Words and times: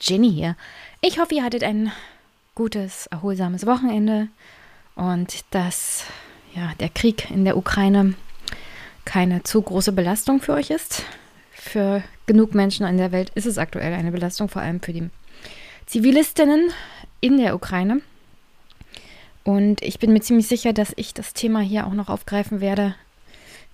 Jenny 0.00 0.32
hier. 0.32 0.56
Ich 1.00 1.18
hoffe, 1.18 1.34
ihr 1.34 1.44
hattet 1.44 1.62
ein 1.62 1.92
gutes, 2.54 3.06
erholsames 3.06 3.66
Wochenende 3.66 4.28
und 4.94 5.44
dass 5.50 6.04
ja, 6.54 6.72
der 6.80 6.88
Krieg 6.88 7.30
in 7.30 7.44
der 7.44 7.56
Ukraine 7.56 8.14
keine 9.04 9.42
zu 9.42 9.62
große 9.62 9.92
Belastung 9.92 10.40
für 10.40 10.54
euch 10.54 10.70
ist. 10.70 11.04
Für 11.52 12.02
genug 12.26 12.54
Menschen 12.54 12.86
in 12.86 12.96
der 12.96 13.12
Welt 13.12 13.30
ist 13.34 13.46
es 13.46 13.58
aktuell 13.58 13.92
eine 13.92 14.12
Belastung, 14.12 14.48
vor 14.48 14.62
allem 14.62 14.80
für 14.80 14.92
die 14.92 15.10
Zivilistinnen 15.86 16.70
in 17.20 17.38
der 17.38 17.54
Ukraine. 17.54 18.00
Und 19.44 19.82
ich 19.82 19.98
bin 19.98 20.12
mir 20.12 20.20
ziemlich 20.20 20.46
sicher, 20.46 20.72
dass 20.72 20.92
ich 20.96 21.14
das 21.14 21.32
Thema 21.32 21.60
hier 21.60 21.86
auch 21.86 21.94
noch 21.94 22.08
aufgreifen 22.08 22.60
werde. 22.60 22.94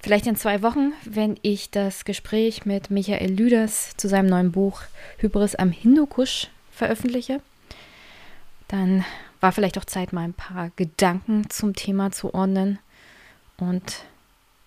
Vielleicht 0.00 0.26
in 0.26 0.36
zwei 0.36 0.62
Wochen, 0.62 0.92
wenn 1.04 1.36
ich 1.42 1.70
das 1.70 2.04
Gespräch 2.04 2.64
mit 2.64 2.90
Michael 2.90 3.32
Lüders 3.32 3.96
zu 3.96 4.08
seinem 4.08 4.28
neuen 4.28 4.52
Buch 4.52 4.82
Hybris 5.18 5.56
am 5.56 5.70
Hindukusch 5.70 6.48
veröffentliche. 6.70 7.40
Dann 8.68 9.04
war 9.40 9.52
vielleicht 9.52 9.78
auch 9.78 9.84
Zeit, 9.84 10.12
mal 10.12 10.22
ein 10.22 10.34
paar 10.34 10.70
Gedanken 10.76 11.50
zum 11.50 11.74
Thema 11.74 12.12
zu 12.12 12.34
ordnen. 12.34 12.78
Und 13.56 14.04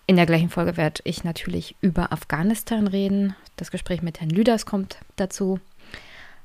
in 0.06 0.16
der 0.16 0.26
gleichen 0.26 0.50
Folge 0.50 0.76
werde 0.76 1.02
ich 1.04 1.24
natürlich 1.24 1.76
über 1.80 2.12
Afghanistan 2.12 2.86
reden. 2.86 3.34
Das 3.56 3.70
Gespräch 3.70 4.02
mit 4.02 4.20
Herrn 4.20 4.30
Lüders 4.30 4.66
kommt 4.66 4.98
dazu. 5.16 5.60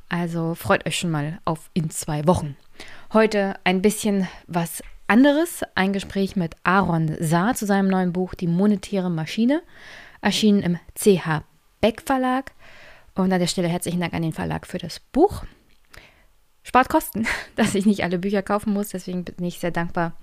Also 0.08 0.56
freut 0.56 0.86
euch 0.86 0.98
schon 0.98 1.12
mal 1.12 1.40
auf 1.46 1.70
in 1.74 1.90
zwei 1.90 2.27
Wochen. 2.27 2.55
Heute 3.12 3.55
ein 3.64 3.82
bisschen 3.82 4.27
was 4.48 4.84
anderes. 5.08 5.64
Ein 5.76 5.94
Gespräch 5.94 6.36
mit 6.36 6.56
Aaron 6.64 7.16
Saar 7.20 7.56
zu 7.56 7.66
seinem 7.66 7.90
neuen 7.90 8.14
Buch 8.14 8.34
Die 8.34 8.48
monetäre 8.48 9.10
Maschine. 9.10 9.62
Erschienen 10.22 10.64
im 10.64 10.80
CH 10.96 11.44
Beck 11.82 12.02
Verlag. 12.02 12.52
Und 13.14 13.32
an 13.32 13.40
der 13.40 13.48
Stelle 13.48 13.68
herzlichen 13.68 14.00
Dank 14.00 14.14
an 14.14 14.24
den 14.24 14.34
Verlag 14.34 14.68
für 14.68 14.78
das 14.78 15.00
Buch. 15.00 15.44
Spart 16.64 16.90
Kosten, 16.90 17.28
dass 17.56 17.76
ich 17.76 17.86
nicht 17.86 18.04
alle 18.04 18.20
Bücher 18.20 18.42
kaufen 18.42 18.74
muss. 18.74 18.90
Deswegen 18.90 19.24
bin 19.24 19.46
ich 19.46 19.60
sehr 19.60 19.72
dankbar 19.72 20.14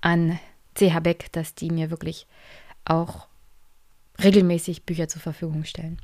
an 0.00 0.38
CH 0.74 1.00
Beck, 1.00 1.32
dass 1.32 1.54
die 1.54 1.70
mir 1.70 1.90
wirklich 1.90 2.26
auch 2.84 3.26
regelmäßig 4.22 4.84
Bücher 4.84 5.08
zur 5.08 5.22
Verfügung 5.22 5.64
stellen. 5.64 6.00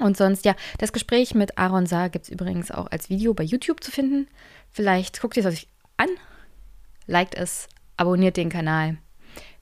Und 0.00 0.16
sonst, 0.16 0.44
ja, 0.44 0.56
das 0.78 0.92
Gespräch 0.92 1.34
mit 1.34 1.56
Aaron 1.56 1.86
Saar 1.86 2.10
gibt 2.10 2.24
es 2.24 2.30
übrigens 2.30 2.70
auch 2.70 2.90
als 2.90 3.10
Video 3.10 3.32
bei 3.34 3.44
YouTube 3.44 3.82
zu 3.82 3.90
finden. 3.90 4.26
Vielleicht 4.70 5.20
guckt 5.20 5.36
ihr 5.36 5.44
es 5.44 5.52
euch 5.52 5.68
an, 5.96 6.08
liked 7.06 7.34
es, 7.34 7.68
abonniert 7.96 8.36
den 8.36 8.48
Kanal. 8.48 8.98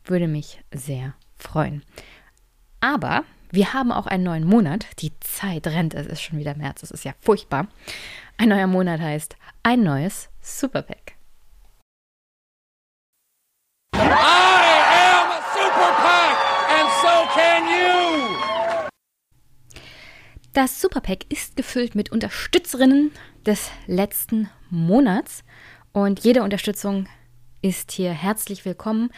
Würde 0.05 0.29
mich 0.29 0.63
sehr 0.73 1.15
freuen. 1.37 1.83
Aber 2.81 3.25
wir 3.51 3.75
haben 3.75 3.93
auch 3.93 4.07
einen 4.07 4.25
neuen 4.25 4.45
Monat. 4.45 4.87
Die 5.01 5.13
Zeit 5.21 5.67
rennt, 5.67 5.95
es 5.95 6.07
ist 6.07 6.23
schon 6.23 6.39
wieder 6.39 6.57
März, 6.57 6.83
es 6.83 6.91
ist 6.91 7.05
ja 7.05 7.13
furchtbar. 7.21 7.69
Ein 8.39 8.49
neuer 8.49 8.67
Monat 8.67 9.01
heißt 9.01 9.37
ein 9.63 9.83
neues 9.83 10.29
Superpack. 10.41 11.17
Das 20.55 20.83
Superpack 20.83 21.31
ist 21.31 21.57
gefüllt 21.57 21.95
mit 21.95 22.13
Unterstützerinnen 22.13 23.11
des 23.47 23.71
letzten 23.87 24.51
Monats 24.69 25.45
und 25.93 26.25
jede 26.25 26.43
Unterstützung 26.43 27.07
ist 27.63 27.93
hier 27.93 28.11
herzlich 28.11 28.65
willkommen. 28.65 29.11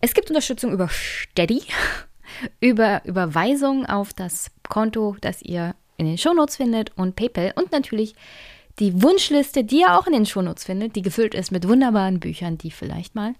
Es 0.00 0.12
gibt 0.12 0.28
Unterstützung 0.28 0.72
über 0.72 0.88
Steady, 0.88 1.62
über 2.60 3.00
Überweisung 3.04 3.86
auf 3.86 4.12
das 4.12 4.50
Konto, 4.68 5.16
das 5.20 5.40
ihr 5.40 5.74
in 5.96 6.06
den 6.06 6.18
Shownotes 6.18 6.56
findet 6.56 6.90
und 6.96 7.16
PayPal 7.16 7.52
und 7.54 7.72
natürlich 7.72 8.14
die 8.80 9.02
Wunschliste, 9.02 9.64
die 9.64 9.80
ihr 9.80 9.96
auch 9.96 10.06
in 10.06 10.12
den 10.12 10.26
Shownotes 10.26 10.64
findet, 10.64 10.96
die 10.96 11.02
gefüllt 11.02 11.34
ist 11.34 11.52
mit 11.52 11.66
wunderbaren 11.66 12.20
Büchern, 12.20 12.58
die 12.58 12.72
vielleicht 12.72 13.14
mal 13.14 13.34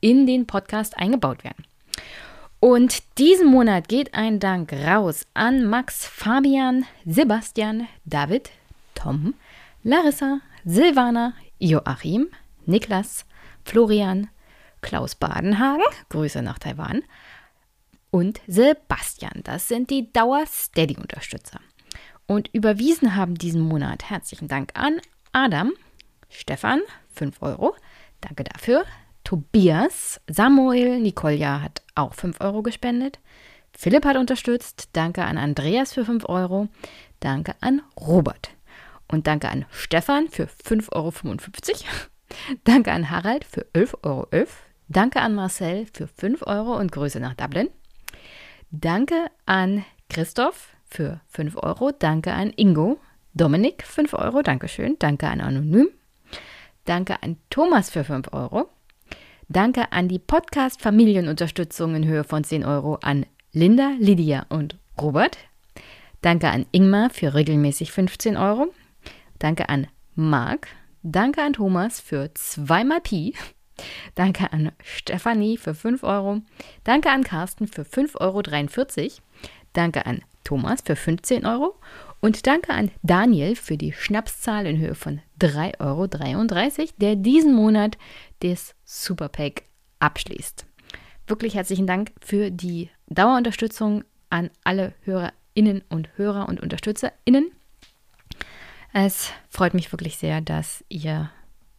in 0.00 0.26
den 0.26 0.46
Podcast 0.46 0.98
eingebaut 0.98 1.44
werden. 1.44 1.64
Und 2.60 3.02
diesen 3.18 3.46
Monat 3.46 3.88
geht 3.88 4.12
ein 4.14 4.40
Dank 4.40 4.72
raus 4.72 5.26
an 5.34 5.66
Max, 5.66 6.06
Fabian, 6.06 6.84
Sebastian, 7.06 7.86
David, 8.04 8.50
Tom, 8.94 9.34
Larissa, 9.84 10.40
Silvana, 10.64 11.34
Joachim, 11.58 12.28
Niklas, 12.66 13.24
Florian, 13.64 14.28
Klaus 14.80 15.14
Badenhagen, 15.14 15.84
Grüße 16.10 16.42
nach 16.42 16.58
Taiwan, 16.58 17.02
und 18.10 18.40
Sebastian. 18.46 19.40
Das 19.42 19.66
sind 19.66 19.90
die 19.90 20.12
Dauer-Steady-Unterstützer. 20.12 21.58
Und 22.26 22.48
überwiesen 22.52 23.16
haben 23.16 23.34
diesen 23.34 23.60
Monat 23.60 24.08
herzlichen 24.08 24.46
Dank 24.46 24.70
an 24.74 25.00
Adam, 25.32 25.72
Stefan, 26.28 26.80
5 27.14 27.42
Euro. 27.42 27.74
Danke 28.20 28.44
dafür. 28.44 28.84
Tobias, 29.24 30.20
Samuel, 30.28 31.00
Nikolja 31.00 31.60
hat 31.60 31.82
auch 31.94 32.14
5 32.14 32.40
Euro 32.40 32.62
gespendet. 32.62 33.18
Philipp 33.76 34.04
hat 34.04 34.16
unterstützt. 34.16 34.90
Danke 34.92 35.24
an 35.24 35.36
Andreas 35.36 35.92
für 35.92 36.04
5 36.04 36.28
Euro. 36.28 36.68
Danke 37.20 37.56
an 37.60 37.82
Robert. 37.98 38.50
Und 39.08 39.26
danke 39.26 39.48
an 39.48 39.64
Stefan 39.70 40.28
für 40.28 40.44
5,55 40.44 40.92
Euro. 40.92 42.13
Danke 42.64 42.92
an 42.92 43.10
Harald 43.10 43.44
für 43.44 43.66
11,11 43.74 44.04
Euro. 44.04 44.26
Danke 44.88 45.20
an 45.20 45.34
Marcel 45.34 45.86
für 45.92 46.06
5 46.06 46.46
Euro 46.46 46.76
und 46.76 46.92
Grüße 46.92 47.20
nach 47.20 47.34
Dublin. 47.34 47.68
Danke 48.70 49.26
an 49.46 49.84
Christoph 50.10 50.68
für 50.84 51.20
5 51.28 51.56
Euro. 51.56 51.90
Danke 51.90 52.32
an 52.32 52.52
Ingo. 52.54 52.98
Dominik 53.34 53.82
5 53.84 54.14
Euro. 54.14 54.42
Dankeschön. 54.42 54.96
Danke 54.98 55.28
an 55.28 55.40
Anonym. 55.40 55.88
Danke 56.84 57.22
an 57.22 57.36
Thomas 57.50 57.90
für 57.90 58.04
5 58.04 58.32
Euro. 58.32 58.68
Danke 59.48 59.92
an 59.92 60.08
die 60.08 60.18
Podcast-Familienunterstützung 60.18 61.94
in 61.94 62.06
Höhe 62.06 62.24
von 62.24 62.44
10 62.44 62.64
Euro 62.64 62.98
an 63.02 63.26
Linda, 63.52 63.92
Lydia 63.98 64.46
und 64.48 64.78
Robert. 65.00 65.38
Danke 66.22 66.48
an 66.48 66.66
Ingmar 66.72 67.10
für 67.10 67.34
regelmäßig 67.34 67.92
15 67.92 68.36
Euro. 68.36 68.72
Danke 69.38 69.68
an 69.68 69.86
Marc. 70.14 70.68
Danke 71.06 71.42
an 71.42 71.52
Thomas 71.52 72.00
für 72.00 72.32
zweimal 72.32 73.02
Pi. 73.02 73.34
Danke 74.14 74.50
an 74.54 74.72
Stefanie 74.82 75.58
für 75.58 75.74
5 75.74 76.02
Euro. 76.02 76.40
Danke 76.82 77.10
an 77.10 77.22
Carsten 77.22 77.68
für 77.68 77.82
5,43 77.82 79.02
Euro. 79.02 79.12
Danke 79.74 80.06
an 80.06 80.22
Thomas 80.44 80.80
für 80.80 80.96
15 80.96 81.44
Euro. 81.44 81.78
Und 82.20 82.46
danke 82.46 82.72
an 82.72 82.90
Daniel 83.02 83.54
für 83.54 83.76
die 83.76 83.92
Schnapszahl 83.92 84.66
in 84.66 84.78
Höhe 84.78 84.94
von 84.94 85.20
3,33 85.40 85.80
Euro, 86.80 86.88
der 86.96 87.16
diesen 87.16 87.54
Monat 87.54 87.98
das 88.40 88.74
Superpack 88.86 89.64
abschließt. 89.98 90.64
Wirklich 91.26 91.54
herzlichen 91.54 91.86
Dank 91.86 92.12
für 92.22 92.50
die 92.50 92.88
Dauerunterstützung 93.08 94.04
an 94.30 94.48
alle 94.64 94.94
HörerInnen 95.02 95.84
und 95.90 96.08
Hörer 96.16 96.48
und 96.48 96.62
UnterstützerInnen. 96.62 97.52
Es 98.96 99.32
freut 99.50 99.74
mich 99.74 99.90
wirklich 99.90 100.18
sehr, 100.18 100.40
dass 100.40 100.84
ihr 100.88 101.28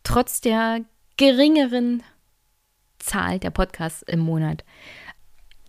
trotz 0.04 0.42
der 0.42 0.82
geringeren 1.16 2.04
Zahl 3.00 3.40
der 3.40 3.52
Podcasts 3.52 4.02
im 4.02 4.20
Monat, 4.20 4.66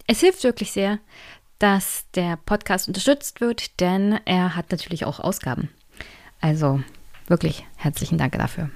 es 0.09 0.19
hilft 0.19 0.43
wirklich 0.43 0.73
sehr, 0.73 0.99
dass 1.61 2.05
der 2.17 2.37
Podcast 2.37 2.89
unterstützt 2.89 3.41
wird, 3.41 3.79
denn 3.79 4.19
er 4.25 4.57
hat 4.57 4.73
natürlich 4.73 5.05
auch 5.05 5.21
Ausgaben. 5.21 5.71
Also 6.41 6.83
wirklich 7.29 7.65
herzlichen 7.77 8.19
Dank 8.19 8.33
dafür. 8.33 8.69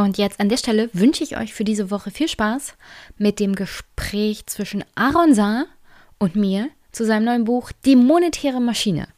Und 0.00 0.16
jetzt 0.16 0.40
an 0.40 0.48
der 0.48 0.56
Stelle 0.56 0.88
wünsche 0.94 1.22
ich 1.22 1.36
euch 1.36 1.52
für 1.52 1.62
diese 1.62 1.90
Woche 1.90 2.10
viel 2.10 2.26
Spaß 2.26 2.74
mit 3.18 3.38
dem 3.38 3.54
Gespräch 3.54 4.46
zwischen 4.46 4.82
Aaron 4.94 5.34
Saar 5.34 5.66
und 6.18 6.36
mir 6.36 6.70
zu 6.90 7.04
seinem 7.04 7.26
neuen 7.26 7.44
Buch 7.44 7.70
Die 7.84 7.96
monetäre 7.96 8.62
Maschine. 8.62 9.08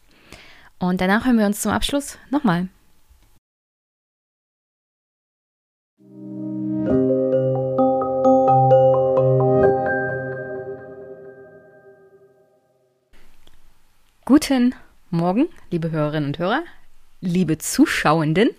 Und 0.80 1.00
danach 1.00 1.24
hören 1.24 1.38
wir 1.38 1.46
uns 1.46 1.60
zum 1.60 1.70
Abschluss 1.70 2.18
nochmal. 2.30 2.66
Guten 14.24 14.74
Morgen, 15.10 15.48
liebe 15.70 15.92
Hörerinnen 15.92 16.30
und 16.30 16.38
Hörer, 16.40 16.64
liebe 17.20 17.58
Zuschauenden. 17.58 18.50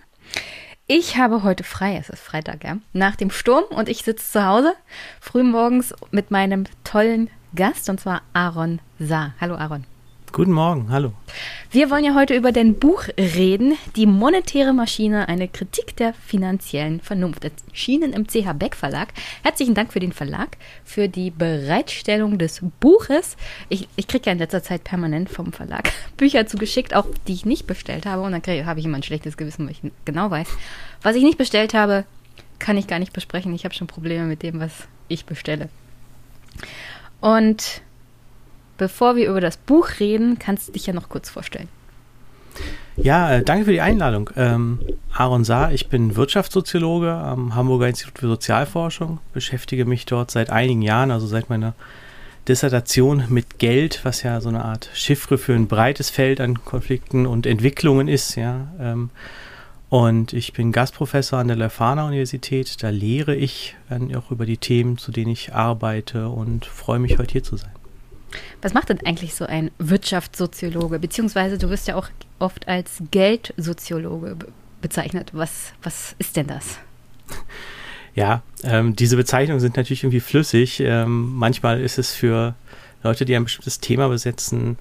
Ich 0.96 1.18
habe 1.18 1.42
heute 1.42 1.64
frei, 1.64 1.98
es 1.98 2.08
ist 2.10 2.22
Freitag, 2.22 2.64
ja, 2.64 2.78
nach 2.94 3.16
dem 3.16 3.32
Sturm 3.32 3.64
und 3.72 3.90
ich 3.90 4.04
sitze 4.04 4.32
zu 4.34 4.46
Hause 4.46 4.76
früh 5.20 5.42
morgens 5.42 5.92
mit 6.12 6.30
meinem 6.30 6.66
tollen 6.84 7.32
Gast 7.56 7.90
und 7.90 8.00
zwar 8.00 8.22
Aaron 8.34 8.80
Saar. 9.00 9.34
Hallo 9.42 9.56
Aaron. 9.56 9.88
Guten 10.34 10.52
Morgen, 10.52 10.90
hallo. 10.90 11.14
Wir 11.70 11.92
wollen 11.92 12.04
ja 12.04 12.16
heute 12.16 12.36
über 12.36 12.52
dein 12.52 12.74
Buch 12.74 13.04
reden, 13.20 13.78
Die 13.96 14.08
monetäre 14.08 14.74
Maschine, 14.74 15.30
eine 15.30 15.48
Kritik 15.48 15.96
der 15.96 16.16
finanziellen 16.16 17.02
Vernunft. 17.02 17.46
Erschienen 17.46 18.14
im 18.14 18.26
CH 18.26 18.54
Beck 18.54 18.76
Verlag. 18.76 19.10
Herzlichen 19.44 19.76
Dank 19.76 19.94
für 19.94 20.00
den 20.00 20.12
Verlag, 20.12 20.58
für 20.84 21.08
die 21.08 21.30
Bereitstellung 21.30 22.40
des 22.40 22.64
Buches. 22.80 23.38
Ich, 23.70 23.88
ich 23.96 24.08
kriege 24.08 24.26
ja 24.26 24.32
in 24.32 24.40
letzter 24.40 24.64
Zeit 24.64 24.84
permanent 24.84 25.30
vom 25.30 25.54
Verlag 25.54 25.92
Bücher 26.18 26.48
zugeschickt, 26.48 26.96
auch 26.96 27.06
die 27.28 27.34
ich 27.34 27.46
nicht 27.46 27.68
bestellt 27.68 28.08
habe. 28.08 28.24
Und 28.24 28.32
dann 28.32 28.66
habe 28.66 28.80
ich 28.80 28.88
immer 28.88 28.98
ein 28.98 29.04
schlechtes 29.04 29.38
Gewissen, 29.38 29.68
weil 29.68 29.74
ich 29.74 29.92
genau 30.04 30.32
weiß, 30.32 30.48
was 31.04 31.16
ich 31.16 31.24
nicht 31.24 31.38
bestellt 31.38 31.76
habe, 31.76 32.06
kann 32.58 32.76
ich 32.76 32.88
gar 32.88 32.98
nicht 32.98 33.14
besprechen. 33.14 33.54
Ich 33.54 33.66
habe 33.66 33.76
schon 33.76 33.86
Probleme 33.86 34.24
mit 34.24 34.42
dem, 34.42 34.60
was 34.60 34.88
ich 35.10 35.28
bestelle. 35.28 35.70
Und 37.22 37.84
bevor 38.78 39.16
wir 39.16 39.30
über 39.30 39.42
das 39.42 39.58
Buch 39.58 39.88
reden, 40.00 40.40
kannst 40.40 40.68
du 40.68 40.72
dich 40.74 40.86
ja 40.86 40.94
noch 40.94 41.10
kurz 41.10 41.30
vorstellen. 41.30 41.68
Ja, 42.96 43.32
äh, 43.32 43.44
danke 43.44 43.66
für 43.66 43.72
die 43.72 43.82
Einladung. 43.82 44.30
Ähm, 44.36 44.80
Aaron 45.12 45.44
Saar, 45.44 45.72
ich 45.72 45.88
bin 45.88 46.16
Wirtschaftssoziologe 46.16 47.12
am 47.12 47.56
Hamburger 47.56 47.88
Institut 47.88 48.20
für 48.20 48.28
Sozialforschung, 48.28 49.20
beschäftige 49.34 49.86
mich 49.86 50.06
dort 50.06 50.30
seit 50.30 50.52
einigen 50.52 50.84
Jahren, 50.84 51.10
also 51.10 51.26
seit 51.26 51.50
meiner 51.50 51.74
Dissertation 52.48 53.24
mit 53.30 53.58
Geld, 53.58 54.02
was 54.04 54.22
ja 54.22 54.42
so 54.42 54.50
eine 54.50 54.66
Art 54.66 54.90
Chiffre 54.94 55.38
für 55.38 55.54
ein 55.54 55.68
breites 55.68 56.10
Feld 56.10 56.40
an 56.40 56.64
Konflikten 56.66 57.26
und 57.26 57.46
Entwicklungen 57.46 58.08
ist, 58.08 58.36
ja. 58.36 58.68
Ähm, 58.80 59.10
und 59.90 60.34
ich 60.34 60.54
bin 60.54 60.72
Gastprofessor 60.72 61.38
an 61.38 61.48
der 61.48 61.56
Leuphana 61.56 62.08
Universität. 62.08 62.82
Da 62.82 62.90
lehre 62.90 63.36
ich 63.36 63.76
dann 63.90 64.14
auch 64.16 64.32
über 64.32 64.48
die 64.48 64.58
Themen, 64.58 64.98
zu 64.98 65.12
denen 65.12 65.32
ich 65.32 65.54
arbeite 65.54 66.30
und 66.30 66.66
freue 66.66 66.98
mich, 66.98 67.20
heute 67.20 67.34
hier 67.34 67.44
zu 67.44 67.58
sein. 67.58 67.70
Was 68.62 68.74
macht 68.74 68.90
denn 68.90 69.00
eigentlich 69.06 69.36
so 69.36 69.46
ein 69.46 69.72
Wirtschaftssoziologe? 69.78 71.00
Beziehungsweise 71.00 71.58
du 71.58 71.70
wirst 71.70 71.88
ja 71.88 71.96
auch 71.96 72.10
oft 72.40 72.68
als 72.68 73.02
Geldsoziologe 73.12 74.38
bezeichnet. 74.82 75.32
Was, 75.34 75.74
was 75.82 76.16
ist 76.20 76.36
denn 76.36 76.48
das? 76.48 76.78
Ja, 78.16 78.44
ähm, 78.64 78.96
diese 78.96 79.16
Bezeichnungen 79.16 79.60
sind 79.60 79.76
natürlich 79.76 80.04
irgendwie 80.04 80.20
flüssig. 80.20 80.80
Ähm, 80.80 81.34
manchmal 81.36 81.82
ist 81.82 81.98
es 81.98 82.14
für 82.14 82.54
Leute, 83.02 83.26
die 83.26 83.36
ein 83.36 83.44
bestimmtes 83.44 83.80
Thema 83.80 84.08
besetzen, 84.08 84.78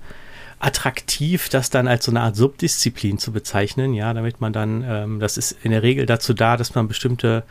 attraktiv, 0.59 1.49
das 1.49 1.71
dann 1.71 1.89
als 1.89 2.05
so 2.05 2.13
eine 2.13 2.21
Art 2.21 2.37
Subdisziplin 2.37 3.19
zu 3.19 3.33
bezeichnen. 3.33 3.95
Ja, 3.95 4.13
damit 4.13 4.41
man 4.41 4.53
dann, 4.53 4.85
ähm, 4.87 5.21
das 5.21 5.39
ist 5.39 5.57
in 5.63 5.71
der 5.71 5.83
Regel 5.83 6.07
dazu 6.07 6.35
da, 6.35 6.57
dass 6.57 6.75
man 6.75 6.89
bestimmte 6.89 7.43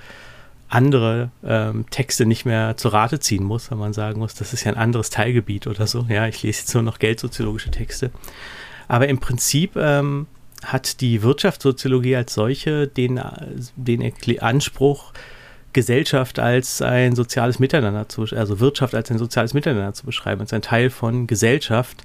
andere 0.71 1.31
ähm, 1.43 1.85
Texte 1.89 2.25
nicht 2.25 2.45
mehr 2.45 2.77
zu 2.77 2.87
Rate 2.87 3.19
ziehen 3.19 3.43
muss, 3.43 3.69
wenn 3.71 3.77
man 3.77 3.93
sagen 3.93 4.19
muss, 4.19 4.33
das 4.35 4.53
ist 4.53 4.63
ja 4.63 4.71
ein 4.71 4.77
anderes 4.77 5.09
Teilgebiet 5.09 5.67
oder 5.67 5.85
so. 5.85 6.05
Ja, 6.09 6.27
ich 6.27 6.41
lese 6.43 6.61
jetzt 6.61 6.73
nur 6.73 6.83
noch 6.83 6.97
geldsoziologische 6.97 7.71
Texte. 7.71 8.11
Aber 8.87 9.07
im 9.07 9.19
Prinzip 9.19 9.75
ähm, 9.75 10.27
hat 10.63 11.01
die 11.01 11.23
Wirtschaftssoziologie 11.23 12.15
als 12.15 12.33
solche 12.33 12.87
den, 12.87 13.19
den 13.75 14.13
Anspruch, 14.39 15.13
Gesellschaft 15.73 16.39
als 16.39 16.81
ein 16.81 17.15
soziales 17.15 17.59
Miteinander 17.59 18.09
zu, 18.09 18.23
also 18.23 18.59
Wirtschaft 18.59 18.93
als 18.95 19.09
ein 19.11 19.17
soziales 19.17 19.53
Miteinander 19.53 19.93
zu 19.93 20.05
beschreiben, 20.05 20.41
als 20.41 20.53
ein 20.53 20.61
Teil 20.61 20.89
von 20.89 21.27
Gesellschaft 21.27 22.03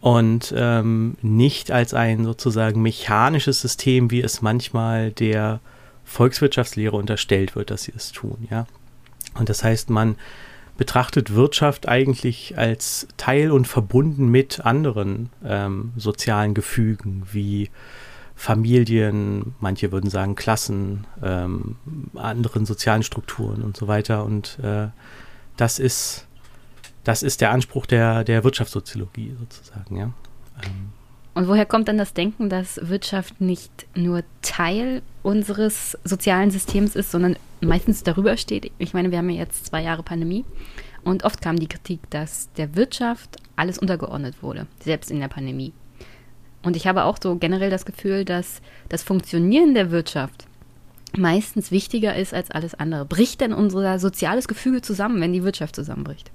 und 0.00 0.52
ähm, 0.56 1.16
nicht 1.22 1.70
als 1.70 1.94
ein 1.94 2.24
sozusagen 2.24 2.82
mechanisches 2.82 3.60
System, 3.60 4.10
wie 4.10 4.22
es 4.22 4.42
manchmal 4.42 5.10
der 5.12 5.60
Volkswirtschaftslehre 6.08 6.96
unterstellt 6.96 7.54
wird, 7.54 7.70
dass 7.70 7.84
sie 7.84 7.92
es 7.94 8.12
tun, 8.12 8.48
ja. 8.50 8.66
Und 9.34 9.48
das 9.48 9.62
heißt, 9.62 9.90
man 9.90 10.16
betrachtet 10.76 11.34
Wirtschaft 11.34 11.88
eigentlich 11.88 12.56
als 12.56 13.08
Teil 13.16 13.50
und 13.50 13.66
verbunden 13.66 14.28
mit 14.28 14.60
anderen 14.60 15.30
ähm, 15.44 15.92
sozialen 15.96 16.54
Gefügen 16.54 17.24
wie 17.30 17.70
Familien, 18.34 19.54
manche 19.60 19.90
würden 19.90 20.08
sagen 20.08 20.36
Klassen, 20.36 21.06
ähm, 21.22 21.76
anderen 22.14 22.64
sozialen 22.64 23.02
Strukturen 23.02 23.62
und 23.62 23.76
so 23.76 23.88
weiter. 23.88 24.24
Und 24.24 24.58
äh, 24.62 24.88
das 25.56 25.78
ist 25.78 26.28
das 27.04 27.22
ist 27.22 27.40
der 27.40 27.52
Anspruch 27.52 27.86
der, 27.86 28.22
der 28.22 28.44
Wirtschaftssoziologie 28.44 29.34
sozusagen, 29.38 29.96
ja. 29.96 30.10
Ähm, 30.62 30.92
und 31.38 31.46
woher 31.46 31.66
kommt 31.66 31.86
dann 31.86 31.98
das 31.98 32.14
Denken, 32.14 32.48
dass 32.48 32.80
Wirtschaft 32.82 33.40
nicht 33.40 33.86
nur 33.94 34.24
Teil 34.42 35.02
unseres 35.22 35.96
sozialen 36.02 36.50
Systems 36.50 36.96
ist, 36.96 37.12
sondern 37.12 37.36
meistens 37.60 38.02
darüber 38.02 38.36
steht? 38.36 38.72
Ich 38.78 38.92
meine, 38.92 39.12
wir 39.12 39.18
haben 39.18 39.30
ja 39.30 39.42
jetzt 39.42 39.66
zwei 39.66 39.84
Jahre 39.84 40.02
Pandemie 40.02 40.44
und 41.04 41.22
oft 41.22 41.40
kam 41.40 41.56
die 41.56 41.68
Kritik, 41.68 42.00
dass 42.10 42.52
der 42.54 42.74
Wirtschaft 42.74 43.36
alles 43.54 43.78
untergeordnet 43.78 44.42
wurde, 44.42 44.66
selbst 44.82 45.12
in 45.12 45.20
der 45.20 45.28
Pandemie. 45.28 45.72
Und 46.64 46.74
ich 46.74 46.88
habe 46.88 47.04
auch 47.04 47.18
so 47.22 47.36
generell 47.36 47.70
das 47.70 47.86
Gefühl, 47.86 48.24
dass 48.24 48.60
das 48.88 49.04
Funktionieren 49.04 49.74
der 49.74 49.92
Wirtschaft 49.92 50.48
meistens 51.16 51.70
wichtiger 51.70 52.16
ist 52.16 52.34
als 52.34 52.50
alles 52.50 52.74
andere. 52.74 53.04
Bricht 53.04 53.42
denn 53.42 53.52
unser 53.52 54.00
soziales 54.00 54.48
Gefüge 54.48 54.82
zusammen, 54.82 55.20
wenn 55.20 55.32
die 55.32 55.44
Wirtschaft 55.44 55.76
zusammenbricht? 55.76 56.32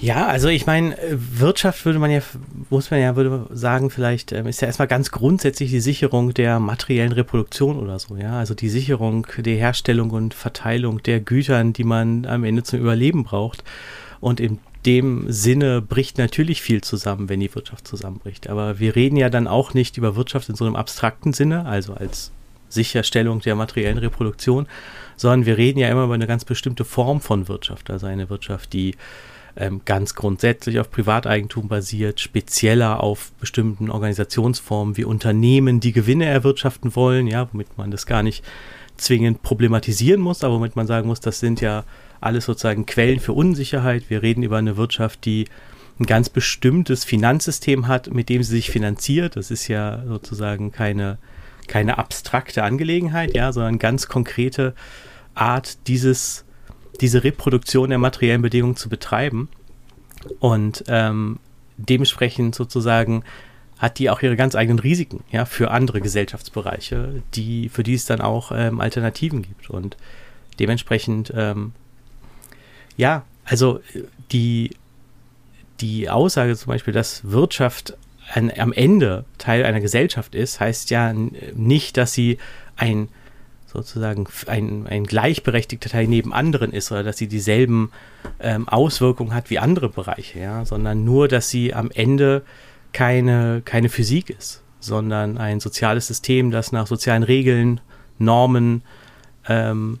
Ja, 0.00 0.26
also 0.26 0.48
ich 0.48 0.66
meine, 0.66 0.98
äh, 0.98 1.16
Wirtschaft 1.16 1.84
würde 1.84 1.98
man 1.98 2.10
ja, 2.10 2.20
muss 2.68 2.90
man 2.90 3.00
ja, 3.00 3.16
würde 3.16 3.46
sagen, 3.52 3.90
vielleicht 3.90 4.32
ähm, 4.32 4.46
ist 4.46 4.60
ja 4.60 4.66
erstmal 4.66 4.88
ganz 4.88 5.10
grundsätzlich 5.10 5.70
die 5.70 5.80
Sicherung 5.80 6.34
der 6.34 6.58
materiellen 6.58 7.12
Reproduktion 7.12 7.78
oder 7.78 7.98
so, 7.98 8.16
ja. 8.16 8.38
Also 8.38 8.54
die 8.54 8.68
Sicherung 8.68 9.26
der 9.38 9.56
Herstellung 9.56 10.10
und 10.10 10.34
Verteilung 10.34 11.02
der 11.02 11.20
Gütern, 11.20 11.72
die 11.72 11.84
man 11.84 12.26
am 12.26 12.44
Ende 12.44 12.64
zum 12.64 12.80
Überleben 12.80 13.24
braucht. 13.24 13.62
Und 14.20 14.40
in 14.40 14.58
dem 14.84 15.30
Sinne 15.30 15.80
bricht 15.80 16.18
natürlich 16.18 16.60
viel 16.60 16.82
zusammen, 16.82 17.28
wenn 17.28 17.40
die 17.40 17.54
Wirtschaft 17.54 17.86
zusammenbricht. 17.88 18.48
Aber 18.50 18.78
wir 18.78 18.96
reden 18.96 19.16
ja 19.16 19.30
dann 19.30 19.46
auch 19.46 19.74
nicht 19.74 19.96
über 19.96 20.16
Wirtschaft 20.16 20.48
in 20.48 20.56
so 20.56 20.66
einem 20.66 20.76
abstrakten 20.76 21.32
Sinne, 21.32 21.66
also 21.66 21.94
als 21.94 22.32
Sicherstellung 22.68 23.40
der 23.40 23.54
materiellen 23.54 23.98
Reproduktion, 23.98 24.66
sondern 25.16 25.46
wir 25.46 25.56
reden 25.56 25.78
ja 25.78 25.88
immer 25.88 26.04
über 26.04 26.14
eine 26.14 26.26
ganz 26.26 26.44
bestimmte 26.44 26.84
Form 26.84 27.20
von 27.20 27.48
Wirtschaft, 27.48 27.88
also 27.88 28.06
eine 28.06 28.28
Wirtschaft, 28.28 28.72
die 28.72 28.96
ähm, 29.56 29.82
ganz 29.84 30.14
grundsätzlich 30.14 30.80
auf 30.80 30.90
Privateigentum 30.90 31.68
basiert, 31.68 32.20
spezieller 32.20 33.02
auf 33.02 33.32
bestimmten 33.40 33.90
Organisationsformen 33.90 34.96
wie 34.96 35.04
Unternehmen, 35.04 35.80
die 35.80 35.92
Gewinne 35.92 36.26
erwirtschaften 36.26 36.96
wollen, 36.96 37.26
ja, 37.26 37.48
womit 37.52 37.78
man 37.78 37.90
das 37.90 38.06
gar 38.06 38.22
nicht 38.22 38.44
zwingend 38.96 39.42
problematisieren 39.42 40.20
muss, 40.20 40.44
aber 40.44 40.54
womit 40.56 40.76
man 40.76 40.86
sagen 40.86 41.08
muss, 41.08 41.20
das 41.20 41.40
sind 41.40 41.60
ja 41.60 41.84
alles 42.20 42.46
sozusagen 42.46 42.86
Quellen 42.86 43.20
für 43.20 43.32
Unsicherheit. 43.32 44.04
Wir 44.08 44.22
reden 44.22 44.42
über 44.42 44.56
eine 44.56 44.76
Wirtschaft, 44.76 45.24
die 45.24 45.46
ein 46.00 46.06
ganz 46.06 46.28
bestimmtes 46.28 47.04
Finanzsystem 47.04 47.86
hat, 47.86 48.12
mit 48.12 48.28
dem 48.28 48.42
sie 48.42 48.56
sich 48.56 48.70
finanziert. 48.70 49.36
Das 49.36 49.50
ist 49.50 49.68
ja 49.68 50.02
sozusagen 50.06 50.72
keine, 50.72 51.18
keine 51.68 51.98
abstrakte 51.98 52.64
Angelegenheit, 52.64 53.34
ja, 53.34 53.52
sondern 53.52 53.78
ganz 53.78 54.08
konkrete 54.08 54.74
Art, 55.34 55.86
dieses 55.86 56.43
diese 57.00 57.24
Reproduktion 57.24 57.90
der 57.90 57.98
materiellen 57.98 58.42
Bedingungen 58.42 58.76
zu 58.76 58.88
betreiben. 58.88 59.48
Und 60.38 60.84
ähm, 60.88 61.38
dementsprechend 61.76 62.54
sozusagen 62.54 63.24
hat 63.78 63.98
die 63.98 64.08
auch 64.08 64.22
ihre 64.22 64.36
ganz 64.36 64.54
eigenen 64.54 64.78
Risiken, 64.78 65.24
ja, 65.30 65.44
für 65.44 65.70
andere 65.70 66.00
Gesellschaftsbereiche, 66.00 67.22
die, 67.34 67.68
für 67.68 67.82
die 67.82 67.94
es 67.94 68.06
dann 68.06 68.20
auch 68.20 68.52
ähm, 68.54 68.80
Alternativen 68.80 69.42
gibt. 69.42 69.68
Und 69.68 69.96
dementsprechend, 70.58 71.32
ähm, 71.36 71.72
ja, 72.96 73.24
also 73.44 73.80
die, 74.30 74.70
die 75.80 76.08
Aussage 76.08 76.56
zum 76.56 76.68
Beispiel, 76.68 76.94
dass 76.94 77.24
Wirtschaft 77.30 77.96
ein, 78.32 78.58
am 78.58 78.72
Ende 78.72 79.24
Teil 79.38 79.64
einer 79.64 79.80
Gesellschaft 79.80 80.34
ist, 80.34 80.60
heißt 80.60 80.90
ja 80.90 81.12
nicht, 81.12 81.96
dass 81.96 82.12
sie 82.12 82.38
ein 82.76 83.08
sozusagen 83.74 84.26
ein, 84.46 84.86
ein 84.86 85.04
gleichberechtigter 85.04 85.90
Teil 85.90 86.06
neben 86.06 86.32
anderen 86.32 86.72
ist 86.72 86.90
oder 86.92 87.02
dass 87.02 87.18
sie 87.18 87.26
dieselben 87.26 87.90
ähm, 88.40 88.68
Auswirkungen 88.68 89.34
hat 89.34 89.50
wie 89.50 89.58
andere 89.58 89.88
Bereiche, 89.88 90.38
ja, 90.38 90.64
sondern 90.64 91.04
nur, 91.04 91.28
dass 91.28 91.50
sie 91.50 91.74
am 91.74 91.90
Ende 91.90 92.42
keine, 92.92 93.62
keine 93.64 93.88
Physik 93.88 94.30
ist, 94.30 94.62
sondern 94.80 95.36
ein 95.36 95.60
soziales 95.60 96.06
System, 96.06 96.50
das 96.50 96.72
nach 96.72 96.86
sozialen 96.86 97.24
Regeln, 97.24 97.80
Normen, 98.18 98.82
ähm, 99.48 99.98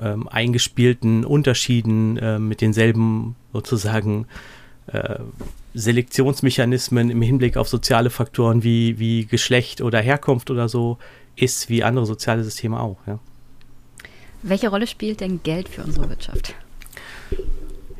ähm, 0.00 0.28
eingespielten 0.28 1.24
Unterschieden 1.24 2.16
äh, 2.16 2.38
mit 2.38 2.60
denselben 2.60 3.36
sozusagen 3.52 4.26
äh, 4.88 5.20
Selektionsmechanismen 5.74 7.10
im 7.10 7.22
Hinblick 7.22 7.56
auf 7.56 7.68
soziale 7.68 8.10
Faktoren 8.10 8.62
wie, 8.62 8.98
wie 8.98 9.26
Geschlecht 9.26 9.80
oder 9.80 10.00
Herkunft 10.00 10.50
oder 10.50 10.68
so 10.68 10.98
ist 11.36 11.68
wie 11.68 11.82
andere 11.82 12.06
soziale 12.06 12.44
Systeme 12.44 12.80
auch. 12.80 12.98
Ja. 13.06 13.18
Welche 14.42 14.68
Rolle 14.68 14.86
spielt 14.86 15.20
denn 15.20 15.42
Geld 15.42 15.68
für 15.68 15.82
unsere 15.82 16.08
Wirtschaft? 16.08 16.54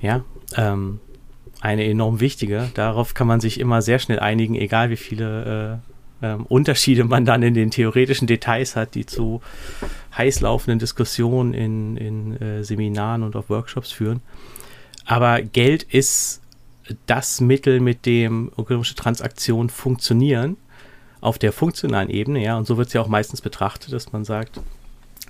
Ja, 0.00 0.24
ähm, 0.56 1.00
eine 1.60 1.84
enorm 1.84 2.20
wichtige. 2.20 2.70
Darauf 2.74 3.14
kann 3.14 3.28
man 3.28 3.40
sich 3.40 3.60
immer 3.60 3.82
sehr 3.82 4.00
schnell 4.00 4.18
einigen, 4.18 4.56
egal 4.56 4.90
wie 4.90 4.96
viele 4.96 5.80
äh, 6.22 6.26
äh, 6.26 6.34
Unterschiede 6.48 7.04
man 7.04 7.24
dann 7.24 7.42
in 7.42 7.54
den 7.54 7.70
theoretischen 7.70 8.26
Details 8.26 8.74
hat, 8.74 8.94
die 8.94 9.06
zu 9.06 9.40
heiß 10.16 10.40
laufenden 10.40 10.78
Diskussionen 10.78 11.54
in, 11.54 11.96
in 11.96 12.40
äh, 12.40 12.64
Seminaren 12.64 13.22
und 13.22 13.36
auf 13.36 13.48
Workshops 13.48 13.92
führen. 13.92 14.20
Aber 15.04 15.42
Geld 15.42 15.82
ist 15.84 16.40
das 17.06 17.40
Mittel, 17.40 17.80
mit 17.80 18.06
dem 18.06 18.50
ökonomische 18.58 18.94
Transaktionen 18.94 19.68
funktionieren, 19.68 20.56
auf 21.22 21.38
der 21.38 21.52
funktionalen 21.52 22.10
Ebene, 22.10 22.42
ja, 22.42 22.58
und 22.58 22.66
so 22.66 22.76
wird 22.76 22.88
es 22.88 22.92
ja 22.92 23.00
auch 23.00 23.08
meistens 23.08 23.40
betrachtet, 23.40 23.92
dass 23.92 24.12
man 24.12 24.24
sagt, 24.24 24.60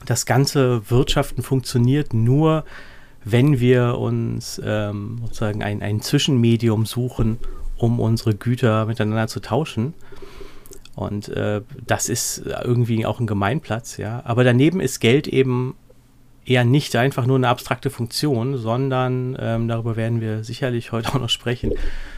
das 0.04 0.26
ganze 0.26 0.90
Wirtschaften 0.90 1.42
funktioniert 1.42 2.12
nur, 2.12 2.64
wenn 3.25 3.61
wir 3.61 3.99
uns 3.99 4.61
ähm, 4.64 5.18
sozusagen 5.22 5.62
ein, 5.62 5.80
ein 5.82 6.00
Zwischenmedium 6.00 6.87
suchen, 6.87 7.38
um 7.76 8.00
unsere 8.00 8.34
Güter 8.34 8.87
miteinander 8.87 9.28
zu 9.28 9.40
tauschen. 9.40 9.94
Und 10.94 11.28
äh, 11.28 11.61
das 11.87 12.08
ist 12.08 12.42
irgendwie 12.64 13.06
auch 13.06 13.20
ein 13.20 13.26
Gemeinplatz, 13.26 13.96
ja. 13.96 14.22
Aber 14.25 14.44
daneben 14.44 14.80
ist 14.80 14.99
Geld 14.99 15.28
eben 15.28 15.76
eher 16.44 16.64
nicht 16.64 16.96
einfach 16.96 17.26
nur 17.26 17.37
eine 17.37 17.49
abstrakte 17.49 17.90
Funktion, 17.90 18.56
sondern, 18.56 19.37
ähm, 19.40 19.68
darüber 19.68 19.96
werden 19.96 20.20
wir 20.20 20.42
sicherlich 20.42 20.90
heute 20.90 21.11
auch 21.11 21.20
noch 21.20 21.28
sprechen, 21.28 21.72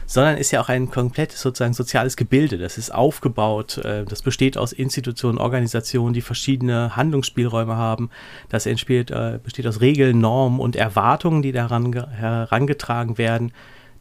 sondern 0.07 0.37
ist 0.37 0.51
ja 0.51 0.61
auch 0.61 0.69
ein 0.69 0.89
komplettes 0.89 1.41
sozusagen 1.41 1.73
soziales 1.73 2.17
Gebilde. 2.17 2.57
Das 2.57 2.77
ist 2.77 2.93
aufgebaut, 2.93 3.77
äh, 3.79 4.03
das 4.05 4.23
besteht 4.23 4.57
aus 4.57 4.73
Institutionen, 4.73 5.37
Organisationen, 5.37 6.13
die 6.13 6.21
verschiedene 6.21 6.95
Handlungsspielräume 6.95 7.75
haben. 7.75 8.09
Das 8.49 8.65
entspielt, 8.65 9.11
äh, 9.11 9.39
besteht 9.43 9.67
aus 9.67 9.81
Regeln, 9.81 10.19
Normen 10.19 10.59
und 10.59 10.75
Erwartungen, 10.75 11.43
die 11.43 11.51
daran 11.51 11.93
herangetragen 11.93 13.17
werden, 13.19 13.51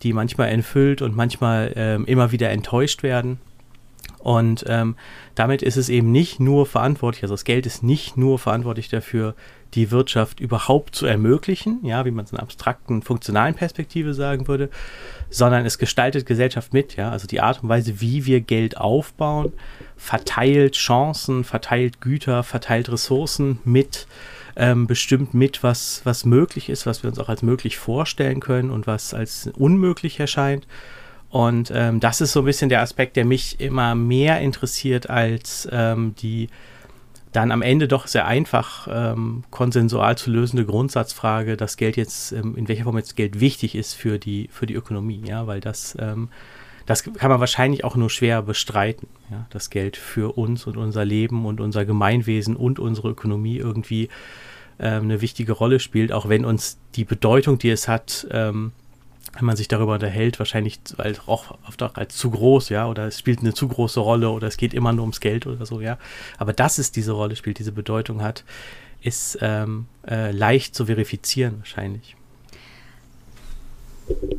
die 0.02 0.14
manchmal 0.14 0.48
entfüllt 0.48 1.02
und 1.02 1.14
manchmal 1.14 1.72
äh, 1.76 2.02
immer 2.10 2.32
wieder 2.32 2.50
enttäuscht 2.50 3.02
werden. 3.02 3.38
Und 4.18 4.64
ähm, 4.68 4.96
damit 5.34 5.60
ist 5.62 5.76
es 5.76 5.90
eben 5.90 6.10
nicht 6.10 6.40
nur 6.40 6.64
verantwortlich, 6.64 7.24
also 7.24 7.34
das 7.34 7.44
Geld 7.44 7.66
ist 7.66 7.82
nicht 7.82 8.16
nur 8.16 8.38
verantwortlich 8.38 8.88
dafür, 8.88 9.34
die 9.74 9.90
Wirtschaft 9.90 10.40
überhaupt 10.40 10.94
zu 10.94 11.06
ermöglichen, 11.06 11.80
ja, 11.84 12.04
wie 12.04 12.10
man 12.10 12.24
es 12.24 12.32
in 12.32 12.38
einer 12.38 12.44
abstrakten, 12.44 13.02
funktionalen 13.02 13.54
Perspektive 13.54 14.14
sagen 14.14 14.46
würde, 14.48 14.70
sondern 15.30 15.66
es 15.66 15.78
gestaltet 15.78 16.26
Gesellschaft 16.26 16.72
mit, 16.72 16.96
ja, 16.96 17.10
also 17.10 17.26
die 17.26 17.40
Art 17.40 17.62
und 17.62 17.68
Weise, 17.68 18.00
wie 18.00 18.26
wir 18.26 18.40
Geld 18.40 18.76
aufbauen, 18.76 19.52
verteilt 19.96 20.74
Chancen, 20.74 21.44
verteilt 21.44 22.00
Güter, 22.00 22.42
verteilt 22.42 22.90
Ressourcen 22.90 23.58
mit, 23.64 24.06
ähm, 24.56 24.86
bestimmt 24.86 25.34
mit, 25.34 25.62
was, 25.62 26.02
was 26.04 26.24
möglich 26.24 26.68
ist, 26.68 26.86
was 26.86 27.02
wir 27.02 27.10
uns 27.10 27.18
auch 27.18 27.28
als 27.28 27.42
möglich 27.42 27.76
vorstellen 27.78 28.40
können 28.40 28.70
und 28.70 28.86
was 28.86 29.14
als 29.14 29.50
unmöglich 29.56 30.20
erscheint. 30.20 30.66
Und 31.30 31.72
ähm, 31.74 31.98
das 31.98 32.20
ist 32.20 32.32
so 32.32 32.42
ein 32.42 32.44
bisschen 32.44 32.68
der 32.68 32.80
Aspekt, 32.80 33.16
der 33.16 33.24
mich 33.24 33.58
immer 33.58 33.96
mehr 33.96 34.40
interessiert 34.40 35.10
als 35.10 35.68
ähm, 35.72 36.14
die 36.14 36.48
dann 37.34 37.50
am 37.50 37.62
Ende 37.62 37.88
doch 37.88 38.06
sehr 38.06 38.26
einfach 38.26 38.86
ähm, 38.88 39.42
konsensual 39.50 40.16
zu 40.16 40.30
lösende 40.30 40.64
Grundsatzfrage, 40.64 41.56
dass 41.56 41.76
Geld 41.76 41.96
jetzt, 41.96 42.30
ähm, 42.30 42.54
in 42.56 42.68
welcher 42.68 42.84
Form 42.84 42.96
jetzt 42.96 43.16
Geld 43.16 43.40
wichtig 43.40 43.74
ist 43.74 43.94
für 43.94 44.20
die, 44.20 44.48
für 44.52 44.66
die 44.66 44.74
Ökonomie, 44.74 45.20
ja, 45.26 45.48
weil 45.48 45.60
das, 45.60 45.96
ähm, 46.00 46.28
das 46.86 47.02
kann 47.02 47.30
man 47.30 47.40
wahrscheinlich 47.40 47.82
auch 47.82 47.96
nur 47.96 48.08
schwer 48.08 48.40
bestreiten, 48.40 49.08
ja, 49.32 49.46
dass 49.50 49.70
Geld 49.70 49.96
für 49.96 50.38
uns 50.38 50.68
und 50.68 50.76
unser 50.76 51.04
Leben 51.04 51.44
und 51.44 51.60
unser 51.60 51.84
Gemeinwesen 51.84 52.54
und 52.54 52.78
unsere 52.78 53.08
Ökonomie 53.10 53.56
irgendwie 53.56 54.10
ähm, 54.78 55.02
eine 55.02 55.20
wichtige 55.20 55.52
Rolle 55.52 55.80
spielt, 55.80 56.12
auch 56.12 56.28
wenn 56.28 56.44
uns 56.44 56.78
die 56.94 57.04
Bedeutung, 57.04 57.58
die 57.58 57.70
es 57.70 57.88
hat, 57.88 58.28
ähm, 58.30 58.70
wenn 59.32 59.44
man 59.44 59.56
sich 59.56 59.68
darüber 59.68 59.94
unterhält, 59.94 60.38
wahrscheinlich 60.38 60.80
weil 60.96 61.16
auch 61.26 61.58
oft 61.66 61.82
auch 61.82 61.94
als 61.96 62.16
zu 62.16 62.30
groß, 62.30 62.68
ja, 62.68 62.88
oder 62.88 63.06
es 63.06 63.18
spielt 63.18 63.40
eine 63.40 63.54
zu 63.54 63.68
große 63.68 64.00
Rolle 64.00 64.30
oder 64.30 64.46
es 64.46 64.56
geht 64.56 64.74
immer 64.74 64.92
nur 64.92 65.02
ums 65.02 65.20
Geld 65.20 65.46
oder 65.46 65.66
so, 65.66 65.80
ja. 65.80 65.98
Aber 66.38 66.52
dass 66.52 66.78
es 66.78 66.92
diese 66.92 67.12
Rolle 67.12 67.36
spielt, 67.36 67.58
diese 67.58 67.72
Bedeutung 67.72 68.22
hat, 68.22 68.44
ist 69.02 69.38
ähm, 69.40 69.86
äh, 70.08 70.30
leicht 70.30 70.74
zu 70.74 70.86
verifizieren 70.86 71.56
wahrscheinlich. 71.58 72.16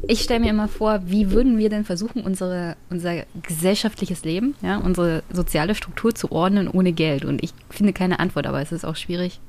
Ich 0.08 0.22
stelle 0.22 0.42
mir 0.42 0.52
immer 0.52 0.68
vor, 0.68 1.02
wie 1.06 1.32
würden 1.32 1.58
wir 1.58 1.70
denn 1.70 1.86
versuchen, 1.86 2.22
unsere, 2.22 2.76
unser 2.92 3.24
gesellschaftliches 3.42 4.24
Leben, 4.24 4.56
ja, 4.62 4.78
unsere 4.78 5.24
soziale 5.32 5.74
Struktur 5.74 6.14
zu 6.14 6.32
ordnen 6.32 6.68
ohne 6.68 6.94
Geld? 6.94 7.26
Und 7.26 7.44
ich 7.44 7.52
finde 7.72 7.92
keine 7.92 8.20
Antwort, 8.20 8.46
aber 8.46 8.62
es 8.62 8.72
ist 8.72 8.86
auch 8.86 8.96
schwierig, 8.96 9.40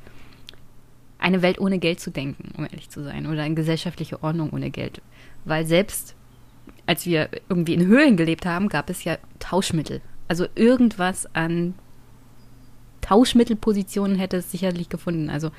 eine 1.26 1.42
Welt 1.42 1.58
ohne 1.58 1.78
Geld 1.78 1.98
zu 1.98 2.10
denken, 2.10 2.52
um 2.56 2.64
ehrlich 2.64 2.88
zu 2.88 3.02
sein, 3.02 3.26
oder 3.26 3.42
eine 3.42 3.56
gesellschaftliche 3.56 4.22
Ordnung 4.22 4.50
ohne 4.50 4.70
Geld. 4.70 5.02
Weil 5.44 5.66
selbst 5.66 6.14
als 6.86 7.04
wir 7.04 7.28
irgendwie 7.48 7.74
in 7.74 7.86
Höhlen 7.86 8.16
gelebt 8.16 8.46
haben, 8.46 8.68
gab 8.68 8.88
es 8.90 9.02
ja 9.02 9.18
Tauschmittel. 9.40 10.00
Also 10.28 10.46
irgendwas 10.54 11.26
an 11.34 11.74
Tauschmittelpositionen 13.00 14.16
hätte 14.16 14.36
es 14.36 14.52
sicherlich 14.52 14.88
gefunden. 14.88 15.28
Also 15.28 15.50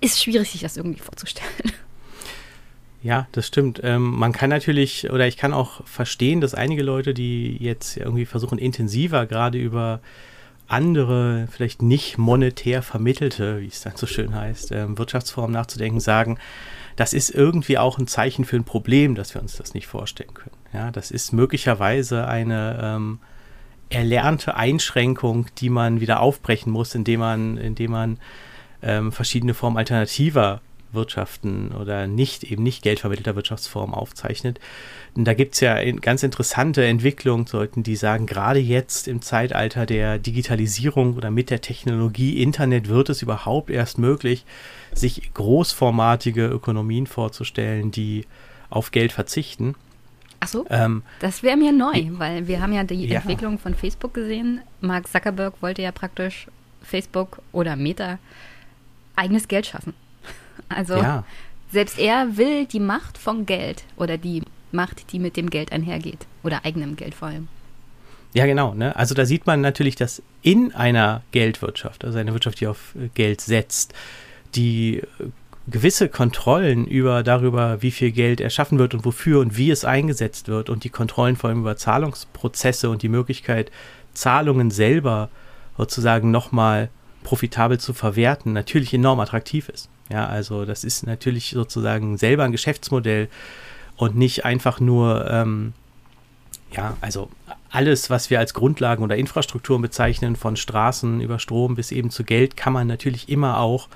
ist 0.00 0.22
schwierig, 0.22 0.50
sich 0.50 0.62
das 0.62 0.76
irgendwie 0.76 1.00
vorzustellen. 1.00 1.50
Ja, 3.02 3.26
das 3.32 3.48
stimmt. 3.48 3.80
Ähm, 3.82 4.02
man 4.02 4.32
kann 4.32 4.48
natürlich, 4.48 5.10
oder 5.10 5.26
ich 5.26 5.36
kann 5.36 5.52
auch 5.52 5.84
verstehen, 5.86 6.40
dass 6.40 6.54
einige 6.54 6.84
Leute, 6.84 7.14
die 7.14 7.56
jetzt 7.56 7.96
irgendwie 7.96 8.26
versuchen, 8.26 8.58
intensiver 8.58 9.26
gerade 9.26 9.58
über 9.58 10.00
andere, 10.72 11.46
vielleicht 11.50 11.82
nicht 11.82 12.18
monetär 12.18 12.82
vermittelte, 12.82 13.60
wie 13.60 13.66
es 13.66 13.82
dann 13.82 13.96
so 13.96 14.06
schön 14.06 14.34
heißt, 14.34 14.72
ähm, 14.72 14.98
Wirtschaftsformen 14.98 15.52
nachzudenken, 15.52 16.00
sagen, 16.00 16.38
das 16.96 17.12
ist 17.12 17.30
irgendwie 17.30 17.78
auch 17.78 17.98
ein 17.98 18.06
Zeichen 18.06 18.44
für 18.44 18.56
ein 18.56 18.64
Problem, 18.64 19.14
dass 19.14 19.34
wir 19.34 19.40
uns 19.40 19.56
das 19.56 19.74
nicht 19.74 19.86
vorstellen 19.86 20.34
können. 20.34 20.56
Ja, 20.72 20.90
das 20.90 21.10
ist 21.10 21.32
möglicherweise 21.32 22.26
eine 22.26 22.78
ähm, 22.82 23.18
erlernte 23.88 24.56
Einschränkung, 24.56 25.46
die 25.58 25.70
man 25.70 26.00
wieder 26.00 26.20
aufbrechen 26.20 26.72
muss, 26.72 26.94
indem 26.94 27.20
man, 27.20 27.56
indem 27.58 27.90
man 27.90 28.18
ähm, 28.82 29.12
verschiedene 29.12 29.54
Formen 29.54 29.76
alternativer 29.76 30.60
Wirtschaften 30.92 31.72
oder 31.72 32.06
nicht 32.06 32.44
eben 32.44 32.62
nicht 32.62 32.82
geldvermittelter 32.82 33.36
Wirtschaftsformen 33.36 33.94
aufzeichnet. 33.94 34.60
Und 35.14 35.24
da 35.24 35.34
gibt 35.34 35.54
es 35.54 35.60
ja 35.60 35.78
ganz 35.92 36.22
interessante 36.22 36.84
Entwicklungen, 36.84 37.46
sollten 37.46 37.82
die 37.82 37.96
sagen, 37.96 38.26
gerade 38.26 38.58
jetzt 38.58 39.08
im 39.08 39.22
Zeitalter 39.22 39.86
der 39.86 40.18
Digitalisierung 40.18 41.16
oder 41.16 41.30
mit 41.30 41.50
der 41.50 41.60
Technologie 41.60 42.42
Internet 42.42 42.88
wird 42.88 43.08
es 43.08 43.22
überhaupt 43.22 43.70
erst 43.70 43.98
möglich, 43.98 44.44
sich 44.94 45.32
großformatige 45.34 46.46
Ökonomien 46.46 47.06
vorzustellen, 47.06 47.90
die 47.90 48.26
auf 48.70 48.90
Geld 48.90 49.12
verzichten. 49.12 49.74
Ach 50.40 50.48
so, 50.48 50.66
ähm, 50.70 51.04
das 51.20 51.42
wäre 51.44 51.56
mir 51.56 51.72
neu, 51.72 52.08
weil 52.12 52.48
wir 52.48 52.60
haben 52.60 52.72
ja 52.72 52.82
die 52.82 53.06
ja. 53.06 53.20
Entwicklung 53.20 53.58
von 53.58 53.74
Facebook 53.74 54.12
gesehen. 54.12 54.60
Mark 54.80 55.06
Zuckerberg 55.06 55.54
wollte 55.60 55.82
ja 55.82 55.92
praktisch 55.92 56.48
Facebook 56.82 57.40
oder 57.52 57.76
Meta 57.76 58.18
eigenes 59.14 59.46
Geld 59.46 59.66
schaffen. 59.66 59.94
Also 60.74 60.96
ja. 60.96 61.24
selbst 61.70 61.98
er 61.98 62.36
will 62.36 62.66
die 62.66 62.80
Macht 62.80 63.18
von 63.18 63.46
Geld 63.46 63.84
oder 63.96 64.18
die 64.18 64.42
Macht, 64.72 65.12
die 65.12 65.18
mit 65.18 65.36
dem 65.36 65.50
Geld 65.50 65.72
einhergeht 65.72 66.26
oder 66.42 66.64
eigenem 66.64 66.96
Geld 66.96 67.14
vor 67.14 67.28
allem. 67.28 67.48
Ja, 68.34 68.46
genau. 68.46 68.74
Ne? 68.74 68.96
Also 68.96 69.14
da 69.14 69.26
sieht 69.26 69.46
man 69.46 69.60
natürlich, 69.60 69.96
dass 69.96 70.22
in 70.40 70.74
einer 70.74 71.22
Geldwirtschaft, 71.32 72.04
also 72.04 72.18
einer 72.18 72.32
Wirtschaft, 72.32 72.60
die 72.60 72.66
auf 72.66 72.94
Geld 73.14 73.40
setzt, 73.42 73.92
die 74.54 74.98
äh, 74.98 75.04
gewisse 75.68 76.08
Kontrollen 76.08 76.86
über 76.86 77.22
darüber, 77.22 77.82
wie 77.82 77.90
viel 77.90 78.10
Geld 78.10 78.40
erschaffen 78.40 78.78
wird 78.78 78.94
und 78.94 79.04
wofür 79.04 79.40
und 79.40 79.56
wie 79.56 79.70
es 79.70 79.84
eingesetzt 79.84 80.48
wird 80.48 80.70
und 80.70 80.84
die 80.84 80.90
Kontrollen 80.90 81.36
vor 81.36 81.50
allem 81.50 81.60
über 81.60 81.76
Zahlungsprozesse 81.76 82.90
und 82.90 83.02
die 83.02 83.08
Möglichkeit, 83.08 83.70
Zahlungen 84.14 84.70
selber 84.70 85.28
sozusagen 85.76 86.30
nochmal 86.30 86.88
profitabel 87.22 87.78
zu 87.78 87.92
verwerten, 87.94 88.52
natürlich 88.52 88.92
enorm 88.92 89.20
attraktiv 89.20 89.68
ist. 89.68 89.88
Ja, 90.12 90.26
also 90.26 90.66
das 90.66 90.84
ist 90.84 91.06
natürlich 91.06 91.50
sozusagen 91.50 92.18
selber 92.18 92.44
ein 92.44 92.52
Geschäftsmodell 92.52 93.28
und 93.96 94.14
nicht 94.14 94.44
einfach 94.44 94.78
nur, 94.78 95.30
ähm, 95.30 95.72
ja, 96.70 96.98
also 97.00 97.30
alles, 97.70 98.10
was 98.10 98.28
wir 98.28 98.38
als 98.38 98.52
Grundlagen 98.52 99.02
oder 99.02 99.16
Infrastrukturen 99.16 99.80
bezeichnen, 99.80 100.36
von 100.36 100.56
Straßen 100.56 101.22
über 101.22 101.38
Strom 101.38 101.76
bis 101.76 101.92
eben 101.92 102.10
zu 102.10 102.24
Geld, 102.24 102.58
kann 102.58 102.74
man 102.74 102.86
natürlich 102.86 103.30
immer 103.30 103.58
auch 103.58 103.88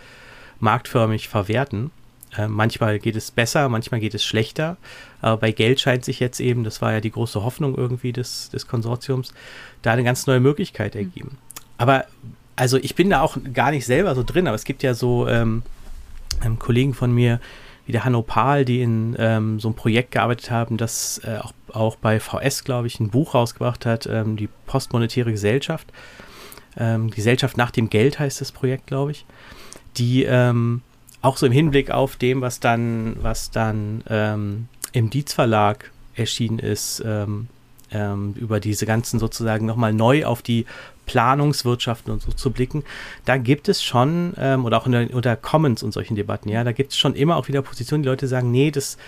marktförmig 0.59 1.29
verwerten. 1.29 1.91
Äh, 2.35 2.49
manchmal 2.49 2.99
geht 2.99 3.17
es 3.17 3.31
besser, 3.31 3.69
manchmal 3.69 4.01
geht 4.01 4.15
es 4.15 4.25
schlechter. 4.25 4.79
Aber 5.21 5.37
bei 5.37 5.53
Geld 5.53 5.81
scheint 5.81 6.07
sich 6.07 6.19
jetzt 6.19 6.41
eben, 6.41 6.65
das 6.65 6.81
war 6.81 6.93
ja 6.93 7.03
die 7.03 7.11
große 7.11 7.45
Hoffnung 7.45 7.77
irgendwie 7.77 8.13
des, 8.13 8.49
des 8.49 8.67
Konsortiums, 8.67 9.35
da 9.83 9.93
eine 9.93 10.05
ganz 10.05 10.27
neue 10.27 10.41
Möglichkeit 10.41 10.95
mhm. 10.95 11.01
ergeben. 11.01 11.39
Aber 11.77 12.07
also 12.57 12.79
ich 12.79 12.95
bin 12.95 13.11
da 13.11 13.21
auch 13.21 13.37
gar 13.53 13.71
nicht 13.71 13.85
selber 13.85 14.15
so 14.15 14.23
drin, 14.23 14.47
aber 14.47 14.55
es 14.55 14.65
gibt 14.65 14.83
ja 14.83 14.95
so 14.95 15.29
ähm, 15.29 15.63
ähm, 16.45 16.59
Kollegen 16.59 16.95
von 16.95 17.13
mir, 17.13 17.41
wie 17.87 17.93
der 17.93 18.05
Hanno 18.05 18.23
Pahl, 18.23 18.65
die 18.65 18.83
in 18.83 19.15
ähm, 19.19 19.61
so 19.61 19.69
einem 19.69 19.77
Projekt 19.77 20.11
gearbeitet 20.11 20.51
haben, 20.51 20.77
das 20.77 21.21
äh, 21.25 21.39
auch, 21.39 21.53
auch 21.73 21.97
bei 21.97 22.19
VS, 22.19 22.65
glaube 22.65 22.89
ich, 22.89 22.99
ein 23.01 23.11
Buch 23.11 23.35
rausgebracht 23.35 23.87
hat, 23.87 24.07
ähm, 24.07 24.37
die 24.37 24.49
postmonetäre 24.67 25.31
Gesellschaft. 25.31 25.93
Ähm, 26.77 27.11
Gesellschaft 27.11 27.57
nach 27.57 27.71
dem 27.71 27.89
Geld 27.89 28.19
heißt 28.19 28.41
das 28.41 28.53
Projekt, 28.53 28.87
glaube 28.87 29.13
ich. 29.13 29.25
Die 29.97 30.25
ähm, 30.25 30.83
auch 31.23 31.37
so 31.37 31.47
im 31.47 31.53
Hinblick 31.53 31.91
auf 31.91 32.17
dem, 32.17 32.41
was 32.41 32.61
dann, 32.61 33.17
was 33.21 33.51
dann 33.51 34.03
ähm, 34.09 34.69
im 34.93 35.09
Dietz 35.11 35.33
Verlag 35.33 35.91
erschienen 36.15 36.59
ist, 36.59 37.03
ähm, 37.05 37.49
über 38.35 38.61
diese 38.61 38.85
ganzen 38.85 39.19
sozusagen 39.19 39.65
nochmal 39.65 39.93
neu 39.93 40.25
auf 40.25 40.43
die 40.43 40.67
Planungswirtschaften 41.07 42.13
und 42.13 42.23
so 42.23 42.33
zu 42.33 42.51
blicken, 42.51 42.85
da 43.25 43.37
gibt 43.39 43.69
es 43.69 43.83
schon, 43.83 44.35
ähm, 44.37 44.65
oder 44.65 44.79
auch 44.79 44.89
der, 44.89 45.13
unter 45.15 45.37
Commons 45.37 45.83
und 45.83 45.93
solchen 45.93 46.17
Debatten, 46.17 46.49
ja, 46.49 46.65
da 46.65 46.73
gibt 46.73 46.93
es 46.93 46.99
schon 46.99 47.15
immer 47.15 47.37
auch 47.37 47.49
wieder 47.49 47.63
Positionen, 47.63 48.03
die 48.03 48.09
Leute 48.09 48.29
sagen, 48.29 48.51
nee, 48.51 48.71
das, 48.71 48.99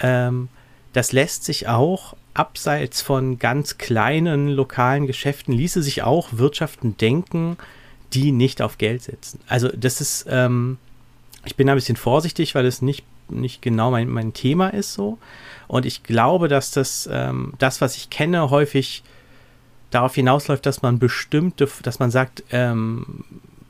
ähm, 0.00 0.48
das 0.92 1.12
lässt 1.12 1.44
sich 1.44 1.68
auch 1.68 2.14
abseits 2.34 3.00
von 3.02 3.38
ganz 3.38 3.78
kleinen 3.78 4.48
lokalen 4.48 5.06
Geschäften, 5.06 5.52
ließe 5.52 5.82
sich 5.82 6.02
auch 6.02 6.28
Wirtschaften 6.32 6.96
denken, 6.96 7.56
die 8.12 8.32
nicht 8.32 8.62
auf 8.62 8.78
Geld 8.78 9.02
setzen. 9.02 9.40
Also 9.48 9.68
das 9.68 10.00
ist, 10.00 10.26
ähm, 10.28 10.78
ich 11.44 11.56
bin 11.56 11.68
ein 11.68 11.74
bisschen 11.74 11.96
vorsichtig, 11.96 12.54
weil 12.54 12.66
es 12.66 12.80
nicht, 12.82 13.04
nicht 13.28 13.60
genau 13.60 13.90
mein, 13.90 14.08
mein 14.08 14.32
Thema 14.32 14.68
ist 14.68 14.94
so. 14.94 15.18
Und 15.66 15.84
ich 15.84 16.02
glaube, 16.02 16.48
dass 16.48 16.70
das, 16.70 17.08
ähm, 17.12 17.52
das, 17.58 17.80
was 17.80 17.96
ich 17.96 18.08
kenne, 18.08 18.50
häufig 18.50 19.02
darauf 19.90 20.14
hinausläuft, 20.14 20.66
dass 20.66 20.82
man 20.82 20.98
bestimmte, 20.98 21.68
dass 21.82 21.98
man 21.98 22.10
sagt, 22.10 22.44
ähm, 22.50 23.24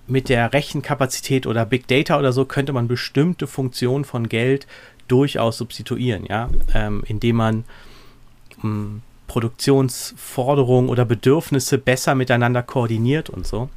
mit 0.07 0.29
der 0.29 0.53
Rechenkapazität 0.53 1.47
oder 1.47 1.67
Big 1.67 1.87
Data 1.87 2.19
oder 2.19 2.33
so 2.33 2.45
könnte 2.45 2.73
man 2.73 2.89
bestimmte 2.89 3.47
Funktionen 3.47 4.05
von 4.05 4.29
Geld 4.29 4.67
durchaus 5.07 5.59
substituieren, 5.59 6.25
ja, 6.27 6.49
ähm, 6.75 7.03
indem 7.07 7.37
man 7.37 7.65
ähm, 8.65 9.03
Produktionsforderungen 9.27 10.89
oder 10.89 11.05
Bedürfnisse 11.05 11.79
besser 11.79 12.15
miteinander 12.15 12.63
koordiniert 12.63 13.29
und 13.29 13.47
so. 13.47 13.69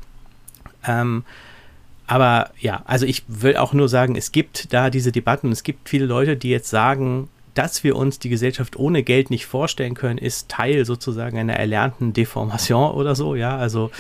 Ähm, 0.88 1.24
aber 2.08 2.50
ja, 2.60 2.82
also 2.86 3.06
ich 3.06 3.24
will 3.28 3.56
auch 3.58 3.74
nur 3.74 3.88
sagen, 3.88 4.16
es 4.16 4.32
gibt 4.32 4.74
da 4.74 4.90
diese 4.90 5.12
Debatten 5.12 5.52
es 5.52 5.64
gibt 5.64 5.88
viele 5.88 6.06
Leute, 6.06 6.36
die 6.36 6.50
jetzt 6.50 6.70
sagen, 6.70 7.30
dass 7.54 7.84
wir 7.84 7.96
uns 7.96 8.20
die 8.20 8.30
Gesellschaft 8.30 8.78
ohne 8.78 9.04
Geld 9.04 9.30
nicht 9.30 9.46
vorstellen 9.46 9.94
können, 9.94 10.18
ist 10.18 10.50
Teil 10.50 10.86
sozusagen 10.86 11.38
einer 11.38 11.56
erlernten 11.56 12.14
Deformation 12.14 12.92
oder 12.92 13.16
so, 13.16 13.36
ja, 13.36 13.58
also 13.58 13.92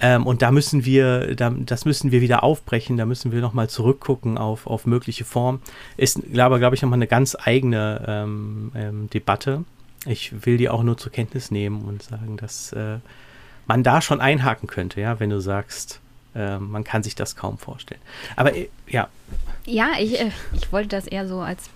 ähm, 0.00 0.26
und 0.26 0.42
da 0.42 0.50
müssen 0.50 0.84
wir, 0.84 1.34
da, 1.36 1.50
das 1.50 1.84
müssen 1.84 2.10
wir 2.10 2.20
wieder 2.20 2.42
aufbrechen, 2.42 2.96
da 2.96 3.06
müssen 3.06 3.32
wir 3.32 3.40
nochmal 3.40 3.68
zurückgucken 3.68 4.38
auf, 4.38 4.66
auf 4.66 4.86
mögliche 4.86 5.24
Formen. 5.24 5.62
Ist 5.96 6.20
aber, 6.36 6.58
glaube 6.58 6.74
ich, 6.74 6.82
nochmal 6.82 6.98
eine 6.98 7.06
ganz 7.06 7.36
eigene 7.40 8.04
ähm, 8.06 8.72
ähm, 8.74 9.10
Debatte. 9.10 9.64
Ich 10.06 10.44
will 10.44 10.56
die 10.56 10.68
auch 10.68 10.82
nur 10.82 10.98
zur 10.98 11.12
Kenntnis 11.12 11.50
nehmen 11.50 11.82
und 11.82 12.02
sagen, 12.02 12.36
dass 12.36 12.72
äh, 12.72 12.98
man 13.66 13.82
da 13.82 14.02
schon 14.02 14.20
einhaken 14.20 14.68
könnte, 14.68 15.00
ja, 15.00 15.20
wenn 15.20 15.30
du 15.30 15.40
sagst, 15.40 16.00
äh, 16.34 16.58
man 16.58 16.84
kann 16.84 17.02
sich 17.02 17.14
das 17.14 17.36
kaum 17.36 17.58
vorstellen. 17.58 18.00
Aber 18.36 18.54
äh, 18.54 18.68
ja. 18.88 19.08
Ja, 19.64 19.92
ich, 19.98 20.20
äh, 20.20 20.30
ich 20.52 20.72
wollte 20.72 20.88
das 20.88 21.06
eher 21.06 21.26
so 21.26 21.40
als 21.40 21.70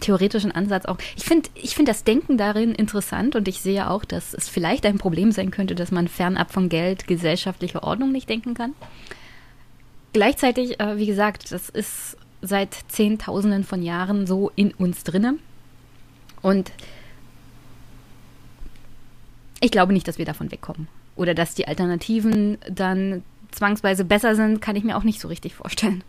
theoretischen 0.00 0.52
Ansatz 0.52 0.86
auch. 0.86 0.98
Ich 1.16 1.24
finde 1.24 1.48
ich 1.54 1.74
find 1.74 1.88
das 1.88 2.04
Denken 2.04 2.38
darin 2.38 2.74
interessant 2.74 3.36
und 3.36 3.48
ich 3.48 3.60
sehe 3.60 3.88
auch, 3.90 4.04
dass 4.04 4.34
es 4.34 4.48
vielleicht 4.48 4.86
ein 4.86 4.98
Problem 4.98 5.32
sein 5.32 5.50
könnte, 5.50 5.74
dass 5.74 5.90
man 5.90 6.08
fernab 6.08 6.52
von 6.52 6.68
Geld 6.68 7.06
gesellschaftliche 7.06 7.82
Ordnung 7.82 8.12
nicht 8.12 8.28
denken 8.28 8.54
kann. 8.54 8.74
Gleichzeitig, 10.12 10.80
äh, 10.80 10.96
wie 10.96 11.06
gesagt, 11.06 11.52
das 11.52 11.68
ist 11.68 12.16
seit 12.42 12.74
Zehntausenden 12.88 13.64
von 13.64 13.82
Jahren 13.82 14.26
so 14.26 14.50
in 14.56 14.72
uns 14.72 15.04
drinne. 15.04 15.34
Und 16.42 16.72
ich 19.60 19.70
glaube 19.70 19.92
nicht, 19.92 20.06
dass 20.06 20.18
wir 20.18 20.24
davon 20.24 20.50
wegkommen. 20.50 20.88
Oder 21.16 21.34
dass 21.34 21.54
die 21.54 21.66
Alternativen 21.66 22.58
dann 22.70 23.22
zwangsweise 23.50 24.04
besser 24.04 24.34
sind, 24.34 24.60
kann 24.60 24.76
ich 24.76 24.84
mir 24.84 24.96
auch 24.96 25.02
nicht 25.02 25.20
so 25.20 25.28
richtig 25.28 25.54
vorstellen. 25.54 26.04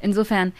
Insofern 0.00 0.52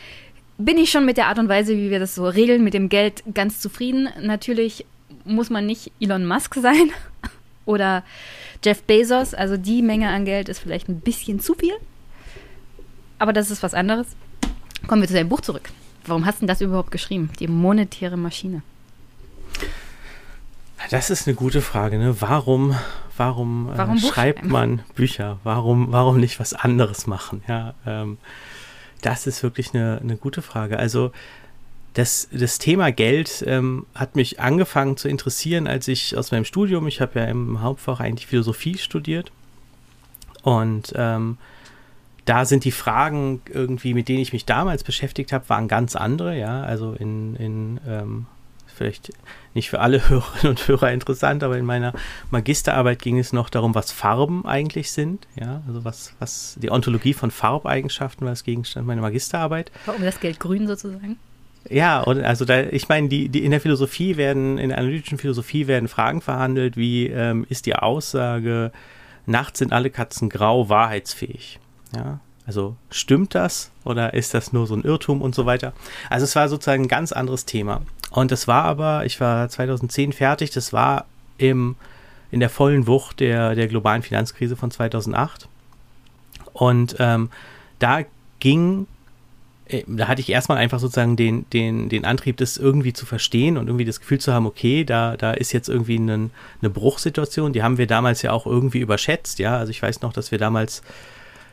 bin 0.64 0.78
ich 0.78 0.90
schon 0.90 1.04
mit 1.04 1.16
der 1.16 1.26
Art 1.28 1.38
und 1.38 1.48
Weise, 1.48 1.76
wie 1.76 1.90
wir 1.90 1.98
das 1.98 2.14
so 2.14 2.26
regeln, 2.26 2.64
mit 2.64 2.74
dem 2.74 2.88
Geld 2.88 3.22
ganz 3.34 3.60
zufrieden. 3.60 4.08
Natürlich 4.20 4.86
muss 5.24 5.50
man 5.50 5.66
nicht 5.66 5.92
Elon 6.00 6.26
Musk 6.26 6.54
sein 6.54 6.90
oder 7.64 8.02
Jeff 8.64 8.82
Bezos. 8.82 9.34
Also 9.34 9.56
die 9.56 9.82
Menge 9.82 10.08
an 10.08 10.24
Geld 10.24 10.48
ist 10.48 10.58
vielleicht 10.58 10.88
ein 10.88 11.00
bisschen 11.00 11.40
zu 11.40 11.54
viel. 11.54 11.74
Aber 13.18 13.32
das 13.32 13.50
ist 13.50 13.62
was 13.62 13.74
anderes. 13.74 14.08
Kommen 14.86 15.02
wir 15.02 15.08
zu 15.08 15.14
deinem 15.14 15.28
Buch 15.28 15.40
zurück. 15.40 15.70
Warum 16.06 16.26
hast 16.26 16.42
du 16.42 16.46
das 16.46 16.60
überhaupt 16.60 16.90
geschrieben? 16.90 17.30
Die 17.38 17.46
monetäre 17.46 18.16
Maschine. 18.16 18.62
Das 20.90 21.10
ist 21.10 21.28
eine 21.28 21.36
gute 21.36 21.60
Frage. 21.60 21.98
Ne? 21.98 22.20
Warum, 22.20 22.74
warum, 23.16 23.70
äh, 23.72 23.78
warum 23.78 23.96
äh, 23.96 24.00
schreibt 24.00 24.44
man 24.44 24.82
Bücher? 24.96 25.38
Warum, 25.44 25.92
warum 25.92 26.18
nicht 26.18 26.40
was 26.40 26.54
anderes 26.54 27.06
machen? 27.06 27.42
Ja, 27.46 27.74
ähm, 27.86 28.18
das 29.02 29.26
ist 29.26 29.42
wirklich 29.42 29.74
eine, 29.74 29.98
eine 30.00 30.16
gute 30.16 30.42
Frage. 30.42 30.78
Also 30.78 31.12
das, 31.94 32.28
das 32.32 32.58
Thema 32.58 32.90
Geld 32.90 33.44
ähm, 33.46 33.86
hat 33.94 34.16
mich 34.16 34.40
angefangen 34.40 34.96
zu 34.96 35.08
interessieren, 35.08 35.66
als 35.66 35.88
ich 35.88 36.16
aus 36.16 36.30
meinem 36.30 36.44
Studium, 36.46 36.86
ich 36.88 37.00
habe 37.00 37.20
ja 37.20 37.26
im 37.26 37.60
Hauptfach 37.60 38.00
eigentlich 38.00 38.26
Philosophie 38.26 38.78
studiert 38.78 39.30
und 40.42 40.92
ähm, 40.96 41.36
da 42.24 42.44
sind 42.44 42.64
die 42.64 42.72
Fragen 42.72 43.42
irgendwie, 43.50 43.94
mit 43.94 44.08
denen 44.08 44.20
ich 44.20 44.32
mich 44.32 44.46
damals 44.46 44.84
beschäftigt 44.84 45.32
habe, 45.32 45.48
waren 45.48 45.68
ganz 45.68 45.96
andere, 45.96 46.38
ja, 46.38 46.62
also 46.62 46.92
in, 46.92 47.36
in 47.36 47.80
ähm, 47.86 48.26
vielleicht 48.82 49.12
nicht 49.54 49.70
für 49.70 49.80
alle 49.80 50.08
Hörerinnen 50.08 50.48
und 50.48 50.68
Hörer 50.68 50.92
interessant, 50.92 51.42
aber 51.42 51.56
in 51.56 51.64
meiner 51.64 51.92
Magisterarbeit 52.30 53.00
ging 53.00 53.18
es 53.18 53.32
noch 53.32 53.48
darum, 53.48 53.74
was 53.74 53.92
Farben 53.92 54.44
eigentlich 54.44 54.90
sind. 54.90 55.26
Ja, 55.40 55.62
also 55.66 55.84
was, 55.84 56.14
was 56.18 56.56
die 56.60 56.70
Ontologie 56.70 57.14
von 57.14 57.30
Farbeigenschaften 57.30 58.26
war 58.26 58.32
das 58.32 58.44
Gegenstand 58.44 58.86
meiner 58.86 59.02
Magisterarbeit. 59.02 59.70
Warum 59.86 60.02
das 60.02 60.20
Geld 60.20 60.40
grün 60.40 60.66
sozusagen? 60.66 61.18
Ja, 61.70 62.00
und 62.00 62.24
also 62.24 62.44
da, 62.44 62.60
ich 62.64 62.88
meine, 62.88 63.08
die, 63.08 63.28
die 63.28 63.44
in 63.44 63.52
der 63.52 63.60
Philosophie 63.60 64.16
werden, 64.16 64.58
in 64.58 64.70
der 64.70 64.78
analytischen 64.78 65.18
Philosophie 65.18 65.68
werden 65.68 65.88
Fragen 65.88 66.20
verhandelt, 66.20 66.76
wie 66.76 67.06
ähm, 67.06 67.46
ist 67.48 67.66
die 67.66 67.76
Aussage, 67.76 68.72
nachts 69.26 69.60
sind 69.60 69.72
alle 69.72 69.90
Katzen 69.90 70.28
grau, 70.28 70.68
wahrheitsfähig? 70.68 71.60
Ja, 71.94 72.18
also 72.46 72.74
stimmt 72.90 73.36
das 73.36 73.70
oder 73.84 74.14
ist 74.14 74.34
das 74.34 74.52
nur 74.52 74.66
so 74.66 74.74
ein 74.74 74.82
Irrtum 74.82 75.22
und 75.22 75.36
so 75.36 75.46
weiter? 75.46 75.72
Also 76.10 76.24
es 76.24 76.34
war 76.34 76.48
sozusagen 76.48 76.84
ein 76.84 76.88
ganz 76.88 77.12
anderes 77.12 77.46
Thema. 77.46 77.82
Und 78.12 78.30
das 78.30 78.46
war 78.46 78.64
aber, 78.64 79.06
ich 79.06 79.20
war 79.20 79.48
2010 79.48 80.12
fertig, 80.12 80.50
das 80.50 80.72
war 80.74 81.06
im, 81.38 81.76
in 82.30 82.40
der 82.40 82.50
vollen 82.50 82.86
Wucht 82.86 83.20
der, 83.20 83.54
der 83.54 83.68
globalen 83.68 84.02
Finanzkrise 84.02 84.54
von 84.54 84.70
2008. 84.70 85.48
Und 86.52 86.96
ähm, 86.98 87.30
da 87.78 88.02
ging, 88.38 88.86
äh, 89.66 89.82
da 89.86 90.08
hatte 90.08 90.20
ich 90.20 90.28
erstmal 90.28 90.58
einfach 90.58 90.78
sozusagen 90.78 91.16
den, 91.16 91.48
den, 91.54 91.88
den 91.88 92.04
Antrieb, 92.04 92.36
das 92.36 92.58
irgendwie 92.58 92.92
zu 92.92 93.06
verstehen 93.06 93.56
und 93.56 93.68
irgendwie 93.68 93.86
das 93.86 93.98
Gefühl 93.98 94.20
zu 94.20 94.34
haben, 94.34 94.44
okay, 94.44 94.84
da, 94.84 95.16
da 95.16 95.32
ist 95.32 95.52
jetzt 95.52 95.70
irgendwie 95.70 95.96
eine, 95.96 96.28
eine 96.60 96.70
Bruchsituation, 96.70 97.54
die 97.54 97.62
haben 97.62 97.78
wir 97.78 97.86
damals 97.86 98.20
ja 98.20 98.32
auch 98.32 98.44
irgendwie 98.44 98.80
überschätzt, 98.80 99.38
ja. 99.38 99.56
Also 99.56 99.70
ich 99.70 99.82
weiß 99.82 100.02
noch, 100.02 100.12
dass 100.12 100.30
wir 100.30 100.38
damals 100.38 100.82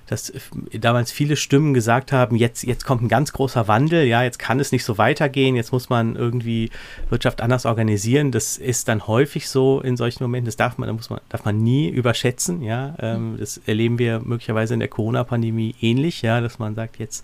dass 0.09 0.33
damals 0.71 1.11
viele 1.11 1.35
Stimmen 1.35 1.75
gesagt 1.75 2.11
haben, 2.11 2.35
jetzt, 2.35 2.63
jetzt 2.63 2.83
kommt 2.83 3.03
ein 3.03 3.09
ganz 3.09 3.31
großer 3.31 3.67
Wandel, 3.67 4.05
ja, 4.05 4.23
jetzt 4.23 4.39
kann 4.39 4.59
es 4.59 4.71
nicht 4.71 4.83
so 4.83 4.97
weitergehen, 4.97 5.55
jetzt 5.55 5.71
muss 5.71 5.89
man 5.89 6.15
irgendwie 6.15 6.71
Wirtschaft 7.11 7.41
anders 7.41 7.67
organisieren. 7.67 8.31
Das 8.31 8.57
ist 8.57 8.87
dann 8.87 9.05
häufig 9.05 9.47
so 9.47 9.81
in 9.81 9.97
solchen 9.97 10.23
Momenten, 10.23 10.47
das 10.47 10.55
darf 10.55 10.79
man, 10.79 10.87
da 10.87 10.93
muss 10.93 11.11
man, 11.11 11.21
darf 11.29 11.45
man 11.45 11.61
nie 11.61 11.89
überschätzen, 11.89 12.63
ja. 12.63 12.95
Ähm, 12.99 13.35
das 13.39 13.61
erleben 13.67 13.99
wir 13.99 14.19
möglicherweise 14.19 14.73
in 14.73 14.79
der 14.79 14.89
Corona-Pandemie 14.89 15.75
ähnlich, 15.79 16.23
ja, 16.23 16.41
dass 16.41 16.57
man 16.57 16.73
sagt, 16.73 16.97
jetzt 16.97 17.23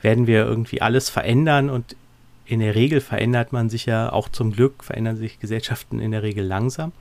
werden 0.00 0.26
wir 0.26 0.46
irgendwie 0.46 0.80
alles 0.80 1.10
verändern 1.10 1.68
und 1.68 1.94
in 2.46 2.60
der 2.60 2.74
Regel 2.74 3.02
verändert 3.02 3.52
man 3.52 3.68
sich 3.68 3.84
ja 3.84 4.10
auch 4.10 4.30
zum 4.30 4.52
Glück, 4.52 4.82
verändern 4.82 5.16
sich 5.16 5.40
Gesellschaften 5.40 6.00
in 6.00 6.10
der 6.10 6.22
Regel 6.22 6.44
langsam. 6.44 6.92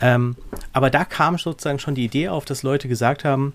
Ähm, 0.00 0.36
aber 0.72 0.90
da 0.90 1.04
kam 1.04 1.38
sozusagen 1.38 1.78
schon 1.78 1.94
die 1.94 2.04
Idee 2.04 2.28
auf, 2.28 2.44
dass 2.44 2.62
Leute 2.62 2.88
gesagt 2.88 3.24
haben, 3.24 3.52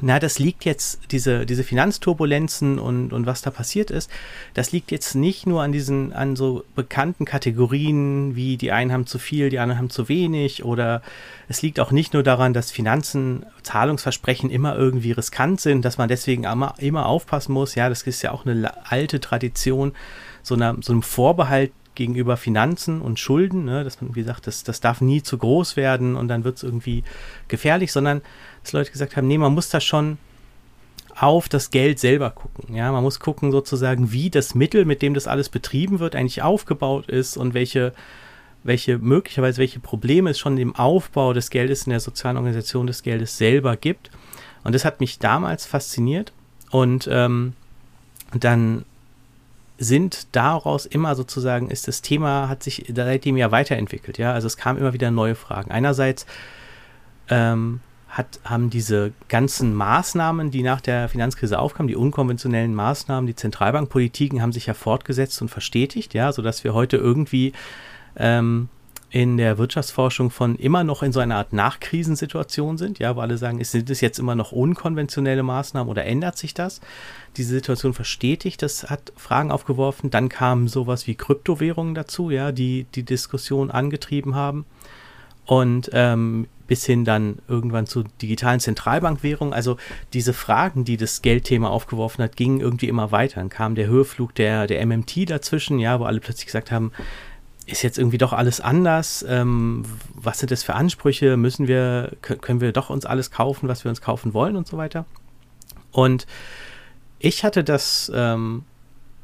na, 0.00 0.18
das 0.18 0.38
liegt 0.38 0.64
jetzt, 0.64 1.00
diese, 1.10 1.44
diese 1.44 1.64
Finanzturbulenzen 1.64 2.78
und, 2.78 3.12
und 3.12 3.26
was 3.26 3.42
da 3.42 3.50
passiert 3.50 3.90
ist, 3.90 4.10
das 4.54 4.70
liegt 4.70 4.90
jetzt 4.90 5.14
nicht 5.14 5.46
nur 5.46 5.62
an 5.62 5.72
diesen, 5.72 6.12
an 6.12 6.36
so 6.36 6.64
bekannten 6.76 7.24
Kategorien, 7.24 8.36
wie 8.36 8.56
die 8.56 8.70
einen 8.70 8.92
haben 8.92 9.06
zu 9.06 9.18
viel, 9.18 9.50
die 9.50 9.58
anderen 9.58 9.78
haben 9.78 9.90
zu 9.90 10.08
wenig, 10.08 10.64
oder 10.64 11.02
es 11.48 11.62
liegt 11.62 11.80
auch 11.80 11.90
nicht 11.90 12.12
nur 12.12 12.22
daran, 12.22 12.52
dass 12.52 12.70
Finanzen, 12.70 13.44
Zahlungsversprechen 13.62 14.50
immer 14.50 14.76
irgendwie 14.76 15.12
riskant 15.12 15.60
sind, 15.60 15.84
dass 15.84 15.98
man 15.98 16.08
deswegen 16.08 16.44
immer, 16.44 16.74
immer 16.78 17.06
aufpassen 17.06 17.52
muss. 17.52 17.74
Ja, 17.74 17.88
das 17.88 18.02
ist 18.02 18.22
ja 18.22 18.30
auch 18.30 18.46
eine 18.46 18.72
alte 18.90 19.18
Tradition, 19.18 19.92
so, 20.42 20.54
einer, 20.54 20.76
so 20.80 20.92
einem 20.92 21.02
Vorbehalt 21.02 21.72
gegenüber 21.98 22.36
Finanzen 22.36 23.02
und 23.02 23.18
Schulden, 23.18 23.64
ne, 23.64 23.82
dass 23.82 24.00
man, 24.00 24.14
wie 24.14 24.20
gesagt, 24.20 24.46
das, 24.46 24.62
das 24.62 24.80
darf 24.80 25.00
nie 25.00 25.20
zu 25.20 25.36
groß 25.36 25.76
werden 25.76 26.14
und 26.14 26.28
dann 26.28 26.44
wird 26.44 26.56
es 26.56 26.62
irgendwie 26.62 27.02
gefährlich, 27.48 27.90
sondern 27.90 28.22
dass 28.68 28.72
Leute 28.72 28.92
gesagt 28.92 29.16
haben, 29.16 29.26
nee, 29.26 29.38
man 29.38 29.54
muss 29.54 29.70
da 29.70 29.80
schon 29.80 30.18
auf 31.16 31.48
das 31.48 31.70
Geld 31.70 31.98
selber 31.98 32.30
gucken. 32.30 32.74
Ja, 32.74 32.92
man 32.92 33.02
muss 33.02 33.18
gucken 33.18 33.50
sozusagen, 33.50 34.12
wie 34.12 34.30
das 34.30 34.54
Mittel, 34.54 34.84
mit 34.84 35.02
dem 35.02 35.14
das 35.14 35.26
alles 35.26 35.48
betrieben 35.48 35.98
wird, 35.98 36.14
eigentlich 36.14 36.42
aufgebaut 36.42 37.08
ist 37.08 37.36
und 37.36 37.54
welche, 37.54 37.92
welche 38.62 38.98
möglicherweise 38.98 39.58
welche 39.58 39.80
Probleme 39.80 40.30
es 40.30 40.38
schon 40.38 40.58
im 40.58 40.76
Aufbau 40.76 41.32
des 41.32 41.50
Geldes 41.50 41.84
in 41.84 41.90
der 41.90 42.00
sozialen 42.00 42.36
Organisation 42.36 42.86
des 42.86 43.02
Geldes 43.02 43.36
selber 43.36 43.76
gibt. 43.76 44.10
Und 44.62 44.74
das 44.74 44.84
hat 44.84 45.00
mich 45.00 45.18
damals 45.18 45.66
fasziniert 45.66 46.32
und 46.70 47.08
ähm, 47.10 47.54
dann 48.38 48.84
sind 49.78 50.26
daraus 50.32 50.86
immer 50.86 51.14
sozusagen, 51.14 51.70
ist 51.70 51.88
das 51.88 52.02
Thema, 52.02 52.48
hat 52.48 52.62
sich 52.62 52.92
seitdem 52.94 53.36
ja 53.36 53.50
weiterentwickelt, 53.50 54.18
ja. 54.18 54.32
Also 54.32 54.46
es 54.46 54.56
kamen 54.56 54.78
immer 54.78 54.92
wieder 54.92 55.10
neue 55.10 55.36
Fragen. 55.36 55.70
Einerseits, 55.70 56.26
ähm, 57.28 57.80
hat, 58.08 58.40
haben 58.44 58.70
diese 58.70 59.12
ganzen 59.28 59.74
Maßnahmen, 59.74 60.50
die 60.50 60.62
nach 60.62 60.80
der 60.80 61.08
Finanzkrise 61.08 61.58
aufkamen, 61.58 61.88
die 61.88 61.96
unkonventionellen 61.96 62.74
Maßnahmen, 62.74 63.26
die 63.26 63.36
Zentralbankpolitiken 63.36 64.40
haben 64.40 64.52
sich 64.52 64.66
ja 64.66 64.74
fortgesetzt 64.74 65.40
und 65.42 65.50
verstetigt, 65.50 66.14
ja, 66.14 66.32
sodass 66.32 66.64
wir 66.64 66.74
heute 66.74 66.96
irgendwie 66.96 67.52
ähm, 68.16 68.68
in 69.10 69.38
der 69.38 69.56
Wirtschaftsforschung 69.56 70.30
von 70.30 70.56
immer 70.56 70.84
noch 70.84 71.02
in 71.02 71.12
so 71.12 71.20
einer 71.20 71.36
Art 71.36 71.52
Nachkrisensituation 71.52 72.76
sind, 72.76 72.98
ja, 72.98 73.16
wo 73.16 73.20
alle 73.20 73.38
sagen, 73.38 73.62
sind 73.64 73.88
es 73.88 74.00
jetzt 74.00 74.18
immer 74.18 74.34
noch 74.34 74.52
unkonventionelle 74.52 75.42
Maßnahmen 75.42 75.90
oder 75.90 76.04
ändert 76.04 76.36
sich 76.36 76.52
das? 76.52 76.80
Diese 77.36 77.54
Situation 77.54 77.94
verstetigt, 77.94 78.60
das 78.62 78.90
hat 78.90 79.12
Fragen 79.16 79.50
aufgeworfen. 79.50 80.10
Dann 80.10 80.28
kamen 80.28 80.68
sowas 80.68 81.06
wie 81.06 81.14
Kryptowährungen 81.14 81.94
dazu, 81.94 82.30
ja, 82.30 82.52
die 82.52 82.86
die 82.94 83.02
Diskussion 83.02 83.70
angetrieben 83.70 84.34
haben. 84.34 84.66
Und 85.46 85.88
ähm, 85.94 86.46
bis 86.68 86.86
hin 86.86 87.04
dann 87.04 87.38
irgendwann 87.48 87.86
zu 87.86 88.04
digitalen 88.22 88.60
Zentralbankwährungen. 88.60 89.52
Also 89.52 89.76
diese 90.12 90.32
Fragen, 90.32 90.84
die 90.84 90.96
das 90.96 91.22
Geldthema 91.22 91.68
aufgeworfen 91.68 92.22
hat, 92.22 92.36
gingen 92.36 92.60
irgendwie 92.60 92.88
immer 92.88 93.10
weiter. 93.10 93.40
Dann 93.40 93.48
kam 93.48 93.74
der 93.74 93.88
Höheflug 93.88 94.34
der, 94.36 94.68
der 94.68 94.86
MMT 94.86 95.28
dazwischen, 95.28 95.80
ja, 95.80 95.98
wo 95.98 96.04
alle 96.04 96.20
plötzlich 96.20 96.46
gesagt 96.46 96.70
haben, 96.70 96.92
ist 97.66 97.82
jetzt 97.82 97.98
irgendwie 97.98 98.18
doch 98.18 98.32
alles 98.32 98.60
anders? 98.60 99.24
Ähm, 99.28 99.84
was 100.14 100.38
sind 100.38 100.50
das 100.50 100.62
für 100.62 100.74
Ansprüche? 100.74 101.36
Müssen 101.36 101.68
wir, 101.68 102.12
können 102.22 102.60
wir 102.60 102.72
doch 102.72 102.90
uns 102.90 103.04
alles 103.04 103.30
kaufen, 103.30 103.68
was 103.68 103.84
wir 103.84 103.90
uns 103.90 104.00
kaufen 104.00 104.32
wollen 104.32 104.56
und 104.56 104.66
so 104.66 104.76
weiter? 104.76 105.04
Und 105.90 106.26
ich 107.18 107.44
hatte 107.44 107.64
das 107.64 108.10
ähm, 108.14 108.64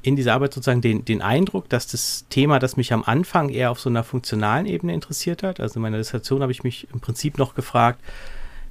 in 0.04 0.16
dieser 0.16 0.34
Arbeit 0.34 0.52
sozusagen 0.52 0.82
den, 0.82 1.04
den 1.06 1.22
Eindruck, 1.22 1.70
dass 1.70 1.86
das 1.86 2.26
Thema, 2.28 2.58
das 2.58 2.76
mich 2.76 2.92
am 2.92 3.02
Anfang 3.02 3.48
eher 3.48 3.70
auf 3.70 3.80
so 3.80 3.88
einer 3.88 4.04
funktionalen 4.04 4.66
Ebene 4.66 4.92
interessiert 4.92 5.42
hat, 5.42 5.60
also 5.60 5.76
in 5.76 5.82
meiner 5.82 5.96
Dissertation 5.96 6.42
habe 6.42 6.52
ich 6.52 6.62
mich 6.62 6.86
im 6.92 7.00
Prinzip 7.00 7.38
noch 7.38 7.54
gefragt, 7.54 8.00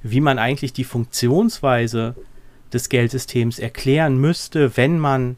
wie 0.04 0.20
man 0.20 0.38
eigentlich 0.38 0.72
die 0.72 0.84
Funktionsweise 0.84 2.14
des 2.72 2.88
Geldsystems 2.88 3.58
erklären 3.58 4.16
müsste, 4.16 4.76
wenn 4.76 5.00
man 5.00 5.36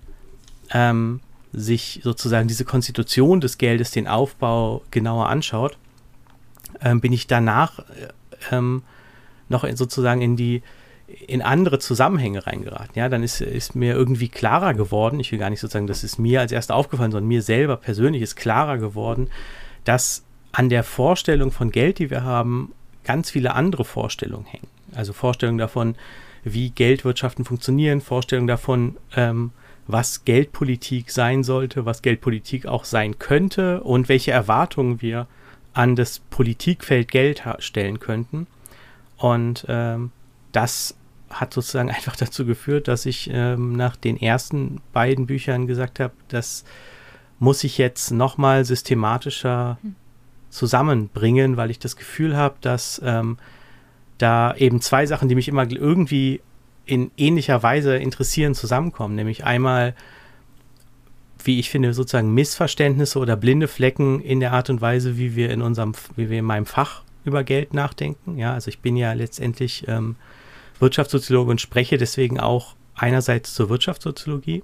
ähm, 0.70 1.20
sich 1.54 2.00
sozusagen 2.04 2.46
diese 2.46 2.66
Konstitution 2.66 3.40
des 3.40 3.56
Geldes, 3.56 3.90
den 3.90 4.06
Aufbau 4.06 4.82
genauer 4.90 5.30
anschaut, 5.30 5.78
ähm, 6.82 7.00
bin 7.00 7.14
ich 7.14 7.26
danach 7.26 7.78
äh, 7.78 8.08
ähm, 8.50 8.82
noch 9.48 9.64
in, 9.64 9.76
sozusagen 9.76 10.20
in 10.20 10.36
die 10.36 10.62
in 11.08 11.42
andere 11.42 11.78
Zusammenhänge 11.78 12.46
reingeraten. 12.46 12.92
Ja, 12.94 13.08
dann 13.08 13.22
ist, 13.22 13.40
ist 13.40 13.76
mir 13.76 13.94
irgendwie 13.94 14.28
klarer 14.28 14.74
geworden, 14.74 15.20
ich 15.20 15.30
will 15.30 15.38
gar 15.38 15.50
nicht 15.50 15.60
sozusagen, 15.60 15.86
das 15.86 16.04
ist 16.04 16.18
mir 16.18 16.40
als 16.40 16.52
erster 16.52 16.74
aufgefallen, 16.74 17.12
sondern 17.12 17.28
mir 17.28 17.42
selber 17.42 17.76
persönlich 17.76 18.22
ist 18.22 18.36
klarer 18.36 18.78
geworden, 18.78 19.30
dass 19.84 20.24
an 20.52 20.68
der 20.68 20.82
Vorstellung 20.82 21.52
von 21.52 21.70
Geld, 21.70 21.98
die 21.98 22.10
wir 22.10 22.24
haben, 22.24 22.72
ganz 23.04 23.30
viele 23.30 23.54
andere 23.54 23.84
Vorstellungen 23.84 24.46
hängen. 24.46 24.66
Also 24.94 25.12
Vorstellungen 25.12 25.58
davon, 25.58 25.94
wie 26.42 26.70
Geldwirtschaften 26.70 27.44
funktionieren, 27.44 28.00
Vorstellungen 28.00 28.48
davon, 28.48 28.96
ähm, 29.14 29.52
was 29.86 30.24
Geldpolitik 30.24 31.10
sein 31.10 31.44
sollte, 31.44 31.84
was 31.86 32.02
Geldpolitik 32.02 32.66
auch 32.66 32.84
sein 32.84 33.18
könnte 33.18 33.82
und 33.82 34.08
welche 34.08 34.32
Erwartungen 34.32 35.00
wir 35.02 35.28
an 35.72 35.94
das 35.94 36.18
Politikfeld 36.18 37.10
Geld 37.10 37.42
stellen 37.58 38.00
könnten. 38.00 38.46
Und 39.18 39.66
ähm, 39.68 40.10
das 40.56 40.96
hat 41.28 41.52
sozusagen 41.52 41.90
einfach 41.96 42.16
dazu 42.16 42.46
geführt, 42.46 42.88
dass 42.88 43.06
ich 43.06 43.30
ähm, 43.32 43.74
nach 43.74 43.96
den 43.96 44.16
ersten 44.16 44.80
beiden 44.92 45.26
Büchern 45.26 45.66
gesagt 45.66 46.00
habe, 46.00 46.14
das 46.28 46.64
muss 47.38 47.62
ich 47.64 47.76
jetzt 47.76 48.10
nochmal 48.10 48.64
systematischer 48.64 49.78
hm. 49.82 49.94
zusammenbringen, 50.48 51.58
weil 51.58 51.70
ich 51.70 51.78
das 51.78 51.96
Gefühl 51.96 52.36
habe, 52.36 52.56
dass 52.62 53.00
ähm, 53.04 53.36
da 54.16 54.54
eben 54.56 54.80
zwei 54.80 55.04
Sachen, 55.04 55.28
die 55.28 55.34
mich 55.34 55.48
immer 55.48 55.70
irgendwie 55.70 56.40
in 56.86 57.10
ähnlicher 57.18 57.62
Weise 57.62 57.96
interessieren, 57.96 58.54
zusammenkommen. 58.54 59.16
Nämlich 59.16 59.44
einmal, 59.44 59.94
wie 61.44 61.58
ich 61.58 61.68
finde, 61.68 61.92
sozusagen 61.92 62.32
Missverständnisse 62.32 63.18
oder 63.18 63.36
blinde 63.36 63.68
Flecken 63.68 64.20
in 64.22 64.40
der 64.40 64.52
Art 64.52 64.70
und 64.70 64.80
Weise, 64.80 65.18
wie 65.18 65.36
wir 65.36 65.50
in 65.50 65.60
unserem, 65.60 65.92
wie 66.14 66.30
wir 66.30 66.38
in 66.38 66.44
meinem 66.46 66.64
Fach 66.64 67.02
über 67.26 67.44
Geld 67.44 67.74
nachdenken. 67.74 68.38
Ja, 68.38 68.54
also 68.54 68.68
ich 68.68 68.78
bin 68.78 68.96
ja 68.96 69.12
letztendlich 69.12 69.84
ähm, 69.88 70.16
Wirtschaftssoziologe 70.80 71.50
und 71.50 71.60
spreche 71.60 71.98
deswegen 71.98 72.40
auch 72.40 72.74
einerseits 72.94 73.54
zur 73.54 73.68
Wirtschaftssoziologie, 73.68 74.62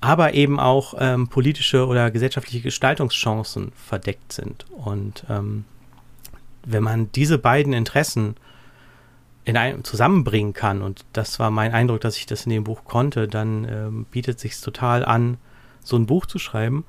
aber 0.00 0.34
eben 0.34 0.60
auch 0.60 0.94
ähm, 0.98 1.28
politische 1.28 1.86
oder 1.86 2.10
gesellschaftliche 2.10 2.60
Gestaltungschancen 2.60 3.72
verdeckt 3.74 4.32
sind. 4.32 4.66
Und 4.70 5.24
ähm, 5.30 5.64
wenn 6.64 6.82
man 6.82 7.10
diese 7.12 7.38
beiden 7.38 7.72
Interessen 7.72 8.36
in 9.44 9.56
einem 9.56 9.84
zusammenbringen 9.84 10.52
kann, 10.52 10.82
und 10.82 11.04
das 11.12 11.38
war 11.38 11.50
mein 11.50 11.72
Eindruck, 11.72 12.00
dass 12.00 12.16
ich 12.16 12.26
das 12.26 12.44
in 12.44 12.50
dem 12.50 12.64
Buch 12.64 12.84
konnte, 12.84 13.28
dann 13.28 13.64
ähm, 13.64 14.06
bietet 14.10 14.40
sich 14.40 14.60
total 14.60 15.04
an, 15.04 15.36
so 15.82 15.96
ein 15.96 16.06
Buch 16.06 16.26
zu 16.26 16.38
schreiben. 16.38 16.84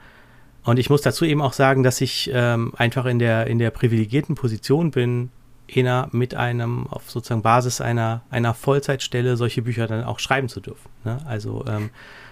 Und 0.63 0.79
ich 0.79 0.89
muss 0.89 1.01
dazu 1.01 1.25
eben 1.25 1.41
auch 1.41 1.53
sagen, 1.53 1.83
dass 1.83 2.01
ich 2.01 2.31
ähm, 2.33 2.73
einfach 2.75 3.05
in 3.05 3.19
der, 3.19 3.47
in 3.47 3.59
der 3.59 3.71
privilegierten 3.71 4.35
Position 4.35 4.91
bin, 4.91 5.29
inner 5.67 6.09
mit 6.11 6.35
einem, 6.35 6.87
auf 6.87 7.09
sozusagen 7.09 7.41
Basis 7.41 7.81
einer, 7.81 8.21
einer 8.29 8.53
Vollzeitstelle 8.53 9.37
solche 9.37 9.61
Bücher 9.61 9.87
dann 9.87 10.03
auch 10.03 10.19
schreiben 10.19 10.49
zu 10.49 10.59
dürfen. 10.59 10.89
Ne? 11.03 11.17
Also 11.25 11.65
ähm, 11.67 11.89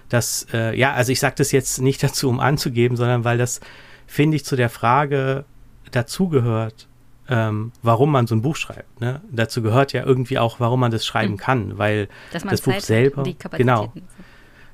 das, 0.10 0.48
äh, 0.54 0.78
ja, 0.78 0.94
also 0.94 1.12
ich 1.12 1.20
sage 1.20 1.36
das 1.38 1.52
jetzt 1.52 1.82
nicht 1.82 2.04
dazu, 2.04 2.30
um 2.30 2.40
anzugeben, 2.40 2.98
sondern 2.98 3.24
weil 3.24 3.38
das, 3.38 3.60
finde 4.08 4.38
ich, 4.38 4.46
zu 4.46 4.56
der 4.56 4.70
Frage 4.70 5.46
dazugehört, 5.92 6.88
ähm, 7.30 7.72
warum 7.82 8.12
man 8.12 8.28
so 8.28 8.36
ein 8.36 8.42
Buch 8.42 8.56
schreibt. 8.56 9.00
Ne? 9.00 9.22
Dazu 9.32 9.62
gehört 9.62 9.94
ja 9.94 10.06
irgendwie 10.06 10.40
auch, 10.40 10.60
warum 10.60 10.80
man 10.80 10.92
das 10.92 11.06
schreiben 11.06 11.34
mhm. 11.34 11.38
kann, 11.38 11.78
weil 11.78 12.10
das 12.32 12.44
Zeit 12.44 12.64
Buch 12.64 12.80
selber, 12.80 13.24
genau, 13.52 13.94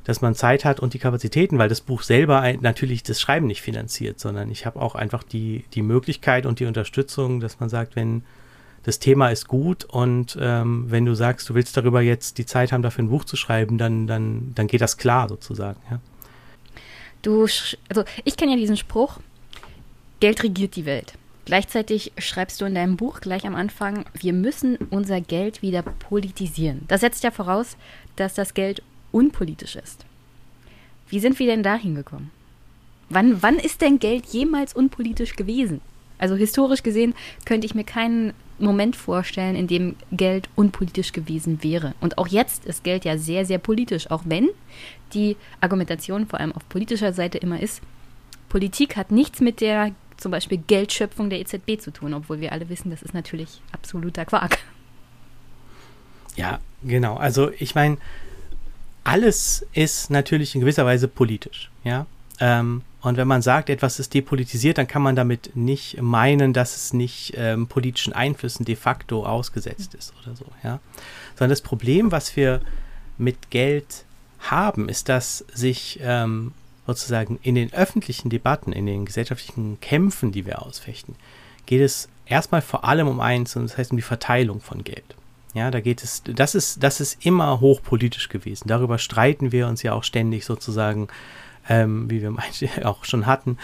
dass 0.03 0.21
man 0.21 0.33
Zeit 0.33 0.65
hat 0.65 0.79
und 0.79 0.95
die 0.95 0.99
Kapazitäten, 0.99 1.59
weil 1.59 1.69
das 1.69 1.81
Buch 1.81 2.01
selber 2.01 2.43
natürlich 2.61 3.03
das 3.03 3.21
Schreiben 3.21 3.45
nicht 3.45 3.61
finanziert, 3.61 4.19
sondern 4.19 4.49
ich 4.49 4.65
habe 4.65 4.81
auch 4.81 4.95
einfach 4.95 5.21
die, 5.23 5.65
die 5.73 5.83
Möglichkeit 5.83 6.47
und 6.47 6.59
die 6.59 6.65
Unterstützung, 6.65 7.39
dass 7.39 7.59
man 7.59 7.69
sagt, 7.69 7.95
wenn 7.95 8.23
das 8.83 8.99
Thema 8.99 9.29
ist 9.29 9.47
gut 9.47 9.85
und 9.85 10.37
ähm, 10.39 10.85
wenn 10.87 11.05
du 11.05 11.13
sagst, 11.13 11.49
du 11.49 11.55
willst 11.55 11.75
darüber 11.75 12.01
jetzt 12.01 12.37
die 12.37 12.45
Zeit 12.45 12.71
haben, 12.71 12.81
dafür 12.81 13.03
ein 13.03 13.09
Buch 13.09 13.25
zu 13.25 13.35
schreiben, 13.35 13.77
dann, 13.77 14.07
dann, 14.07 14.53
dann 14.55 14.67
geht 14.67 14.81
das 14.81 14.97
klar 14.97 15.27
sozusagen. 15.29 15.79
Ja? 15.89 15.99
Du, 17.21 17.43
also 17.43 18.03
ich 18.23 18.37
kenne 18.37 18.51
ja 18.51 18.57
diesen 18.57 18.77
Spruch, 18.77 19.19
Geld 20.19 20.43
regiert 20.43 20.75
die 20.75 20.85
Welt. 20.85 21.13
Gleichzeitig 21.45 22.11
schreibst 22.17 22.61
du 22.61 22.65
in 22.65 22.75
deinem 22.75 22.95
Buch 22.95 23.21
gleich 23.21 23.47
am 23.47 23.55
Anfang, 23.55 24.05
wir 24.13 24.33
müssen 24.33 24.77
unser 24.91 25.19
Geld 25.19 25.61
wieder 25.61 25.81
politisieren. 25.81 26.81
Das 26.87 27.01
setzt 27.01 27.23
ja 27.23 27.31
voraus, 27.31 27.75
dass 28.15 28.35
das 28.35 28.53
Geld 28.53 28.83
unpolitisch 29.11 29.75
ist. 29.75 30.05
Wie 31.09 31.19
sind 31.19 31.39
wir 31.39 31.47
denn 31.47 31.63
da 31.63 31.75
hingekommen? 31.75 32.29
Wann, 33.09 33.41
wann 33.41 33.57
ist 33.57 33.81
denn 33.81 33.97
Geld 33.97 34.27
jemals 34.27 34.75
unpolitisch 34.75 35.35
gewesen? 35.35 35.81
Also 36.19 36.35
historisch 36.35 36.83
gesehen 36.83 37.15
könnte 37.45 37.65
ich 37.65 37.73
mir 37.73 37.83
keinen 37.83 38.33
Moment 38.65 38.95
vorstellen, 38.95 39.55
in 39.55 39.67
dem 39.67 39.95
Geld 40.11 40.49
unpolitisch 40.55 41.11
gewesen 41.11 41.63
wäre. 41.63 41.93
Und 42.01 42.17
auch 42.17 42.27
jetzt 42.27 42.65
ist 42.65 42.83
Geld 42.83 43.05
ja 43.05 43.17
sehr, 43.17 43.45
sehr 43.45 43.57
politisch, 43.57 44.09
auch 44.11 44.23
wenn 44.25 44.49
die 45.13 45.37
Argumentation 45.61 46.27
vor 46.27 46.39
allem 46.39 46.51
auf 46.51 46.67
politischer 46.69 47.13
Seite 47.13 47.37
immer 47.37 47.59
ist, 47.59 47.81
Politik 48.49 48.95
hat 48.95 49.11
nichts 49.11 49.41
mit 49.41 49.61
der 49.61 49.91
zum 50.17 50.31
Beispiel 50.31 50.57
Geldschöpfung 50.57 51.29
der 51.29 51.39
EZB 51.39 51.79
zu 51.79 51.91
tun, 51.91 52.13
obwohl 52.13 52.41
wir 52.41 52.51
alle 52.51 52.67
wissen, 52.69 52.89
das 52.89 53.01
ist 53.01 53.13
natürlich 53.13 53.61
absoluter 53.71 54.25
Quark. 54.25 54.57
Ja, 56.35 56.59
genau. 56.83 57.15
Also 57.15 57.51
ich 57.57 57.75
meine, 57.75 57.97
alles 59.03 59.65
ist 59.73 60.09
natürlich 60.09 60.55
in 60.55 60.61
gewisser 60.61 60.85
Weise 60.85 61.07
politisch, 61.07 61.69
ja. 61.83 62.05
Ähm, 62.39 62.81
und 63.01 63.17
wenn 63.17 63.27
man 63.27 63.41
sagt, 63.41 63.69
etwas 63.69 63.99
ist 63.99 64.13
depolitisiert, 64.13 64.77
dann 64.77 64.87
kann 64.87 65.01
man 65.01 65.15
damit 65.15 65.55
nicht 65.55 66.01
meinen, 66.01 66.51
dass 66.51 66.75
es 66.75 66.93
nicht 66.93 67.33
ähm, 67.37 67.67
politischen 67.67 68.11
Einflüssen 68.11 68.65
de 68.65 68.75
facto 68.75 69.25
ausgesetzt 69.25 69.93
ist 69.95 70.13
oder 70.21 70.35
so, 70.35 70.45
ja. 70.63 70.79
Sondern 71.35 71.51
das 71.51 71.61
Problem, 71.61 72.11
was 72.11 72.35
wir 72.35 72.61
mit 73.17 73.51
Geld 73.51 74.03
haben, 74.39 74.89
ist, 74.89 75.07
dass 75.07 75.45
sich 75.53 75.99
ähm, 76.01 76.53
sozusagen 76.87 77.39
in 77.41 77.55
den 77.55 77.71
öffentlichen 77.73 78.29
Debatten, 78.29 78.73
in 78.73 78.85
den 78.85 79.05
gesellschaftlichen 79.05 79.79
Kämpfen, 79.79 80.31
die 80.31 80.45
wir 80.45 80.61
ausfechten, 80.61 81.15
geht 81.65 81.81
es 81.81 82.09
erstmal 82.25 82.61
vor 82.61 82.83
allem 82.83 83.07
um 83.07 83.21
eins, 83.21 83.55
und 83.55 83.63
das 83.63 83.77
heißt 83.77 83.91
um 83.91 83.97
die 83.97 84.03
Verteilung 84.03 84.59
von 84.59 84.83
Geld. 84.83 85.15
Ja, 85.53 85.71
da 85.71 85.79
geht 85.79 86.03
es, 86.03 86.21
das 86.23 86.53
ist, 86.53 86.83
das 86.83 86.99
ist 86.99 87.25
immer 87.25 87.59
hochpolitisch 87.59 88.29
gewesen. 88.29 88.67
Darüber 88.67 88.97
streiten 88.97 89.51
wir 89.51 89.67
uns 89.67 89.83
ja 89.83 89.93
auch 89.93 90.03
ständig 90.03 90.45
sozusagen, 90.45 91.07
ähm, 91.67 92.09
wie 92.09 92.21
wir 92.21 92.35
auch 92.85 93.05
schon 93.05 93.25
hatten, 93.25 93.57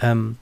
ähm, 0.00 0.36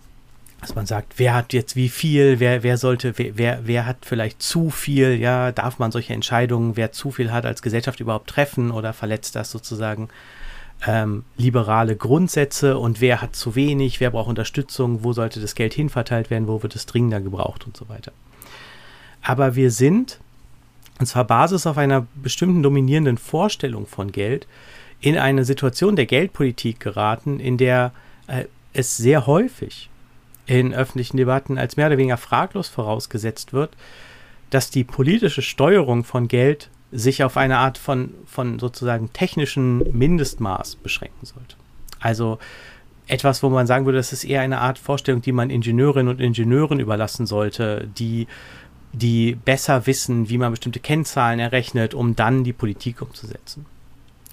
dass 0.61 0.75
man 0.75 0.87
sagt, 0.87 1.14
wer 1.18 1.35
hat 1.35 1.53
jetzt 1.53 1.77
wie 1.77 1.88
viel, 1.88 2.40
wer, 2.40 2.62
wer 2.62 2.77
sollte, 2.79 3.16
wer, 3.16 3.38
wer, 3.38 3.61
wer 3.64 3.87
hat 3.87 3.99
vielleicht 4.03 4.42
zu 4.42 4.71
viel, 4.71 5.14
ja, 5.14 5.53
darf 5.53 5.79
man 5.79 5.92
solche 5.92 6.14
Entscheidungen, 6.14 6.77
wer 6.77 6.90
zu 6.90 7.12
viel 7.12 7.31
hat, 7.31 7.47
als 7.47 7.62
Gesellschaft 7.62 8.01
überhaupt 8.01 8.29
treffen 8.29 8.73
oder 8.73 8.92
verletzt 8.92 9.37
das 9.37 9.53
sozusagen 9.53 10.09
ähm, 10.87 11.25
liberale 11.37 11.97
Grundsätze 11.97 12.79
und 12.79 13.01
wer 13.01 13.23
hat 13.23 13.37
zu 13.37 13.55
wenig, 13.55 14.01
wer 14.01 14.11
braucht 14.11 14.29
Unterstützung, 14.29 15.05
wo 15.05 15.12
sollte 15.12 15.40
das 15.40 15.55
Geld 15.55 15.75
hinverteilt 15.75 16.31
werden, 16.31 16.49
wo 16.49 16.62
wird 16.62 16.75
es 16.75 16.87
dringender 16.87 17.21
gebraucht 17.21 17.66
und 17.66 17.77
so 17.77 17.88
weiter. 17.88 18.12
Aber 19.23 19.55
wir 19.55 19.71
sind 19.71 20.18
und 20.99 21.07
zwar 21.07 21.25
Basis 21.25 21.66
auf 21.66 21.79
einer 21.79 22.07
bestimmten 22.16 22.62
dominierenden 22.62 23.18
Vorstellung 23.18 23.87
von 23.87 24.12
Geld, 24.12 24.47
in 25.01 25.17
eine 25.17 25.45
Situation 25.45 25.97
der 25.97 26.07
Geldpolitik 26.07 26.81
geraten, 26.81 27.41
in 27.41 27.57
der 27.57 27.93
äh, 28.27 28.45
es 28.73 28.97
sehr 28.97 29.27
häufig 29.27 29.91
in 30.47 30.75
öffentlichen 30.75 31.17
Debatten 31.17 31.59
als 31.59 31.77
mehr 31.77 31.89
oder 31.89 31.99
weniger 31.99 32.17
fraglos 32.17 32.69
vorausgesetzt 32.69 33.53
wird, 33.53 33.71
dass 34.51 34.71
die 34.71 34.85
politische 34.85 35.43
Steuerung 35.43 36.05
von 36.05 36.27
Geld 36.27 36.71
sich 36.91 37.23
auf 37.23 37.37
eine 37.37 37.59
Art 37.59 37.77
von, 37.77 38.15
von 38.27 38.59
sozusagen 38.59 39.13
technischen 39.13 39.97
Mindestmaß 39.97 40.77
beschränken 40.77 41.27
sollte. 41.27 41.57
Also 42.01 42.39
etwas, 43.09 43.43
wo 43.43 43.51
man 43.51 43.67
sagen 43.67 43.85
würde, 43.85 43.99
das 43.99 44.13
ist 44.13 44.25
eher 44.25 44.41
eine 44.41 44.61
Art 44.61 44.79
Vorstellung, 44.79 45.21
die 45.21 45.33
man 45.33 45.51
Ingenieurinnen 45.51 46.09
und 46.09 46.21
Ingenieuren 46.21 46.81
überlassen 46.81 47.27
sollte, 47.27 47.89
die, 47.99 48.27
die 48.93 49.35
besser 49.35 49.87
wissen, 49.87 50.31
wie 50.31 50.39
man 50.39 50.51
bestimmte 50.51 50.81
Kennzahlen 50.81 51.41
errechnet, 51.41 51.93
um 51.93 52.17
dann 52.17 52.45
die 52.45 52.53
Politik 52.55 53.03
umzusetzen. 53.03 53.67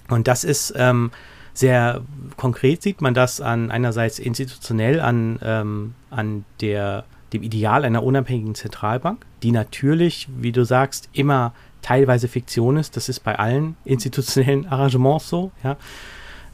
Und 0.08 0.28
das 0.28 0.44
ist 0.44 0.74
ähm, 0.76 1.10
sehr 1.52 2.02
konkret, 2.36 2.82
sieht 2.82 3.00
man 3.00 3.14
das 3.14 3.40
an 3.40 3.70
einerseits 3.70 4.18
institutionell 4.18 5.00
an, 5.00 5.38
ähm, 5.42 5.94
an 6.10 6.44
der, 6.60 7.04
dem 7.32 7.42
Ideal 7.42 7.84
einer 7.84 8.02
unabhängigen 8.02 8.54
Zentralbank, 8.54 9.24
die 9.42 9.52
natürlich, 9.52 10.28
wie 10.36 10.52
du 10.52 10.64
sagst, 10.64 11.08
immer 11.12 11.54
teilweise 11.82 12.28
Fiktion 12.28 12.76
ist. 12.76 12.96
Das 12.96 13.08
ist 13.08 13.20
bei 13.20 13.38
allen 13.38 13.76
institutionellen 13.84 14.66
Arrangements 14.70 15.28
so, 15.28 15.50
ja. 15.62 15.76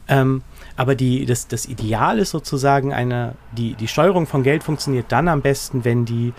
Ähm, 0.07 0.41
aber 0.75 0.95
die, 0.95 1.25
das, 1.25 1.47
das 1.47 1.65
Ideal 1.65 2.19
ist 2.19 2.31
sozusagen 2.31 2.93
eine, 2.93 3.35
die, 3.53 3.73
die 3.75 3.87
Steuerung 3.87 4.27
von 4.27 4.43
Geld 4.43 4.63
funktioniert 4.63 5.05
dann 5.09 5.29
am 5.29 5.41
besten, 5.41 5.85
wenn 5.85 6.03
die 6.03 6.33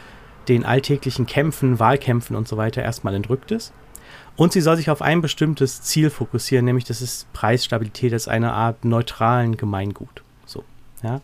den 0.49 0.65
alltäglichen 0.65 1.25
Kämpfen, 1.25 1.79
Wahlkämpfen 1.79 2.37
und 2.37 2.47
so 2.47 2.57
weiter 2.57 2.83
erstmal 2.83 3.15
entrückt 3.15 3.51
ist. 3.53 3.73
Und 4.37 4.53
sie 4.53 4.61
soll 4.61 4.77
sich 4.77 4.91
auf 4.91 5.03
ein 5.03 5.21
bestimmtes 5.21 5.83
Ziel 5.83 6.11
fokussieren, 6.11 6.65
nämlich 6.65 6.85
das 6.85 7.01
ist 7.01 7.33
Preisstabilität 7.33 8.13
als 8.13 8.29
eine 8.29 8.53
Art 8.53 8.85
neutralen 8.85 9.57
Gemeingut. 9.57 10.23
So, 10.45 10.65
ja. 11.03 11.21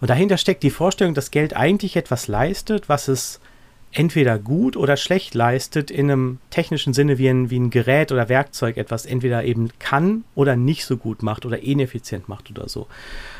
Und 0.00 0.08
dahinter 0.08 0.38
steckt 0.38 0.62
die 0.62 0.70
Vorstellung, 0.70 1.14
dass 1.14 1.30
Geld 1.30 1.54
eigentlich 1.54 1.96
etwas 1.96 2.28
leistet, 2.28 2.88
was 2.88 3.08
es 3.08 3.40
entweder 3.92 4.38
gut 4.38 4.76
oder 4.76 4.96
schlecht 4.96 5.34
leistet, 5.34 5.90
in 5.90 6.10
einem 6.10 6.38
technischen 6.50 6.94
Sinne 6.94 7.18
wie 7.18 7.28
ein, 7.28 7.50
wie 7.50 7.58
ein 7.58 7.70
Gerät 7.70 8.12
oder 8.12 8.28
Werkzeug 8.28 8.76
etwas 8.76 9.04
entweder 9.04 9.44
eben 9.44 9.70
kann 9.78 10.24
oder 10.34 10.56
nicht 10.56 10.84
so 10.84 10.96
gut 10.96 11.22
macht 11.22 11.44
oder 11.44 11.62
ineffizient 11.62 12.28
macht 12.28 12.50
oder 12.50 12.68
so. 12.68 12.86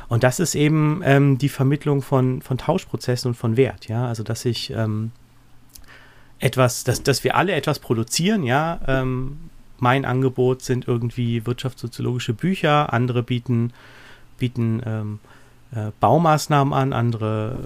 Und 0.08 0.24
das 0.24 0.40
ist 0.40 0.56
eben 0.56 1.02
ähm, 1.04 1.38
die 1.38 1.48
Vermittlung 1.48 2.02
von, 2.02 2.42
von 2.42 2.58
Tauschprozessen 2.58 3.28
und 3.30 3.34
von 3.36 3.56
Wert, 3.56 3.88
ja. 3.88 4.06
Also 4.08 4.24
dass 4.24 4.44
ich 4.44 4.70
ähm, 4.70 5.12
etwas, 6.40 6.84
dass, 6.84 7.02
dass 7.02 7.22
wir 7.22 7.36
alle 7.36 7.52
etwas 7.52 7.78
produzieren, 7.78 8.42
ja. 8.42 8.80
Ähm, 8.88 9.38
mein 9.78 10.04
Angebot 10.04 10.62
sind 10.62 10.86
irgendwie 10.86 11.46
wirtschaftssoziologische 11.46 12.34
Bücher, 12.34 12.92
andere 12.92 13.22
bieten, 13.22 13.72
bieten 14.38 14.82
ähm, 14.84 15.20
äh, 15.74 15.90
Baumaßnahmen 16.00 16.74
an, 16.74 16.92
andere 16.92 17.56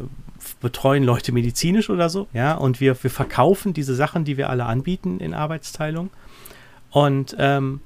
betreuen 0.61 1.05
Leute 1.05 1.33
medizinisch 1.33 1.89
oder 1.89 2.09
so, 2.09 2.29
ja, 2.33 2.55
und 2.55 2.81
wir, 2.81 3.03
wir 3.03 3.11
verkaufen 3.11 3.73
diese 3.73 3.95
Sachen, 3.95 4.25
die 4.25 4.37
wir 4.37 4.51
alle 4.51 4.67
anbieten 4.67 5.19
in 5.21 5.35
Arbeitsteilung. 5.35 6.11
Und 6.91 7.35
ähm, 7.39 7.81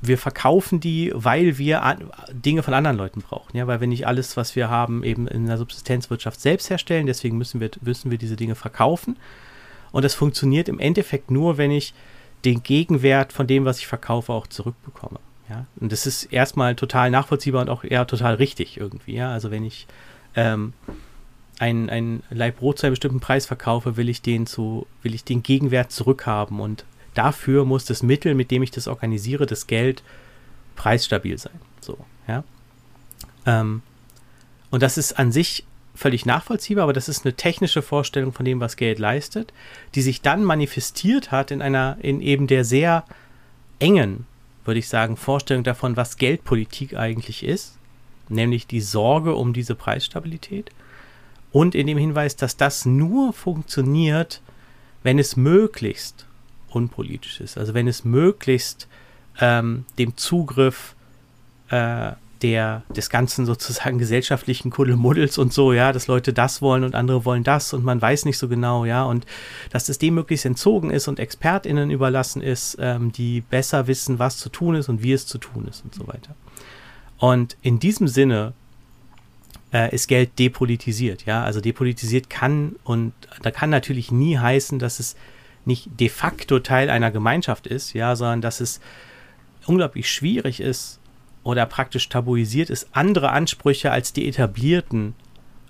wir 0.00 0.18
verkaufen 0.18 0.80
die, 0.80 1.12
weil 1.14 1.58
wir 1.58 1.96
Dinge 2.32 2.62
von 2.62 2.74
anderen 2.74 2.96
Leuten 2.96 3.20
brauchen, 3.20 3.56
ja, 3.56 3.66
weil 3.66 3.80
wir 3.80 3.88
nicht 3.88 4.06
alles, 4.06 4.36
was 4.36 4.56
wir 4.56 4.70
haben, 4.70 5.04
eben 5.04 5.28
in 5.28 5.46
der 5.46 5.58
Subsistenzwirtschaft 5.58 6.40
selbst 6.40 6.70
herstellen, 6.70 7.06
deswegen 7.06 7.38
müssen 7.38 7.60
wir, 7.60 7.70
müssen 7.82 8.10
wir 8.10 8.18
diese 8.18 8.36
Dinge 8.36 8.54
verkaufen. 8.54 9.16
Und 9.92 10.04
das 10.04 10.14
funktioniert 10.14 10.68
im 10.68 10.78
Endeffekt 10.78 11.30
nur, 11.30 11.58
wenn 11.58 11.70
ich 11.70 11.94
den 12.44 12.62
Gegenwert 12.62 13.32
von 13.32 13.46
dem, 13.46 13.64
was 13.64 13.78
ich 13.78 13.86
verkaufe, 13.86 14.32
auch 14.32 14.46
zurückbekomme. 14.46 15.18
Ja? 15.48 15.66
Und 15.80 15.92
das 15.92 16.06
ist 16.06 16.24
erstmal 16.24 16.74
total 16.76 17.10
nachvollziehbar 17.10 17.62
und 17.62 17.70
auch 17.70 17.84
eher 17.84 18.06
total 18.06 18.34
richtig 18.34 18.76
irgendwie. 18.76 19.14
Ja? 19.14 19.32
Also 19.32 19.50
wenn 19.50 19.64
ich 19.64 19.86
ähm, 20.36 20.72
ein, 21.58 21.90
ein 21.90 22.22
Leib 22.30 22.58
Brot 22.58 22.78
zu 22.78 22.86
einem 22.86 22.92
bestimmten 22.92 23.20
Preis 23.20 23.46
verkaufe, 23.46 23.96
will 23.96 24.08
ich 24.08 24.22
den 24.22 24.46
zu, 24.46 24.86
will 25.02 25.14
ich 25.14 25.24
den 25.24 25.42
Gegenwert 25.42 25.90
zurückhaben. 25.90 26.60
Und 26.60 26.84
dafür 27.14 27.64
muss 27.64 27.84
das 27.84 28.02
Mittel, 28.02 28.34
mit 28.34 28.50
dem 28.50 28.62
ich 28.62 28.70
das 28.70 28.88
organisiere, 28.88 29.46
das 29.46 29.66
Geld, 29.66 30.02
preisstabil 30.76 31.36
sein. 31.38 31.60
So, 31.80 31.98
ja. 32.28 32.44
Ähm, 33.46 33.82
und 34.70 34.82
das 34.82 34.98
ist 34.98 35.18
an 35.18 35.32
sich 35.32 35.64
völlig 35.98 36.24
nachvollziehbar, 36.24 36.84
aber 36.84 36.92
das 36.92 37.08
ist 37.08 37.24
eine 37.24 37.34
technische 37.34 37.82
Vorstellung 37.82 38.32
von 38.32 38.44
dem, 38.44 38.60
was 38.60 38.76
Geld 38.76 38.98
leistet, 38.98 39.52
die 39.94 40.02
sich 40.02 40.22
dann 40.22 40.44
manifestiert 40.44 41.32
hat 41.32 41.50
in 41.50 41.60
einer, 41.60 41.96
in 42.00 42.20
eben 42.20 42.46
der 42.46 42.64
sehr 42.64 43.04
engen, 43.80 44.26
würde 44.64 44.78
ich 44.78 44.88
sagen, 44.88 45.16
Vorstellung 45.16 45.64
davon, 45.64 45.96
was 45.96 46.16
Geldpolitik 46.16 46.94
eigentlich 46.94 47.42
ist, 47.42 47.76
nämlich 48.28 48.66
die 48.66 48.80
Sorge 48.80 49.34
um 49.34 49.52
diese 49.52 49.74
Preisstabilität 49.74 50.70
und 51.50 51.74
in 51.74 51.88
dem 51.88 51.98
Hinweis, 51.98 52.36
dass 52.36 52.56
das 52.56 52.86
nur 52.86 53.32
funktioniert, 53.32 54.40
wenn 55.02 55.18
es 55.18 55.36
möglichst 55.36 56.26
unpolitisch 56.70 57.40
ist. 57.40 57.58
Also 57.58 57.74
wenn 57.74 57.88
es 57.88 58.04
möglichst 58.04 58.86
ähm, 59.40 59.84
dem 59.98 60.16
Zugriff 60.16 60.94
äh, 61.70 62.12
der, 62.42 62.82
des 62.94 63.10
ganzen 63.10 63.46
sozusagen 63.46 63.98
gesellschaftlichen 63.98 64.70
Kuddelmuddels 64.70 65.38
und 65.38 65.52
so, 65.52 65.72
ja, 65.72 65.92
dass 65.92 66.06
Leute 66.06 66.32
das 66.32 66.62
wollen 66.62 66.84
und 66.84 66.94
andere 66.94 67.24
wollen 67.24 67.44
das 67.44 67.72
und 67.72 67.84
man 67.84 68.00
weiß 68.00 68.24
nicht 68.24 68.38
so 68.38 68.48
genau, 68.48 68.84
ja, 68.84 69.04
und 69.04 69.26
dass 69.70 69.88
es 69.88 69.98
dem 69.98 70.14
möglichst 70.14 70.46
entzogen 70.46 70.90
ist 70.90 71.08
und 71.08 71.20
ExpertInnen 71.20 71.90
überlassen 71.90 72.42
ist, 72.42 72.76
ähm, 72.80 73.12
die 73.12 73.40
besser 73.40 73.86
wissen, 73.86 74.18
was 74.18 74.38
zu 74.38 74.48
tun 74.48 74.74
ist 74.74 74.88
und 74.88 75.02
wie 75.02 75.12
es 75.12 75.26
zu 75.26 75.38
tun 75.38 75.66
ist 75.68 75.84
und 75.84 75.94
so 75.94 76.06
weiter. 76.06 76.34
Und 77.18 77.56
in 77.62 77.80
diesem 77.80 78.08
Sinne 78.08 78.52
äh, 79.72 79.94
ist 79.94 80.08
Geld 80.08 80.38
depolitisiert. 80.38 81.26
Ja, 81.26 81.42
also 81.42 81.60
depolitisiert 81.60 82.30
kann 82.30 82.76
und 82.84 83.12
da 83.42 83.50
kann 83.50 83.70
natürlich 83.70 84.10
nie 84.10 84.38
heißen, 84.38 84.78
dass 84.78 85.00
es 85.00 85.16
nicht 85.64 85.88
de 86.00 86.08
facto 86.08 86.60
Teil 86.60 86.88
einer 86.88 87.10
Gemeinschaft 87.10 87.66
ist, 87.66 87.92
ja, 87.92 88.16
sondern 88.16 88.40
dass 88.40 88.60
es 88.60 88.80
unglaublich 89.66 90.10
schwierig 90.10 90.60
ist 90.60 90.97
oder 91.48 91.64
praktisch 91.64 92.10
tabuisiert 92.10 92.68
ist, 92.68 92.88
andere 92.92 93.30
Ansprüche 93.30 93.90
als 93.90 94.12
die 94.12 94.28
etablierten 94.28 95.14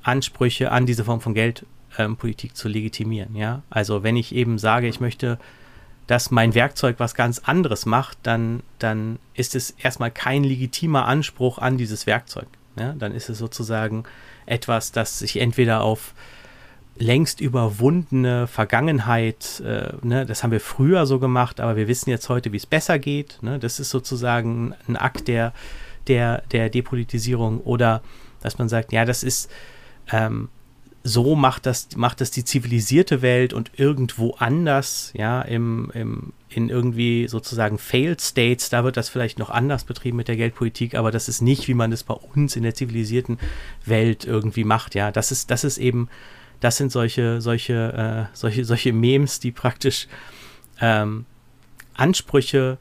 Ansprüche 0.03 0.73
an 0.73 0.87
diese 0.87 1.05
Form 1.05 1.21
von 1.21 1.35
Geldpolitik 1.35 2.51
ähm, 2.51 2.55
zu 2.57 2.67
legitimieren. 2.67 3.37
Ja, 3.37 3.63
also 3.71 4.03
wenn 4.03 4.17
ich 4.17 4.35
eben 4.35 4.59
sage, 4.59 4.89
ich 4.89 4.99
möchte 4.99 5.39
dass 6.09 6.31
mein 6.31 6.55
Werkzeug 6.55 6.97
was 6.99 7.15
ganz 7.15 7.41
anderes 7.41 7.85
macht, 7.85 8.17
dann, 8.23 8.63
dann 8.79 9.19
ist 9.35 9.55
es 9.55 9.73
erstmal 9.73 10.11
kein 10.11 10.43
legitimer 10.43 11.05
Anspruch 11.05 11.59
an 11.59 11.77
dieses 11.77 12.07
Werkzeug. 12.07 12.49
Ja, 12.77 12.95
dann 12.95 13.13
ist 13.13 13.29
es 13.29 13.37
sozusagen 13.37 14.05
etwas, 14.47 14.91
das 14.91 15.19
sich 15.19 15.39
entweder 15.39 15.83
auf 15.83 16.15
längst 16.99 17.41
überwundene 17.41 18.47
Vergangenheit, 18.47 19.61
äh, 19.65 19.93
ne, 20.03 20.27
das 20.27 20.43
haben 20.43 20.51
wir 20.51 20.61
früher 20.61 21.07
so 21.07 21.19
gemacht, 21.19 21.61
aber 21.61 21.77
wir 21.77 21.89
wissen 21.89 22.11
jetzt 22.11 22.29
heute, 22.29 22.53
wie 22.53 22.57
es 22.57 22.67
besser 22.67 22.99
geht. 22.99 23.39
Ne, 23.43 23.59
das 23.59 23.81
ist 23.81 23.91
sozusagen 23.91 24.75
ein 24.89 24.97
Akt 24.97 25.29
der, 25.29 25.53
der, 26.07 26.43
der 26.53 26.71
Depolitisierung 26.71 27.61
oder 27.61 28.03
dass 28.41 28.59
man 28.59 28.69
sagt, 28.69 28.93
ja, 28.93 29.05
das 29.05 29.23
ist 29.23 29.51
ähm, 30.11 30.49
so 31.05 31.37
macht 31.37 31.67
das, 31.67 31.89
macht 31.97 32.21
das 32.21 32.31
die 32.31 32.45
zivilisierte 32.45 33.23
Welt 33.23 33.53
und 33.53 33.71
irgendwo 33.77 34.35
anders, 34.39 35.13
ja, 35.17 35.43
im, 35.43 35.91
im, 35.95 36.33
in 36.49 36.69
irgendwie 36.69 37.29
sozusagen 37.29 37.79
Failed 37.79 38.21
States, 38.21 38.69
da 38.69 38.85
wird 38.85 38.97
das 38.97 39.09
vielleicht 39.09 39.39
noch 39.39 39.51
anders 39.51 39.85
betrieben 39.85 40.17
mit 40.17 40.29
der 40.29 40.37
Geldpolitik, 40.37 40.95
aber 40.95 41.11
das 41.11 41.29
ist 41.29 41.41
nicht, 41.41 41.69
wie 41.69 41.75
man 41.75 41.91
das 41.91 42.03
bei 42.03 42.15
uns 42.15 42.57
in 42.57 42.63
der 42.63 42.75
zivilisierten 42.75 43.39
Welt 43.85 44.25
irgendwie 44.25 44.65
macht, 44.65 44.95
ja. 44.95 45.11
Das 45.11 45.33
ist, 45.33 45.51
das 45.51 45.65
ist 45.65 45.79
eben, 45.79 46.09
das 46.61 46.77
sind 46.77 46.91
solche, 46.93 47.41
solche, 47.41 48.29
äh, 48.31 48.37
solche, 48.37 48.65
solche 48.65 48.93
Memes, 48.93 49.41
die 49.41 49.53
praktisch 49.53 50.09
ähm, 50.81 51.25
Ansprüche, 51.95 52.79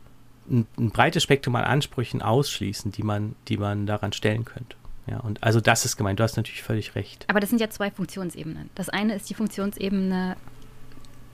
ein, 0.50 0.66
ein 0.78 0.92
breites 0.92 1.24
Spektrum 1.24 1.56
an 1.56 1.64
Ansprüchen 1.64 2.22
ausschließen, 2.22 2.92
die 2.92 3.04
man, 3.04 3.36
die 3.48 3.58
man 3.58 3.86
daran 3.86 4.14
stellen 4.14 4.46
könnte. 4.46 4.76
Ja, 5.08 5.20
und 5.20 5.42
also 5.42 5.62
das 5.62 5.86
ist 5.86 5.96
gemeint. 5.96 6.20
Du 6.20 6.24
hast 6.24 6.36
natürlich 6.36 6.64
völlig 6.64 6.96
recht. 6.96 7.26
Aber 7.30 7.40
das 7.40 7.50
sind 7.50 7.60
ja 7.60 7.70
zwei 7.70 7.92
Funktionsebenen. 7.92 8.70
Das 8.76 8.90
eine 8.90 9.16
ist 9.16 9.30
die 9.30 9.34
Funktionsebene 9.34 10.36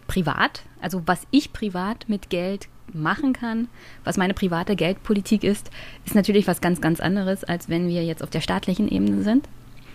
privat, 0.08 0.64
also 0.82 1.02
was 1.06 1.26
ich 1.32 1.54
privat 1.54 2.08
mit 2.08 2.30
Geld 2.30 2.68
machen 2.94 3.34
kann, 3.34 3.70
was 4.04 4.18
meine 4.18 4.34
private 4.34 4.76
Geldpolitik 4.76 5.44
ist, 5.44 5.72
ist 6.06 6.14
natürlich 6.14 6.46
was 6.48 6.62
ganz, 6.62 6.82
ganz 6.82 7.00
anderes, 7.00 7.44
als 7.44 7.70
wenn 7.70 7.88
wir 7.88 8.04
jetzt 8.04 8.22
auf 8.22 8.30
der 8.30 8.42
staatlichen 8.42 8.90
Ebene 8.90 9.24
sind 9.24 9.48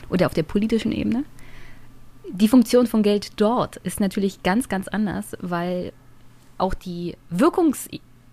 oder 0.09 0.27
auf 0.27 0.35
der 0.35 0.43
politischen 0.43 0.91
Ebene. 0.91 1.25
Die 2.31 2.49
Funktion 2.49 2.87
von 2.87 3.03
Geld 3.03 3.33
dort 3.41 3.77
ist 3.79 4.01
natürlich 4.01 4.43
ganz, 4.43 4.69
ganz 4.69 4.89
anders, 4.89 5.37
weil 5.41 5.93
auch 6.59 6.75
die 6.75 7.17
Wirkungs 7.31 7.89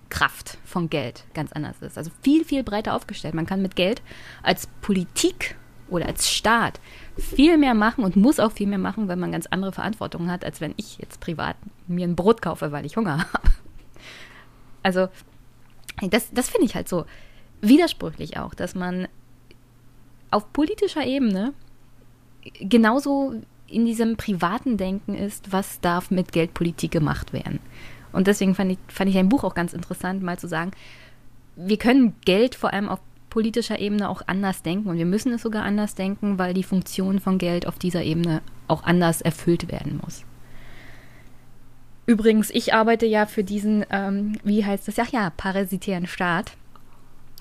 Kraft 0.09 0.57
von 0.63 0.89
Geld 0.89 1.25
ganz 1.33 1.51
anders 1.51 1.81
ist. 1.81 1.97
Also 1.97 2.11
viel, 2.21 2.45
viel 2.45 2.63
breiter 2.63 2.95
aufgestellt. 2.95 3.33
Man 3.33 3.45
kann 3.45 3.61
mit 3.61 3.75
Geld 3.75 4.01
als 4.43 4.67
Politik 4.81 5.55
oder 5.89 6.05
als 6.05 6.29
Staat 6.29 6.79
viel 7.17 7.57
mehr 7.57 7.73
machen 7.73 8.03
und 8.03 8.15
muss 8.15 8.39
auch 8.39 8.51
viel 8.51 8.67
mehr 8.67 8.79
machen, 8.79 9.07
weil 9.07 9.17
man 9.17 9.31
ganz 9.31 9.45
andere 9.47 9.71
Verantwortungen 9.71 10.31
hat, 10.31 10.43
als 10.43 10.61
wenn 10.61 10.73
ich 10.77 10.97
jetzt 10.97 11.19
privat 11.19 11.55
mir 11.87 12.07
ein 12.07 12.15
Brot 12.15 12.41
kaufe, 12.41 12.71
weil 12.71 12.85
ich 12.85 12.97
Hunger 12.97 13.19
habe. 13.33 13.49
Also, 14.83 15.07
das, 16.09 16.31
das 16.31 16.49
finde 16.49 16.65
ich 16.65 16.75
halt 16.75 16.89
so 16.89 17.05
widersprüchlich 17.61 18.37
auch, 18.37 18.53
dass 18.53 18.75
man 18.75 19.07
auf 20.31 20.51
politischer 20.53 21.05
Ebene 21.05 21.53
genauso 22.59 23.41
in 23.67 23.85
diesem 23.85 24.17
privaten 24.17 24.77
Denken 24.77 25.15
ist, 25.15 25.51
was 25.51 25.79
darf 25.81 26.11
mit 26.11 26.31
Geldpolitik 26.31 26.91
gemacht 26.91 27.33
werden. 27.33 27.59
Und 28.11 28.27
deswegen 28.27 28.55
fand 28.55 28.71
ich, 28.71 28.77
fand 28.87 29.09
ich 29.09 29.17
ein 29.17 29.29
Buch 29.29 29.43
auch 29.43 29.55
ganz 29.55 29.73
interessant, 29.73 30.23
mal 30.23 30.39
zu 30.39 30.47
sagen, 30.47 30.71
wir 31.55 31.77
können 31.77 32.15
Geld 32.25 32.55
vor 32.55 32.73
allem 32.73 32.89
auf 32.89 32.99
politischer 33.29 33.79
Ebene 33.79 34.07
auch 34.07 34.21
anders 34.27 34.61
denken 34.61 34.87
und 34.87 34.97
wir 34.97 35.05
müssen 35.05 35.33
es 35.33 35.41
sogar 35.41 35.63
anders 35.63 35.95
denken, 35.95 36.39
weil 36.39 36.53
die 36.53 36.63
Funktion 36.63 37.19
von 37.19 37.37
Geld 37.37 37.67
auf 37.67 37.77
dieser 37.77 38.03
Ebene 38.03 38.41
auch 38.69 38.83
anders 38.83 39.21
erfüllt 39.21 39.69
werden 39.69 39.99
muss. 40.01 40.23
Übrigens, 42.05 42.49
ich 42.51 42.73
arbeite 42.73 43.05
ja 43.05 43.25
für 43.25 43.43
diesen, 43.43 43.85
ähm, 43.89 44.37
wie 44.43 44.63
heißt 44.63 44.87
das? 44.87 44.99
Ach 44.99 45.11
ja, 45.11 45.31
parasitären 45.35 46.07
Staat. 46.07 46.53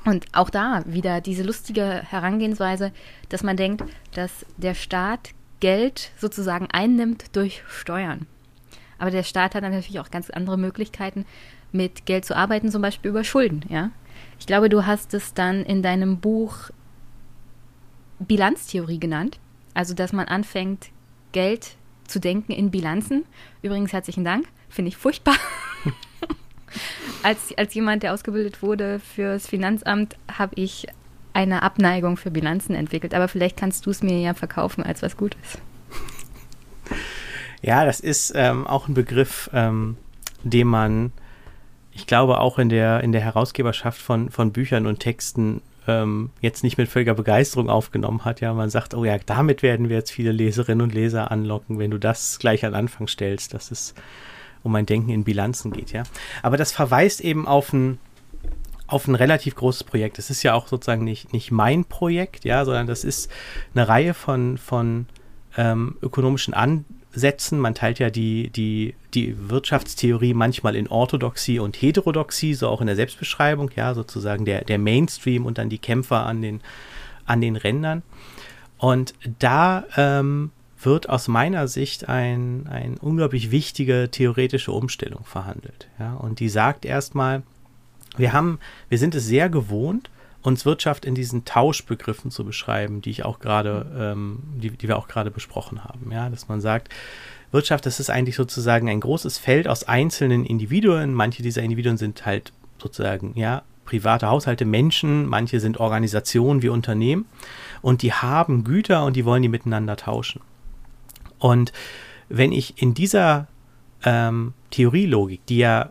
Und 0.04 0.26
auch 0.32 0.50
da 0.50 0.82
wieder 0.86 1.20
diese 1.20 1.44
lustige 1.44 2.02
Herangehensweise, 2.08 2.92
dass 3.28 3.42
man 3.42 3.56
denkt, 3.56 3.84
dass 4.14 4.44
der 4.56 4.74
Staat 4.74 5.30
Geld 5.64 6.10
sozusagen 6.18 6.68
einnimmt 6.70 7.34
durch 7.34 7.62
Steuern. 7.66 8.26
Aber 8.98 9.10
der 9.10 9.22
Staat 9.22 9.54
hat 9.54 9.62
natürlich 9.62 9.98
auch 9.98 10.10
ganz 10.10 10.28
andere 10.28 10.58
Möglichkeiten, 10.58 11.24
mit 11.72 12.04
Geld 12.04 12.26
zu 12.26 12.36
arbeiten, 12.36 12.70
zum 12.70 12.82
Beispiel 12.82 13.08
über 13.08 13.24
Schulden. 13.24 13.64
Ja? 13.70 13.90
Ich 14.38 14.46
glaube, 14.46 14.68
du 14.68 14.84
hast 14.84 15.14
es 15.14 15.32
dann 15.32 15.64
in 15.64 15.82
deinem 15.82 16.20
Buch 16.20 16.68
Bilanztheorie 18.18 19.00
genannt. 19.00 19.40
Also, 19.72 19.94
dass 19.94 20.12
man 20.12 20.26
anfängt, 20.28 20.90
Geld 21.32 21.76
zu 22.06 22.20
denken 22.20 22.52
in 22.52 22.70
Bilanzen. 22.70 23.24
Übrigens 23.62 23.94
herzlichen 23.94 24.22
Dank, 24.22 24.46
finde 24.68 24.90
ich 24.90 24.98
furchtbar. 24.98 25.36
als, 27.22 27.56
als 27.56 27.72
jemand, 27.72 28.02
der 28.02 28.12
ausgebildet 28.12 28.62
wurde 28.62 29.00
fürs 29.00 29.46
Finanzamt, 29.46 30.18
habe 30.30 30.56
ich 30.56 30.88
eine 31.34 31.62
Abneigung 31.62 32.16
für 32.16 32.30
Bilanzen 32.30 32.74
entwickelt. 32.74 33.14
Aber 33.14 33.28
vielleicht 33.28 33.56
kannst 33.56 33.84
du 33.86 33.90
es 33.90 34.02
mir 34.02 34.18
ja 34.20 34.32
verkaufen 34.32 34.82
als 34.82 35.02
was 35.02 35.16
Gutes. 35.16 35.40
Ja, 37.66 37.86
das 37.86 37.98
ist 37.98 38.34
ähm, 38.36 38.66
auch 38.66 38.88
ein 38.88 38.94
Begriff, 38.94 39.48
ähm, 39.54 39.96
den 40.42 40.66
man, 40.66 41.12
ich 41.92 42.06
glaube, 42.06 42.38
auch 42.40 42.58
in 42.58 42.68
der, 42.68 43.00
in 43.02 43.12
der 43.12 43.22
Herausgeberschaft 43.22 44.02
von, 44.02 44.28
von 44.28 44.52
Büchern 44.52 44.86
und 44.86 45.00
Texten 45.00 45.62
ähm, 45.86 46.28
jetzt 46.42 46.62
nicht 46.62 46.78
mit 46.78 46.88
völliger 46.88 47.14
Begeisterung 47.14 47.70
aufgenommen 47.70 48.26
hat. 48.26 48.42
Ja, 48.42 48.52
man 48.52 48.68
sagt, 48.68 48.94
oh 48.94 49.06
ja, 49.06 49.16
damit 49.18 49.62
werden 49.62 49.88
wir 49.88 49.96
jetzt 49.96 50.10
viele 50.10 50.32
Leserinnen 50.32 50.82
und 50.82 50.92
Leser 50.92 51.30
anlocken, 51.30 51.78
wenn 51.78 51.90
du 51.90 51.98
das 51.98 52.38
gleich 52.38 52.66
an 52.66 52.74
Anfang 52.74 53.08
stellst, 53.08 53.54
dass 53.54 53.70
es 53.70 53.94
um 54.62 54.74
ein 54.74 54.86
Denken 54.86 55.10
in 55.10 55.24
Bilanzen 55.24 55.72
geht, 55.72 55.92
ja. 55.92 56.04
Aber 56.42 56.56
das 56.56 56.72
verweist 56.72 57.20
eben 57.20 57.46
auf 57.46 57.72
ein, 57.72 57.98
auf 58.94 59.08
ein 59.08 59.16
relativ 59.16 59.56
großes 59.56 59.82
Projekt. 59.82 60.18
Das 60.18 60.30
ist 60.30 60.44
ja 60.44 60.54
auch 60.54 60.68
sozusagen 60.68 61.02
nicht, 61.02 61.32
nicht 61.32 61.50
mein 61.50 61.84
Projekt, 61.84 62.44
ja, 62.44 62.64
sondern 62.64 62.86
das 62.86 63.02
ist 63.02 63.28
eine 63.74 63.88
Reihe 63.88 64.14
von, 64.14 64.56
von 64.56 65.06
ähm, 65.56 65.96
ökonomischen 66.00 66.54
Ansätzen. 66.54 67.58
Man 67.58 67.74
teilt 67.74 67.98
ja 67.98 68.08
die, 68.10 68.50
die, 68.50 68.94
die 69.12 69.50
Wirtschaftstheorie 69.50 70.32
manchmal 70.32 70.76
in 70.76 70.86
Orthodoxie 70.86 71.58
und 71.58 71.74
Heterodoxie, 71.74 72.54
so 72.54 72.68
auch 72.68 72.80
in 72.80 72.86
der 72.86 72.94
Selbstbeschreibung, 72.94 73.72
ja, 73.74 73.94
sozusagen 73.94 74.44
der, 74.44 74.62
der 74.62 74.78
Mainstream 74.78 75.44
und 75.44 75.58
dann 75.58 75.70
die 75.70 75.78
Kämpfer 75.78 76.24
an 76.24 76.40
den, 76.40 76.60
an 77.26 77.40
den 77.40 77.56
Rändern. 77.56 78.04
Und 78.78 79.14
da 79.40 79.86
ähm, 79.96 80.52
wird 80.80 81.08
aus 81.08 81.26
meiner 81.26 81.66
Sicht 81.66 82.08
ein, 82.08 82.68
ein 82.70 82.96
unglaublich 82.98 83.50
wichtige 83.50 84.08
theoretische 84.08 84.70
Umstellung 84.70 85.24
verhandelt. 85.24 85.88
Ja? 85.98 86.14
Und 86.14 86.38
die 86.38 86.48
sagt 86.48 86.84
erstmal, 86.84 87.42
wir 88.16 88.32
haben, 88.32 88.58
wir 88.88 88.98
sind 88.98 89.14
es 89.14 89.26
sehr 89.26 89.48
gewohnt, 89.48 90.10
uns 90.42 90.66
Wirtschaft 90.66 91.04
in 91.06 91.14
diesen 91.14 91.44
Tauschbegriffen 91.44 92.30
zu 92.30 92.44
beschreiben, 92.44 93.00
die 93.00 93.10
ich 93.10 93.24
auch 93.24 93.38
gerade, 93.38 93.86
ähm, 93.98 94.40
die, 94.56 94.70
die 94.70 94.88
wir 94.88 94.98
auch 94.98 95.08
gerade 95.08 95.30
besprochen 95.30 95.84
haben. 95.84 96.12
Ja, 96.12 96.28
dass 96.28 96.48
man 96.48 96.60
sagt, 96.60 96.90
Wirtschaft, 97.50 97.86
das 97.86 98.00
ist 98.00 98.10
eigentlich 98.10 98.36
sozusagen 98.36 98.88
ein 98.88 99.00
großes 99.00 99.38
Feld 99.38 99.68
aus 99.68 99.84
einzelnen 99.84 100.44
Individuen. 100.44 101.14
Manche 101.14 101.42
dieser 101.42 101.62
Individuen 101.62 101.96
sind 101.96 102.26
halt 102.26 102.52
sozusagen, 102.78 103.32
ja, 103.36 103.62
private 103.84 104.28
Haushalte, 104.28 104.64
Menschen, 104.64 105.26
manche 105.26 105.60
sind 105.60 105.78
Organisationen 105.78 106.62
wie 106.62 106.68
Unternehmen 106.68 107.26
und 107.82 108.02
die 108.02 108.12
haben 108.12 108.64
Güter 108.64 109.04
und 109.04 109.14
die 109.14 109.24
wollen 109.24 109.42
die 109.42 109.48
miteinander 109.48 109.96
tauschen. 109.96 110.40
Und 111.38 111.72
wenn 112.28 112.52
ich 112.52 112.80
in 112.82 112.94
dieser 112.94 113.46
ähm, 114.04 114.54
Theorielogik, 114.70 115.44
die 115.46 115.58
ja 115.58 115.90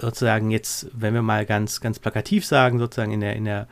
sozusagen 0.00 0.50
jetzt, 0.50 0.88
wenn 0.92 1.14
wir 1.14 1.22
mal 1.22 1.46
ganz, 1.46 1.80
ganz 1.80 1.98
plakativ 1.98 2.44
sagen, 2.44 2.78
sozusagen 2.78 3.12
in 3.12 3.20
der, 3.20 3.36
in 3.36 3.44
der 3.44 3.66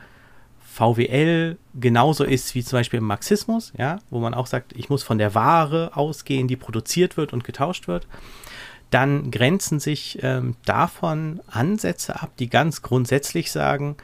VWL 0.77 1.57
genauso 1.73 2.23
ist 2.23 2.53
wie 2.53 2.63
zum 2.63 2.79
Beispiel 2.79 2.99
im 2.99 3.05
Marxismus, 3.05 3.73
ja, 3.77 3.97
wo 4.09 4.19
man 4.19 4.33
auch 4.33 4.47
sagt, 4.47 4.73
ich 4.75 4.89
muss 4.89 5.01
von 5.01 5.17
der 5.17 5.33
Ware 5.33 5.91
ausgehen, 5.95 6.47
die 6.47 6.55
produziert 6.55 7.17
wird 7.17 7.33
und 7.33 7.43
getauscht 7.43 7.87
wird, 7.87 8.07
dann 8.91 9.31
grenzen 9.31 9.79
sich 9.79 10.19
ähm, 10.21 10.55
davon 10.65 11.41
Ansätze 11.47 12.21
ab, 12.21 12.31
die 12.37 12.49
ganz 12.49 12.81
grundsätzlich 12.83 13.51
sagen, 13.51 13.97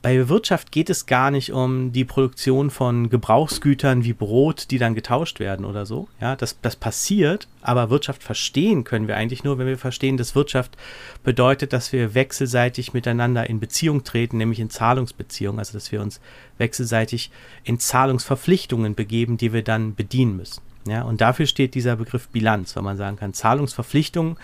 bei 0.00 0.28
Wirtschaft 0.30 0.72
geht 0.72 0.88
es 0.88 1.04
gar 1.04 1.30
nicht 1.30 1.52
um 1.52 1.92
die 1.92 2.06
Produktion 2.06 2.70
von 2.70 3.10
Gebrauchsgütern 3.10 4.02
wie 4.02 4.14
Brot, 4.14 4.70
die 4.70 4.78
dann 4.78 4.94
getauscht 4.94 5.40
werden 5.40 5.66
oder 5.66 5.84
so. 5.84 6.08
Ja, 6.22 6.36
das, 6.36 6.58
das 6.62 6.74
passiert, 6.74 7.48
aber 7.60 7.90
Wirtschaft 7.90 8.22
verstehen 8.22 8.84
können 8.84 9.08
wir 9.08 9.16
eigentlich 9.16 9.44
nur, 9.44 9.58
wenn 9.58 9.66
wir 9.66 9.76
verstehen, 9.76 10.16
dass 10.16 10.34
Wirtschaft 10.34 10.78
bedeutet, 11.22 11.74
dass 11.74 11.92
wir 11.92 12.14
wechselseitig 12.14 12.94
miteinander 12.94 13.48
in 13.50 13.60
Beziehung 13.60 14.04
treten, 14.04 14.38
nämlich 14.38 14.58
in 14.58 14.70
Zahlungsbeziehungen, 14.70 15.58
also 15.58 15.74
dass 15.74 15.92
wir 15.92 16.00
uns 16.00 16.18
wechselseitig 16.56 17.30
in 17.62 17.78
Zahlungsverpflichtungen 17.78 18.94
begeben, 18.94 19.36
die 19.36 19.52
wir 19.52 19.62
dann 19.62 19.94
bedienen 19.94 20.36
müssen. 20.36 20.62
Ja, 20.88 21.02
und 21.02 21.20
dafür 21.20 21.46
steht 21.46 21.74
dieser 21.74 21.96
Begriff 21.96 22.28
Bilanz, 22.28 22.74
weil 22.74 22.82
man 22.82 22.96
sagen 22.96 23.16
kann, 23.16 23.34
Zahlungsverpflichtungen 23.34 24.36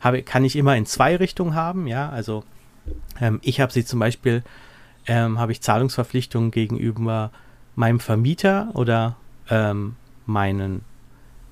habe, 0.00 0.22
kann 0.22 0.44
ich 0.44 0.56
immer 0.56 0.74
in 0.76 0.86
zwei 0.86 1.16
Richtungen 1.16 1.54
haben. 1.54 1.86
Ja, 1.86 2.08
also 2.08 2.44
ähm, 3.20 3.40
ich 3.42 3.60
habe 3.60 3.72
sie 3.72 3.84
zum 3.84 3.98
Beispiel 3.98 4.42
ähm, 5.06 5.38
habe 5.38 5.52
ich 5.52 5.60
Zahlungsverpflichtungen 5.62 6.50
gegenüber 6.50 7.30
meinem 7.74 8.00
Vermieter 8.00 8.70
oder 8.74 9.16
ähm, 9.50 9.96
meinen 10.24 10.82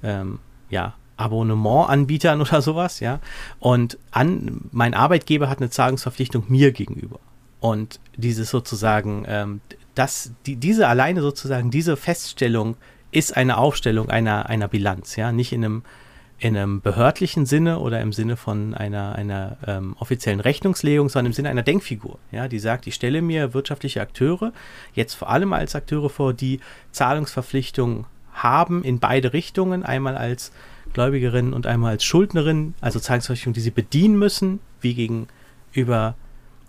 ähm, 0.02 0.38
ja, 0.70 0.94
Abonnementanbietern 1.16 2.40
oder 2.40 2.62
sowas, 2.62 3.00
ja. 3.00 3.20
Und 3.58 3.98
an, 4.10 4.62
mein 4.72 4.94
Arbeitgeber 4.94 5.48
hat 5.48 5.58
eine 5.58 5.70
Zahlungsverpflichtung 5.70 6.44
mir 6.48 6.72
gegenüber. 6.72 7.20
Und 7.60 8.00
dieses 8.16 8.50
sozusagen, 8.50 9.24
ähm, 9.26 9.60
das, 9.94 10.32
die, 10.46 10.56
diese 10.56 10.88
alleine 10.88 11.22
sozusagen, 11.22 11.70
diese 11.70 11.96
Feststellung 11.96 12.76
ist 13.10 13.36
eine 13.36 13.56
Aufstellung 13.56 14.10
einer, 14.10 14.48
einer 14.48 14.68
Bilanz, 14.68 15.16
ja, 15.16 15.30
nicht 15.32 15.52
in 15.52 15.64
einem 15.64 15.82
in 16.44 16.58
einem 16.58 16.82
behördlichen 16.82 17.46
Sinne 17.46 17.78
oder 17.78 18.02
im 18.02 18.12
Sinne 18.12 18.36
von 18.36 18.74
einer, 18.74 19.14
einer 19.14 19.56
ähm, 19.66 19.96
offiziellen 19.98 20.40
Rechnungslegung, 20.40 21.08
sondern 21.08 21.30
im 21.30 21.32
Sinne 21.32 21.48
einer 21.48 21.62
Denkfigur, 21.62 22.18
ja, 22.32 22.48
die 22.48 22.58
sagt, 22.58 22.86
ich 22.86 22.94
stelle 22.94 23.22
mir 23.22 23.54
wirtschaftliche 23.54 24.02
Akteure 24.02 24.52
jetzt 24.92 25.14
vor 25.14 25.30
allem 25.30 25.54
als 25.54 25.74
Akteure 25.74 26.10
vor, 26.10 26.34
die 26.34 26.60
Zahlungsverpflichtungen 26.92 28.04
haben 28.34 28.84
in 28.84 28.98
beide 28.98 29.32
Richtungen, 29.32 29.84
einmal 29.84 30.18
als 30.18 30.52
Gläubigerin 30.92 31.54
und 31.54 31.66
einmal 31.66 31.92
als 31.92 32.04
Schuldnerin, 32.04 32.74
also 32.82 33.00
Zahlungsverpflichtungen, 33.00 33.54
die 33.54 33.60
sie 33.62 33.70
bedienen 33.70 34.18
müssen, 34.18 34.60
wie 34.82 34.92
gegenüber 34.92 36.14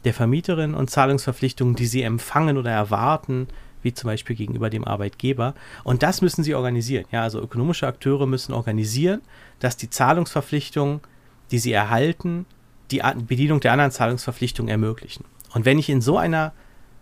der 0.06 0.14
Vermieterin 0.14 0.74
und 0.74 0.90
Zahlungsverpflichtungen, 0.90 1.76
die 1.76 1.88
sie 1.88 2.04
empfangen 2.04 2.58
oder 2.58 2.72
erwarten, 2.72 3.50
wie 3.86 3.94
zum 3.94 4.10
Beispiel 4.10 4.36
gegenüber 4.36 4.70
dem 4.70 4.84
Arbeitgeber. 4.84 5.54
Und 5.86 6.04
das 6.04 6.22
müssen 6.22 6.44
sie 6.44 6.56
organisieren. 6.56 7.06
Ja, 7.12 7.22
also 7.22 7.40
ökonomische 7.40 7.88
Akteure 7.88 8.26
müssen 8.26 8.52
organisieren, 8.52 9.22
dass 9.60 9.78
die 9.78 9.90
Zahlungsverpflichtungen, 9.90 11.00
die 11.52 11.60
sie 11.60 11.72
erhalten, 11.72 12.46
die 12.92 13.02
Bedienung 13.28 13.62
der 13.62 13.72
anderen 13.72 13.92
Zahlungsverpflichtungen 13.92 14.70
ermöglichen. 14.70 15.24
Und 15.54 15.64
wenn 15.64 15.80
ich 15.80 15.90
in 15.90 16.02
so 16.02 16.18
einer 16.18 16.52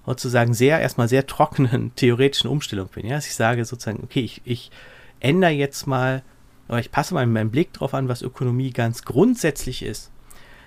sozusagen 0.05 0.53
sehr, 0.53 0.79
erstmal 0.79 1.07
sehr 1.07 1.25
trockenen 1.25 1.91
theoretischen 1.95 2.49
Umstellung 2.49 2.89
bin, 2.89 3.07
ja, 3.07 3.15
dass 3.15 3.25
ich 3.25 3.36
sage 3.36 3.65
sozusagen, 3.65 4.03
okay, 4.03 4.21
ich, 4.21 4.41
ich 4.45 4.71
ändere 5.19 5.51
jetzt 5.51 5.88
mal, 5.88 6.21
oder 6.67 6.79
ich 6.79 6.91
passe 6.91 7.13
mal 7.13 7.25
meinen 7.25 7.51
Blick 7.51 7.73
darauf 7.73 7.93
an, 7.93 8.09
was 8.09 8.21
Ökonomie 8.21 8.71
ganz 8.71 9.03
grundsätzlich 9.03 9.84
ist, 9.84 10.11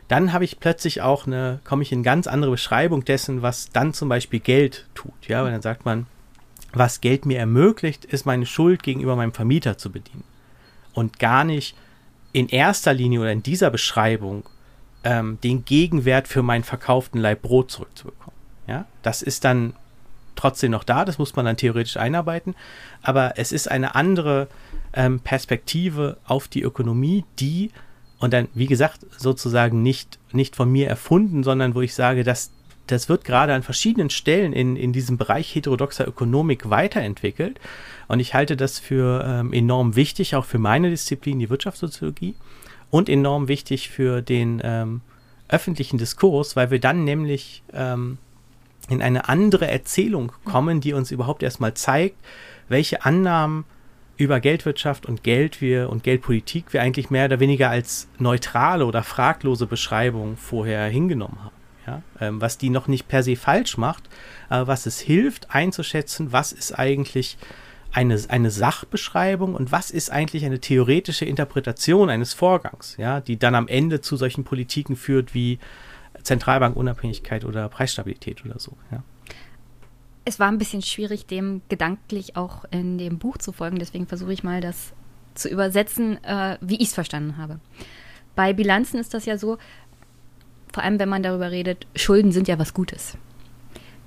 dann 0.09 0.33
habe 0.33 0.45
ich 0.45 0.61
plötzlich 0.61 1.03
auch 1.03 1.27
eine, 1.27 1.61
komme 1.65 1.83
ich 1.83 1.93
in 1.93 2.03
ganz 2.03 2.27
andere 2.27 2.53
Beschreibung 2.53 3.05
dessen, 3.05 3.43
was 3.43 3.71
dann 3.71 3.93
zum 3.93 4.09
Beispiel 4.09 4.41
Geld 4.41 4.87
tut. 4.95 5.27
Ja, 5.27 5.43
weil 5.43 5.53
dann 5.53 5.63
sagt 5.63 5.85
man, 5.85 6.07
was 6.73 7.01
Geld 7.01 7.27
mir 7.27 7.39
ermöglicht, 7.39 8.05
ist 8.05 8.27
meine 8.27 8.47
Schuld 8.47 8.83
gegenüber 8.83 9.17
meinem 9.17 9.33
Vermieter 9.33 9.79
zu 9.79 9.91
bedienen. 9.91 10.25
Und 10.93 11.19
gar 11.19 11.45
nicht 11.45 11.77
in 12.33 12.49
erster 12.49 12.93
Linie 12.93 13.21
oder 13.21 13.33
in 13.33 13.43
dieser 13.43 13.71
Beschreibung 13.71 14.45
ähm, 15.05 15.39
den 15.43 15.65
Gegenwert 15.65 16.29
für 16.29 16.43
meinen 16.43 16.65
verkauften 16.65 17.21
Leib 17.21 17.43
Brot 17.43 17.71
zurückzubekommen. 17.71 18.37
Ja, 18.67 18.87
das 19.03 19.23
ist 19.23 19.45
dann 19.45 19.75
trotzdem 20.35 20.71
noch 20.71 20.85
da, 20.85 21.05
das 21.05 21.19
muss 21.19 21.35
man 21.35 21.47
dann 21.47 21.57
theoretisch 21.57 21.97
einarbeiten, 21.97 22.55
aber 23.03 23.35
es 23.37 23.53
ist 23.53 23.71
eine 23.71 23.95
andere 23.95 24.49
ähm, 24.93 25.21
Perspektive 25.21 26.19
auf 26.27 26.49
die 26.49 26.63
Ökonomie, 26.63 27.25
die 27.39 27.71
Und 28.19 28.33
dann, 28.33 28.49
wie 28.55 28.67
gesagt, 28.67 29.07
sozusagen 29.19 29.83
nicht, 29.83 30.19
nicht 30.33 30.57
von 30.57 30.71
mir 30.71 30.89
erfunden, 30.89 31.43
sondern 31.43 31.75
wo 31.75 31.83
ich 31.83 31.95
sage, 31.95 32.25
dass 32.25 32.51
das 32.87 33.09
wird 33.09 33.25
gerade 33.25 33.53
an 33.53 33.63
verschiedenen 33.63 34.11
Stellen 34.11 34.53
in, 34.53 34.77
in 34.77 34.93
diesem 34.93 35.19
Bereich 35.19 35.55
heterodoxer 35.55 36.07
Ökonomik 36.07 36.71
weiterentwickelt. 36.71 37.59
Und 38.09 38.21
ich 38.21 38.35
halte 38.35 38.57
das 38.57 38.79
für 38.79 39.25
ähm, 39.27 39.53
enorm 39.53 39.97
wichtig, 39.97 40.37
auch 40.37 40.45
für 40.45 40.59
meine 40.59 40.91
Disziplin, 40.91 41.41
die 41.41 41.51
Wirtschaftssoziologie, 41.51 42.37
und 42.91 43.09
enorm 43.09 43.49
wichtig 43.49 43.91
für 43.91 44.23
den 44.23 44.61
ähm, 44.63 45.01
öffentlichen 45.49 45.99
Diskurs, 45.99 46.55
weil 46.55 46.71
wir 46.71 46.79
dann 46.79 47.05
nämlich 47.05 47.63
ähm, 47.73 48.19
in 48.89 49.03
eine 49.03 49.29
andere 49.29 49.67
Erzählung 49.67 50.33
kommen, 50.45 50.81
die 50.81 50.93
uns 50.93 51.11
überhaupt 51.11 51.43
erstmal 51.43 51.75
zeigt, 51.75 52.17
welche 52.69 53.05
Annahmen 53.05 53.65
über 54.17 54.41
Geldwirtschaft 54.41 55.07
und 55.07 55.23
Geld 55.23 55.61
wir 55.61 55.91
und 55.91 56.03
Geldpolitik 56.03 56.73
wir 56.73 56.83
eigentlich 56.83 57.11
mehr 57.11 57.27
oder 57.27 57.41
weniger 57.41 57.71
als 57.71 58.09
neutrale 58.19 58.87
oder 58.87 59.03
fraglose 59.03 59.67
Beschreibung 59.67 60.37
vorher 60.37 60.87
hingenommen 60.87 61.39
haben. 61.43 61.57
Ja? 61.87 62.03
Ähm, 62.21 62.41
was 62.41 62.59
die 62.59 62.71
noch 62.71 62.89
nicht 62.89 63.09
per 63.09 63.23
se 63.23 63.37
falsch 63.37 63.77
macht, 63.77 64.05
aber 64.49 64.67
was 64.67 64.87
es 64.87 65.01
hilft 65.01 65.55
einzuschätzen, 65.55 66.33
was 66.33 66.53
ist 66.53 66.73
eigentlich 66.79 67.37
eine, 67.93 68.21
eine 68.29 68.51
Sachbeschreibung 68.51 69.55
und 69.55 69.73
was 69.73 69.91
ist 69.91 70.11
eigentlich 70.11 70.45
eine 70.45 70.61
theoretische 70.61 71.25
Interpretation 71.25 72.11
eines 72.11 72.35
Vorgangs, 72.35 72.97
ja, 72.99 73.21
die 73.21 73.39
dann 73.39 73.55
am 73.55 73.69
Ende 73.69 74.01
zu 74.01 74.17
solchen 74.17 74.45
Politiken 74.45 74.97
führt 74.97 75.35
wie 75.35 75.59
Zentralbankunabhängigkeit 76.23 77.45
oder 77.45 77.69
Preisstabilität 77.69 78.45
oder 78.45 78.59
so. 78.59 78.77
Ja. 78.91 79.03
Es 80.29 80.41
war 80.41 80.49
ein 80.49 80.59
bisschen 80.59 80.83
schwierig, 80.83 81.27
dem 81.27 81.63
gedanklich 81.69 82.37
auch 82.37 82.65
in 82.73 82.99
dem 82.99 83.19
Buch 83.19 83.39
zu 83.39 83.53
folgen, 83.53 83.79
deswegen 83.79 84.09
versuche 84.09 84.33
ich 84.33 84.43
mal 84.43 84.61
das 84.61 84.93
zu 85.35 85.49
übersetzen, 85.49 86.23
äh, 86.25 86.59
wie 86.61 86.75
ich 86.77 86.89
es 86.89 86.95
verstanden 86.95 87.37
habe. 87.37 87.61
Bei 88.35 88.53
Bilanzen 88.53 88.99
ist 88.99 89.15
das 89.15 89.25
ja 89.25 89.39
so, 89.39 89.57
vor 90.73 90.83
allem 90.83 90.99
wenn 90.99 91.09
man 91.09 91.23
darüber 91.23 91.53
redet, 91.53 91.87
Schulden 91.95 92.33
sind 92.33 92.49
ja 92.49 92.59
was 92.59 92.75
Gutes. 92.75 93.17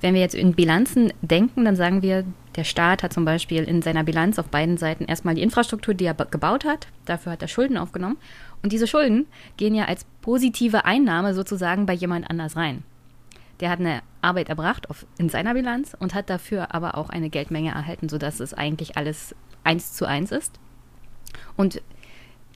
Wenn 0.01 0.13
wir 0.13 0.19
jetzt 0.19 0.35
in 0.35 0.53
Bilanzen 0.53 1.13
denken, 1.21 1.63
dann 1.63 1.77
sagen 1.77 2.01
wir, 2.01 2.25
der 2.57 2.65
Staat 2.65 3.01
hat 3.01 3.13
zum 3.13 3.23
Beispiel 3.23 3.63
in 3.63 3.81
seiner 3.81 4.03
Bilanz 4.03 4.39
auf 4.39 4.47
beiden 4.47 4.75
Seiten 4.75 5.05
erstmal 5.05 5.35
die 5.35 5.41
Infrastruktur, 5.41 5.93
die 5.93 6.05
er 6.05 6.13
gebaut 6.13 6.65
hat. 6.65 6.87
Dafür 7.05 7.31
hat 7.31 7.41
er 7.41 7.47
Schulden 7.47 7.77
aufgenommen. 7.77 8.17
Und 8.61 8.73
diese 8.73 8.87
Schulden 8.87 9.25
gehen 9.55 9.73
ja 9.73 9.85
als 9.85 10.05
positive 10.21 10.83
Einnahme 10.83 11.33
sozusagen 11.33 11.85
bei 11.85 11.93
jemand 11.93 12.29
anders 12.29 12.57
rein. 12.57 12.83
Der 13.59 13.69
hat 13.69 13.79
eine 13.79 14.01
Arbeit 14.21 14.49
erbracht 14.49 14.89
auf, 14.89 15.05
in 15.17 15.29
seiner 15.29 15.53
Bilanz 15.53 15.95
und 15.99 16.13
hat 16.13 16.29
dafür 16.29 16.73
aber 16.73 16.95
auch 16.95 17.09
eine 17.09 17.29
Geldmenge 17.29 17.71
erhalten, 17.71 18.09
sodass 18.09 18.39
es 18.39 18.53
eigentlich 18.53 18.97
alles 18.97 19.35
eins 19.63 19.93
zu 19.93 20.05
eins 20.05 20.31
ist. 20.31 20.59
Und 21.57 21.81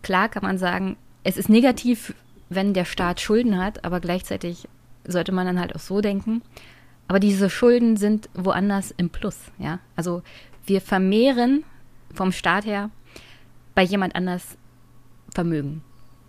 klar 0.01 0.30
kann 0.30 0.43
man 0.43 0.58
sagen, 0.58 0.97
es 1.24 1.38
ist 1.38 1.49
negativ, 1.49 2.14
wenn 2.49 2.74
der 2.74 2.86
Staat 2.86 3.22
Schulden 3.22 3.58
hat, 3.58 3.84
aber 3.86 3.99
gleichzeitig 3.99 4.68
sollte 5.06 5.32
man 5.32 5.45
dann 5.45 5.60
halt 5.60 5.76
auch 5.76 5.80
so 5.80 6.01
denken, 6.01 6.41
aber 7.08 7.20
diese 7.20 7.49
Schulden 7.49 7.97
sind 7.97 8.30
woanders 8.34 8.91
im 8.91 9.10
Plus, 9.10 9.38
ja. 9.58 9.80
Also 9.95 10.24
wir 10.66 10.82
vermehren 10.82 11.64
vom 12.14 12.32
Staat 12.32 12.66
her 12.66 12.89
bei 13.76 13.84
jemand 13.84 14.16
anders 14.16 14.58
Vermögen. 15.34 15.84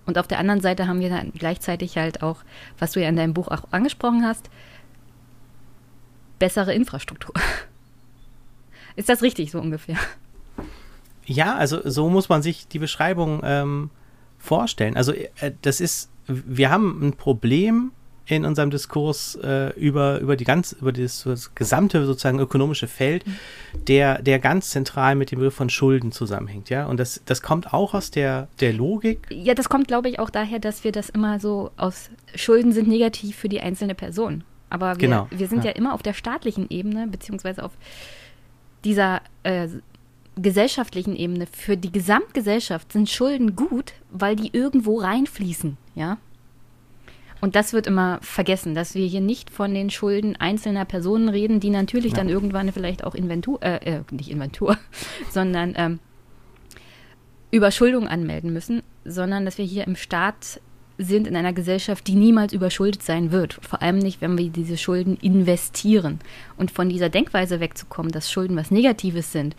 Und 0.07 0.19
auf 0.19 0.27
der 0.27 0.39
anderen 0.39 0.61
Seite 0.61 0.87
haben 0.87 1.01
wir 1.01 1.09
dann 1.09 1.33
gleichzeitig 1.33 1.97
halt 1.97 2.23
auch, 2.23 2.39
was 2.79 2.93
du 2.93 3.01
ja 3.01 3.09
in 3.09 3.17
deinem 3.17 3.35
Buch 3.35 3.49
auch 3.49 3.65
angesprochen 3.71 4.25
hast, 4.25 4.51
bessere 6.39 6.75
Infrastruktur. 6.75 7.35
Ist 8.97 9.09
das 9.09 9.23
richtig 9.23 9.51
so 9.51 9.61
ungefähr? 9.61 9.97
Ja, 11.27 11.57
also 11.57 11.81
so 11.89 12.09
muss 12.11 12.29
man 12.29 12.43
sich 12.43 12.69
die 12.69 12.79
Beschreibung 12.79 13.41
ähm, 13.43 13.91
vorstellen. 14.39 14.97
Also 14.97 15.13
äh, 15.13 15.53
das 15.63 15.81
ist, 15.81 16.11
wir 16.27 16.71
haben 16.71 17.01
ein 17.03 17.15
Problem 17.15 17.93
in 18.27 18.45
unserem 18.45 18.71
Diskurs 18.71 19.39
äh, 19.43 19.79
über, 19.79 20.19
über 20.21 20.37
die 20.37 20.45
ganz, 20.45 20.73
über 20.73 20.93
das, 20.93 21.25
das, 21.25 21.55
gesamte 21.55 22.07
sozusagen 22.07 22.39
ökonomische 22.39 22.89
Feld, 22.89 23.27
mhm. 23.27 23.37
der, 23.87 24.23
der 24.23 24.39
ganz 24.39 24.71
zentral 24.71 25.15
mit 25.15 25.31
dem 25.31 25.39
Begriff 25.39 25.55
von 25.55 25.69
Schulden 25.69 26.11
zusammenhängt, 26.11 26.71
ja. 26.71 26.87
Und 26.87 26.99
das, 26.99 27.21
das 27.27 27.43
kommt 27.43 27.75
auch 27.75 27.93
aus 27.93 28.11
der, 28.11 28.49
der 28.61 28.73
Logik. 28.73 29.27
Ja, 29.31 29.55
das 29.55 29.69
kommt, 29.69 29.89
glaube 29.89 30.09
ich, 30.09 30.19
auch 30.19 30.31
daher, 30.31 30.59
dass 30.59 30.85
wir 30.85 30.93
das 30.93 31.11
immer 31.11 31.39
so 31.39 31.71
aus 31.77 32.11
Schulden 32.35 32.73
sind 32.73 32.89
negativ 32.89 33.37
für 33.37 33.49
die 33.49 33.61
einzelne 33.61 33.95
Person. 33.95 34.45
Aber 34.71 34.93
wir, 34.93 34.99
genau, 34.99 35.29
wir 35.31 35.47
sind 35.47 35.65
ja. 35.65 35.71
ja 35.71 35.77
immer 35.77 35.93
auf 35.93 36.03
der 36.03 36.15
staatlichen 36.15 36.67
Ebene, 36.71 37.07
beziehungsweise 37.07 37.63
auf 37.63 37.73
dieser 38.85 39.21
äh, 39.43 39.69
gesellschaftlichen 40.37 41.15
Ebene. 41.15 41.47
Für 41.47 41.77
die 41.77 41.93
Gesamtgesellschaft 41.93 42.93
sind 42.93 43.11
Schulden 43.11 43.55
gut, 43.55 43.93
weil 44.11 44.35
die 44.35 44.51
irgendwo 44.53 44.99
reinfließen, 44.99 45.77
ja. 45.95 46.17
Und 47.45 47.57
das 47.57 47.75
wird 47.75 47.87
immer 47.87 48.21
vergessen, 48.23 48.75
dass 48.75 48.95
wir 48.95 49.07
hier 49.07 49.21
nicht 49.21 49.51
von 49.51 49.75
den 49.75 49.91
Schulden 49.91 50.35
einzelner 50.35 50.87
Personen 50.87 51.29
reden, 51.29 51.61
die 51.61 51.69
natürlich 51.69 52.13
ja. 52.13 52.17
dann 52.17 52.31
irgendwann 52.31 52.73
vielleicht 52.73 53.05
auch 53.05 53.15
Inventur, 53.15 53.63
äh, 53.63 53.97
äh 53.97 54.01
nicht 54.11 54.31
Inventur, 54.31 54.79
sondern 55.31 55.75
ähm, 55.77 55.99
Überschuldung 57.51 58.09
anmelden 58.09 58.51
müssen, 58.51 58.83
sondern 59.05 59.45
dass 59.45 59.59
wir 59.59 59.67
hier 59.67 59.87
im 59.87 59.95
Staat 59.95 60.59
sind 60.97 61.27
in 61.27 61.37
einer 61.37 61.53
Gesellschaft, 61.53 62.07
die 62.07 62.15
niemals 62.15 62.55
überschuldet 62.55 63.03
sein 63.03 63.31
wird. 63.31 63.59
Vor 63.61 63.83
allem 63.83 63.99
nicht, 63.99 64.23
wenn 64.23 64.39
wir 64.39 64.49
diese 64.49 64.79
Schulden 64.79 65.19
investieren. 65.19 66.21
Und 66.57 66.71
von 66.71 66.89
dieser 66.89 67.11
Denkweise 67.11 67.61
wegzukommen, 67.61 68.11
dass 68.11 68.33
Schulden 68.33 68.57
was 68.57 68.71
Negatives 68.71 69.33
sind, 69.33 69.55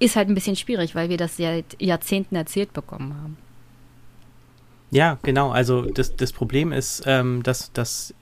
ist 0.00 0.16
halt 0.16 0.28
ein 0.28 0.34
bisschen 0.34 0.56
schwierig, 0.56 0.96
weil 0.96 1.08
wir 1.08 1.18
das 1.18 1.36
seit 1.36 1.80
Jahrzehnten 1.80 2.34
erzählt 2.34 2.72
bekommen 2.72 3.14
haben. 3.14 3.36
Ja, 4.92 5.18
genau. 5.22 5.50
Also 5.50 5.82
das, 5.82 6.16
das 6.16 6.32
Problem 6.32 6.70
ist, 6.70 7.02
ähm, 7.06 7.42
dass, 7.42 7.72
dass 7.72 8.14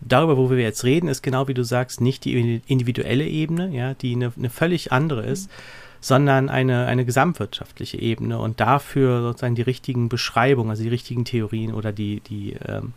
darüber, 0.00 0.36
wo 0.36 0.50
wir 0.50 0.58
jetzt 0.58 0.82
reden, 0.82 1.08
ist 1.08 1.22
genau 1.22 1.46
wie 1.46 1.54
du 1.54 1.62
sagst, 1.62 2.00
nicht 2.00 2.24
die 2.24 2.60
individuelle 2.66 3.26
Ebene, 3.26 3.68
ja, 3.68 3.94
die 3.94 4.16
eine, 4.16 4.32
eine 4.36 4.50
völlig 4.50 4.90
andere 4.90 5.24
ist, 5.24 5.48
mhm. 5.48 5.54
sondern 6.00 6.48
eine, 6.48 6.86
eine 6.86 7.04
gesamtwirtschaftliche 7.04 7.96
Ebene 7.96 8.40
und 8.40 8.58
dafür 8.58 9.22
sozusagen 9.22 9.54
die 9.54 9.62
richtigen 9.62 10.08
Beschreibungen, 10.08 10.70
also 10.70 10.82
die 10.82 10.88
richtigen 10.88 11.24
Theorien 11.24 11.72
oder 11.72 11.92
die, 11.92 12.20
die 12.20 12.56
ähm, 12.66 12.92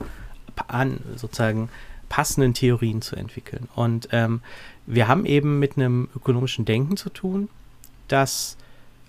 an, 0.68 1.00
sozusagen 1.16 1.70
passenden 2.10 2.56
Theorien 2.56 3.04
zu 3.04 3.16
entwickeln. 3.16 3.70
Und 3.76 4.10
ähm, 4.12 4.42
wir 4.88 5.08
haben 5.08 5.28
eben 5.28 5.60
mit 5.60 5.78
einem 5.78 6.10
ökonomischen 6.16 6.66
Denken 6.66 6.98
zu 6.98 7.12
tun, 7.12 7.48
das 8.08 8.58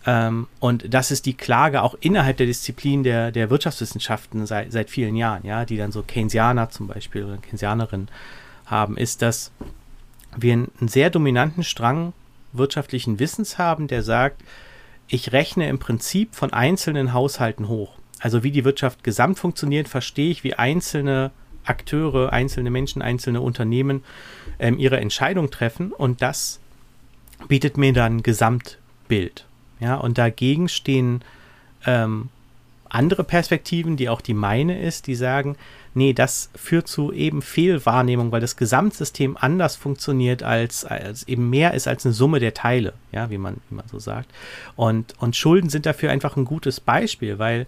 ähm, 0.07 0.49
und 0.61 0.93
das 0.93 1.11
ist 1.11 1.27
die 1.27 1.35
Klage 1.35 1.83
auch 1.83 1.95
innerhalb 2.01 2.37
der 2.37 2.47
Disziplin 2.47 3.03
der, 3.03 3.33
der 3.33 3.51
Wirtschaftswissenschaften 3.51 4.47
seit, 4.47 4.71
seit 4.73 4.91
vielen 4.91 5.17
Jahren, 5.17 5.47
ja, 5.47 5.65
die 5.65 5.77
dann 5.77 5.93
so 5.93 6.03
Keynesianer 6.07 6.71
zum 6.71 6.87
Beispiel 6.89 7.25
oder 7.25 7.39
Keynesianerinnen 7.39 8.09
haben, 8.67 8.97
ist, 8.97 9.23
dass 9.23 9.51
wir 10.37 10.53
einen, 10.53 10.71
sehr 10.89 11.11
dominanten 11.11 11.65
Strang 11.65 12.13
wirtschaftlichen 12.53 13.19
Wissens 13.19 13.59
haben, 13.59 13.89
der 13.89 14.03
sagt, 14.03 14.43
ich 15.09 15.33
rechne 15.33 15.69
im 15.69 15.79
Prinzip 15.79 16.35
von 16.35 16.53
einzelnen 16.53 17.13
Haushalten 17.13 17.69
hoch. 17.69 17.99
Also 18.21 18.43
wie 18.43 18.51
die 18.51 18.65
Wirtschaft 18.65 19.05
gesamt 19.05 19.39
funktioniert, 19.39 19.89
verstehe 19.89 20.31
ich, 20.31 20.45
wie 20.45 20.55
einzelne 20.55 21.31
Akteure, 21.65 22.33
einzelne 22.33 22.71
Menschen, 22.71 23.03
einzelne 23.03 23.41
Unternehmen 23.41 24.03
ähm, 24.59 24.79
ihre 24.79 25.01
Entscheidung 25.01 25.51
treffen 25.51 25.93
und 25.93 26.21
das 26.21 26.61
bietet 27.49 27.77
mir 27.77 27.93
dann 27.93 28.19
ein 28.19 28.23
Gesamtbild. 28.23 29.47
Ja, 29.85 29.97
und 29.97 30.17
dagegen 30.17 30.71
stehen 30.71 31.21
ähm, 31.85 32.31
andere 32.89 33.23
Perspektiven, 33.23 33.99
die 33.99 34.09
auch 34.09 34.23
die 34.23 34.33
meine 34.33 34.81
ist, 34.81 35.09
die 35.09 35.15
sagen, 35.15 35.57
nee, 35.93 36.15
das 36.15 36.49
führt 36.55 36.89
zu 36.89 37.13
eben 37.13 37.43
Fehlwahrnehmung, 37.43 38.33
weil 38.33 38.41
das 38.41 38.57
Gesamtsystem 38.57 39.37
anders 39.39 39.77
funktioniert 39.77 40.43
als, 40.43 40.87
als 40.87 41.29
eben 41.29 41.51
mehr 41.51 41.75
ist 41.75 41.87
als 41.87 42.07
eine 42.07 42.15
Summe 42.15 42.41
der 42.41 42.55
Teile, 42.55 42.95
ja, 43.13 43.29
wie 43.29 43.37
man, 43.37 43.59
wie 43.69 43.75
man 43.75 43.87
so 43.89 43.99
sagt. 43.99 44.31
Und, 44.75 45.13
und 45.19 45.37
Schulden 45.37 45.69
sind 45.69 45.85
dafür 45.85 46.11
einfach 46.11 46.39
ein 46.39 46.47
gutes 46.47 46.81
Beispiel, 46.81 47.39
weil 47.39 47.67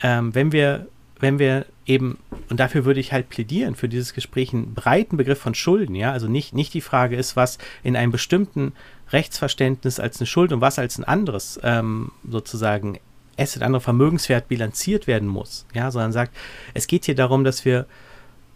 ähm, 0.00 0.32
wenn 0.36 0.52
wir, 0.52 0.86
wenn 1.18 1.40
wir 1.40 1.66
eben, 1.86 2.18
und 2.50 2.60
dafür 2.60 2.84
würde 2.84 3.00
ich 3.00 3.12
halt 3.12 3.30
plädieren, 3.30 3.74
für 3.74 3.88
dieses 3.88 4.14
Gespräch 4.14 4.52
einen 4.52 4.74
breiten 4.74 5.16
Begriff 5.16 5.40
von 5.40 5.56
Schulden, 5.56 5.96
ja, 5.96 6.12
also 6.12 6.28
nicht, 6.28 6.54
nicht 6.54 6.72
die 6.72 6.82
Frage 6.82 7.16
ist, 7.16 7.34
was 7.34 7.58
in 7.82 7.96
einem 7.96 8.12
bestimmten 8.12 8.74
Rechtsverständnis 9.12 10.00
als 10.00 10.18
eine 10.18 10.26
Schuld 10.26 10.52
und 10.52 10.60
was 10.60 10.78
als 10.78 10.98
ein 10.98 11.04
anderes 11.04 11.58
ähm, 11.62 12.12
sozusagen 12.28 12.98
Asset, 13.38 13.62
anderer 13.62 13.80
Vermögenswert 13.80 14.48
bilanziert 14.48 15.06
werden 15.06 15.28
muss, 15.28 15.64
ja, 15.72 15.90
sondern 15.90 16.12
sagt, 16.12 16.36
es 16.74 16.86
geht 16.86 17.04
hier 17.04 17.14
darum, 17.14 17.44
dass 17.44 17.64
wir 17.64 17.86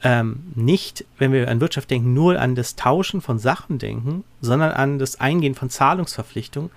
ähm, 0.03 0.43
nicht, 0.55 1.05
wenn 1.19 1.33
wir 1.33 1.49
an 1.49 1.61
Wirtschaft 1.61 1.91
denken, 1.91 2.13
nur 2.13 2.41
an 2.41 2.55
das 2.55 2.75
Tauschen 2.75 3.21
von 3.21 3.39
Sachen 3.39 3.79
denken, 3.79 4.25
sondern 4.41 4.73
an 4.73 4.99
das 4.99 5.21
Eingehen 5.21 5.55
von 5.55 5.71
Zahlungsverpflichtungen, 5.71 6.71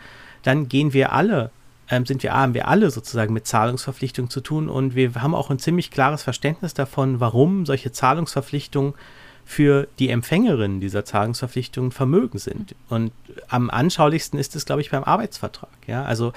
dann 0.43 0.69
gehen 0.69 0.93
wir 0.93 1.11
alle, 1.11 1.49
ähm, 1.89 2.05
sind 2.05 2.21
wir, 2.21 2.33
haben 2.33 2.53
wir 2.53 2.67
alle 2.67 2.91
sozusagen 2.91 3.33
mit 3.33 3.47
Zahlungsverpflichtungen 3.47 4.29
zu 4.29 4.41
tun 4.41 4.69
und 4.69 4.95
wir 4.95 5.15
haben 5.15 5.33
auch 5.33 5.49
ein 5.49 5.59
ziemlich 5.59 5.89
klares 5.89 6.21
Verständnis 6.21 6.75
davon, 6.75 7.19
warum 7.19 7.65
solche 7.65 7.91
Zahlungsverpflichtungen 7.91 8.93
für 9.45 9.87
die 9.99 10.09
Empfängerinnen 10.09 10.81
dieser 10.81 11.05
Zahlungsverpflichtungen 11.05 11.91
Vermögen 11.91 12.39
sind. 12.39 12.75
Und 12.89 13.11
am 13.47 13.69
anschaulichsten 13.69 14.39
ist 14.39 14.55
es, 14.55 14.65
glaube 14.65 14.81
ich, 14.81 14.89
beim 14.89 15.03
Arbeitsvertrag. 15.03 15.69
Ja, 15.87 16.03
also 16.03 16.33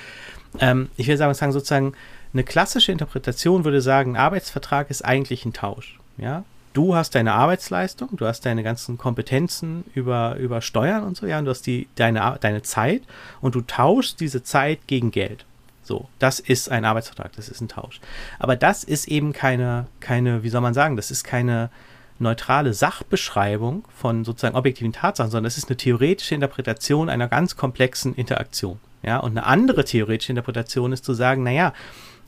ähm, 0.61 0.89
ich 0.97 1.09
will 1.09 1.17
sagen, 1.17 1.53
sozusagen, 1.53 1.95
eine 2.35 2.45
klassische 2.45 2.93
Interpretation 2.93 3.65
würde 3.65 3.81
sagen, 3.81 4.13
ein 4.13 4.21
Arbeitsvertrag 4.21 4.91
ist 4.91 5.03
eigentlich 5.03 5.47
ein 5.47 5.55
Tausch. 5.55 5.99
Ja, 6.19 6.45
du 6.75 6.95
hast 6.95 7.15
deine 7.15 7.33
Arbeitsleistung, 7.33 8.11
du 8.17 8.27
hast 8.27 8.45
deine 8.45 8.63
ganzen 8.63 8.99
Kompetenzen 8.99 9.85
über, 9.95 10.37
über 10.37 10.61
Steuern 10.61 11.05
und 11.05 11.17
so, 11.17 11.27
ja, 11.27 11.39
und 11.39 11.47
du 11.47 11.51
hast 11.51 11.67
die, 11.67 11.89
deine, 11.95 12.37
deine 12.41 12.63
Zeit 12.63 13.03
und 13.41 13.55
du 13.55 13.63
tauschst 13.63 14.21
diese 14.21 14.43
Zeit 14.43 14.81
gegen 14.87 15.11
Geld. 15.11 15.47
So, 15.83 16.09
das 16.19 16.39
ist 16.39 16.71
ein 16.71 16.85
Arbeitsvertrag, 16.85 17.33
das 17.37 17.49
ist 17.49 17.63
ein 17.63 17.69
Tausch. 17.69 18.01
Aber 18.39 18.57
das 18.57 18.85
ist 18.85 19.09
eben 19.09 19.33
keine, 19.33 19.87
keine, 20.01 20.43
wie 20.43 20.51
soll 20.51 20.61
man 20.61 20.75
sagen, 20.75 20.97
das 20.97 21.11
ist 21.11 21.25
keine 21.25 21.71
neutrale 22.19 22.75
Sachbeschreibung 22.75 23.85
von 23.95 24.25
sozusagen 24.25 24.57
objektiven 24.57 24.93
Tatsachen, 24.93 25.31
sondern 25.31 25.47
es 25.47 25.59
ist 25.59 25.69
eine 25.69 25.77
theoretische 25.77 26.35
Interpretation 26.35 27.09
einer 27.09 27.29
ganz 27.29 27.57
komplexen 27.57 28.15
Interaktion. 28.15 28.81
Ja, 29.03 29.19
und 29.19 29.31
eine 29.33 29.47
andere 29.47 29.85
theoretische 29.85 30.33
Interpretation 30.33 30.93
ist 30.93 31.05
zu 31.05 31.15
sagen, 31.15 31.45
naja, 31.45 31.73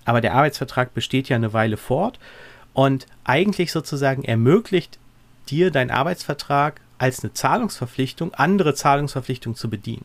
aber 0.04 0.20
der 0.20 0.34
Arbeitsvertrag 0.34 0.94
besteht 0.94 1.28
ja 1.28 1.36
eine 1.36 1.52
Weile 1.52 1.76
fort 1.76 2.18
und 2.72 3.06
eigentlich 3.24 3.72
sozusagen 3.72 4.24
ermöglicht 4.24 4.98
dir 5.48 5.70
dein 5.70 5.90
Arbeitsvertrag 5.90 6.80
als 6.98 7.24
eine 7.24 7.32
Zahlungsverpflichtung, 7.32 8.34
andere 8.34 8.74
Zahlungsverpflichtungen 8.74 9.56
zu 9.56 9.68
bedienen. 9.68 10.04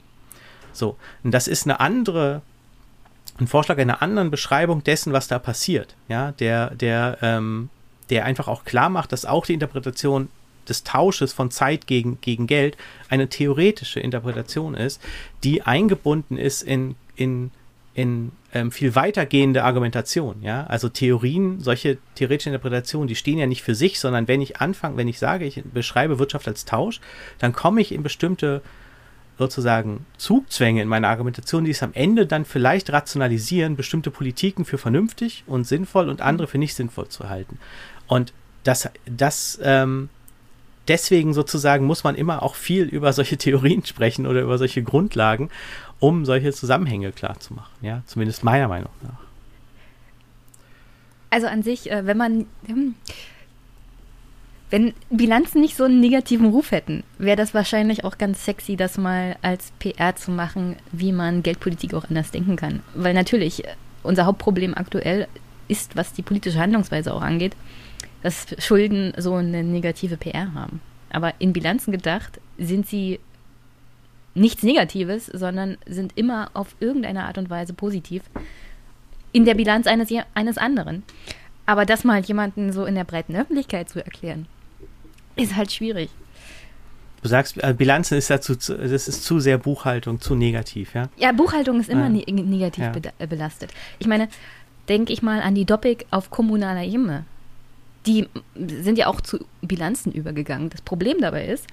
So, 0.73 0.97
und 1.23 1.31
das 1.31 1.47
ist 1.47 1.65
eine 1.65 1.79
andere, 1.79 2.41
ein 3.39 3.47
Vorschlag 3.47 3.77
einer 3.77 4.01
anderen 4.01 4.31
Beschreibung 4.31 4.83
dessen, 4.83 5.13
was 5.13 5.27
da 5.27 5.39
passiert, 5.39 5.95
ja, 6.07 6.31
der, 6.33 6.71
der, 6.71 7.17
ähm, 7.21 7.69
der 8.09 8.25
einfach 8.25 8.47
auch 8.47 8.65
klar 8.65 8.89
macht, 8.89 9.11
dass 9.11 9.25
auch 9.25 9.45
die 9.45 9.53
Interpretation 9.53 10.29
des 10.67 10.83
Tausches 10.83 11.31
von 11.33 11.51
Zeit 11.51 11.87
gegen, 11.87 12.19
gegen 12.21 12.47
Geld 12.47 12.75
eine 13.09 13.29
theoretische 13.29 13.99
Interpretation 13.99 14.73
ist, 14.73 15.01
die 15.43 15.61
eingebunden 15.61 16.37
ist 16.37 16.63
in, 16.63 16.95
in 17.15 17.51
in 17.95 18.33
ähm, 18.53 18.71
viel 18.71 18.93
weitergehende 18.93 19.63
Argumentation, 19.63 20.43
ja. 20.43 20.65
Also 20.67 20.89
Theorien, 20.89 21.61
solche 21.61 21.97
theoretische 22.15 22.49
Interpretationen, 22.49 23.07
die 23.07 23.15
stehen 23.15 23.37
ja 23.37 23.47
nicht 23.47 23.63
für 23.63 23.73
sich, 23.73 24.01
sondern 24.01 24.27
wenn 24.27 24.41
ich 24.41 24.59
anfange, 24.59 24.97
wenn 24.97 25.07
ich 25.07 25.17
sage, 25.17 25.45
ich 25.45 25.63
beschreibe 25.63 26.19
Wirtschaft 26.19 26.45
als 26.47 26.65
Tausch, 26.65 26.99
dann 27.39 27.53
komme 27.53 27.79
ich 27.79 27.93
in 27.93 28.03
bestimmte 28.03 28.61
sozusagen 29.37 30.05
Zugzwänge 30.17 30.81
in 30.81 30.89
meiner 30.89 31.07
Argumentation, 31.07 31.63
die 31.63 31.71
es 31.71 31.83
am 31.83 31.93
Ende 31.93 32.25
dann 32.25 32.43
vielleicht 32.43 32.91
rationalisieren, 32.91 33.77
bestimmte 33.77 34.11
Politiken 34.11 34.65
für 34.65 34.77
vernünftig 34.77 35.43
und 35.47 35.65
sinnvoll 35.65 36.09
und 36.09 36.21
andere 36.21 36.47
für 36.47 36.57
nicht 36.57 36.75
sinnvoll 36.75 37.07
zu 37.07 37.29
halten. 37.29 37.59
Und 38.07 38.33
das, 38.63 38.89
das, 39.05 39.59
ähm, 39.61 40.09
deswegen 40.87 41.33
sozusagen 41.33 41.85
muss 41.85 42.03
man 42.03 42.15
immer 42.15 42.43
auch 42.43 42.55
viel 42.55 42.85
über 42.85 43.13
solche 43.13 43.37
Theorien 43.37 43.85
sprechen 43.85 44.27
oder 44.27 44.41
über 44.41 44.57
solche 44.57 44.83
Grundlagen 44.83 45.49
um 45.99 46.25
solche 46.25 46.51
Zusammenhänge 46.53 47.11
klar 47.11 47.39
zu 47.39 47.53
machen. 47.53 47.71
Ja, 47.81 48.03
zumindest 48.05 48.43
meiner 48.43 48.67
Meinung 48.67 48.89
nach. 49.01 49.19
Also 51.29 51.47
an 51.47 51.63
sich, 51.63 51.91
äh, 51.91 52.05
wenn 52.05 52.17
man, 52.17 52.45
hm, 52.65 52.95
wenn 54.69 54.93
Bilanzen 55.09 55.61
nicht 55.61 55.75
so 55.75 55.85
einen 55.85 55.99
negativen 55.99 56.47
Ruf 56.47 56.71
hätten, 56.71 57.03
wäre 57.17 57.37
das 57.37 57.53
wahrscheinlich 57.53 58.03
auch 58.03 58.17
ganz 58.17 58.45
sexy, 58.45 58.75
das 58.75 58.97
mal 58.97 59.35
als 59.41 59.71
PR 59.79 60.15
zu 60.15 60.31
machen, 60.31 60.75
wie 60.91 61.11
man 61.11 61.43
Geldpolitik 61.43 61.93
auch 61.93 62.05
anders 62.09 62.31
denken 62.31 62.55
kann. 62.55 62.81
Weil 62.93 63.13
natürlich 63.13 63.65
äh, 63.65 63.75
unser 64.03 64.25
Hauptproblem 64.25 64.73
aktuell 64.75 65.27
ist, 65.67 65.95
was 65.95 66.13
die 66.13 66.21
politische 66.21 66.59
Handlungsweise 66.59 67.13
auch 67.13 67.21
angeht, 67.21 67.55
dass 68.25 68.47
Schulden 68.57 69.13
so 69.17 69.35
eine 69.35 69.63
negative 69.63 70.17
PR 70.17 70.55
haben. 70.55 70.81
Aber 71.11 71.35
in 71.37 71.53
Bilanzen 71.53 71.91
gedacht 71.91 72.41
sind 72.57 72.87
sie 72.87 73.19
nichts 74.33 74.63
Negatives, 74.63 75.27
sondern 75.27 75.77
sind 75.85 76.17
immer 76.17 76.49
auf 76.55 76.75
irgendeine 76.79 77.25
Art 77.25 77.37
und 77.37 77.51
Weise 77.51 77.75
positiv 77.75 78.23
in 79.31 79.45
der 79.45 79.53
Bilanz 79.53 79.85
eines, 79.85 80.09
eines 80.33 80.57
anderen. 80.57 81.03
Aber 81.67 81.85
das 81.85 82.03
mal 82.03 82.19
jemanden 82.21 82.73
so 82.73 82.85
in 82.85 82.95
der 82.95 83.03
breiten 83.03 83.35
Öffentlichkeit 83.35 83.89
zu 83.89 84.03
erklären, 84.03 84.47
ist 85.35 85.55
halt 85.55 85.71
schwierig. 85.71 86.09
Du 87.21 87.29
sagst, 87.29 87.63
äh, 87.63 87.75
Bilanzen 87.77 88.17
ist 88.17 88.31
dazu, 88.31 88.55
das 88.55 89.07
ist 89.07 89.23
zu 89.23 89.39
sehr 89.39 89.59
Buchhaltung, 89.59 90.19
zu 90.19 90.33
negativ, 90.33 90.95
ja? 90.95 91.09
Ja, 91.17 91.31
Buchhaltung 91.31 91.79
ist 91.79 91.89
immer 91.89 92.09
ja. 92.09 92.23
ne 92.23 92.23
negativ 92.25 92.85
ja. 92.85 93.11
Äh, 93.19 93.27
belastet. 93.27 93.71
Ich 93.99 94.07
meine, 94.07 94.29
denke 94.89 95.13
ich 95.13 95.21
mal 95.21 95.41
an 95.41 95.53
die 95.53 95.65
Doppik 95.65 96.07
auf 96.09 96.31
kommunaler 96.31 96.83
Ebene. 96.83 97.25
Die 98.05 98.27
sind 98.55 98.97
ja 98.97 99.07
auch 99.07 99.21
zu 99.21 99.45
Bilanzen 99.61 100.11
übergegangen. 100.11 100.69
Das 100.69 100.81
Problem 100.81 101.19
dabei 101.21 101.45
ist, 101.45 101.65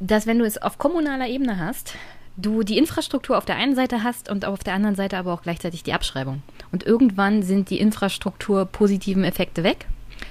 dass 0.00 0.26
wenn 0.26 0.38
du 0.38 0.44
es 0.44 0.60
auf 0.60 0.78
kommunaler 0.78 1.28
Ebene 1.28 1.58
hast, 1.58 1.94
du 2.36 2.62
die 2.62 2.78
Infrastruktur 2.78 3.36
auf 3.38 3.44
der 3.44 3.56
einen 3.56 3.74
Seite 3.74 4.02
hast 4.02 4.30
und 4.30 4.44
auf 4.44 4.64
der 4.64 4.74
anderen 4.74 4.96
Seite 4.96 5.16
aber 5.16 5.32
auch 5.32 5.42
gleichzeitig 5.42 5.82
die 5.82 5.92
Abschreibung. 5.92 6.42
Und 6.70 6.84
irgendwann 6.84 7.42
sind 7.42 7.70
die 7.70 7.78
Infrastruktur 7.78 8.64
positiven 8.64 9.24
Effekte 9.24 9.62
weg. 9.62 9.86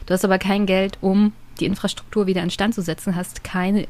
Du 0.06 0.14
hast 0.14 0.26
aber 0.26 0.40
kein 0.40 0.66
Geld, 0.66 0.98
um 1.02 1.34
die 1.60 1.66
Infrastruktur 1.66 2.28
wieder 2.28 2.42
instand 2.42 2.74
zu 2.74 2.82
setzen, 2.82 3.16
hast 3.16 3.44
kein 3.44 3.86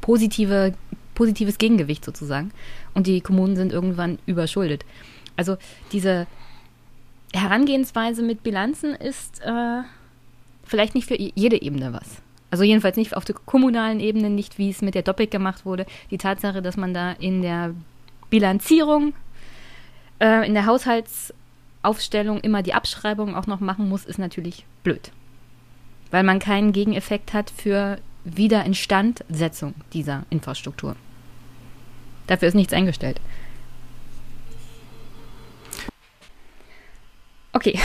positive, 0.00 0.74
positives 1.14 1.58
Gegengewicht 1.58 2.04
sozusagen. 2.04 2.50
Und 2.94 3.06
die 3.06 3.20
Kommunen 3.20 3.56
sind 3.56 3.72
irgendwann 3.72 4.18
überschuldet. 4.26 4.84
Also 5.36 5.56
diese 5.92 6.26
Herangehensweise 7.40 8.22
mit 8.22 8.42
Bilanzen 8.42 8.94
ist 8.94 9.40
äh, 9.42 9.82
vielleicht 10.64 10.94
nicht 10.94 11.08
für 11.08 11.18
jede 11.18 11.60
Ebene 11.60 11.92
was. 11.92 12.22
Also 12.50 12.62
jedenfalls 12.62 12.96
nicht 12.96 13.16
auf 13.16 13.24
der 13.24 13.34
kommunalen 13.34 13.98
Ebene, 13.98 14.30
nicht 14.30 14.58
wie 14.58 14.70
es 14.70 14.80
mit 14.80 14.94
der 14.94 15.02
Doppik 15.02 15.30
gemacht 15.30 15.66
wurde. 15.66 15.86
Die 16.10 16.18
Tatsache, 16.18 16.62
dass 16.62 16.76
man 16.76 16.94
da 16.94 17.12
in 17.12 17.42
der 17.42 17.74
Bilanzierung, 18.30 19.14
äh, 20.20 20.46
in 20.46 20.54
der 20.54 20.66
Haushaltsaufstellung 20.66 22.40
immer 22.40 22.62
die 22.62 22.74
Abschreibung 22.74 23.34
auch 23.34 23.48
noch 23.48 23.60
machen 23.60 23.88
muss, 23.88 24.04
ist 24.04 24.18
natürlich 24.18 24.64
blöd. 24.84 25.10
Weil 26.12 26.22
man 26.22 26.38
keinen 26.38 26.72
Gegeneffekt 26.72 27.32
hat 27.32 27.50
für 27.50 27.98
Wiederinstandsetzung 28.24 29.74
dieser 29.92 30.24
Infrastruktur. 30.30 30.94
Dafür 32.26 32.48
ist 32.48 32.54
nichts 32.54 32.72
eingestellt. 32.72 33.20
Okay. 37.54 37.78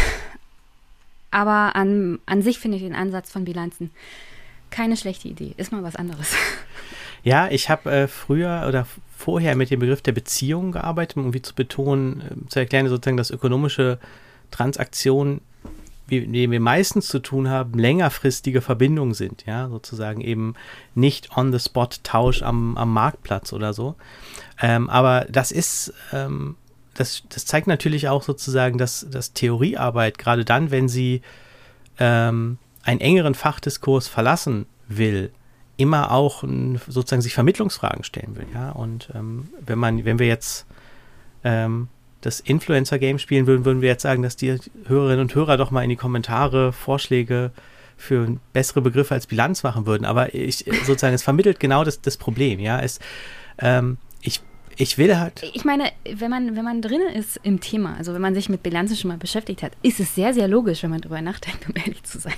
Aber 1.32 1.76
an, 1.76 2.20
an 2.26 2.42
sich 2.42 2.60
finde 2.60 2.78
ich 2.78 2.84
den 2.84 2.96
Ansatz 2.96 3.32
von 3.32 3.46
Bilanzen 3.46 3.92
keine 4.72 4.98
schlechte 4.98 5.28
Idee. 5.28 5.54
Ist 5.58 5.72
mal 5.72 5.84
was 5.84 5.96
anderes. 5.96 6.36
Ja, 7.24 7.50
ich 7.50 7.70
habe 7.70 7.92
äh, 7.92 8.08
früher 8.08 8.66
oder 8.68 8.88
vorher 9.18 9.56
mit 9.58 9.72
dem 9.72 9.82
Begriff 9.82 10.02
der 10.02 10.14
Beziehung 10.14 10.72
gearbeitet, 10.72 11.18
um 11.18 11.24
irgendwie 11.24 11.42
zu 11.42 11.54
betonen, 11.54 12.22
äh, 12.22 12.50
zu 12.50 12.60
erklären, 12.60 12.88
sozusagen, 12.88 13.18
dass 13.18 13.30
ökonomische 13.30 14.00
Transaktionen, 14.52 15.42
wie, 16.08 16.22
mit 16.22 16.34
denen 16.34 16.54
wir 16.54 16.62
meistens 16.62 17.08
zu 17.08 17.20
tun 17.20 17.50
haben, 17.50 17.78
längerfristige 17.78 18.62
Verbindungen 18.62 19.14
sind, 19.14 19.46
ja, 19.46 19.68
sozusagen 19.68 20.22
eben 20.22 20.56
nicht 20.96 21.36
on-the-spot-Tausch 21.36 22.42
am, 22.42 22.78
am 22.78 22.94
Marktplatz 22.94 23.52
oder 23.52 23.74
so. 23.74 23.96
Ähm, 24.62 24.90
aber 24.90 25.26
das 25.30 25.52
ist, 25.52 25.94
ähm, 26.14 26.56
das, 27.00 27.24
das 27.30 27.46
zeigt 27.46 27.68
natürlich 27.68 28.10
auch 28.10 28.24
sozusagen, 28.24 28.78
dass, 28.78 29.08
dass 29.10 29.32
Theoriearbeit, 29.32 30.18
gerade 30.18 30.44
dann, 30.44 30.70
wenn 30.70 30.90
sie 30.90 31.22
ähm, 31.98 32.58
einen 32.84 33.00
engeren 33.00 33.36
Fachdiskurs 33.36 34.10
verlassen 34.10 34.66
will, 34.90 35.32
immer 35.78 36.12
auch 36.12 36.44
sozusagen 36.88 37.22
sich 37.22 37.34
Vermittlungsfragen 37.34 38.04
stellen 38.04 38.36
will. 38.36 38.48
Ja? 38.54 38.72
Und 38.72 39.12
ähm, 39.16 39.48
wenn 39.66 39.80
man, 39.80 40.04
wenn 40.04 40.20
wir 40.20 40.28
jetzt 40.28 40.66
ähm, 41.46 41.88
das 42.20 42.42
Influencer-Game 42.42 43.18
spielen 43.18 43.48
würden, 43.48 43.64
würden 43.64 43.82
wir 43.82 43.88
jetzt 43.88 44.04
sagen, 44.04 44.22
dass 44.22 44.36
die 44.36 44.58
Hörerinnen 44.86 45.22
und 45.22 45.34
Hörer 45.34 45.56
doch 45.56 45.72
mal 45.72 45.84
in 45.84 45.90
die 45.90 45.96
Kommentare 45.96 46.74
Vorschläge 46.74 47.52
für 47.96 48.38
bessere 48.52 48.82
Begriffe 48.82 49.14
als 49.14 49.26
Bilanz 49.26 49.64
machen 49.64 49.86
würden. 49.86 50.04
Aber 50.04 50.36
ich 50.36 50.66
sozusagen, 50.84 51.16
es 51.16 51.24
vermittelt 51.24 51.62
genau 51.62 51.86
das, 51.86 52.02
das 52.02 52.18
Problem. 52.18 52.60
Ja, 52.60 52.82
es, 52.82 53.00
ähm, 53.58 53.98
ich 54.22 54.42
ich 54.80 54.98
will 54.98 55.18
halt. 55.18 55.44
Ich 55.54 55.66
meine, 55.66 55.92
wenn 56.10 56.32
man, 56.32 56.56
wenn 56.56 56.64
man 56.64 56.82
drin 56.82 57.02
ist 57.14 57.38
im 57.44 57.60
Thema, 57.60 57.98
also 57.98 58.14
wenn 58.14 58.22
man 58.22 58.34
sich 58.34 58.48
mit 58.48 58.64
Bilanzen 58.64 58.96
schon 58.96 59.10
mal 59.10 59.18
beschäftigt 59.18 59.62
hat, 59.62 59.74
ist 59.82 60.00
es 60.00 60.16
sehr, 60.16 60.34
sehr 60.34 60.48
logisch, 60.48 60.84
wenn 60.84 60.90
man 60.90 61.02
darüber 61.02 61.22
nachdenkt, 61.22 61.68
um 61.68 61.76
ehrlich 61.76 62.02
zu 62.04 62.18
sein. 62.18 62.34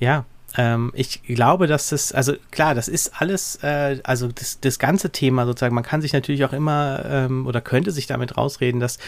Ja, 0.00 0.26
ähm, 0.56 0.90
ich 0.94 1.22
glaube, 1.22 1.66
dass 1.66 1.90
das, 1.90 2.12
also 2.12 2.34
klar, 2.50 2.74
das 2.74 2.88
ist 2.88 3.20
alles, 3.20 3.56
äh, 3.62 4.00
also 4.04 4.28
das, 4.28 4.58
das 4.60 4.78
ganze 4.78 5.10
Thema 5.10 5.44
sozusagen, 5.44 5.74
man 5.74 5.84
kann 5.84 6.00
sich 6.00 6.14
natürlich 6.14 6.44
auch 6.44 6.52
immer 6.52 7.04
ähm, 7.06 7.46
oder 7.46 7.60
könnte 7.60 7.90
sich 7.90 8.06
damit 8.06 8.36
rausreden, 8.38 8.80
dass, 8.80 8.98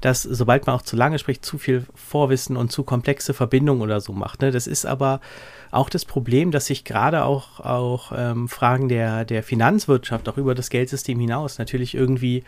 dass 0.00 0.22
sobald 0.22 0.66
man 0.66 0.76
auch 0.76 0.82
zu 0.82 0.94
lange 0.94 1.18
spricht, 1.18 1.44
zu 1.44 1.58
viel 1.58 1.86
Vorwissen 1.94 2.56
und 2.56 2.70
zu 2.70 2.84
komplexe 2.84 3.34
Verbindungen 3.34 3.82
oder 3.82 4.00
so 4.00 4.12
macht. 4.12 4.42
Ne? 4.42 4.52
Das 4.52 4.68
ist 4.68 4.86
aber 4.86 5.20
auch 5.72 5.90
das 5.90 6.04
Problem, 6.04 6.52
dass 6.52 6.66
sich 6.66 6.84
gerade 6.84 7.24
auch, 7.24 7.58
auch 7.58 8.12
ähm, 8.14 8.48
Fragen 8.48 8.88
der, 8.88 9.24
der 9.24 9.42
Finanzwirtschaft, 9.42 10.28
auch 10.28 10.36
über 10.36 10.54
das 10.54 10.70
Geldsystem 10.70 11.18
hinaus, 11.18 11.58
natürlich 11.58 11.94
irgendwie 11.94 12.44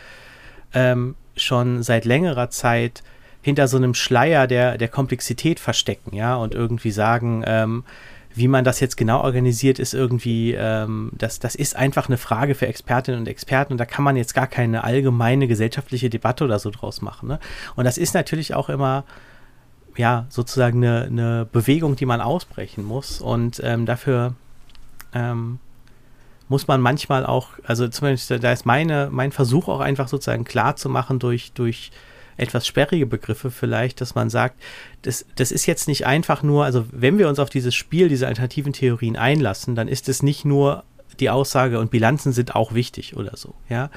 ähm, 0.75 1.17
schon 1.37 1.83
seit 1.83 2.05
längerer 2.05 2.51
Zeit 2.51 3.03
hinter 3.43 3.67
so 3.67 3.77
einem 3.77 3.95
Schleier 3.95 4.47
der, 4.47 4.79
der 4.79 4.89
Komplexität 4.89 5.61
verstecken, 5.61 6.15
ja, 6.15 6.37
und 6.37 6.55
irgendwie 6.55 6.91
sagen, 6.91 7.43
ähm, 7.47 7.85
wie 8.35 8.49
man 8.49 8.64
das 8.64 8.80
jetzt 8.80 8.97
genau 8.97 9.22
organisiert, 9.22 9.78
ist 9.78 9.95
irgendwie, 9.95 10.55
ähm, 10.55 11.11
das, 11.12 11.39
das 11.39 11.55
ist 11.55 11.76
einfach 11.76 12.09
eine 12.09 12.18
Frage 12.18 12.55
für 12.55 12.66
Expertinnen 12.66 13.20
und 13.20 13.28
Experten 13.28 13.72
und 13.72 13.78
da 13.78 13.87
kann 13.87 14.05
man 14.05 14.16
jetzt 14.16 14.35
gar 14.35 14.49
keine 14.49 14.82
allgemeine 14.82 15.47
gesellschaftliche 15.47 16.11
Debatte 16.11 16.45
oder 16.45 16.59
so 16.59 16.70
draus 16.70 17.01
machen. 17.01 17.28
Ne? 17.28 17.39
Und 17.76 17.85
das 17.85 17.97
ist 17.97 18.12
natürlich 18.14 18.55
auch 18.55 18.68
immer, 18.68 19.05
ja, 19.97 20.26
sozusagen 20.28 20.85
eine, 20.85 21.05
eine 21.05 21.49
Bewegung, 21.51 21.95
die 21.95 22.07
man 22.07 22.20
ausbrechen 22.20 22.85
muss 22.85 23.20
und 23.20 23.61
ähm, 23.62 23.87
dafür 23.87 24.35
ähm, 25.12 25.61
muss 26.49 26.66
man 26.66 26.80
manchmal 26.80 27.24
auch, 27.24 27.51
also 27.64 27.87
zumindest 27.89 28.30
da 28.30 28.53
ist 28.53 28.66
meine, 28.66 29.09
mein 29.12 29.30
Versuch 29.30 29.68
auch 29.68 29.80
einfach 29.80 30.09
sozusagen 30.09 30.45
klar 30.45 30.74
zu 30.74 30.89
machen 30.89 31.20
durch, 31.20 31.53
durch 31.53 31.93
etwas 32.37 32.66
sperrige 32.66 33.07
Begriffe 33.07 33.51
vielleicht, 33.51 34.01
dass 34.01 34.14
man 34.14 34.30
sagt, 34.30 34.61
das, 35.03 35.26
das 35.37 35.53
ist 35.53 35.66
jetzt 35.66 35.89
nicht 35.89 36.07
einfach 36.07 36.43
nur, 36.43 36.64
also 36.64 36.87
wenn 36.91 37.18
wir 37.18 37.28
uns 37.28 37.39
auf 37.39 37.51
dieses 37.51 37.74
Spiel, 37.74 38.09
diese 38.09 38.26
alternativen 38.26 38.72
Theorien 38.72 39.16
einlassen, 39.16 39.74
dann 39.74 39.89
ist 39.89 40.09
es 40.09 40.22
nicht 40.22 40.45
nur 40.45 40.85
die 41.20 41.30
Aussage 41.30 41.78
und 41.78 41.91
Bilanzen 41.91 42.32
sind 42.32 42.55
auch 42.55 42.74
wichtig 42.74 43.16
oder 43.16 43.37
so, 43.37 43.55
ja, 43.68 43.91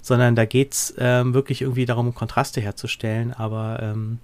sondern 0.00 0.34
da 0.34 0.44
geht 0.44 0.72
es 0.72 0.94
ähm, 0.98 1.34
wirklich 1.34 1.62
irgendwie 1.62 1.86
darum, 1.86 2.14
Kontraste 2.14 2.60
herzustellen, 2.60 3.32
aber 3.32 3.78
ähm, 3.80 4.18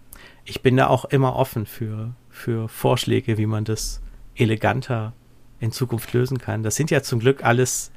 ich 0.45 0.63
bin 0.63 0.77
da 0.77 0.89
auch 0.89 1.05
immer 1.07 1.37
offen 1.37 1.67
für, 1.67 2.15
für 2.29 2.69
Vorschläge, 2.69 3.39
wie 3.39 3.47
man 3.47 3.65
das 3.65 4.01
eleganter 4.35 5.13
in 5.61 5.73
Zukunft 5.73 6.13
lösen 6.13 6.39
kann. 6.39 6.63
Das 6.63 6.75
sind 6.75 6.91
ja 6.91 7.03
zum 7.03 7.21
Glück 7.21 7.45
alles 7.45 7.93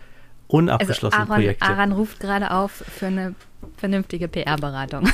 unabgeschlossene 0.48 1.22
also 1.22 1.34
Aaron, 1.34 1.44
Projekte. 1.44 1.66
Aaron 1.66 1.92
ruft 1.94 2.20
gerade 2.20 2.52
auf 2.52 2.72
für 2.72 3.08
eine 3.08 3.36
vernünftige 3.78 4.28
PR-Beratung. 4.28 5.10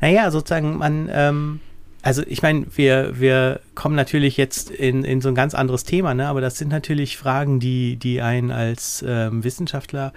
Naja, 0.00 0.30
sozusagen, 0.30 0.78
man, 0.78 1.08
ähm, 1.12 1.60
also 2.02 2.22
ich 2.26 2.42
meine, 2.42 2.66
wir, 2.74 3.20
wir 3.20 3.60
kommen 3.74 3.94
natürlich 3.94 4.36
jetzt 4.36 4.70
in, 4.70 5.04
in 5.04 5.20
so 5.20 5.28
ein 5.28 5.34
ganz 5.34 5.54
anderes 5.54 5.84
Thema, 5.84 6.14
ne? 6.14 6.28
aber 6.28 6.40
das 6.40 6.56
sind 6.56 6.68
natürlich 6.68 7.16
Fragen, 7.16 7.60
die, 7.60 7.96
die 7.96 8.22
einen 8.22 8.50
als 8.50 9.04
ähm, 9.06 9.44
Wissenschaftler 9.44 10.12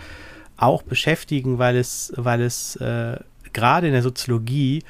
auch 0.56 0.84
beschäftigen, 0.84 1.58
weil 1.60 1.76
es, 1.76 2.14
weil 2.16 2.42
es 2.42 2.76
äh, 2.78 3.18
gerade 3.52 3.88
in 3.88 3.94
der 3.94 4.02
Soziologie 4.02 4.84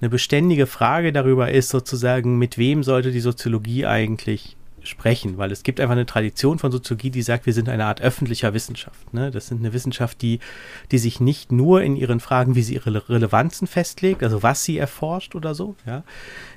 eine 0.00 0.10
beständige 0.10 0.66
Frage 0.66 1.12
darüber 1.12 1.52
ist, 1.52 1.68
sozusagen, 1.68 2.38
mit 2.38 2.58
wem 2.58 2.82
sollte 2.82 3.12
die 3.12 3.20
Soziologie 3.20 3.86
eigentlich 3.86 4.56
sprechen, 4.84 5.38
weil 5.38 5.52
es 5.52 5.62
gibt 5.62 5.80
einfach 5.80 5.92
eine 5.92 6.06
Tradition 6.06 6.58
von 6.58 6.72
Soziologie, 6.72 7.10
die 7.10 7.22
sagt, 7.22 7.46
wir 7.46 7.52
sind 7.52 7.68
eine 7.68 7.84
Art 7.84 8.00
öffentlicher 8.00 8.54
Wissenschaft. 8.54 9.12
Ne? 9.14 9.30
Das 9.30 9.48
sind 9.48 9.60
eine 9.60 9.72
Wissenschaft, 9.72 10.22
die, 10.22 10.40
die 10.90 10.98
sich 10.98 11.20
nicht 11.20 11.52
nur 11.52 11.82
in 11.82 11.96
ihren 11.96 12.20
Fragen, 12.20 12.54
wie 12.54 12.62
sie 12.62 12.74
ihre 12.74 13.08
Relevanzen 13.08 13.66
festlegt, 13.66 14.22
also 14.22 14.42
was 14.42 14.64
sie 14.64 14.78
erforscht 14.78 15.34
oder 15.34 15.54
so, 15.54 15.76
ja, 15.86 16.02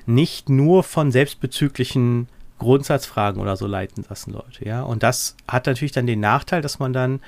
nicht 0.06 0.48
nur 0.48 0.82
von 0.82 1.12
selbstbezüglichen 1.12 2.28
Grundsatzfragen 2.58 3.40
oder 3.40 3.56
so 3.56 3.66
leiten 3.66 4.04
lassen 4.08 4.32
Leute, 4.32 4.64
ja. 4.64 4.82
Und 4.82 5.02
das 5.02 5.36
hat 5.46 5.66
natürlich 5.66 5.92
dann 5.92 6.06
den 6.06 6.20
Nachteil, 6.20 6.62
dass 6.62 6.78
man 6.78 6.92
dann 6.92 7.20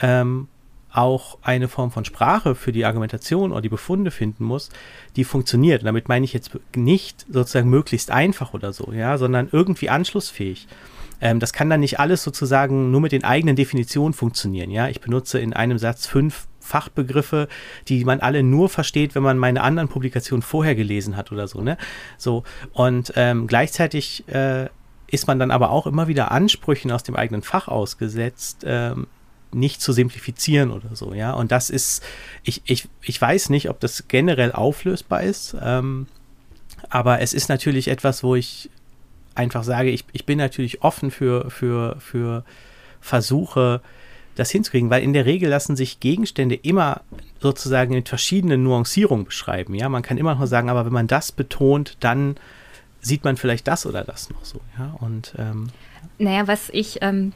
ähm, 0.00 0.48
auch 0.92 1.38
eine 1.42 1.68
Form 1.68 1.90
von 1.90 2.04
Sprache 2.04 2.54
für 2.54 2.72
die 2.72 2.84
Argumentation 2.84 3.52
oder 3.52 3.62
die 3.62 3.68
Befunde 3.68 4.10
finden 4.10 4.44
muss, 4.44 4.70
die 5.16 5.24
funktioniert. 5.24 5.82
Und 5.82 5.86
damit 5.86 6.08
meine 6.08 6.24
ich 6.24 6.32
jetzt 6.32 6.50
nicht 6.76 7.26
sozusagen 7.30 7.70
möglichst 7.70 8.10
einfach 8.10 8.54
oder 8.54 8.72
so, 8.72 8.92
ja, 8.92 9.16
sondern 9.18 9.48
irgendwie 9.50 9.88
anschlussfähig. 9.88 10.68
Ähm, 11.20 11.40
das 11.40 11.52
kann 11.52 11.70
dann 11.70 11.80
nicht 11.80 11.98
alles 12.00 12.22
sozusagen 12.22 12.90
nur 12.90 13.00
mit 13.00 13.12
den 13.12 13.24
eigenen 13.24 13.56
Definitionen 13.56 14.12
funktionieren, 14.12 14.70
ja. 14.70 14.88
Ich 14.88 15.00
benutze 15.00 15.38
in 15.38 15.52
einem 15.52 15.78
Satz 15.78 16.06
fünf 16.06 16.46
Fachbegriffe, 16.60 17.48
die 17.88 18.04
man 18.04 18.20
alle 18.20 18.42
nur 18.42 18.68
versteht, 18.68 19.14
wenn 19.14 19.22
man 19.22 19.38
meine 19.38 19.62
anderen 19.62 19.88
Publikationen 19.88 20.42
vorher 20.42 20.74
gelesen 20.74 21.16
hat 21.16 21.32
oder 21.32 21.48
so, 21.48 21.60
ne? 21.60 21.78
So, 22.18 22.44
und 22.72 23.12
ähm, 23.16 23.46
gleichzeitig 23.46 24.28
äh, 24.28 24.68
ist 25.06 25.26
man 25.26 25.38
dann 25.38 25.50
aber 25.50 25.70
auch 25.70 25.86
immer 25.86 26.08
wieder 26.08 26.32
Ansprüchen 26.32 26.90
aus 26.90 27.02
dem 27.02 27.16
eigenen 27.16 27.42
Fach 27.42 27.68
ausgesetzt, 27.68 28.64
ähm, 28.64 29.06
nicht 29.54 29.80
zu 29.80 29.92
simplifizieren 29.92 30.70
oder 30.70 30.94
so, 30.94 31.14
ja. 31.14 31.32
Und 31.32 31.52
das 31.52 31.70
ist, 31.70 32.02
ich, 32.42 32.62
ich, 32.64 32.88
ich 33.02 33.20
weiß 33.20 33.50
nicht, 33.50 33.68
ob 33.68 33.80
das 33.80 34.08
generell 34.08 34.52
auflösbar 34.52 35.22
ist, 35.22 35.56
ähm, 35.62 36.06
aber 36.88 37.20
es 37.20 37.32
ist 37.32 37.48
natürlich 37.48 37.88
etwas, 37.88 38.22
wo 38.22 38.34
ich 38.34 38.70
einfach 39.34 39.64
sage, 39.64 39.90
ich, 39.90 40.04
ich 40.12 40.26
bin 40.26 40.38
natürlich 40.38 40.82
offen 40.82 41.10
für, 41.10 41.50
für, 41.50 41.96
für 42.00 42.44
Versuche, 43.00 43.80
das 44.34 44.50
hinzukriegen, 44.50 44.90
weil 44.90 45.02
in 45.02 45.12
der 45.12 45.26
Regel 45.26 45.50
lassen 45.50 45.76
sich 45.76 46.00
Gegenstände 46.00 46.54
immer 46.54 47.02
sozusagen 47.40 47.92
in 47.94 48.04
verschiedenen 48.04 48.62
Nuancierungen 48.62 49.26
beschreiben. 49.26 49.74
Ja, 49.74 49.88
man 49.88 50.02
kann 50.02 50.16
immer 50.16 50.34
noch 50.34 50.46
sagen, 50.46 50.70
aber 50.70 50.86
wenn 50.86 50.92
man 50.92 51.06
das 51.06 51.32
betont, 51.32 51.96
dann 52.00 52.36
sieht 53.00 53.24
man 53.24 53.36
vielleicht 53.36 53.68
das 53.68 53.84
oder 53.84 54.04
das 54.04 54.30
noch 54.30 54.44
so. 54.44 54.60
Ja, 54.78 54.96
und 55.00 55.34
ähm, 55.38 55.68
naja, 56.18 56.46
was 56.46 56.70
ich 56.70 56.98
ähm, 57.02 57.32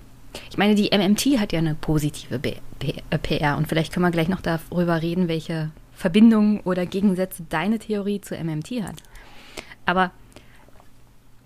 ich 0.50 0.58
meine, 0.58 0.74
die 0.74 0.90
MMT 0.96 1.38
hat 1.38 1.52
ja 1.52 1.58
eine 1.58 1.74
positive 1.74 2.38
PR 2.38 3.54
äh, 3.54 3.56
und 3.56 3.68
vielleicht 3.68 3.92
können 3.92 4.06
wir 4.06 4.10
gleich 4.10 4.28
noch 4.28 4.40
darüber 4.40 5.02
reden, 5.02 5.28
welche 5.28 5.70
Verbindungen 5.92 6.60
oder 6.60 6.86
Gegensätze 6.86 7.44
deine 7.48 7.78
Theorie 7.78 8.20
zu 8.20 8.36
MMT 8.36 8.82
hat. 8.82 9.02
Aber 9.86 10.10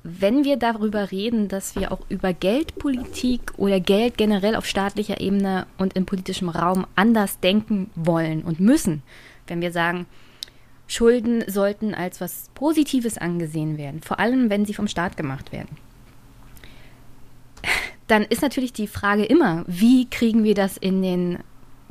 wenn 0.02 0.44
wir 0.44 0.56
darüber 0.56 1.10
reden, 1.10 1.48
dass 1.48 1.76
wir 1.76 1.92
auch 1.92 2.00
über 2.08 2.32
Geldpolitik 2.32 3.52
oder 3.58 3.80
Geld 3.80 4.16
generell 4.16 4.56
auf 4.56 4.66
staatlicher 4.66 5.20
Ebene 5.20 5.66
und 5.76 5.94
im 5.94 6.06
politischen 6.06 6.48
Raum 6.48 6.86
anders 6.96 7.38
denken 7.40 7.90
wollen 7.94 8.42
und 8.42 8.60
müssen, 8.60 9.02
wenn 9.46 9.60
wir 9.60 9.72
sagen, 9.72 10.06
Schulden 10.88 11.44
sollten 11.46 11.94
als 11.94 12.20
was 12.20 12.50
Positives 12.54 13.18
angesehen 13.18 13.78
werden, 13.78 14.00
vor 14.00 14.18
allem 14.18 14.50
wenn 14.50 14.64
sie 14.64 14.74
vom 14.74 14.88
Staat 14.88 15.16
gemacht 15.16 15.52
werden, 15.52 15.76
dann 18.10 18.24
ist 18.24 18.42
natürlich 18.42 18.72
die 18.72 18.88
Frage 18.88 19.24
immer, 19.24 19.64
wie 19.66 20.08
kriegen 20.08 20.42
wir 20.42 20.54
das 20.54 20.76
in 20.76 21.00
den 21.00 21.38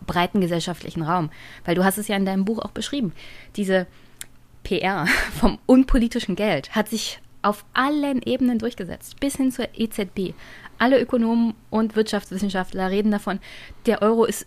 breiten 0.06 0.42
gesellschaftlichen 0.42 1.02
Raum? 1.02 1.30
Weil 1.66 1.76
du 1.76 1.84
hast 1.84 1.98
es 1.98 2.08
ja 2.08 2.18
in 2.18 2.26
deinem 2.26 2.46
Buch 2.46 2.60
auch 2.60 2.72
beschrieben. 2.72 3.14
Diese 3.56 3.88
PR 4.64 5.08
vom 5.40 5.60
unpolitischen 5.66 6.36
Geld 6.36 6.76
hat 6.76 6.90
sich 6.90 7.22
auf 7.42 7.64
allen 7.74 8.22
Ebenen 8.22 8.60
durchgesetzt, 8.60 9.20
bis 9.22 9.38
hin 9.38 9.52
zur 9.52 9.70
EZB. 9.74 10.34
Alle 10.78 11.00
Ökonomen 11.00 11.54
und 11.70 11.96
Wirtschaftswissenschaftler 11.96 12.90
reden 12.90 13.12
davon, 13.12 13.40
der 13.86 14.02
Euro 14.02 14.26
ist 14.26 14.46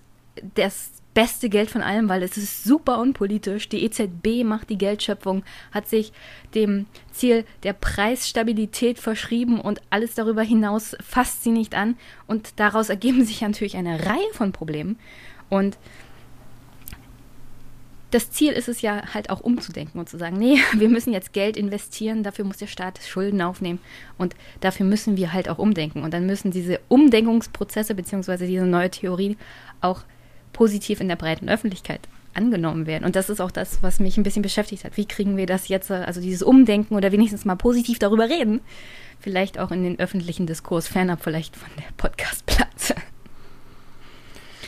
das 0.54 1.01
beste 1.14 1.48
Geld 1.48 1.70
von 1.70 1.82
allem, 1.82 2.08
weil 2.08 2.22
es 2.22 2.36
ist 2.36 2.64
super 2.64 2.98
unpolitisch. 2.98 3.68
Die 3.68 3.84
EZB 3.84 4.44
macht 4.44 4.70
die 4.70 4.78
Geldschöpfung, 4.78 5.44
hat 5.70 5.88
sich 5.88 6.12
dem 6.54 6.86
Ziel 7.12 7.44
der 7.62 7.74
Preisstabilität 7.74 8.98
verschrieben 8.98 9.60
und 9.60 9.80
alles 9.90 10.14
darüber 10.14 10.42
hinaus 10.42 10.96
fasst 11.00 11.42
sie 11.42 11.50
nicht 11.50 11.74
an. 11.74 11.96
Und 12.26 12.58
daraus 12.60 12.88
ergeben 12.88 13.24
sich 13.24 13.40
natürlich 13.40 13.76
eine 13.76 14.06
Reihe 14.06 14.32
von 14.32 14.52
Problemen. 14.52 14.98
Und 15.48 15.76
das 18.12 18.30
Ziel 18.30 18.52
ist 18.52 18.68
es 18.68 18.82
ja 18.82 19.14
halt 19.14 19.30
auch 19.30 19.40
umzudenken 19.40 19.98
und 19.98 20.08
zu 20.08 20.18
sagen, 20.18 20.36
nee, 20.38 20.58
wir 20.74 20.88
müssen 20.88 21.12
jetzt 21.12 21.32
Geld 21.32 21.56
investieren, 21.56 22.22
dafür 22.22 22.44
muss 22.44 22.58
der 22.58 22.66
Staat 22.66 23.00
Schulden 23.02 23.42
aufnehmen 23.42 23.80
und 24.18 24.34
dafür 24.60 24.86
müssen 24.86 25.16
wir 25.16 25.32
halt 25.32 25.48
auch 25.48 25.58
umdenken. 25.58 26.02
Und 26.02 26.14
dann 26.14 26.26
müssen 26.26 26.50
diese 26.50 26.80
Umdenkungsprozesse 26.88 27.94
beziehungsweise 27.94 28.46
diese 28.46 28.66
neue 28.66 28.90
Theorie 28.90 29.36
auch 29.80 30.02
positiv 30.52 31.00
in 31.00 31.08
der 31.08 31.16
breiten 31.16 31.48
Öffentlichkeit 31.48 32.00
angenommen 32.34 32.86
werden. 32.86 33.04
Und 33.04 33.16
das 33.16 33.28
ist 33.28 33.40
auch 33.40 33.50
das, 33.50 33.82
was 33.82 34.00
mich 34.00 34.16
ein 34.16 34.22
bisschen 34.22 34.42
beschäftigt 34.42 34.84
hat. 34.84 34.96
Wie 34.96 35.06
kriegen 35.06 35.36
wir 35.36 35.46
das 35.46 35.68
jetzt, 35.68 35.90
also 35.90 36.20
dieses 36.20 36.42
Umdenken 36.42 36.94
oder 36.94 37.12
wenigstens 37.12 37.44
mal 37.44 37.56
positiv 37.56 37.98
darüber 37.98 38.28
reden, 38.28 38.60
vielleicht 39.20 39.58
auch 39.58 39.70
in 39.70 39.84
den 39.84 39.98
öffentlichen 39.98 40.46
Diskurs, 40.46 40.88
fernab 40.88 41.22
vielleicht 41.22 41.56
von 41.56 41.70
der 41.76 41.84
Podcastplatz. 41.96 42.94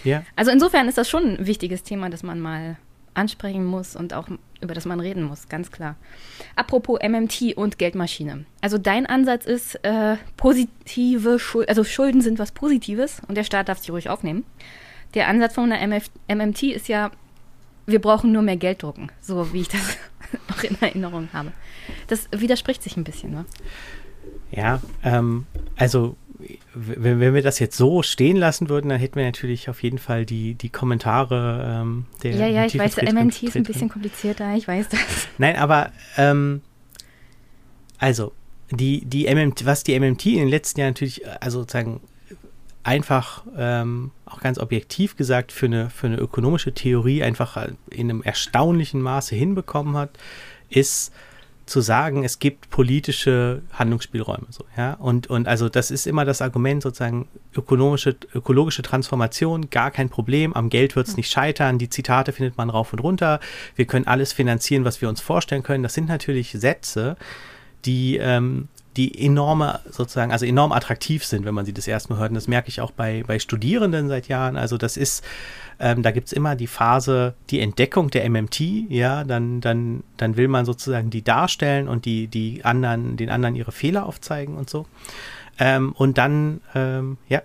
Ja. 0.04 0.22
Also 0.36 0.50
insofern 0.50 0.88
ist 0.88 0.98
das 0.98 1.08
schon 1.08 1.36
ein 1.38 1.46
wichtiges 1.46 1.82
Thema, 1.82 2.10
das 2.10 2.22
man 2.22 2.38
mal 2.38 2.76
ansprechen 3.14 3.64
muss 3.64 3.96
und 3.96 4.12
auch 4.12 4.28
über 4.60 4.74
das 4.74 4.84
man 4.86 5.00
reden 5.00 5.22
muss, 5.22 5.48
ganz 5.48 5.70
klar. 5.70 5.96
Apropos 6.56 6.98
MMT 7.02 7.56
und 7.56 7.78
Geldmaschine. 7.78 8.44
Also 8.60 8.76
dein 8.76 9.06
Ansatz 9.06 9.46
ist 9.46 9.76
äh, 9.84 10.16
positive 10.36 11.38
Schulden, 11.38 11.68
also 11.68 11.84
Schulden 11.84 12.20
sind 12.20 12.38
was 12.38 12.52
Positives 12.52 13.22
und 13.28 13.36
der 13.36 13.44
Staat 13.44 13.68
darf 13.68 13.78
sie 13.78 13.92
ruhig 13.92 14.08
aufnehmen 14.08 14.44
der 15.14 15.28
Ansatz 15.28 15.54
von 15.54 15.70
der 15.70 15.80
MF 15.80 16.10
MMT 16.28 16.62
ist 16.64 16.88
ja, 16.88 17.10
wir 17.86 18.00
brauchen 18.00 18.32
nur 18.32 18.42
mehr 18.42 18.56
Geld 18.56 18.82
drucken, 18.82 19.10
so 19.20 19.52
wie 19.52 19.62
ich 19.62 19.68
das 19.68 19.98
noch 20.48 20.62
in 20.62 20.80
Erinnerung 20.80 21.28
habe. 21.32 21.52
Das 22.08 22.28
widerspricht 22.32 22.82
sich 22.82 22.96
ein 22.96 23.04
bisschen, 23.04 23.30
ne? 23.30 23.44
Ja, 24.50 24.80
ähm, 25.02 25.46
also 25.76 26.16
wenn, 26.74 27.20
wenn 27.20 27.34
wir 27.34 27.42
das 27.42 27.58
jetzt 27.58 27.76
so 27.76 28.02
stehen 28.02 28.36
lassen 28.36 28.68
würden, 28.68 28.88
dann 28.88 28.98
hätten 28.98 29.16
wir 29.16 29.24
natürlich 29.24 29.68
auf 29.68 29.82
jeden 29.82 29.98
Fall 29.98 30.26
die, 30.26 30.54
die 30.54 30.68
Kommentare 30.68 31.80
ähm, 31.82 32.06
der. 32.22 32.34
Ja, 32.34 32.46
ja, 32.46 32.66
ich 32.66 32.78
weiß, 32.78 32.96
MMT 32.96 33.42
ist 33.44 33.56
ein 33.56 33.62
bisschen 33.62 33.88
komplizierter, 33.88 34.54
ich 34.54 34.66
weiß 34.66 34.88
das. 34.88 35.00
Nein, 35.38 35.56
aber 35.56 35.92
ähm, 36.16 36.62
also 37.98 38.32
die, 38.70 39.04
die 39.04 39.32
MMT, 39.32 39.64
was 39.64 39.84
die 39.84 39.98
MMT 39.98 40.26
in 40.26 40.38
den 40.38 40.48
letzten 40.48 40.80
Jahren 40.80 40.90
natürlich, 40.90 41.26
also 41.40 41.60
sozusagen 41.60 42.00
einfach 42.84 43.44
ähm, 43.56 44.10
auch 44.26 44.40
ganz 44.40 44.58
objektiv 44.58 45.16
gesagt 45.16 45.52
für 45.52 45.66
eine, 45.66 45.90
für 45.90 46.06
eine 46.06 46.18
ökonomische 46.18 46.72
Theorie 46.72 47.22
einfach 47.22 47.56
in 47.90 48.10
einem 48.10 48.22
erstaunlichen 48.22 49.00
Maße 49.00 49.34
hinbekommen 49.34 49.96
hat, 49.96 50.10
ist 50.68 51.12
zu 51.66 51.80
sagen, 51.80 52.24
es 52.24 52.38
gibt 52.38 52.68
politische 52.68 53.62
Handlungsspielräume. 53.72 54.46
So, 54.50 54.64
ja? 54.76 54.94
und, 54.94 55.28
und 55.28 55.48
also 55.48 55.70
das 55.70 55.90
ist 55.90 56.06
immer 56.06 56.26
das 56.26 56.42
Argument, 56.42 56.82
sozusagen 56.82 57.26
ökonomische, 57.56 58.16
ökologische 58.34 58.82
Transformation, 58.82 59.70
gar 59.70 59.90
kein 59.90 60.10
Problem, 60.10 60.52
am 60.52 60.68
Geld 60.68 60.94
wird 60.94 61.08
es 61.08 61.16
nicht 61.16 61.30
scheitern, 61.30 61.78
die 61.78 61.88
Zitate 61.88 62.32
findet 62.32 62.58
man 62.58 62.68
rauf 62.68 62.92
und 62.92 62.98
runter, 62.98 63.40
wir 63.76 63.86
können 63.86 64.06
alles 64.06 64.34
finanzieren, 64.34 64.84
was 64.84 65.00
wir 65.00 65.08
uns 65.08 65.22
vorstellen 65.22 65.62
können. 65.62 65.82
Das 65.82 65.94
sind 65.94 66.08
natürlich 66.08 66.52
Sätze, 66.52 67.16
die 67.86 68.18
ähm, 68.18 68.68
die 68.96 69.24
enorme, 69.24 69.80
sozusagen, 69.90 70.32
also 70.32 70.46
enorm 70.46 70.72
attraktiv 70.72 71.24
sind, 71.24 71.44
wenn 71.44 71.54
man 71.54 71.64
sie 71.64 71.72
das 71.72 71.86
erste 71.86 72.12
Mal 72.12 72.20
hört. 72.20 72.30
Und 72.30 72.36
das 72.36 72.48
merke 72.48 72.68
ich 72.68 72.80
auch 72.80 72.92
bei, 72.92 73.24
bei 73.26 73.38
Studierenden 73.38 74.08
seit 74.08 74.28
Jahren. 74.28 74.56
Also 74.56 74.78
das 74.78 74.96
ist, 74.96 75.24
ähm, 75.80 76.02
da 76.02 76.10
gibt 76.12 76.28
es 76.28 76.32
immer 76.32 76.54
die 76.54 76.66
Phase, 76.66 77.34
die 77.50 77.60
Entdeckung 77.60 78.10
der 78.10 78.28
MMT, 78.28 78.60
ja, 78.88 79.24
dann, 79.24 79.60
dann, 79.60 80.04
dann 80.16 80.36
will 80.36 80.48
man 80.48 80.64
sozusagen 80.64 81.10
die 81.10 81.22
darstellen 81.22 81.88
und 81.88 82.04
die, 82.04 82.28
die 82.28 82.64
anderen, 82.64 83.16
den 83.16 83.30
anderen 83.30 83.56
ihre 83.56 83.72
Fehler 83.72 84.06
aufzeigen 84.06 84.56
und 84.56 84.70
so. 84.70 84.86
Ähm, 85.58 85.92
und 85.92 86.18
dann, 86.18 86.60
ähm, 86.74 87.18
ja. 87.28 87.42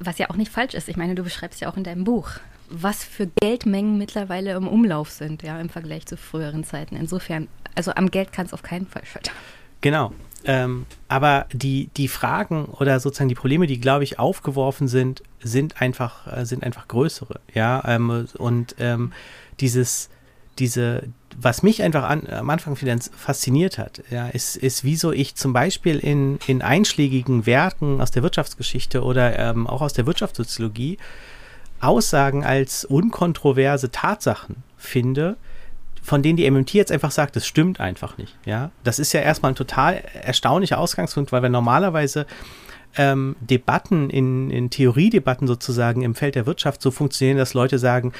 Was 0.00 0.18
ja 0.18 0.30
auch 0.30 0.36
nicht 0.36 0.52
falsch 0.52 0.74
ist. 0.74 0.88
Ich 0.88 0.96
meine, 0.96 1.14
du 1.14 1.22
beschreibst 1.22 1.60
ja 1.60 1.70
auch 1.70 1.76
in 1.76 1.84
deinem 1.84 2.04
Buch, 2.04 2.30
was 2.70 3.04
für 3.04 3.26
Geldmengen 3.26 3.98
mittlerweile 3.98 4.52
im 4.52 4.68
Umlauf 4.68 5.10
sind, 5.10 5.42
ja, 5.42 5.60
im 5.60 5.68
Vergleich 5.68 6.06
zu 6.06 6.16
früheren 6.16 6.64
Zeiten. 6.64 6.96
Insofern, 6.96 7.48
also 7.74 7.92
am 7.94 8.10
Geld 8.10 8.32
kann 8.32 8.46
es 8.46 8.52
auf 8.52 8.62
keinen 8.62 8.86
Fall 8.86 9.04
scheitern. 9.04 9.34
Genau. 9.80 10.12
Ähm, 10.44 10.86
aber 11.08 11.46
die, 11.52 11.90
die 11.96 12.08
Fragen 12.08 12.66
oder 12.66 13.00
sozusagen 13.00 13.28
die 13.28 13.34
Probleme, 13.34 13.66
die, 13.66 13.80
glaube 13.80 14.04
ich, 14.04 14.18
aufgeworfen 14.18 14.88
sind, 14.88 15.22
sind 15.40 15.80
einfach, 15.82 16.26
äh, 16.32 16.46
sind 16.46 16.64
einfach 16.64 16.88
größere. 16.88 17.40
Ja, 17.54 17.82
ähm, 17.86 18.28
und 18.38 18.76
ähm, 18.78 19.12
dieses, 19.60 20.10
diese, 20.58 21.02
was 21.36 21.62
mich 21.62 21.82
einfach 21.82 22.04
an, 22.04 22.26
am 22.28 22.48
Anfang 22.50 22.76
fasziniert 22.76 23.78
hat, 23.78 24.02
ja, 24.10 24.28
ist, 24.28 24.56
ist, 24.56 24.84
wieso 24.84 25.12
ich 25.12 25.34
zum 25.34 25.52
Beispiel 25.52 25.98
in, 25.98 26.38
in 26.46 26.62
einschlägigen 26.62 27.46
Werken 27.46 28.00
aus 28.00 28.10
der 28.10 28.22
Wirtschaftsgeschichte 28.22 29.02
oder 29.02 29.38
ähm, 29.38 29.66
auch 29.66 29.82
aus 29.82 29.92
der 29.92 30.06
Wirtschaftssoziologie 30.06 30.98
Aussagen 31.80 32.44
als 32.44 32.84
unkontroverse 32.84 33.90
Tatsachen 33.90 34.56
finde, 34.76 35.36
von 36.08 36.22
denen 36.22 36.38
die 36.38 36.50
MMT 36.50 36.72
jetzt 36.72 36.90
einfach 36.90 37.10
sagt, 37.10 37.36
das 37.36 37.46
stimmt 37.46 37.80
einfach 37.80 38.16
nicht. 38.16 38.34
Ja, 38.46 38.70
das 38.82 38.98
ist 38.98 39.12
ja 39.12 39.20
erstmal 39.20 39.52
ein 39.52 39.56
total 39.56 40.02
erstaunlicher 40.22 40.78
Ausgangspunkt, 40.78 41.32
weil 41.32 41.42
wir 41.42 41.50
normalerweise 41.50 42.26
ähm, 42.96 43.36
Debatten 43.40 44.08
in, 44.08 44.50
in 44.50 44.70
Theoriedebatten 44.70 45.46
sozusagen 45.46 46.00
im 46.00 46.14
Feld 46.14 46.34
der 46.34 46.46
Wirtschaft 46.46 46.80
so 46.80 46.90
funktionieren, 46.90 47.36
dass 47.36 47.52
Leute 47.52 47.78
sagen, 47.78 48.14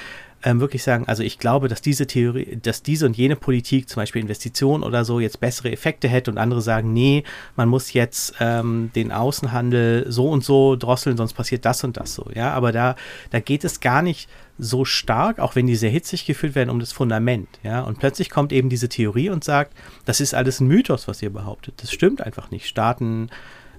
ähm, 0.45 0.61
wirklich 0.61 0.83
sagen, 0.83 1.05
also 1.09 1.23
ich 1.23 1.39
glaube, 1.39 1.69
dass 1.69 1.83
diese 1.83 2.07
Theorie, 2.07 2.59
dass 2.63 2.83
diese 2.83 3.07
und 3.07 3.17
jene 3.17 3.37
Politik, 3.37 3.89
zum 3.89 4.01
Beispiel 4.01 4.23
Investitionen 4.23 4.85
oder 4.85 5.05
so, 5.05 5.19
jetzt 5.19 5.41
bessere 5.41 5.73
Effekte 5.73 6.09
hätte 6.09 6.31
und 6.31 6.39
andere 6.39 6.63
sagen, 6.63 6.93
nee, 6.93 7.25
man 7.57 7.69
muss 7.69 7.93
jetzt 7.93 8.35
ähm, 8.39 8.91
den 8.95 9.11
Außenhandel 9.11 10.07
so 10.09 10.29
und 10.29 10.45
so 10.45 10.77
drosseln, 10.77 11.17
sonst 11.17 11.33
passiert 11.33 11.65
das 11.65 11.83
und 11.83 11.97
das 11.97 12.15
so, 12.15 12.31
ja, 12.35 12.53
aber 12.53 12.71
da, 12.71 12.95
da 13.31 13.41
geht 13.41 13.65
es 13.65 13.81
gar 13.81 14.03
nicht 14.03 14.29
so 14.59 14.85
stark, 14.85 15.39
auch 15.39 15.57
wenn 15.57 15.67
die 15.67 15.77
sehr 15.77 15.91
hitzig 15.91 16.27
gefühlt 16.27 16.55
werden, 16.55 16.71
um 16.71 16.81
das 16.81 16.93
Fundament, 16.93 17.49
ja, 17.63 17.81
und 17.83 17.99
plötzlich 17.99 18.31
kommt 18.31 18.53
eben 18.53 18.69
diese 18.69 18.89
Theorie 18.89 19.31
und 19.31 19.43
sagt, 19.43 19.73
das 20.05 20.21
ist 20.21 20.35
alles 20.35 20.61
ein 20.61 20.69
Mythos, 20.69 21.09
was 21.09 21.21
ihr 21.23 21.31
behauptet, 21.31 21.75
das 21.79 21.93
stimmt 21.93 22.21
einfach 22.21 22.51
nicht, 22.53 22.69
Staaten 22.69 23.29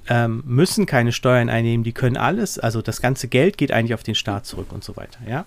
ähm, 0.09 0.43
müssen 0.45 0.85
keine 0.85 1.11
Steuern 1.13 1.49
einnehmen, 1.49 1.83
die 1.83 1.93
können 1.93 2.17
alles, 2.17 2.59
also 2.59 2.81
das 2.81 3.01
ganze 3.01 3.29
Geld 3.29 3.57
geht 3.57 3.71
eigentlich 3.71 3.93
auf 3.93 4.03
den 4.03 4.15
Staat 4.15 4.45
zurück 4.45 4.73
und 4.73 4.83
so 4.83 4.97
weiter, 4.97 5.19
ja. 5.25 5.45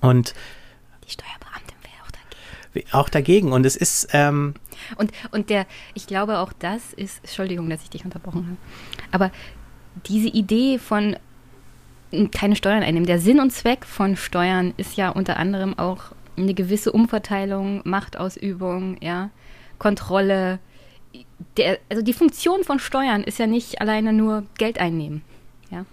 Und 0.00 0.34
die 1.06 1.10
Steuerbeamtin 1.10 1.76
wäre 1.82 2.02
auch 2.04 2.10
dagegen. 2.10 2.92
Auch 2.92 3.08
dagegen. 3.08 3.52
Und 3.52 3.66
es 3.66 3.76
ist. 3.76 4.08
Ähm 4.12 4.54
und, 4.96 5.12
und 5.30 5.50
der, 5.50 5.66
ich 5.94 6.06
glaube 6.06 6.38
auch 6.38 6.52
das 6.52 6.92
ist, 6.92 7.18
Entschuldigung, 7.22 7.68
dass 7.68 7.82
ich 7.82 7.90
dich 7.90 8.04
unterbrochen 8.04 8.46
habe. 8.46 8.56
Aber 9.12 9.32
diese 10.06 10.28
Idee 10.28 10.78
von 10.78 11.16
keine 12.32 12.56
Steuern 12.56 12.82
einnehmen, 12.82 13.06
der 13.06 13.20
Sinn 13.20 13.40
und 13.40 13.52
Zweck 13.52 13.84
von 13.84 14.16
Steuern 14.16 14.74
ist 14.76 14.96
ja 14.96 15.10
unter 15.10 15.36
anderem 15.36 15.78
auch 15.78 16.12
eine 16.36 16.54
gewisse 16.54 16.92
Umverteilung, 16.92 17.82
Machtausübung, 17.84 18.96
ja, 19.00 19.30
Kontrolle. 19.78 20.58
Der, 21.56 21.78
also 21.88 22.02
die 22.02 22.12
Funktion 22.12 22.64
von 22.64 22.78
Steuern 22.78 23.22
ist 23.22 23.38
ja 23.38 23.46
nicht 23.46 23.80
alleine 23.80 24.12
nur 24.12 24.44
Geld 24.58 24.78
einnehmen. 24.78 25.22
Ja. 25.70 25.84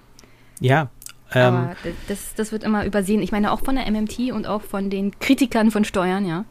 Ja, 0.60 0.89
ähm, 1.34 1.56
Aber 1.56 1.76
das, 2.08 2.34
das 2.36 2.52
wird 2.52 2.64
immer 2.64 2.86
übersehen. 2.86 3.22
Ich 3.22 3.32
meine, 3.32 3.52
auch 3.52 3.62
von 3.62 3.76
der 3.76 3.90
MMT 3.90 4.32
und 4.32 4.48
auch 4.48 4.62
von 4.62 4.90
den 4.90 5.18
Kritikern 5.20 5.72
von 5.72 5.84
Steuern, 5.84 6.26
ja. 6.26 6.46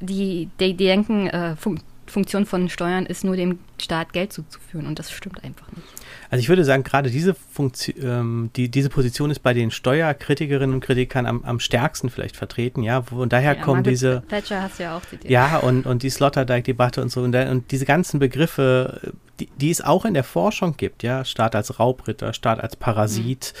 Die, 0.00 0.48
die, 0.58 0.74
die 0.74 0.86
denken, 0.86 1.26
äh, 1.28 1.56
Fun 1.56 1.80
Funktion 2.06 2.44
von 2.44 2.68
Steuern 2.68 3.06
ist 3.06 3.22
nur 3.22 3.36
dem 3.36 3.60
Staat 3.80 4.12
Geld 4.12 4.32
zuzuführen 4.32 4.88
und 4.88 4.98
das 4.98 5.12
stimmt 5.12 5.44
einfach 5.44 5.70
nicht. 5.70 5.86
Also 6.30 6.40
ich 6.40 6.48
würde 6.48 6.64
sagen, 6.64 6.84
gerade 6.84 7.10
diese 7.10 7.34
Funktion, 7.34 7.96
ähm, 8.02 8.50
die, 8.54 8.68
diese 8.68 8.88
Position 8.88 9.32
ist 9.32 9.40
bei 9.40 9.52
den 9.52 9.72
Steuerkritikerinnen 9.72 10.74
und 10.74 10.80
Kritikern 10.80 11.26
am, 11.26 11.44
am 11.44 11.58
stärksten 11.58 12.08
vielleicht 12.08 12.36
vertreten, 12.36 12.84
ja. 12.84 13.04
Und 13.10 13.32
daher 13.32 13.56
ja, 13.56 13.62
kommen 13.62 13.78
Margaret 13.78 13.92
diese. 13.92 14.22
Thatcher 14.28 14.62
hast 14.62 14.78
du 14.78 14.84
ja 14.84 14.96
auch 14.96 15.02
zitiert. 15.02 15.28
Ja, 15.28 15.58
und, 15.58 15.86
und 15.86 16.04
die 16.04 16.10
Sloterdijk-Debatte 16.10 17.02
und 17.02 17.10
so. 17.10 17.22
Und, 17.22 17.34
und 17.34 17.72
diese 17.72 17.84
ganzen 17.84 18.20
Begriffe, 18.20 19.12
die, 19.40 19.48
die, 19.56 19.70
es 19.70 19.80
auch 19.80 20.04
in 20.04 20.14
der 20.14 20.22
Forschung 20.22 20.76
gibt, 20.76 21.02
ja, 21.02 21.24
Staat 21.24 21.56
als 21.56 21.80
Raubritter, 21.80 22.32
Staat 22.32 22.60
als 22.60 22.76
Parasit, 22.76 23.52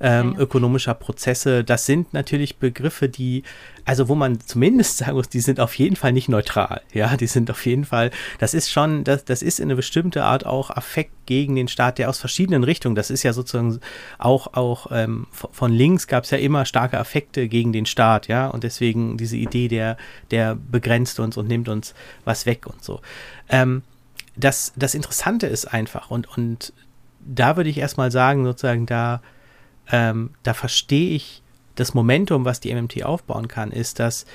mhm. 0.00 0.06
ähm, 0.06 0.26
ja, 0.26 0.32
ja. 0.32 0.38
ökonomischer 0.40 0.94
Prozesse, 0.94 1.62
das 1.62 1.86
sind 1.86 2.12
natürlich 2.12 2.56
Begriffe, 2.56 3.08
die, 3.08 3.44
also 3.86 4.08
wo 4.08 4.14
man 4.14 4.40
zumindest 4.40 4.98
sagen 4.98 5.14
muss, 5.14 5.30
die 5.30 5.40
sind 5.40 5.60
auf 5.60 5.74
jeden 5.78 5.96
Fall 5.96 6.12
nicht 6.12 6.28
neutral, 6.28 6.82
ja, 6.92 7.16
die 7.16 7.26
sind 7.26 7.50
auf 7.50 7.64
jeden 7.64 7.86
Fall, 7.86 8.10
das 8.38 8.52
ist 8.52 8.70
schon, 8.70 9.04
das, 9.04 9.24
das 9.24 9.40
ist 9.40 9.60
in 9.60 9.66
eine 9.66 9.76
bestimmte 9.76 10.24
Art 10.24 10.44
auch 10.44 10.70
Affekt 10.70 11.12
gegen 11.24 11.54
den 11.54 11.68
Staat, 11.68 11.98
der 11.98 12.10
aus 12.10 12.18
verschiedenen 12.18 12.64
Richtungen, 12.64 12.94
das 12.94 13.10
ist 13.10 13.22
ja 13.22 13.32
sozusagen 13.32 13.80
auch, 14.18 14.54
auch 14.54 14.88
ähm, 14.90 15.26
von 15.30 15.72
links 15.72 16.06
gab 16.06 16.24
es 16.24 16.30
ja 16.30 16.38
immer 16.38 16.66
starke 16.66 16.98
Affekte 16.98 17.48
gegen 17.48 17.72
den 17.72 17.86
Staat, 17.86 18.28
ja, 18.28 18.48
und 18.48 18.64
deswegen 18.64 19.16
diese 19.16 19.36
Idee, 19.36 19.68
der, 19.68 19.96
der 20.30 20.56
begrenzt 20.56 21.18
uns 21.20 21.36
und 21.36 21.48
nimmt 21.48 21.68
uns 21.68 21.94
was 22.24 22.44
weg 22.44 22.66
und 22.66 22.84
so. 22.84 23.00
Ähm, 23.48 23.82
das, 24.36 24.72
das 24.76 24.94
Interessante 24.94 25.46
ist 25.46 25.64
einfach, 25.64 26.10
und, 26.10 26.28
und 26.36 26.72
da 27.20 27.56
würde 27.56 27.70
ich 27.70 27.78
erstmal 27.78 28.10
sagen, 28.10 28.44
sozusagen, 28.44 28.86
da, 28.86 29.22
ähm, 29.90 30.30
da 30.42 30.54
verstehe 30.54 31.14
ich 31.14 31.42
das 31.76 31.94
Momentum, 31.94 32.44
was 32.44 32.60
die 32.60 32.74
MMT 32.74 33.04
aufbauen 33.04 33.48
kann, 33.48 33.70
ist, 33.70 34.00
dass 34.00 34.26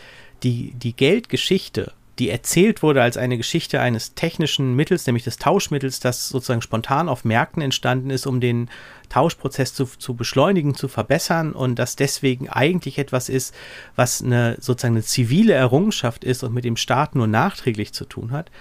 die, 0.44 0.74
die 0.74 0.96
Geldgeschichte, 0.96 1.92
die 2.20 2.30
erzählt 2.30 2.84
wurde 2.84 3.02
als 3.02 3.18
eine 3.18 3.38
Geschichte 3.38 3.80
eines 3.80 4.14
technischen 4.16 4.76
Mittels, 4.76 5.06
nämlich 5.06 5.24
des 5.24 5.38
Tauschmittels, 5.38 6.00
das 6.00 6.30
sozusagen 6.30 6.62
spontan 6.62 7.10
auf 7.10 7.26
Märkten 7.26 7.62
entstanden 7.62 8.10
ist, 8.10 8.28
um 8.28 8.39
den 8.39 8.70
Tauschprozess 9.10 9.74
zu, 9.74 9.86
zu 9.86 10.14
beschleunigen, 10.14 10.76
zu 10.76 10.88
verbessern 10.88 11.54
und 11.54 11.80
das 11.80 11.96
deswegen 11.96 12.50
eigentlich 12.50 12.98
etwas 12.98 13.28
ist, 13.28 13.54
was 13.96 14.24
eine 14.24 14.58
sozusagen 14.60 14.96
eine 14.96 15.04
zivile 15.04 15.54
Errungenschaft 15.54 16.24
ist 16.24 16.44
und 16.44 16.54
mit 16.54 16.64
dem 16.64 16.78
Staat 16.78 17.16
nur 17.16 17.28
nachträglich 17.28 17.94
zu 17.94 18.06
tun 18.06 18.32
hat 18.32 18.52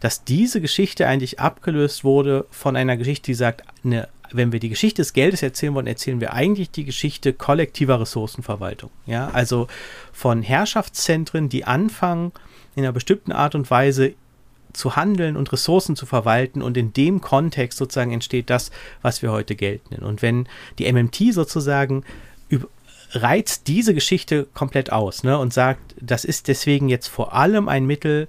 dass 0.00 0.24
diese 0.24 0.60
Geschichte 0.60 1.06
eigentlich 1.06 1.40
abgelöst 1.40 2.04
wurde 2.04 2.46
von 2.50 2.76
einer 2.76 2.96
Geschichte, 2.96 3.26
die 3.26 3.34
sagt, 3.34 3.62
eine, 3.84 4.08
wenn 4.32 4.52
wir 4.52 4.60
die 4.60 4.68
Geschichte 4.68 5.02
des 5.02 5.12
Geldes 5.12 5.42
erzählen 5.42 5.74
wollen, 5.74 5.86
erzählen 5.86 6.20
wir 6.20 6.32
eigentlich 6.32 6.70
die 6.70 6.84
Geschichte 6.84 7.32
kollektiver 7.32 8.00
Ressourcenverwaltung. 8.00 8.90
Ja, 9.06 9.28
also 9.28 9.68
von 10.12 10.42
Herrschaftszentren, 10.42 11.48
die 11.48 11.64
anfangen, 11.64 12.32
in 12.74 12.84
einer 12.84 12.92
bestimmten 12.92 13.32
Art 13.32 13.54
und 13.54 13.70
Weise 13.70 14.14
zu 14.72 14.96
handeln 14.96 15.36
und 15.36 15.52
Ressourcen 15.52 15.96
zu 15.96 16.06
verwalten 16.06 16.62
und 16.62 16.76
in 16.76 16.92
dem 16.92 17.20
Kontext 17.20 17.78
sozusagen 17.78 18.12
entsteht 18.12 18.50
das, 18.50 18.70
was 19.02 19.22
wir 19.22 19.32
heute 19.32 19.56
Geld 19.56 19.90
nennen. 19.90 20.04
Und 20.04 20.22
wenn 20.22 20.46
die 20.78 20.90
MMT 20.90 21.32
sozusagen 21.32 22.04
reizt 23.12 23.68
diese 23.68 23.94
Geschichte 23.94 24.46
komplett 24.54 24.92
aus 24.92 25.24
ne, 25.24 25.38
und 25.38 25.52
sagt, 25.54 25.94
das 26.00 26.24
ist 26.24 26.48
deswegen 26.48 26.88
jetzt 26.88 27.08
vor 27.08 27.32
allem 27.32 27.68
ein 27.68 27.86
Mittel, 27.86 28.28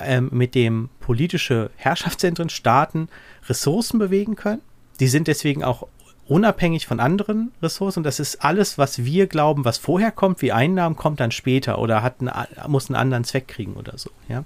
ähm, 0.00 0.28
mit 0.32 0.54
dem 0.54 0.90
politische 1.00 1.70
Herrschaftszentren, 1.76 2.50
Staaten 2.50 3.08
Ressourcen 3.48 3.98
bewegen 3.98 4.36
können. 4.36 4.60
Die 5.00 5.08
sind 5.08 5.28
deswegen 5.28 5.64
auch 5.64 5.86
unabhängig 6.26 6.86
von 6.86 7.00
anderen 7.00 7.52
Ressourcen. 7.62 8.02
Das 8.02 8.20
ist 8.20 8.44
alles, 8.44 8.78
was 8.78 9.04
wir 9.04 9.26
glauben, 9.26 9.64
was 9.64 9.78
vorher 9.78 10.12
kommt, 10.12 10.42
wie 10.42 10.52
Einnahmen, 10.52 10.96
kommt 10.96 11.20
dann 11.20 11.30
später 11.30 11.78
oder 11.78 12.02
hat 12.02 12.20
einen, 12.20 12.30
muss 12.70 12.88
einen 12.88 12.96
anderen 12.96 13.24
Zweck 13.24 13.48
kriegen 13.48 13.74
oder 13.74 13.96
so. 13.96 14.10
Ja? 14.28 14.44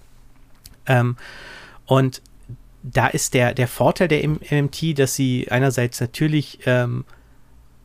Ähm, 0.86 1.16
und 1.86 2.22
da 2.82 3.09
ist 3.09 3.34
der, 3.34 3.55
der 3.55 3.68
Vorteil 3.68 4.09
der 4.09 4.26
MMT, 4.26 4.98
dass 4.98 5.14
sie 5.14 5.48
einerseits 5.50 6.00
natürlich 6.00 6.61
ähm, 6.66 7.05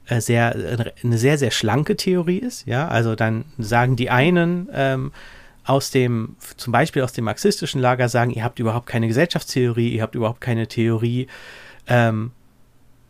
äh, 0.07 0.21
sehr, 0.21 0.55
eine 1.03 1.17
sehr, 1.17 1.37
sehr 1.37 1.51
schlanke 1.51 1.95
Theorie 1.97 2.37
ist. 2.37 2.65
Ja, 2.67 2.87
also 2.87 3.15
dann 3.15 3.45
sagen 3.57 3.95
die 3.95 4.09
einen, 4.09 4.69
ähm, 4.73 5.11
aus 5.65 5.91
dem, 5.91 6.37
zum 6.55 6.71
Beispiel 6.71 7.01
aus 7.01 7.11
dem 7.11 7.25
marxistischen 7.25 7.81
Lager 7.81 8.07
sagen, 8.07 8.31
ihr 8.31 8.43
habt 8.43 8.57
überhaupt 8.59 8.87
keine 8.87 9.07
Gesellschaftstheorie, 9.07 9.89
ihr 9.89 10.01
habt 10.01 10.15
überhaupt 10.15 10.39
keine 10.39 10.67
Theorie 10.67 11.27
ähm, 11.87 12.31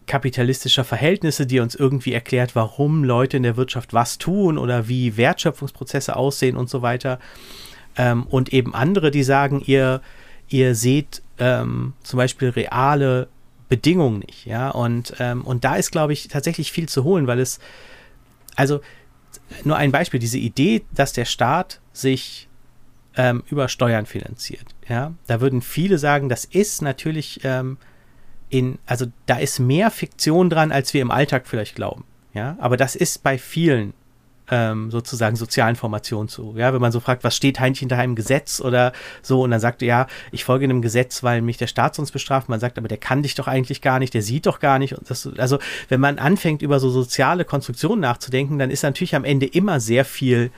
kapitalistischer 0.07 0.83
Verhältnisse, 0.83 1.45
die 1.45 1.59
uns 1.59 1.75
irgendwie 1.75 2.13
erklärt, 2.13 2.55
warum 2.55 3.03
Leute 3.03 3.37
in 3.37 3.43
der 3.43 3.57
Wirtschaft 3.57 3.93
was 3.93 4.17
tun 4.17 4.57
oder 4.57 4.87
wie 4.87 5.17
Wertschöpfungsprozesse 5.17 6.15
aussehen 6.15 6.57
und 6.57 6.69
so 6.69 6.81
weiter. 6.81 7.19
Ähm, 7.97 8.23
und 8.23 8.53
eben 8.53 8.73
andere, 8.73 9.11
die 9.11 9.23
sagen, 9.23 9.61
ihr, 9.65 10.01
ihr 10.47 10.75
seht 10.75 11.21
ähm, 11.37 11.93
zum 12.03 12.17
Beispiel 12.17 12.49
reale 12.49 13.27
Bedingungen 13.69 14.19
nicht, 14.19 14.45
ja. 14.45 14.69
Und, 14.69 15.15
ähm, 15.19 15.43
und 15.43 15.63
da 15.63 15.75
ist, 15.75 15.91
glaube 15.91 16.13
ich, 16.13 16.29
tatsächlich 16.29 16.71
viel 16.71 16.87
zu 16.87 17.03
holen, 17.03 17.27
weil 17.27 17.39
es, 17.39 17.59
also 18.55 18.81
nur 19.63 19.75
ein 19.75 19.91
Beispiel, 19.91 20.19
diese 20.19 20.37
Idee, 20.37 20.83
dass 20.93 21.13
der 21.13 21.25
Staat 21.25 21.81
sich 21.91 22.47
ähm, 23.15 23.43
über 23.49 23.67
Steuern 23.67 24.05
finanziert, 24.05 24.65
ja, 24.87 25.13
da 25.27 25.41
würden 25.41 25.61
viele 25.61 25.97
sagen, 25.97 26.29
das 26.29 26.45
ist 26.45 26.81
natürlich 26.81 27.41
ähm, 27.43 27.77
in, 28.49 28.79
also 28.85 29.05
da 29.25 29.37
ist 29.37 29.59
mehr 29.59 29.91
Fiktion 29.91 30.49
dran, 30.49 30.71
als 30.71 30.93
wir 30.93 31.01
im 31.01 31.11
Alltag 31.11 31.47
vielleicht 31.47 31.75
glauben, 31.75 32.03
ja, 32.33 32.55
aber 32.59 32.77
das 32.77 32.95
ist 32.95 33.23
bei 33.23 33.37
vielen 33.37 33.93
ähm, 34.49 34.91
sozusagen 34.91 35.35
sozialen 35.35 35.75
Formationen 35.75 36.29
zu. 36.29 36.53
Ja, 36.57 36.73
wenn 36.73 36.81
man 36.81 36.91
so 36.91 36.99
fragt, 36.99 37.23
was 37.23 37.35
steht 37.35 37.59
eigentlich 37.59 37.79
hinter 37.79 37.97
einem 37.97 38.15
Gesetz 38.15 38.61
oder 38.61 38.93
so, 39.21 39.41
und 39.41 39.51
dann 39.51 39.59
sagt 39.59 39.81
ja, 39.81 40.07
ich 40.31 40.43
folge 40.43 40.65
einem 40.65 40.81
Gesetz, 40.81 41.23
weil 41.23 41.41
mich 41.41 41.57
der 41.57 41.67
Staat 41.67 41.95
sonst 41.95 42.11
bestraft. 42.11 42.49
Man 42.49 42.59
sagt, 42.59 42.77
aber 42.77 42.87
der 42.87 42.97
kann 42.97 43.23
dich 43.23 43.35
doch 43.35 43.47
eigentlich 43.47 43.81
gar 43.81 43.99
nicht, 43.99 44.13
der 44.13 44.21
sieht 44.21 44.45
doch 44.45 44.59
gar 44.59 44.79
nicht. 44.79 44.95
Das, 45.07 45.29
also, 45.37 45.59
wenn 45.89 45.99
man 45.99 46.19
anfängt, 46.19 46.61
über 46.61 46.79
so 46.79 46.89
soziale 46.89 47.45
Konstruktionen 47.45 47.99
nachzudenken, 47.99 48.59
dann 48.59 48.71
ist 48.71 48.83
natürlich 48.83 49.15
am 49.15 49.25
Ende 49.25 49.45
immer 49.45 49.79
sehr 49.79 50.05
viel, 50.05 50.51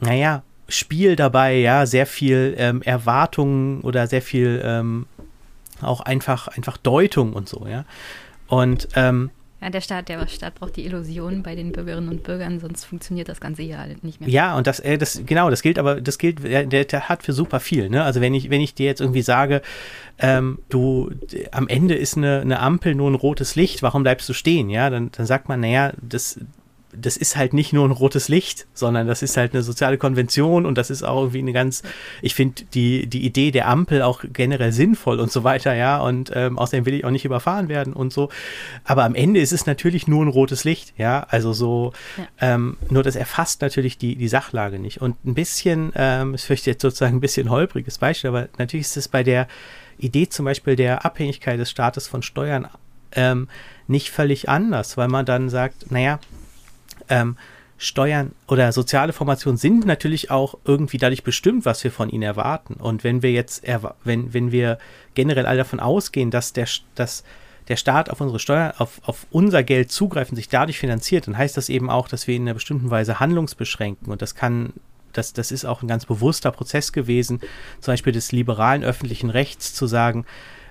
naja, 0.00 0.42
Spiel 0.68 1.16
dabei, 1.16 1.56
ja, 1.56 1.84
sehr 1.84 2.06
viel 2.06 2.54
ähm, 2.56 2.80
Erwartungen 2.82 3.80
oder 3.80 4.06
sehr 4.06 4.22
viel 4.22 4.62
ähm, 4.64 5.06
auch 5.82 6.00
einfach, 6.00 6.48
einfach 6.48 6.76
Deutung 6.76 7.32
und 7.32 7.48
so, 7.48 7.66
ja. 7.66 7.84
Und 8.48 8.88
ähm, 8.96 9.30
ja, 9.62 9.68
der 9.68 9.82
Staat, 9.82 10.08
der 10.08 10.26
Staat 10.26 10.54
braucht 10.54 10.76
die 10.76 10.86
Illusion 10.86 11.42
bei 11.42 11.54
den 11.54 11.72
Bürgerinnen 11.72 12.08
und 12.08 12.22
Bürgern, 12.22 12.60
sonst 12.60 12.86
funktioniert 12.86 13.28
das 13.28 13.40
Ganze 13.40 13.62
ja 13.62 13.84
nicht 14.00 14.18
mehr. 14.18 14.30
Ja, 14.30 14.56
und 14.56 14.66
das, 14.66 14.80
äh, 14.80 14.96
das 14.96 15.20
genau, 15.26 15.50
das 15.50 15.60
gilt 15.60 15.78
aber, 15.78 16.00
das 16.00 16.16
gilt, 16.16 16.42
der, 16.42 16.64
der 16.64 17.08
hat 17.10 17.22
für 17.22 17.34
super 17.34 17.60
viel. 17.60 17.90
Ne? 17.90 18.02
Also 18.02 18.22
wenn 18.22 18.32
ich, 18.32 18.48
wenn 18.48 18.62
ich 18.62 18.74
dir 18.74 18.86
jetzt 18.86 19.02
irgendwie 19.02 19.20
sage, 19.20 19.60
ähm, 20.18 20.60
du, 20.70 21.10
am 21.52 21.68
Ende 21.68 21.94
ist 21.94 22.16
eine, 22.16 22.40
eine 22.40 22.60
Ampel 22.60 22.94
nur 22.94 23.10
ein 23.10 23.14
rotes 23.14 23.54
Licht, 23.54 23.82
warum 23.82 24.02
bleibst 24.02 24.26
du 24.30 24.32
stehen? 24.32 24.70
Ja, 24.70 24.88
dann, 24.88 25.10
dann 25.12 25.26
sagt 25.26 25.50
man, 25.50 25.60
naja, 25.60 25.92
das, 26.00 26.40
das 26.92 27.16
ist 27.16 27.36
halt 27.36 27.52
nicht 27.52 27.72
nur 27.72 27.86
ein 27.86 27.90
rotes 27.90 28.28
Licht, 28.28 28.66
sondern 28.74 29.06
das 29.06 29.22
ist 29.22 29.36
halt 29.36 29.54
eine 29.54 29.62
soziale 29.62 29.98
Konvention 29.98 30.66
und 30.66 30.76
das 30.76 30.90
ist 30.90 31.02
auch 31.02 31.20
irgendwie 31.20 31.38
eine 31.38 31.52
ganz, 31.52 31.82
ich 32.22 32.34
finde 32.34 32.64
die, 32.74 33.06
die 33.06 33.24
Idee 33.24 33.50
der 33.50 33.68
Ampel 33.68 34.02
auch 34.02 34.24
generell 34.32 34.72
sinnvoll 34.72 35.20
und 35.20 35.30
so 35.30 35.44
weiter, 35.44 35.74
ja, 35.74 35.98
und 35.98 36.32
ähm, 36.34 36.58
außerdem 36.58 36.86
will 36.86 36.94
ich 36.94 37.04
auch 37.04 37.10
nicht 37.10 37.24
überfahren 37.24 37.68
werden 37.68 37.92
und 37.92 38.12
so. 38.12 38.28
Aber 38.84 39.04
am 39.04 39.14
Ende 39.14 39.40
ist 39.40 39.52
es 39.52 39.66
natürlich 39.66 40.08
nur 40.08 40.24
ein 40.24 40.28
rotes 40.28 40.64
Licht, 40.64 40.94
ja, 40.96 41.26
also 41.28 41.52
so, 41.52 41.92
ja. 42.16 42.54
ähm, 42.54 42.76
nur 42.88 43.02
das 43.02 43.16
erfasst 43.16 43.62
natürlich 43.62 43.98
die, 43.98 44.16
die 44.16 44.28
Sachlage 44.28 44.78
nicht. 44.78 45.00
Und 45.00 45.24
ein 45.24 45.34
bisschen, 45.34 45.92
ähm, 45.94 46.34
ist 46.34 46.44
vielleicht 46.44 46.66
jetzt 46.66 46.82
sozusagen 46.82 47.16
ein 47.16 47.20
bisschen 47.20 47.50
holpriges 47.50 47.98
Beispiel, 47.98 48.28
aber 48.28 48.48
natürlich 48.58 48.86
ist 48.86 48.96
es 48.96 49.08
bei 49.08 49.22
der 49.22 49.46
Idee 49.98 50.28
zum 50.28 50.44
Beispiel 50.44 50.76
der 50.76 51.04
Abhängigkeit 51.04 51.58
des 51.60 51.70
Staates 51.70 52.08
von 52.08 52.22
Steuern 52.22 52.68
ähm, 53.12 53.48
nicht 53.86 54.10
völlig 54.10 54.48
anders, 54.48 54.96
weil 54.96 55.08
man 55.08 55.26
dann 55.26 55.48
sagt, 55.48 55.90
naja, 55.90 56.20
ähm, 57.10 57.36
Steuern 57.82 58.32
oder 58.46 58.72
soziale 58.72 59.14
Formationen 59.14 59.56
sind 59.56 59.86
natürlich 59.86 60.30
auch 60.30 60.58
irgendwie 60.66 60.98
dadurch 60.98 61.24
bestimmt, 61.24 61.64
was 61.64 61.82
wir 61.82 61.90
von 61.90 62.10
ihnen 62.10 62.22
erwarten. 62.22 62.74
Und 62.74 63.04
wenn 63.04 63.22
wir 63.22 63.32
jetzt, 63.32 63.62
wenn, 64.04 64.34
wenn 64.34 64.52
wir 64.52 64.78
generell 65.14 65.46
alle 65.46 65.58
davon 65.58 65.80
ausgehen, 65.80 66.30
dass 66.30 66.52
der, 66.52 66.68
dass 66.94 67.24
der 67.68 67.76
Staat 67.76 68.10
auf 68.10 68.20
unsere 68.20 68.38
Steuern, 68.38 68.72
auf, 68.76 69.00
auf 69.04 69.26
unser 69.30 69.62
Geld 69.62 69.90
zugreifen, 69.90 70.36
sich 70.36 70.50
dadurch 70.50 70.78
finanziert, 70.78 71.26
dann 71.26 71.38
heißt 71.38 71.56
das 71.56 71.70
eben 71.70 71.88
auch, 71.88 72.08
dass 72.08 72.26
wir 72.26 72.36
in 72.36 72.42
einer 72.42 72.54
bestimmten 72.54 72.90
Weise 72.90 73.18
handlungsbeschränken. 73.18 74.12
Und 74.12 74.20
das 74.20 74.34
kann, 74.34 74.74
das, 75.14 75.32
das 75.32 75.50
ist 75.50 75.64
auch 75.64 75.80
ein 75.80 75.88
ganz 75.88 76.04
bewusster 76.04 76.50
Prozess 76.50 76.92
gewesen, 76.92 77.40
zum 77.80 77.92
Beispiel 77.92 78.12
des 78.12 78.30
liberalen 78.30 78.84
öffentlichen 78.84 79.30
Rechts 79.30 79.72
zu 79.72 79.86
sagen, 79.86 80.26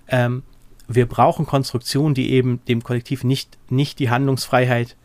ähm, 0.09 0.43
wir 0.87 1.07
brauchen 1.07 1.47
Konstruktionen, 1.47 2.13
die 2.13 2.31
eben 2.31 2.63
dem 2.65 2.83
Kollektiv 2.83 3.23
nicht, 3.23 3.57
nicht 3.69 3.97
die 3.97 4.09
Handlungsfreiheit 4.09 4.95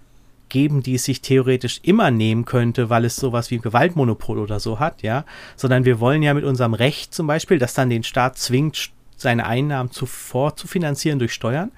geben, 0.54 0.84
die 0.84 0.94
es 0.94 1.04
sich 1.04 1.20
theoretisch 1.20 1.80
immer 1.82 2.12
nehmen 2.12 2.44
könnte, 2.44 2.88
weil 2.88 3.04
es 3.04 3.16
sowas 3.16 3.50
wie 3.50 3.56
ein 3.56 3.60
Gewaltmonopol 3.60 4.38
oder 4.38 4.60
so 4.60 4.78
hat, 4.78 5.02
ja, 5.02 5.24
sondern 5.56 5.84
wir 5.84 5.98
wollen 5.98 6.22
ja 6.22 6.32
mit 6.32 6.44
unserem 6.44 6.74
Recht 6.74 7.12
zum 7.12 7.26
Beispiel, 7.26 7.58
das 7.58 7.74
dann 7.74 7.90
den 7.90 8.04
Staat 8.04 8.38
zwingt, 8.38 8.92
seine 9.16 9.46
Einnahmen 9.46 9.90
zuvor 9.90 10.54
zu 10.54 10.68
finanzieren 10.68 11.18
durch 11.18 11.32
Steuern, 11.32 11.72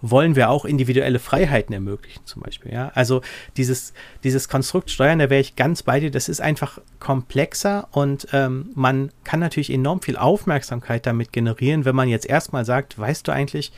wollen 0.00 0.34
wir 0.34 0.50
auch 0.50 0.64
individuelle 0.64 1.20
Freiheiten 1.20 1.72
ermöglichen, 1.72 2.26
zum 2.26 2.42
Beispiel. 2.42 2.72
Ja? 2.72 2.90
Also 2.94 3.22
dieses, 3.56 3.92
dieses 4.24 4.48
Konstrukt 4.48 4.90
Steuern, 4.90 5.20
da 5.20 5.30
wäre 5.30 5.40
ich 5.40 5.54
ganz 5.54 5.84
bei 5.84 6.00
dir, 6.00 6.10
das 6.10 6.28
ist 6.28 6.40
einfach 6.40 6.80
komplexer 6.98 7.86
und 7.92 8.26
ähm, 8.32 8.70
man 8.74 9.12
kann 9.22 9.38
natürlich 9.38 9.72
enorm 9.72 10.02
viel 10.02 10.16
Aufmerksamkeit 10.16 11.06
damit 11.06 11.32
generieren, 11.32 11.84
wenn 11.84 11.94
man 11.94 12.08
jetzt 12.08 12.26
erstmal 12.26 12.64
sagt, 12.64 12.98
weißt 12.98 13.28
du 13.28 13.32
eigentlich, 13.32 13.70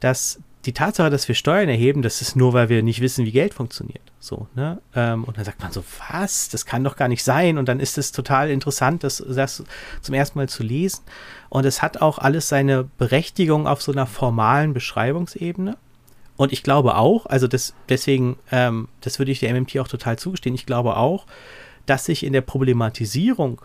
dass 0.00 0.40
die 0.66 0.72
Tatsache, 0.72 1.10
dass 1.10 1.28
wir 1.28 1.34
Steuern 1.34 1.68
erheben, 1.68 2.02
das 2.02 2.20
ist 2.20 2.34
nur, 2.34 2.52
weil 2.52 2.68
wir 2.68 2.82
nicht 2.82 3.00
wissen, 3.00 3.24
wie 3.24 3.32
Geld 3.32 3.54
funktioniert. 3.54 4.02
So, 4.18 4.48
ne? 4.54 4.80
Ähm, 4.94 5.24
und 5.24 5.38
dann 5.38 5.44
sagt 5.44 5.62
man 5.62 5.70
so, 5.70 5.84
was? 6.10 6.48
Das 6.48 6.66
kann 6.66 6.82
doch 6.82 6.96
gar 6.96 7.08
nicht 7.08 7.22
sein. 7.22 7.56
Und 7.56 7.68
dann 7.68 7.78
ist 7.78 7.98
es 7.98 8.12
total 8.12 8.50
interessant, 8.50 9.04
das, 9.04 9.24
das 9.28 9.62
zum 10.02 10.14
ersten 10.14 10.38
Mal 10.38 10.48
zu 10.48 10.62
lesen. 10.62 11.02
Und 11.48 11.64
es 11.64 11.82
hat 11.82 12.02
auch 12.02 12.18
alles 12.18 12.48
seine 12.48 12.84
Berechtigung 12.98 13.66
auf 13.68 13.80
so 13.80 13.92
einer 13.92 14.06
formalen 14.06 14.74
Beschreibungsebene. 14.74 15.76
Und 16.36 16.52
ich 16.52 16.62
glaube 16.62 16.96
auch, 16.96 17.26
also 17.26 17.46
das, 17.46 17.74
deswegen, 17.88 18.36
ähm, 18.50 18.88
das 19.00 19.18
würde 19.18 19.32
ich 19.32 19.40
der 19.40 19.54
MMT 19.54 19.78
auch 19.78 19.88
total 19.88 20.18
zugestehen, 20.18 20.54
ich 20.54 20.66
glaube 20.66 20.96
auch, 20.96 21.26
dass 21.86 22.04
sich 22.04 22.24
in 22.24 22.32
der 22.32 22.40
Problematisierung 22.42 23.62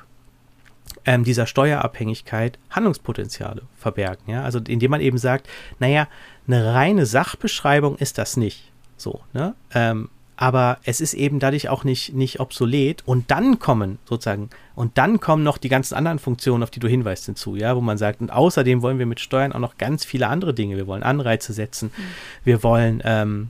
ähm, 1.06 1.24
dieser 1.24 1.46
Steuerabhängigkeit 1.46 2.60
Handlungspotenziale 2.70 3.64
verbergen. 3.78 4.24
Ja? 4.28 4.44
Also 4.44 4.60
indem 4.60 4.92
man 4.92 5.02
eben 5.02 5.18
sagt, 5.18 5.48
naja, 5.80 6.08
eine 6.48 6.74
reine 6.74 7.06
Sachbeschreibung 7.06 7.98
ist 7.98 8.18
das 8.18 8.38
nicht. 8.38 8.72
So, 8.98 9.22
ne? 9.34 9.56
Ähm, 9.74 10.10
aber 10.42 10.80
es 10.86 11.02
ist 11.02 11.14
eben 11.14 11.38
dadurch 11.38 11.70
auch 11.70 11.84
nicht, 11.84 12.16
nicht 12.16 12.40
obsolet. 12.40 13.04
Und 13.06 13.30
dann 13.30 13.60
kommen 13.60 14.00
sozusagen, 14.06 14.50
und 14.74 14.98
dann 14.98 15.20
kommen 15.20 15.44
noch 15.44 15.60
die 15.60 15.70
ganzen 15.70 15.94
anderen 15.94 16.18
Funktionen, 16.18 16.64
auf 16.64 16.72
die 16.72 16.80
du 16.80 16.88
hinweist, 16.88 17.28
hinzu, 17.28 17.56
ja, 17.56 17.76
wo 17.76 17.82
man 17.82 18.00
sagt, 18.00 18.22
und 18.22 18.32
außerdem 18.32 18.82
wollen 18.82 18.98
wir 18.98 19.06
mit 19.06 19.20
Steuern 19.20 19.54
auch 19.54 19.60
noch 19.60 19.78
ganz 19.78 20.04
viele 20.04 20.28
andere 20.28 20.56
Dinge. 20.56 20.78
Wir 20.78 20.88
wollen 20.88 21.04
Anreize 21.04 21.54
setzen, 21.54 21.92
mhm. 21.96 22.02
wir 22.44 22.64
wollen 22.64 23.04
ähm, 23.06 23.50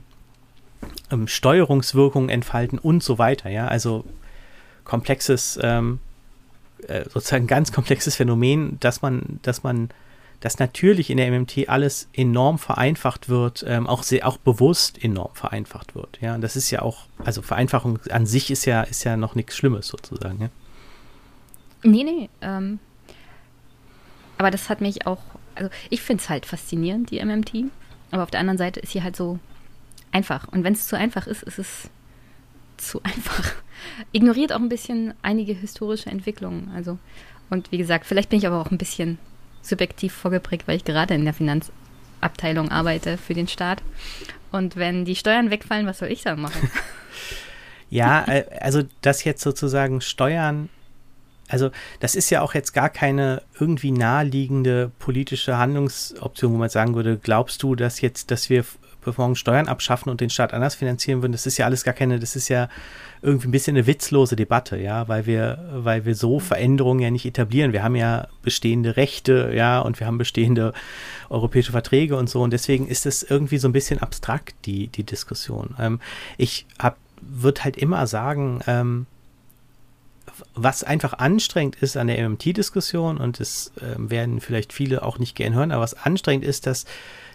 ähm, 1.10 1.28
Steuerungswirkungen 1.28 2.28
entfalten 2.28 2.78
und 2.78 3.02
so 3.02 3.18
weiter, 3.18 3.48
ja. 3.48 3.68
Also 3.68 4.04
komplexes, 4.84 5.58
ähm, 5.62 5.98
äh, 6.88 7.04
sozusagen 7.08 7.46
ganz 7.46 7.72
komplexes 7.72 8.16
Phänomen, 8.16 8.78
dass 8.80 9.02
man, 9.02 9.40
dass 9.42 9.62
man 9.62 9.90
dass 10.42 10.58
natürlich 10.58 11.08
in 11.08 11.18
der 11.18 11.30
MMT 11.30 11.68
alles 11.68 12.08
enorm 12.12 12.58
vereinfacht 12.58 13.28
wird, 13.28 13.64
ähm, 13.66 13.86
auch 13.86 14.02
sehr, 14.02 14.26
auch 14.26 14.38
bewusst 14.38 15.02
enorm 15.02 15.32
vereinfacht 15.34 15.94
wird. 15.94 16.18
Ja, 16.20 16.34
und 16.34 16.40
das 16.40 16.56
ist 16.56 16.68
ja 16.72 16.82
auch, 16.82 17.06
also 17.24 17.42
Vereinfachung 17.42 18.00
an 18.10 18.26
sich 18.26 18.50
ist 18.50 18.64
ja, 18.64 18.82
ist 18.82 19.04
ja 19.04 19.16
noch 19.16 19.36
nichts 19.36 19.56
Schlimmes 19.56 19.86
sozusagen. 19.86 20.40
Ja? 20.40 20.48
Nee, 21.84 22.02
nee. 22.02 22.28
Ähm, 22.40 22.80
aber 24.36 24.50
das 24.50 24.68
hat 24.68 24.80
mich 24.80 25.06
auch, 25.06 25.20
also 25.54 25.70
ich 25.90 26.02
finde 26.02 26.24
es 26.24 26.28
halt 26.28 26.44
faszinierend, 26.44 27.12
die 27.12 27.24
MMT. 27.24 27.70
Aber 28.10 28.24
auf 28.24 28.30
der 28.32 28.40
anderen 28.40 28.58
Seite 28.58 28.80
ist 28.80 28.90
sie 28.90 29.04
halt 29.04 29.14
so 29.14 29.38
einfach. 30.10 30.48
Und 30.48 30.64
wenn 30.64 30.72
es 30.72 30.88
zu 30.88 30.96
einfach 30.96 31.28
ist, 31.28 31.44
ist 31.44 31.60
es 31.60 31.88
zu 32.82 33.02
einfach. 33.04 33.54
Ignoriert 34.12 34.52
auch 34.52 34.60
ein 34.60 34.68
bisschen 34.68 35.14
einige 35.22 35.52
historische 35.52 36.10
Entwicklungen. 36.10 36.70
Also, 36.74 36.98
und 37.50 37.72
wie 37.72 37.78
gesagt, 37.78 38.06
vielleicht 38.06 38.30
bin 38.30 38.38
ich 38.38 38.46
aber 38.46 38.60
auch 38.60 38.70
ein 38.70 38.78
bisschen 38.78 39.18
subjektiv 39.62 40.12
vorgeprägt, 40.12 40.66
weil 40.66 40.76
ich 40.76 40.84
gerade 40.84 41.14
in 41.14 41.24
der 41.24 41.34
Finanzabteilung 41.34 42.70
arbeite 42.70 43.16
für 43.16 43.34
den 43.34 43.48
Staat. 43.48 43.82
Und 44.50 44.76
wenn 44.76 45.04
die 45.04 45.16
Steuern 45.16 45.50
wegfallen, 45.50 45.86
was 45.86 45.98
soll 45.98 46.08
ich 46.08 46.22
dann 46.22 46.40
machen? 46.40 46.70
ja, 47.90 48.24
äh, 48.26 48.44
also 48.60 48.82
das 49.00 49.24
jetzt 49.24 49.42
sozusagen 49.42 50.00
Steuern, 50.00 50.68
also 51.48 51.70
das 52.00 52.14
ist 52.14 52.30
ja 52.30 52.42
auch 52.42 52.54
jetzt 52.54 52.72
gar 52.72 52.90
keine 52.90 53.42
irgendwie 53.58 53.92
naheliegende 53.92 54.90
politische 54.98 55.56
Handlungsoption, 55.56 56.52
wo 56.52 56.56
man 56.56 56.70
sagen 56.70 56.94
würde, 56.94 57.18
glaubst 57.18 57.62
du, 57.62 57.74
dass 57.74 58.00
jetzt, 58.00 58.30
dass 58.30 58.50
wir 58.50 58.64
morgen 59.16 59.36
Steuern 59.36 59.68
abschaffen 59.68 60.10
und 60.10 60.20
den 60.20 60.30
Staat 60.30 60.54
anders 60.54 60.74
finanzieren 60.74 61.22
würden, 61.22 61.32
das 61.32 61.46
ist 61.46 61.58
ja 61.58 61.66
alles 61.66 61.84
gar 61.84 61.94
keine, 61.94 62.18
das 62.18 62.36
ist 62.36 62.48
ja 62.48 62.68
irgendwie 63.22 63.48
ein 63.48 63.52
bisschen 63.52 63.76
eine 63.76 63.86
witzlose 63.86 64.34
Debatte, 64.34 64.76
ja, 64.78 65.06
weil 65.06 65.26
wir, 65.26 65.64
weil 65.72 66.04
wir 66.04 66.14
so 66.16 66.40
Veränderungen 66.40 67.00
ja 67.00 67.10
nicht 67.10 67.24
etablieren. 67.24 67.72
Wir 67.72 67.84
haben 67.84 67.94
ja 67.94 68.26
bestehende 68.42 68.96
Rechte, 68.96 69.52
ja, 69.54 69.80
und 69.80 70.00
wir 70.00 70.08
haben 70.08 70.18
bestehende 70.18 70.72
europäische 71.30 71.72
Verträge 71.72 72.16
und 72.16 72.28
so. 72.28 72.42
Und 72.42 72.52
deswegen 72.52 72.88
ist 72.88 73.06
es 73.06 73.22
irgendwie 73.22 73.58
so 73.58 73.68
ein 73.68 73.72
bisschen 73.72 74.00
abstrakt, 74.00 74.54
die, 74.64 74.88
die 74.88 75.04
Diskussion. 75.04 75.76
Ähm, 75.78 76.00
ich 76.36 76.66
hab, 76.80 76.96
würde 77.20 77.62
halt 77.62 77.76
immer 77.76 78.08
sagen, 78.08 78.60
ähm, 78.66 79.06
was 80.54 80.82
einfach 80.82 81.14
anstrengend 81.14 81.76
ist 81.76 81.96
an 81.96 82.08
der 82.08 82.28
MMT-Diskussion, 82.28 83.18
und 83.18 83.38
das 83.38 83.72
äh, 83.76 83.94
werden 83.98 84.40
vielleicht 84.40 84.72
viele 84.72 85.02
auch 85.02 85.18
nicht 85.18 85.36
gern 85.36 85.54
hören, 85.54 85.70
aber 85.70 85.82
was 85.82 85.94
anstrengend 85.94 86.44
ist, 86.44 86.66
dass, 86.66 86.86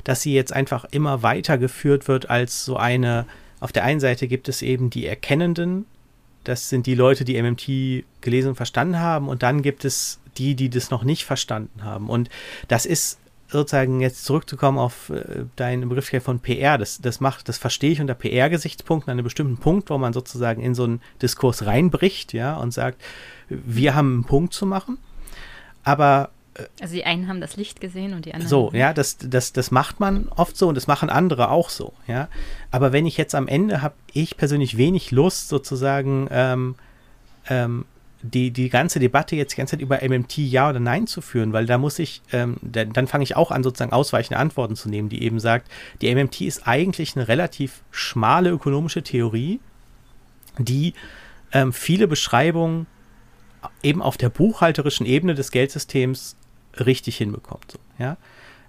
dass 0.07 0.21
sie 0.21 0.33
jetzt 0.33 0.53
einfach 0.53 0.85
immer 0.91 1.21
weiter 1.21 1.57
geführt 1.57 2.07
wird 2.07 2.29
als 2.29 2.63
so 2.63 2.77
eine 2.77 3.25
auf 3.59 3.73
der 3.73 3.83
einen 3.83 3.99
Seite 3.99 4.27
gibt 4.27 4.47
es 4.47 4.61
eben 4.61 4.89
die 4.89 5.05
Erkennenden 5.05 5.85
Das 6.43 6.69
sind 6.69 6.85
die 6.85 6.95
Leute, 6.95 7.25
die 7.25 7.41
MMT 7.41 8.05
gelesen 8.21 8.49
und 8.49 8.55
verstanden 8.55 8.99
haben. 8.99 9.27
Und 9.27 9.43
dann 9.43 9.61
gibt 9.61 9.83
es 9.83 10.19
die, 10.37 10.55
die 10.55 10.69
das 10.69 10.91
noch 10.91 11.03
nicht 11.03 11.25
verstanden 11.25 11.83
haben. 11.83 12.09
Und 12.09 12.29
das 12.69 12.85
ist 12.85 13.19
sozusagen 13.49 13.99
jetzt 13.99 14.23
zurückzukommen 14.23 14.77
auf 14.77 15.09
äh, 15.09 15.45
deinen 15.57 15.89
Begriff 15.89 16.23
von 16.23 16.39
PR, 16.39 16.77
das, 16.77 16.99
das 17.01 17.19
macht, 17.19 17.49
das 17.49 17.57
verstehe 17.57 17.91
ich 17.91 18.01
unter 18.01 18.13
PR-Gesichtspunkten 18.13 19.09
an 19.09 19.17
einem 19.17 19.23
bestimmten 19.23 19.57
Punkt, 19.57 19.89
wo 19.89 19.97
man 19.97 20.13
sozusagen 20.13 20.61
in 20.61 20.75
so 20.75 20.83
einen 20.83 21.01
Diskurs 21.21 21.65
reinbricht, 21.65 22.33
ja, 22.33 22.55
und 22.55 22.71
sagt, 22.71 23.01
wir 23.49 23.95
haben 23.95 24.13
einen 24.13 24.23
Punkt 24.25 24.53
zu 24.53 24.65
machen. 24.65 24.97
Aber 25.83 26.29
also 26.81 26.93
die 26.93 27.05
einen 27.05 27.27
haben 27.27 27.41
das 27.41 27.55
Licht 27.55 27.81
gesehen 27.81 28.13
und 28.13 28.25
die 28.25 28.33
anderen. 28.33 28.49
So, 28.49 28.71
ja, 28.73 28.93
das, 28.93 29.17
das, 29.17 29.53
das 29.53 29.71
macht 29.71 29.99
man 29.99 30.27
oft 30.29 30.57
so 30.57 30.67
und 30.67 30.75
das 30.75 30.87
machen 30.87 31.09
andere 31.09 31.49
auch 31.49 31.69
so, 31.69 31.93
ja. 32.07 32.29
Aber 32.71 32.91
wenn 32.91 33.05
ich 33.05 33.17
jetzt 33.17 33.35
am 33.35 33.47
Ende 33.47 33.81
habe, 33.81 33.95
ich 34.13 34.37
persönlich 34.37 34.77
wenig 34.77 35.11
Lust, 35.11 35.49
sozusagen 35.49 36.27
ähm, 36.31 36.75
ähm, 37.49 37.85
die, 38.21 38.51
die 38.51 38.69
ganze 38.69 38.99
Debatte 38.99 39.35
jetzt 39.35 39.53
die 39.53 39.57
ganze 39.57 39.71
Zeit 39.71 39.81
über 39.81 39.99
MMT 40.01 40.37
ja 40.37 40.69
oder 40.69 40.79
nein 40.79 41.07
zu 41.07 41.21
führen, 41.21 41.53
weil 41.53 41.65
da 41.65 41.77
muss 41.77 41.99
ich, 41.99 42.21
ähm, 42.31 42.57
dann, 42.61 42.93
dann 42.93 43.07
fange 43.07 43.23
ich 43.23 43.35
auch 43.35 43.51
an, 43.51 43.63
sozusagen 43.63 43.93
ausweichende 43.93 44.39
Antworten 44.39 44.75
zu 44.75 44.89
nehmen, 44.89 45.09
die 45.09 45.23
eben 45.23 45.39
sagt, 45.39 45.69
die 46.01 46.13
MMT 46.13 46.41
ist 46.41 46.67
eigentlich 46.67 47.15
eine 47.15 47.27
relativ 47.27 47.83
schmale 47.91 48.49
ökonomische 48.49 49.03
Theorie, 49.03 49.59
die 50.57 50.93
ähm, 51.51 51.73
viele 51.73 52.07
Beschreibungen 52.07 52.87
eben 53.83 54.01
auf 54.01 54.17
der 54.17 54.29
buchhalterischen 54.29 55.05
Ebene 55.05 55.35
des 55.35 55.51
Geldsystems 55.51 56.36
richtig 56.85 57.17
hinbekommt. 57.17 57.71
So, 57.71 57.79
ja? 57.97 58.17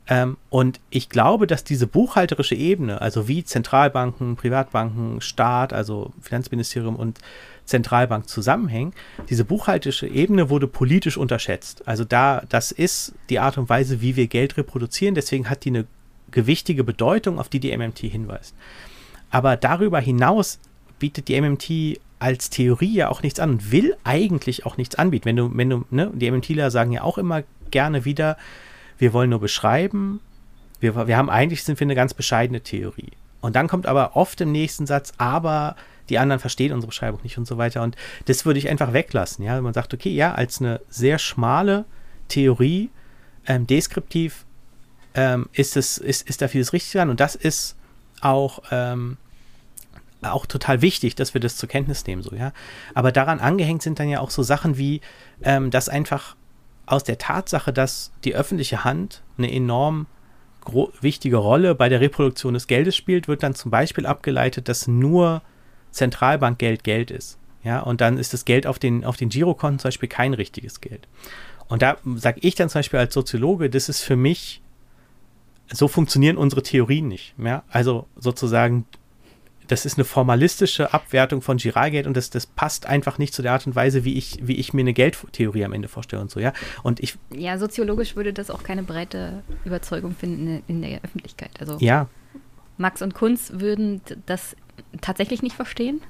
Ähm, 0.08 0.38
und 0.48 0.80
ich 0.90 1.10
glaube, 1.10 1.46
dass 1.46 1.64
diese 1.64 1.86
buchhalterische 1.86 2.54
Ebene, 2.54 3.00
also 3.00 3.28
wie 3.28 3.44
Zentralbanken, 3.44 4.36
Privatbanken, 4.36 5.20
Staat, 5.20 5.72
also 5.72 6.12
Finanzministerium 6.22 6.96
und 6.96 7.18
Zentralbank 7.66 8.26
zusammenhängen. 8.28 8.94
Diese 9.28 9.44
buchhalterische 9.44 10.08
Ebene 10.08 10.48
wurde 10.48 10.66
politisch 10.66 11.18
unterschätzt. 11.18 11.86
Also 11.86 12.04
da, 12.04 12.42
das 12.48 12.72
ist 12.72 13.12
die 13.28 13.38
Art 13.38 13.58
und 13.58 13.68
Weise, 13.68 14.00
wie 14.00 14.16
wir 14.16 14.26
Geld 14.26 14.56
reproduzieren. 14.56 15.14
Deswegen 15.14 15.50
hat 15.50 15.66
die 15.66 15.70
eine 15.70 15.86
gewichtige 16.30 16.84
Bedeutung, 16.84 17.38
auf 17.38 17.50
die 17.50 17.60
die 17.60 17.76
MMT 17.76 17.98
hinweist. 17.98 18.54
Aber 19.30 19.56
darüber 19.56 20.00
hinaus 20.00 20.58
bietet 20.98 21.28
die 21.28 21.38
MMT 21.38 22.00
als 22.18 22.50
Theorie 22.50 22.94
ja 22.94 23.10
auch 23.10 23.22
nichts 23.22 23.38
an 23.38 23.50
und 23.50 23.70
will 23.70 23.94
eigentlich 24.02 24.66
auch 24.66 24.76
nichts 24.76 24.96
anbieten. 24.96 25.26
Wenn 25.26 25.36
du, 25.36 25.50
wenn 25.54 25.70
du, 25.70 25.84
ne, 25.90 26.10
die 26.14 26.30
MMTler 26.30 26.70
sagen 26.70 26.92
ja 26.92 27.02
auch 27.02 27.18
immer 27.18 27.42
gerne 27.70 28.04
wieder, 28.04 28.36
wir 28.98 29.12
wollen 29.12 29.30
nur 29.30 29.40
beschreiben, 29.40 30.20
wir, 30.80 31.06
wir 31.06 31.16
haben 31.16 31.30
eigentlich 31.30 31.64
sind 31.64 31.80
wir 31.80 31.84
eine 31.84 31.94
ganz 31.94 32.14
bescheidene 32.14 32.60
Theorie. 32.60 33.12
Und 33.40 33.56
dann 33.56 33.68
kommt 33.68 33.86
aber 33.86 34.16
oft 34.16 34.40
im 34.40 34.52
nächsten 34.52 34.86
Satz, 34.86 35.12
aber 35.18 35.76
die 36.08 36.18
anderen 36.18 36.40
verstehen 36.40 36.72
unsere 36.72 36.88
Beschreibung 36.88 37.20
nicht 37.22 37.38
und 37.38 37.46
so 37.46 37.58
weiter. 37.58 37.82
Und 37.82 37.96
das 38.24 38.46
würde 38.46 38.58
ich 38.58 38.68
einfach 38.68 38.92
weglassen. 38.92 39.44
Ja, 39.44 39.60
man 39.60 39.74
sagt, 39.74 39.92
okay, 39.94 40.10
ja, 40.10 40.34
als 40.34 40.60
eine 40.60 40.80
sehr 40.88 41.18
schmale 41.18 41.84
Theorie, 42.28 42.90
ähm, 43.46 43.66
deskriptiv, 43.66 44.44
ähm, 45.14 45.48
ist, 45.52 45.76
es, 45.76 45.98
ist, 45.98 46.28
ist 46.28 46.42
da 46.42 46.48
vieles 46.48 46.72
richtig 46.72 46.92
dran. 46.92 47.10
Und 47.10 47.20
das 47.20 47.34
ist 47.34 47.76
auch, 48.20 48.62
ähm, 48.70 49.16
auch 50.22 50.46
total 50.46 50.82
wichtig, 50.82 51.14
dass 51.14 51.34
wir 51.34 51.40
das 51.40 51.56
zur 51.56 51.68
Kenntnis 51.68 52.06
nehmen, 52.06 52.22
so, 52.22 52.34
ja. 52.34 52.52
Aber 52.94 53.12
daran 53.12 53.38
angehängt 53.38 53.82
sind 53.82 54.00
dann 54.00 54.08
ja 54.08 54.20
auch 54.20 54.30
so 54.30 54.42
Sachen 54.42 54.76
wie, 54.76 55.00
ähm, 55.42 55.70
dass 55.70 55.88
einfach 55.88 56.34
aus 56.88 57.04
der 57.04 57.18
Tatsache, 57.18 57.72
dass 57.72 58.12
die 58.24 58.34
öffentliche 58.34 58.84
Hand 58.84 59.22
eine 59.36 59.52
enorm 59.52 60.06
wichtige 61.00 61.36
Rolle 61.36 61.74
bei 61.74 61.88
der 61.88 62.00
Reproduktion 62.00 62.54
des 62.54 62.66
Geldes 62.66 62.94
spielt, 62.94 63.28
wird 63.28 63.42
dann 63.42 63.54
zum 63.54 63.70
Beispiel 63.70 64.06
abgeleitet, 64.06 64.68
dass 64.68 64.86
nur 64.86 65.42
Zentralbankgeld 65.92 66.84
Geld 66.84 67.10
ist. 67.10 67.38
Ja, 67.64 67.80
und 67.80 68.00
dann 68.00 68.18
ist 68.18 68.32
das 68.32 68.44
Geld 68.44 68.66
auf 68.66 68.78
den, 68.78 69.04
auf 69.04 69.16
den 69.16 69.30
Girokonten 69.30 69.78
zum 69.78 69.88
Beispiel 69.88 70.08
kein 70.08 70.34
richtiges 70.34 70.80
Geld. 70.80 71.08
Und 71.68 71.82
da 71.82 71.96
sage 72.16 72.40
ich 72.42 72.54
dann 72.54 72.68
zum 72.68 72.80
Beispiel 72.80 73.00
als 73.00 73.14
Soziologe, 73.14 73.68
das 73.70 73.88
ist 73.88 74.02
für 74.02 74.16
mich, 74.16 74.62
so 75.70 75.88
funktionieren 75.88 76.36
unsere 76.36 76.62
Theorien 76.62 77.08
nicht. 77.08 77.34
Ja? 77.38 77.62
Also 77.68 78.06
sozusagen, 78.16 78.86
das 79.68 79.84
ist 79.84 79.96
eine 79.96 80.04
formalistische 80.04 80.92
Abwertung 80.92 81.42
von 81.42 81.58
Giralgeld 81.58 82.06
und 82.06 82.16
das, 82.16 82.30
das 82.30 82.46
passt 82.46 82.86
einfach 82.86 83.18
nicht 83.18 83.34
zu 83.34 83.42
der 83.42 83.52
Art 83.52 83.66
und 83.66 83.76
Weise, 83.76 84.04
wie 84.04 84.14
ich, 84.14 84.38
wie 84.42 84.56
ich 84.56 84.72
mir 84.72 84.80
eine 84.80 84.94
Geldtheorie 84.94 85.64
am 85.64 85.72
Ende 85.72 85.88
vorstelle 85.88 86.20
und 86.22 86.30
so, 86.30 86.40
ja. 86.40 86.52
Und 86.82 87.00
ich. 87.00 87.16
Ja, 87.30 87.58
soziologisch 87.58 88.16
würde 88.16 88.32
das 88.32 88.50
auch 88.50 88.62
keine 88.62 88.82
breite 88.82 89.42
Überzeugung 89.64 90.14
finden 90.14 90.62
in 90.66 90.82
der 90.82 91.00
Öffentlichkeit. 91.04 91.50
Also 91.60 91.76
ja. 91.80 92.08
Max 92.78 93.02
und 93.02 93.14
Kunz 93.14 93.52
würden 93.54 94.00
das 94.26 94.56
tatsächlich 95.00 95.42
nicht 95.42 95.56
verstehen, 95.56 96.00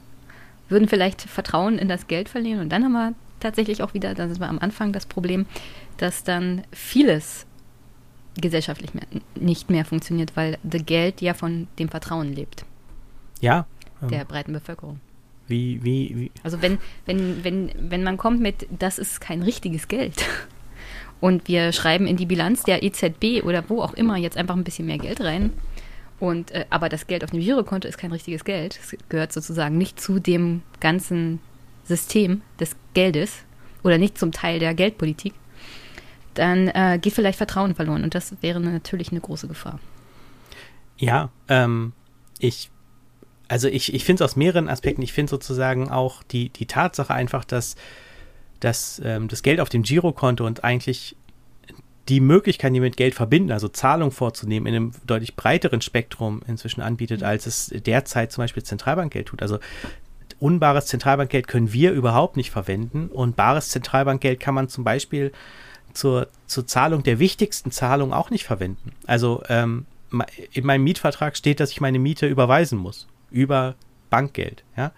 würden 0.69 0.89
vielleicht 0.89 1.23
Vertrauen 1.23 1.79
in 1.79 1.89
das 1.89 2.07
Geld 2.07 2.29
verlieren 2.29 2.61
und 2.61 2.71
dann 2.71 2.85
haben 2.85 2.93
wir 2.93 3.15
tatsächlich 3.41 3.83
auch 3.83 3.95
wieder, 3.95 4.15
dann 4.15 4.29
sind 4.29 4.41
wir 4.41 4.49
am 4.49 4.59
Anfang 4.59 4.93
das 4.93 5.07
Problem, 5.07 5.47
dass 5.97 6.25
dann 6.25 6.63
vieles 6.73 7.47
gesellschaftlich 8.37 8.95
mehr, 8.95 9.07
nicht 9.35 9.71
mehr 9.71 9.85
funktioniert, 9.85 10.37
weil 10.37 10.59
das 10.63 10.87
Geld 10.87 11.21
ja 11.21 11.35
von 11.35 11.67
dem 11.79 11.89
Vertrauen 11.89 12.33
lebt. 12.33 12.65
Ja. 13.41 13.67
Ähm, 14.03 14.09
der 14.09 14.25
breiten 14.25 14.53
Bevölkerung. 14.53 15.01
Wie, 15.47 15.83
wie, 15.83 16.15
wie? 16.17 16.31
Also 16.43 16.61
wenn, 16.61 16.79
wenn, 17.07 17.43
wenn, 17.43 17.73
wenn 17.79 18.03
man 18.03 18.17
kommt 18.19 18.41
mit, 18.41 18.67
das 18.79 18.99
ist 18.99 19.21
kein 19.21 19.43
richtiges 19.43 19.89
Geld 19.89 20.25
und 21.21 21.49
wir 21.49 21.73
schreiben 21.73 22.07
in 22.07 22.17
die 22.17 22.27
Bilanz 22.27 22.63
der 22.63 22.83
EZB 22.83 23.45
oder 23.45 23.65
wo 23.69 23.83
auch 23.83 23.95
immer 23.95 24.17
jetzt 24.17 24.37
einfach 24.37 24.57
ein 24.57 24.65
bisschen 24.65 24.87
mehr 24.87 24.99
Geld 24.99 25.21
rein, 25.21 25.53
und, 26.21 26.51
äh, 26.51 26.67
aber 26.71 26.89
das 26.89 27.07
Geld 27.07 27.23
auf 27.25 27.31
dem 27.31 27.41
Girokonto 27.41 27.87
ist 27.87 27.99
kein 27.99 28.13
richtiges 28.13 28.45
Geld. 28.45 28.79
Es 28.83 28.97
gehört 29.09 29.33
sozusagen 29.33 29.79
nicht 29.79 30.01
zu 30.01 30.19
dem 30.19 30.63
ganzen 30.81 31.41
System 31.85 32.43
des 32.59 32.77
Geldes 32.95 33.45
oder 33.83 33.99
nicht 33.99 34.19
zum 34.19 34.33
Teil 34.33 34.59
der 34.59 34.75
Geldpolitik. 34.75 35.35
Dann 36.35 36.69
äh, 36.69 36.99
geht 37.01 37.15
vielleicht 37.15 37.39
Vertrauen 37.39 37.75
verloren 37.75 38.05
und 38.05 38.15
das 38.15 38.35
wäre 38.43 38.61
natürlich 38.61 39.11
eine 39.11 39.21
große 39.21 39.49
Gefahr. 39.49 39.79
Ja, 40.99 41.31
ähm, 41.49 41.93
ich, 42.39 42.71
also 43.49 43.69
ich, 43.69 43.95
ich 43.95 44.05
finde 44.05 44.23
es 44.23 44.31
aus 44.31 44.37
mehreren 44.37 44.69
Aspekten. 44.69 45.03
Ich 45.03 45.13
finde 45.13 45.31
sozusagen 45.31 45.91
auch 45.91 46.23
die, 46.23 46.51
die 46.51 46.67
Tatsache 46.67 47.13
einfach, 47.13 47.45
dass, 47.45 47.77
dass 48.61 49.01
ähm, 49.05 49.29
das 49.29 49.43
Geld 49.43 49.61
auf 49.61 49.71
dem 49.71 49.83
Girokonto 49.83 50.47
und 50.47 50.65
eigentlich 50.65 51.17
die 52.09 52.21
Möglichkeiten, 52.21 52.75
die 52.75 52.81
mit 52.81 52.97
Geld 52.97 53.15
verbinden, 53.15 53.53
also 53.53 53.69
Zahlung 53.69 54.11
vorzunehmen, 54.11 54.67
in 54.67 54.75
einem 54.75 54.93
deutlich 55.07 55.37
breiteren 55.37 55.81
Spektrum 55.81 56.43
inzwischen 56.47 56.81
anbietet, 56.81 57.23
als 57.23 57.47
es 57.47 57.73
derzeit 57.75 58.33
zum 58.33 58.45
Beispiel 58.45 58.63
Zentralbankgeld 58.63 59.29
tut. 59.29 59.43
Also 59.43 59.59
unbares 60.39 60.87
Zentralbankgeld 60.87 61.49
können 61.49 61.73
wir 61.73 61.93
überhaupt 61.93 62.37
nicht 62.37 62.51
verwenden 62.51 63.09
und 63.09 63.37
bares 63.37 63.71
Zentralbankgeld 63.71 64.41
kann 64.41 64.55
man 64.55 64.69
zum 64.69 64.85
Beispiel 64.85 65.33
zur, 65.93 66.29
zur 66.47 66.67
Zahlung 66.67 67.03
der 67.03 67.19
wichtigsten 67.19 67.71
Zahlungen 67.73 68.15
auch 68.15 68.31
nicht 68.31 68.45
verwenden. 68.45 68.93
Also 69.07 69.43
ähm, 69.49 69.85
in 70.53 70.65
meinem 70.65 70.85
Mietvertrag 70.85 71.37
steht, 71.37 71.61
dass 71.61 71.73
ich 71.73 71.81
meine 71.81 71.99
Miete 71.99 72.27
überweisen 72.27 72.79
muss 72.79 73.07
über 73.31 73.75
Bankgeld. 74.11 74.65
Ja? 74.77 74.93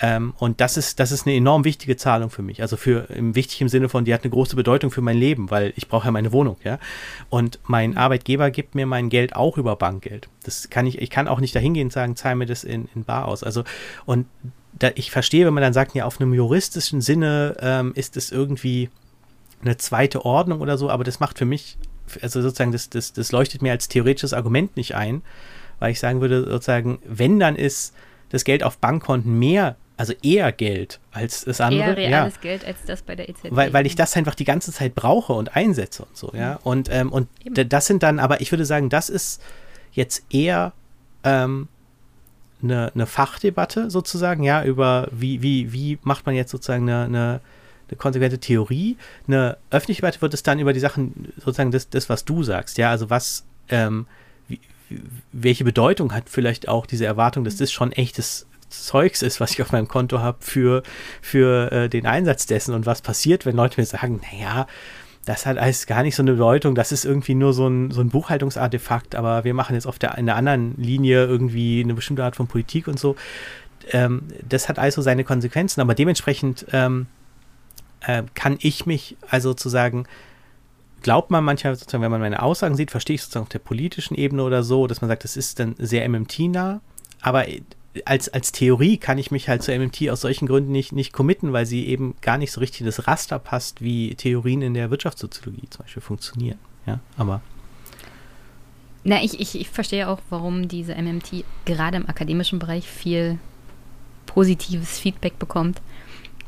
Ähm, 0.00 0.34
und 0.38 0.60
das 0.60 0.76
ist, 0.76 1.00
das 1.00 1.10
ist 1.10 1.26
eine 1.26 1.34
enorm 1.34 1.64
wichtige 1.64 1.96
Zahlung 1.96 2.30
für 2.30 2.42
mich. 2.42 2.62
Also 2.62 2.76
für 2.76 3.10
im 3.10 3.34
wichtig 3.34 3.68
Sinne 3.68 3.88
von, 3.88 4.04
die 4.04 4.14
hat 4.14 4.22
eine 4.22 4.30
große 4.30 4.54
Bedeutung 4.54 4.90
für 4.90 5.00
mein 5.00 5.16
Leben, 5.16 5.50
weil 5.50 5.72
ich 5.76 5.88
brauche 5.88 6.06
ja 6.06 6.12
meine 6.12 6.32
Wohnung, 6.32 6.56
ja. 6.62 6.78
Und 7.30 7.58
mein 7.64 7.96
Arbeitgeber 7.96 8.50
gibt 8.50 8.74
mir 8.74 8.86
mein 8.86 9.08
Geld 9.08 9.34
auch 9.34 9.58
über 9.58 9.74
Bankgeld. 9.74 10.28
Das 10.44 10.70
kann 10.70 10.86
ich, 10.86 11.00
ich 11.00 11.10
kann 11.10 11.26
auch 11.26 11.40
nicht 11.40 11.54
dahingehen 11.54 11.88
und 11.88 11.92
sagen, 11.92 12.14
zahl 12.14 12.36
mir 12.36 12.46
das 12.46 12.62
in, 12.62 12.88
in 12.94 13.04
Bar 13.04 13.26
aus. 13.26 13.42
Also, 13.42 13.64
und 14.06 14.26
da, 14.78 14.90
ich 14.94 15.10
verstehe, 15.10 15.46
wenn 15.46 15.54
man 15.54 15.62
dann 15.62 15.72
sagt, 15.72 15.94
ja, 15.94 16.04
auf 16.04 16.20
einem 16.20 16.32
juristischen 16.32 17.00
Sinne 17.00 17.56
ähm, 17.60 17.92
ist 17.94 18.16
es 18.16 18.30
irgendwie 18.30 18.90
eine 19.62 19.76
zweite 19.76 20.24
Ordnung 20.24 20.60
oder 20.60 20.78
so, 20.78 20.88
aber 20.90 21.02
das 21.02 21.18
macht 21.18 21.38
für 21.38 21.44
mich, 21.44 21.76
also 22.22 22.40
sozusagen, 22.40 22.70
das, 22.70 22.88
das, 22.88 23.12
das 23.12 23.32
leuchtet 23.32 23.62
mir 23.62 23.72
als 23.72 23.88
theoretisches 23.88 24.32
Argument 24.32 24.76
nicht 24.76 24.94
ein, 24.94 25.22
weil 25.78 25.92
ich 25.92 26.00
sagen 26.00 26.20
würde, 26.20 26.44
sozusagen, 26.44 26.98
wenn 27.04 27.38
dann 27.38 27.56
ist 27.56 27.94
das 28.30 28.44
Geld 28.44 28.62
auf 28.62 28.78
Bankkonten 28.78 29.38
mehr 29.38 29.76
also 29.98 30.14
eher 30.22 30.52
Geld 30.52 31.00
als 31.10 31.44
das 31.44 31.60
andere. 31.60 31.90
Eher 31.90 31.96
reales 31.96 32.34
ja. 32.36 32.40
Geld 32.40 32.64
als 32.64 32.78
das 32.86 33.02
bei 33.02 33.16
der 33.16 33.28
EZB. 33.28 33.48
Weil, 33.50 33.72
weil 33.72 33.84
ich 33.84 33.96
das 33.96 34.16
einfach 34.16 34.36
die 34.36 34.44
ganze 34.44 34.72
Zeit 34.72 34.94
brauche 34.94 35.32
und 35.32 35.56
einsetze 35.56 36.04
und 36.04 36.16
so, 36.16 36.32
ja. 36.34 36.60
Und, 36.62 36.88
ähm, 36.90 37.10
und 37.12 37.28
das 37.52 37.86
sind 37.86 38.04
dann, 38.04 38.20
aber 38.20 38.40
ich 38.40 38.52
würde 38.52 38.64
sagen, 38.64 38.90
das 38.90 39.08
ist 39.08 39.42
jetzt 39.90 40.24
eher 40.32 40.72
ähm, 41.24 41.66
eine, 42.62 42.92
eine 42.94 43.06
Fachdebatte 43.06 43.90
sozusagen, 43.90 44.44
ja, 44.44 44.62
über 44.62 45.08
wie, 45.10 45.42
wie, 45.42 45.72
wie 45.72 45.98
macht 46.02 46.26
man 46.26 46.36
jetzt 46.36 46.52
sozusagen 46.52 46.88
eine, 46.88 47.04
eine, 47.04 47.40
eine 47.88 47.96
konsequente 47.96 48.38
Theorie. 48.38 48.96
Eine 49.26 49.56
öffentliche 49.70 50.02
Debatte 50.02 50.22
wird 50.22 50.32
es 50.32 50.44
dann 50.44 50.60
über 50.60 50.72
die 50.72 50.80
Sachen, 50.80 51.32
sozusagen 51.38 51.72
das, 51.72 51.90
das 51.90 52.08
was 52.08 52.24
du 52.24 52.44
sagst, 52.44 52.78
ja, 52.78 52.90
also 52.90 53.10
was, 53.10 53.44
ähm, 53.68 54.06
welche 55.32 55.64
Bedeutung 55.64 56.12
hat 56.14 56.28
vielleicht 56.28 56.68
auch 56.68 56.86
diese 56.86 57.06
Erwartung, 57.06 57.44
dass 57.44 57.56
das 57.56 57.72
schon 57.72 57.92
echtes 57.92 58.46
Zeugs 58.68 59.22
ist, 59.22 59.40
was 59.40 59.52
ich 59.52 59.62
auf 59.62 59.72
meinem 59.72 59.88
Konto 59.88 60.18
habe 60.20 60.38
für, 60.40 60.82
für 61.22 61.72
äh, 61.72 61.88
den 61.88 62.06
Einsatz 62.06 62.46
dessen 62.46 62.74
und 62.74 62.86
was 62.86 63.02
passiert, 63.02 63.46
wenn 63.46 63.56
Leute 63.56 63.80
mir 63.80 63.86
sagen, 63.86 64.20
naja, 64.32 64.66
das 65.24 65.46
hat 65.46 65.58
alles 65.58 65.86
gar 65.86 66.02
nicht 66.02 66.16
so 66.16 66.22
eine 66.22 66.32
Bedeutung, 66.32 66.74
das 66.74 66.92
ist 66.92 67.04
irgendwie 67.04 67.34
nur 67.34 67.52
so 67.52 67.68
ein, 67.68 67.90
so 67.90 68.00
ein 68.00 68.08
Buchhaltungsartefakt, 68.08 69.14
aber 69.14 69.44
wir 69.44 69.54
machen 69.54 69.74
jetzt 69.74 69.86
auf 69.86 69.98
der, 69.98 70.16
in 70.16 70.26
der 70.26 70.36
anderen 70.36 70.74
Linie 70.76 71.24
irgendwie 71.26 71.82
eine 71.82 71.94
bestimmte 71.94 72.24
Art 72.24 72.36
von 72.36 72.46
Politik 72.46 72.88
und 72.88 72.98
so. 72.98 73.16
ähm, 73.90 74.22
das 74.46 74.68
hat 74.68 74.78
also 74.78 75.02
seine 75.02 75.24
Konsequenzen, 75.24 75.80
aber 75.80 75.94
dementsprechend 75.94 76.66
ähm, 76.72 77.06
äh, 78.00 78.22
kann 78.34 78.56
ich 78.60 78.86
mich 78.86 79.16
also 79.28 79.50
sozusagen 79.50 80.06
glaubt 81.02 81.30
man 81.30 81.44
manchmal, 81.44 81.76
sozusagen, 81.76 82.02
wenn 82.02 82.10
man 82.10 82.20
meine 82.20 82.42
Aussagen 82.42 82.76
sieht, 82.76 82.90
verstehe 82.90 83.14
ich 83.14 83.22
sozusagen 83.22 83.44
auf 83.44 83.50
der 83.50 83.58
politischen 83.58 84.14
Ebene 84.14 84.42
oder 84.42 84.62
so, 84.62 84.86
dass 84.86 85.00
man 85.00 85.08
sagt, 85.08 85.24
das 85.24 85.36
ist 85.36 85.58
dann 85.58 85.74
sehr 85.78 86.08
MMT-nah, 86.08 86.80
aber 87.20 87.46
als, 88.04 88.28
als 88.28 88.52
Theorie 88.52 88.98
kann 88.98 89.18
ich 89.18 89.30
mich 89.30 89.48
halt 89.48 89.62
zu 89.62 89.76
MMT 89.76 90.08
aus 90.10 90.20
solchen 90.20 90.46
Gründen 90.46 90.72
nicht, 90.72 90.92
nicht 90.92 91.12
committen, 91.12 91.52
weil 91.52 91.66
sie 91.66 91.86
eben 91.86 92.14
gar 92.20 92.38
nicht 92.38 92.52
so 92.52 92.60
richtig 92.60 92.86
das 92.86 93.06
Raster 93.06 93.38
passt, 93.38 93.80
wie 93.80 94.14
Theorien 94.14 94.62
in 94.62 94.74
der 94.74 94.90
Wirtschaftssoziologie 94.90 95.68
zum 95.70 95.84
Beispiel 95.84 96.02
funktionieren. 96.02 96.58
Ja, 96.86 97.00
aber. 97.16 97.40
Na, 99.04 99.22
ich, 99.22 99.40
ich, 99.40 99.60
ich 99.60 99.68
verstehe 99.68 100.08
auch, 100.08 100.20
warum 100.30 100.68
diese 100.68 100.94
MMT 100.94 101.44
gerade 101.64 101.96
im 101.96 102.08
akademischen 102.08 102.58
Bereich 102.58 102.86
viel 102.86 103.38
positives 104.26 104.98
Feedback 104.98 105.38
bekommt. 105.38 105.80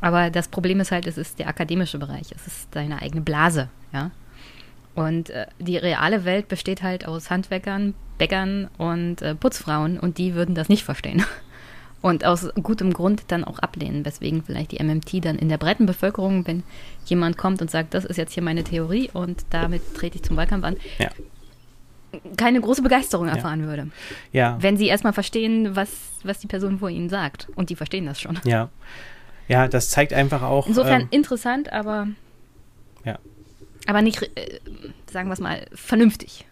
Aber 0.01 0.31
das 0.31 0.49
Problem 0.49 0.81
ist 0.81 0.93
halt, 0.93 1.07
es 1.07 1.19
ist 1.19 1.39
der 1.39 1.49
akademische 1.49 1.99
Bereich, 1.99 2.33
es 2.35 2.47
ist 2.47 2.69
deine 2.73 3.03
eigene 3.03 3.21
Blase, 3.21 3.69
ja. 3.93 4.11
Und 4.95 5.31
äh, 5.31 5.47
die 5.59 5.77
reale 5.77 6.25
Welt 6.25 6.49
besteht 6.49 6.83
halt 6.83 7.07
aus 7.07 7.31
Handwerkern, 7.31 7.95
Bäckern 8.19 8.69
und 8.77 9.23
äh, 9.23 9.35
Putzfrauen 9.35 9.99
und 9.99 10.19
die 10.19 10.35
würden 10.35 10.55
das 10.55 10.69
nicht 10.69 10.85
verstehen. 10.85 11.25
Und 12.03 12.25
aus 12.25 12.49
gutem 12.55 12.95
Grund 12.95 13.25
dann 13.29 13.45
auch 13.45 13.59
ablehnen, 13.59 14.07
weswegen 14.07 14.43
vielleicht 14.43 14.73
die 14.73 14.83
MMT 14.83 15.23
dann 15.23 15.37
in 15.37 15.51
der 15.51 15.59
breiten 15.59 15.85
Bevölkerung, 15.85 16.47
wenn 16.47 16.63
jemand 17.05 17.37
kommt 17.37 17.61
und 17.61 17.71
sagt, 17.71 17.93
das 17.93 18.07
ist 18.07 18.17
jetzt 18.17 18.33
hier 18.33 18.43
meine 18.43 18.65
Theorie 18.65 19.11
und 19.13 19.45
damit 19.51 19.83
trete 19.95 20.17
ich 20.17 20.23
zum 20.23 20.39
Wahlkampf 20.39 20.65
an, 20.65 20.77
ja. 20.99 21.11
keine 22.39 22.63
große 22.63 22.81
Begeisterung 22.81 23.29
erfahren 23.29 23.61
ja. 23.61 23.67
würde. 23.67 23.91
Ja. 24.33 24.57
Wenn 24.61 24.79
sie 24.79 24.87
erstmal 24.87 25.13
verstehen, 25.13 25.77
was, 25.77 25.91
was 26.23 26.39
die 26.39 26.47
Person 26.47 26.79
vor 26.79 26.89
ihnen 26.89 27.11
sagt. 27.11 27.49
Und 27.55 27.69
die 27.69 27.77
verstehen 27.77 28.07
das 28.07 28.19
schon. 28.19 28.39
Ja. 28.45 28.71
Ja, 29.47 29.69
das 29.69 29.91
zeigt 29.91 30.15
einfach 30.15 30.43
auch. 30.43 30.69
Insofern 30.69 31.03
ähm, 31.03 31.09
interessant, 31.11 31.73
aber. 31.73 32.07
Ja. 33.05 33.19
Aber 33.91 34.03
nicht, 34.03 34.23
äh, 34.23 34.61
sagen 35.11 35.29
wir 35.29 35.33
es 35.33 35.41
mal, 35.41 35.67
vernünftig. 35.75 36.47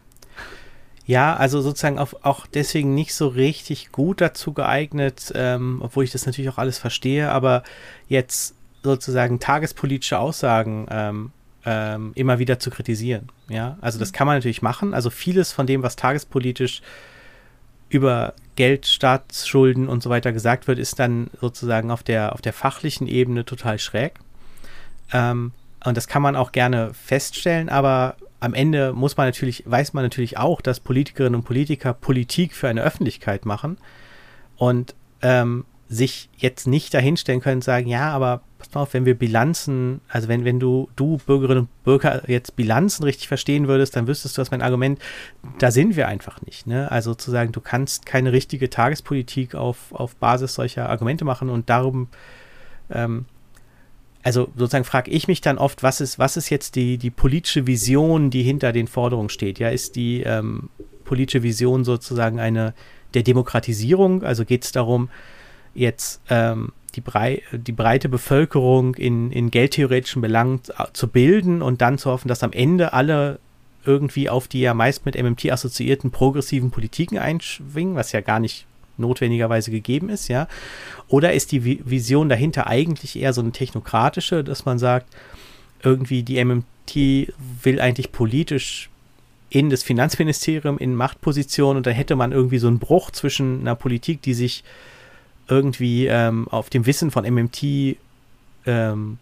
Ja, 1.07 1.37
also 1.37 1.61
sozusagen 1.61 2.01
auch, 2.01 2.15
auch 2.23 2.49
deswegen 2.49 2.97
nicht 2.97 3.15
so 3.15 3.29
richtig 3.29 3.93
gut 3.93 4.21
dazu 4.21 4.53
geeignet, 4.53 5.31
ähm, 5.37 5.79
obwohl 5.81 6.03
ich 6.03 6.11
das 6.11 6.27
natürlich 6.27 6.51
auch 6.51 6.59
alles 6.59 6.79
verstehe, 6.79 7.31
aber 7.31 7.63
jetzt 8.09 8.57
sozusagen 8.83 9.39
tagespolitische 9.39 10.19
Aussagen 10.19 10.89
ähm, 10.91 11.31
ähm, 11.65 12.11
immer 12.17 12.41
wieder 12.41 12.59
zu 12.59 12.71
kritisieren. 12.71 13.29
Ja, 13.49 13.79
also 13.81 14.01
das 14.01 14.11
mhm. 14.11 14.17
kann 14.17 14.27
man 14.27 14.37
natürlich 14.37 14.61
machen. 14.61 14.93
Also 14.93 15.09
vieles 15.09 15.53
von 15.53 15.69
dem, 15.69 15.85
was 15.85 15.95
tagespolitisch 15.95 16.83
über 17.89 18.35
Geld, 18.57 18.85
Staatsschulden 18.87 19.89
und 19.89 20.03
so 20.03 20.11
weiter 20.11 20.33
gesagt 20.33 20.67
wird, 20.67 20.81
ist 20.81 20.99
dann 20.99 21.31
sozusagen 21.41 21.93
auf 21.93 22.03
der, 22.03 22.33
auf 22.33 22.41
der 22.41 22.53
fachlichen 22.53 23.07
Ebene 23.07 23.45
total 23.45 23.79
schräg. 23.79 24.15
Ähm, 25.13 25.53
und 25.85 25.97
das 25.97 26.09
kann 26.09 26.23
man 26.23 26.37
auch 26.37 26.53
gerne 26.53 26.93
feststellen, 26.95 27.69
aber 27.69 28.17
am 28.41 28.55
Ende 28.55 28.93
muss 28.93 29.17
man 29.17 29.27
natürlich, 29.27 29.65
weiß 29.67 29.95
man 29.95 30.05
natürlich 30.05 30.39
auch, 30.39 30.61
dass 30.61 30.81
Politikerinnen 30.81 31.37
und 31.37 31.45
Politiker 31.45 31.93
Politik 31.93 32.55
für 32.55 32.69
eine 32.69 32.83
Öffentlichkeit 32.83 33.47
machen 33.47 33.79
und 34.57 34.95
ähm, 35.23 35.65
sich 35.89 36.29
jetzt 36.37 36.67
nicht 36.67 36.93
dahinstellen 36.93 37.41
können 37.41 37.57
und 37.57 37.65
sagen, 37.65 37.89
ja, 37.89 38.11
aber 38.11 38.43
pass 38.59 38.75
mal 38.75 38.83
auf, 38.83 38.95
wenn 38.95 39.07
wir 39.07 39.15
Bilanzen, 39.15 40.01
also 40.09 40.29
wenn, 40.29 40.45
wenn 40.45 40.61
du, 40.61 40.91
du 40.97 41.19
Bürgerinnen 41.19 41.61
und 41.61 41.85
Bürger 41.85 42.29
jetzt 42.29 42.57
Bilanzen 42.57 43.05
richtig 43.05 43.27
verstehen 43.27 43.69
würdest, 43.69 43.97
dann 43.97 44.07
wüsstest 44.07 44.37
du, 44.37 44.43
dass 44.43 44.51
mein 44.51 44.63
Argument, 44.63 45.01
da 45.59 45.71
sind 45.71 45.97
wir 45.97 46.07
einfach 46.07 46.43
nicht. 46.43 46.67
Ne? 46.67 46.91
Also 46.91 47.15
zu 47.15 47.31
sagen, 47.31 47.53
du 47.53 47.61
kannst 47.61 48.05
keine 48.05 48.33
richtige 48.33 48.69
Tagespolitik 48.69 49.55
auf, 49.55 49.93
auf 49.93 50.15
Basis 50.17 50.55
solcher 50.55 50.91
Argumente 50.91 51.25
machen 51.25 51.49
und 51.49 51.71
darum 51.71 52.09
ähm, 52.91 53.25
also 54.29 54.51
sozusagen 54.57 54.85
frage 54.85 55.11
ich 55.11 55.27
mich 55.27 55.41
dann 55.41 55.57
oft, 55.57 55.83
was 55.83 56.03
ist, 56.03 56.19
was 56.19 56.37
ist 56.37 56.51
jetzt 56.51 56.77
die, 56.77 56.99
die 56.99 57.09
politische 57.09 57.67
Vision, 57.67 58.29
die 58.29 58.43
hinter 58.43 58.73
den 58.73 58.87
Forderungen 58.87 59.31
steht? 59.31 59.59
Ja, 59.59 59.71
ist 59.71 59.97
die 59.97 60.21
ähm, 60.21 60.69
politische 61.07 61.43
Vision 61.43 61.83
sozusagen 61.83 62.39
eine 62.39 62.75
der 63.15 63.23
Demokratisierung? 63.23 64.23
Also 64.25 64.45
geht 64.45 64.65
es 64.65 64.73
darum, 64.73 65.09
jetzt 65.75 66.21
ähm, 66.29 66.73
die, 66.95 67.01
brei 67.01 67.41
die 67.53 67.73
breite 67.73 68.11
Bevölkerung 68.11 68.97
in, 68.97 69.33
in 69.33 69.51
geldtheoretischen 69.51 70.21
Belangen 70.21 70.61
zu 70.93 71.09
bilden 71.09 71.63
und 71.63 71.81
dann 71.81 71.97
zu 71.97 72.11
hoffen, 72.11 72.29
dass 72.29 72.43
am 72.43 72.53
Ende 72.53 72.93
alle 72.93 73.39
irgendwie 73.87 74.29
auf 74.29 74.47
die 74.47 74.61
ja 74.61 74.75
meist 74.75 75.07
mit 75.07 75.17
MMT 75.17 75.51
assoziierten 75.51 76.11
progressiven 76.11 76.71
Politiken 76.71 77.17
einschwingen, 77.17 77.95
was 77.95 78.13
ja 78.13 78.21
gar 78.21 78.41
nicht 78.41 78.67
notwendigerweise 78.99 79.71
gegeben 79.71 80.09
ist, 80.09 80.29
ja? 80.29 80.49
Oder 81.09 81.33
ist 81.33 81.53
die 81.53 81.65
Vision 81.89 82.29
dahinter 82.29 82.67
eigentlich 82.67 83.19
eher 83.19 83.33
so 83.33 83.41
eine 83.41 83.53
technokratische, 83.53 84.45
dass 84.45 84.65
man 84.65 84.79
sagt, 84.79 85.07
irgendwie 85.83 86.23
die 86.23 86.43
MMT 86.45 87.33
will 87.63 87.81
eigentlich 87.81 88.13
politisch 88.13 88.91
in 89.51 89.71
das 89.71 89.83
Finanzministerium 89.83 90.79
in 90.79 90.95
Machtposition 90.95 91.77
und 91.77 91.87
da 91.87 91.91
hätte 91.91 92.17
man 92.17 92.33
irgendwie 92.33 92.59
so 92.59 92.69
einen 92.69 92.79
Bruch 92.79 93.11
zwischen 93.11 93.61
einer 93.61 93.75
Politik, 93.75 94.21
die 94.23 94.35
sich 94.35 94.65
irgendwie 95.49 96.07
ähm, 96.07 96.47
auf 96.49 96.69
dem 96.69 96.85
Wissen 96.85 97.11
von 97.11 97.25
MMT 97.25 97.97
ähm, 98.67 99.19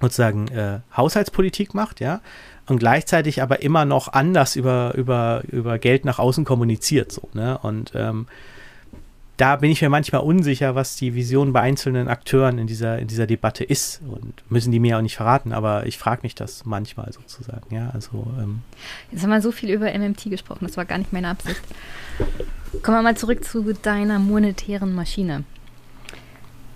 sozusagen 0.00 0.48
äh, 0.48 0.80
Haushaltspolitik 0.96 1.72
macht, 1.74 2.00
ja, 2.00 2.20
und 2.66 2.78
gleichzeitig 2.78 3.42
aber 3.42 3.62
immer 3.62 3.84
noch 3.84 4.12
anders 4.12 4.56
über, 4.56 4.94
über, 4.96 5.42
über 5.50 5.78
Geld 5.78 6.04
nach 6.04 6.18
außen 6.18 6.44
kommuniziert, 6.44 7.12
so, 7.12 7.28
ne, 7.32 7.58
und 7.58 7.92
ähm, 7.94 8.26
da 9.36 9.56
bin 9.56 9.70
ich 9.70 9.82
mir 9.82 9.88
manchmal 9.88 10.20
unsicher, 10.20 10.74
was 10.74 10.94
die 10.96 11.14
Vision 11.14 11.52
bei 11.52 11.60
einzelnen 11.60 12.06
Akteuren 12.08 12.58
in 12.58 12.66
dieser, 12.66 12.98
in 13.00 13.08
dieser 13.08 13.26
Debatte 13.26 13.64
ist. 13.64 14.00
Und 14.08 14.48
müssen 14.48 14.70
die 14.70 14.78
mir 14.78 14.96
auch 14.96 15.02
nicht 15.02 15.16
verraten, 15.16 15.52
aber 15.52 15.86
ich 15.86 15.98
frage 15.98 16.20
mich 16.22 16.34
das 16.34 16.64
manchmal 16.64 17.12
sozusagen. 17.12 17.74
Ja, 17.74 17.90
also, 17.90 18.26
ähm 18.38 18.62
Jetzt 19.10 19.24
haben 19.24 19.30
wir 19.30 19.42
so 19.42 19.50
viel 19.50 19.70
über 19.70 19.92
MMT 19.92 20.24
gesprochen, 20.24 20.66
das 20.66 20.76
war 20.76 20.84
gar 20.84 20.98
nicht 20.98 21.12
meine 21.12 21.28
Absicht. 21.28 21.60
Kommen 22.82 22.98
wir 22.98 23.02
mal 23.02 23.16
zurück 23.16 23.44
zu 23.44 23.72
deiner 23.72 24.18
monetären 24.18 24.94
Maschine. 24.94 25.44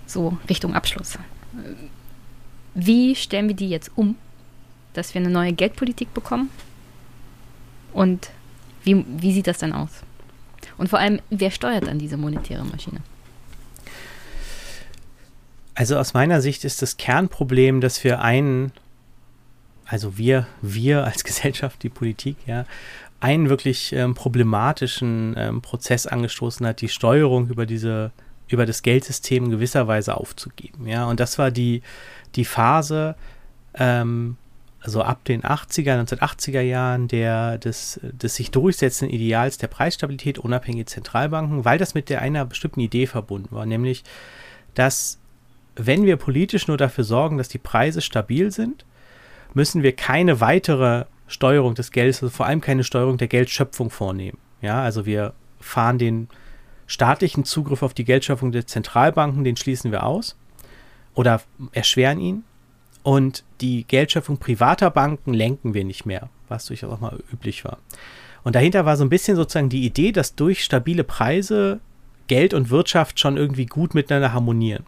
So, 0.05 0.37
Richtung 0.49 0.73
Abschluss. 0.73 1.17
Wie 2.73 3.15
stellen 3.15 3.47
wir 3.47 3.55
die 3.55 3.69
jetzt 3.69 3.91
um, 3.95 4.15
dass 4.93 5.13
wir 5.13 5.21
eine 5.21 5.29
neue 5.29 5.53
Geldpolitik 5.53 6.13
bekommen? 6.13 6.49
Und 7.93 8.31
wie, 8.83 9.05
wie 9.07 9.33
sieht 9.33 9.47
das 9.47 9.59
dann 9.59 9.73
aus? 9.73 10.03
Und 10.79 10.87
vor 10.87 10.97
allem, 10.97 11.19
wer 11.29 11.51
steuert 11.51 11.87
dann 11.87 11.99
diese 11.99 12.15
monetäre 12.15 12.63
Maschine? 12.63 13.01
Also 15.75 15.97
aus 15.97 16.13
meiner 16.13 16.41
Sicht 16.41 16.63
ist 16.63 16.81
das 16.81 16.95
Kernproblem, 16.95 17.81
dass 17.81 18.03
wir 18.03 18.21
einen, 18.21 18.71
also 19.85 20.17
wir, 20.17 20.47
wir 20.61 21.03
als 21.03 21.23
Gesellschaft, 21.25 21.83
die 21.83 21.89
Politik, 21.89 22.37
ja, 22.47 22.65
einen 23.19 23.49
wirklich 23.49 23.91
ähm, 23.91 24.15
problematischen 24.15 25.35
ähm, 25.37 25.61
Prozess 25.61 26.07
angestoßen 26.07 26.65
hat, 26.65 26.79
die 26.79 26.87
Steuerung 26.87 27.49
über 27.49 27.65
diese, 27.65 28.11
über 28.47 28.65
das 28.65 28.81
Geldsystem 28.81 29.45
in 29.45 29.51
gewisser 29.51 29.85
Weise 29.87 30.15
aufzugeben. 30.15 30.87
Ja, 30.87 31.05
und 31.05 31.19
das 31.19 31.37
war 31.37 31.51
die, 31.51 31.81
die 32.35 32.45
Phase, 32.45 33.15
ähm, 33.73 34.37
also 34.81 35.01
ab 35.01 35.25
den 35.25 35.41
80er, 35.41 36.01
1980er 36.01 36.61
Jahren 36.61 37.07
der, 37.07 37.57
des, 37.57 37.99
des 38.01 38.35
sich 38.35 38.51
durchsetzenden 38.51 39.13
Ideals 39.13 39.57
der 39.57 39.67
Preisstabilität 39.67 40.39
unabhängige 40.39 40.85
Zentralbanken, 40.85 41.65
weil 41.65 41.77
das 41.77 41.93
mit 41.93 42.09
der 42.09 42.21
einer 42.21 42.45
bestimmten 42.45 42.79
Idee 42.79 43.05
verbunden 43.05 43.55
war, 43.55 43.65
nämlich, 43.65 44.03
dass 44.75 45.19
wenn 45.75 46.05
wir 46.05 46.17
politisch 46.17 46.67
nur 46.67 46.77
dafür 46.77 47.03
sorgen, 47.03 47.37
dass 47.37 47.49
die 47.49 47.57
Preise 47.57 48.01
stabil 48.01 48.51
sind, 48.51 48.85
müssen 49.53 49.83
wir 49.83 49.93
keine 49.95 50.41
weitere 50.41 51.05
Steuerung 51.27 51.75
des 51.75 51.91
Geldes, 51.91 52.21
also 52.23 52.35
vor 52.35 52.45
allem 52.45 52.61
keine 52.61 52.83
Steuerung 52.83 53.17
der 53.17 53.27
Geldschöpfung 53.27 53.89
vornehmen. 53.89 54.37
Ja, 54.61 54.81
also 54.81 55.05
wir 55.05 55.33
fahren 55.59 55.97
den 55.97 56.27
staatlichen 56.87 57.45
Zugriff 57.45 57.83
auf 57.83 57.93
die 57.93 58.03
Geldschöpfung 58.03 58.51
der 58.51 58.67
Zentralbanken, 58.67 59.43
den 59.43 59.55
schließen 59.55 59.91
wir 59.91 60.03
aus 60.03 60.35
oder 61.13 61.41
erschweren 61.71 62.19
ihn 62.19 62.43
und 63.03 63.43
die 63.61 63.85
Geldschöpfung 63.85 64.37
privater 64.37 64.89
Banken 64.91 65.33
lenken 65.33 65.73
wir 65.73 65.83
nicht 65.83 66.05
mehr, 66.05 66.29
was 66.47 66.65
durchaus 66.65 66.91
auch 66.91 66.99
mal 66.99 67.19
üblich 67.31 67.65
war. 67.65 67.77
Und 68.43 68.55
dahinter 68.55 68.85
war 68.85 68.97
so 68.97 69.03
ein 69.03 69.09
bisschen 69.09 69.35
sozusagen 69.35 69.69
die 69.69 69.85
Idee, 69.85 70.11
dass 70.11 70.35
durch 70.35 70.63
stabile 70.63 71.03
Preise 71.03 71.79
Geld 72.27 72.53
und 72.53 72.69
Wirtschaft 72.69 73.19
schon 73.19 73.37
irgendwie 73.37 73.65
gut 73.65 73.95
miteinander 73.95 74.33
harmonieren. 74.33 74.85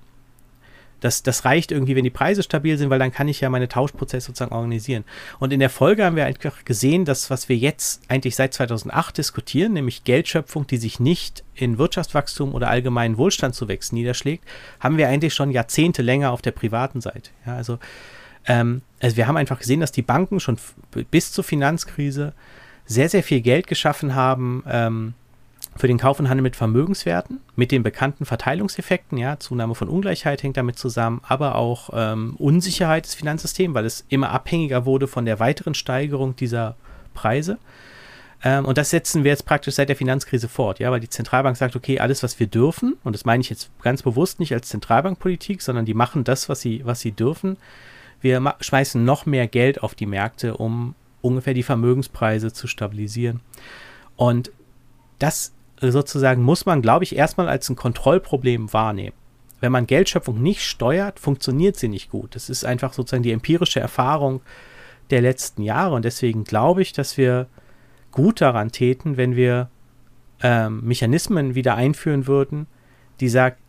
Das, 1.01 1.23
das 1.23 1.43
reicht 1.43 1.71
irgendwie, 1.71 1.95
wenn 1.95 2.03
die 2.03 2.09
Preise 2.09 2.43
stabil 2.43 2.77
sind, 2.77 2.89
weil 2.89 2.99
dann 2.99 3.11
kann 3.11 3.27
ich 3.27 3.41
ja 3.41 3.49
meine 3.49 3.67
Tauschprozesse 3.67 4.27
sozusagen 4.27 4.53
organisieren. 4.53 5.03
Und 5.39 5.51
in 5.51 5.59
der 5.59 5.69
Folge 5.69 6.05
haben 6.05 6.15
wir 6.15 6.25
einfach 6.25 6.63
gesehen, 6.63 7.03
dass 7.05 7.29
was 7.29 7.49
wir 7.49 7.57
jetzt 7.57 8.03
eigentlich 8.07 8.35
seit 8.35 8.53
2008 8.53 9.17
diskutieren, 9.17 9.73
nämlich 9.73 10.03
Geldschöpfung, 10.03 10.67
die 10.67 10.77
sich 10.77 10.99
nicht 10.99 11.43
in 11.55 11.77
Wirtschaftswachstum 11.77 12.53
oder 12.53 12.69
allgemeinen 12.69 13.17
Wohlstandszuwächsen 13.17 13.97
niederschlägt, 13.97 14.45
haben 14.79 14.97
wir 14.97 15.09
eigentlich 15.09 15.33
schon 15.33 15.51
Jahrzehnte 15.51 16.01
länger 16.01 16.31
auf 16.31 16.41
der 16.41 16.51
privaten 16.51 17.01
Seite. 17.01 17.31
Ja, 17.45 17.55
also, 17.55 17.79
ähm, 18.45 18.81
also 19.01 19.17
wir 19.17 19.27
haben 19.27 19.37
einfach 19.37 19.59
gesehen, 19.59 19.81
dass 19.81 19.91
die 19.91 20.01
Banken 20.01 20.39
schon 20.39 20.57
bis 21.09 21.31
zur 21.31 21.43
Finanzkrise 21.43 22.33
sehr, 22.85 23.09
sehr 23.09 23.23
viel 23.23 23.41
Geld 23.41 23.67
geschaffen 23.67 24.15
haben, 24.15 24.63
ähm, 24.67 25.13
für 25.75 25.87
den 25.87 25.97
Kauf 25.97 26.19
und 26.19 26.29
Handel 26.29 26.43
mit 26.43 26.55
Vermögenswerten, 26.55 27.39
mit 27.55 27.71
den 27.71 27.83
bekannten 27.83 28.25
Verteilungseffekten, 28.25 29.17
ja, 29.17 29.39
Zunahme 29.39 29.73
von 29.73 29.87
Ungleichheit 29.87 30.43
hängt 30.43 30.57
damit 30.57 30.77
zusammen, 30.77 31.21
aber 31.27 31.55
auch 31.55 31.89
ähm, 31.93 32.35
Unsicherheit 32.37 33.05
des 33.05 33.15
Finanzsystems, 33.15 33.73
weil 33.73 33.85
es 33.85 34.05
immer 34.09 34.31
abhängiger 34.31 34.85
wurde 34.85 35.07
von 35.07 35.25
der 35.25 35.39
weiteren 35.39 35.73
Steigerung 35.73 36.35
dieser 36.35 36.75
Preise. 37.13 37.57
Ähm, 38.43 38.65
und 38.65 38.77
das 38.77 38.89
setzen 38.89 39.23
wir 39.23 39.31
jetzt 39.31 39.45
praktisch 39.45 39.75
seit 39.75 39.89
der 39.89 39.95
Finanzkrise 39.95 40.49
fort, 40.49 40.79
ja, 40.79 40.91
weil 40.91 40.99
die 40.99 41.09
Zentralbank 41.09 41.55
sagt, 41.55 41.75
okay, 41.75 41.99
alles, 41.99 42.21
was 42.21 42.39
wir 42.39 42.47
dürfen, 42.47 42.97
und 43.03 43.13
das 43.13 43.25
meine 43.25 43.41
ich 43.41 43.49
jetzt 43.49 43.69
ganz 43.81 44.01
bewusst 44.01 44.39
nicht 44.39 44.53
als 44.53 44.67
Zentralbankpolitik, 44.67 45.61
sondern 45.61 45.85
die 45.85 45.93
machen 45.93 46.23
das, 46.23 46.49
was 46.49 46.61
sie, 46.61 46.81
was 46.85 46.99
sie 46.99 47.11
dürfen. 47.11 47.57
Wir 48.19 48.55
schmeißen 48.59 49.03
noch 49.03 49.25
mehr 49.25 49.47
Geld 49.47 49.81
auf 49.81 49.95
die 49.95 50.05
Märkte, 50.05 50.57
um 50.57 50.95
ungefähr 51.21 51.53
die 51.53 51.63
Vermögenspreise 51.63 52.51
zu 52.51 52.67
stabilisieren. 52.67 53.39
Und 54.15 54.51
das 55.17 55.53
sozusagen 55.89 56.43
muss 56.43 56.65
man, 56.65 56.81
glaube 56.81 57.03
ich, 57.03 57.15
erstmal 57.15 57.49
als 57.49 57.69
ein 57.69 57.75
Kontrollproblem 57.75 58.71
wahrnehmen. 58.73 59.15
Wenn 59.59 59.71
man 59.71 59.87
Geldschöpfung 59.87 60.41
nicht 60.41 60.63
steuert, 60.63 61.19
funktioniert 61.19 61.75
sie 61.75 61.87
nicht 61.87 62.09
gut. 62.09 62.35
Das 62.35 62.49
ist 62.49 62.65
einfach 62.65 62.93
sozusagen 62.93 63.23
die 63.23 63.31
empirische 63.31 63.79
Erfahrung 63.79 64.41
der 65.09 65.21
letzten 65.21 65.61
Jahre. 65.61 65.95
Und 65.95 66.05
deswegen 66.05 66.43
glaube 66.43 66.81
ich, 66.81 66.93
dass 66.93 67.17
wir 67.17 67.47
gut 68.11 68.41
daran 68.41 68.71
täten, 68.71 69.17
wenn 69.17 69.35
wir 69.35 69.69
ähm, 70.41 70.81
Mechanismen 70.83 71.55
wieder 71.55 71.75
einführen 71.75 72.27
würden, 72.27 72.67
die 73.19 73.29
sagt, 73.29 73.60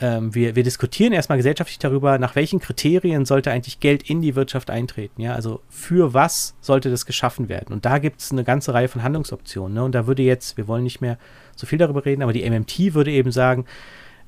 ähm, 0.00 0.34
wir, 0.34 0.56
wir 0.56 0.62
diskutieren 0.62 1.12
erstmal 1.12 1.38
gesellschaftlich 1.38 1.78
darüber, 1.78 2.18
nach 2.18 2.34
welchen 2.34 2.58
Kriterien 2.58 3.26
sollte 3.26 3.50
eigentlich 3.50 3.80
Geld 3.80 4.08
in 4.08 4.22
die 4.22 4.34
Wirtschaft 4.34 4.70
eintreten. 4.70 5.20
Ja? 5.20 5.34
Also 5.34 5.60
für 5.68 6.14
was 6.14 6.54
sollte 6.60 6.90
das 6.90 7.04
geschaffen 7.04 7.48
werden? 7.48 7.72
Und 7.72 7.84
da 7.84 7.98
gibt 7.98 8.20
es 8.20 8.32
eine 8.32 8.42
ganze 8.42 8.72
Reihe 8.72 8.88
von 8.88 9.02
Handlungsoptionen. 9.02 9.74
Ne? 9.74 9.84
Und 9.84 9.94
da 9.94 10.06
würde 10.06 10.22
jetzt, 10.22 10.56
wir 10.56 10.66
wollen 10.68 10.84
nicht 10.84 11.02
mehr 11.02 11.18
so 11.54 11.66
viel 11.66 11.78
darüber 11.78 12.04
reden, 12.06 12.22
aber 12.22 12.32
die 12.32 12.48
MMT 12.48 12.94
würde 12.94 13.12
eben 13.12 13.30
sagen, 13.30 13.66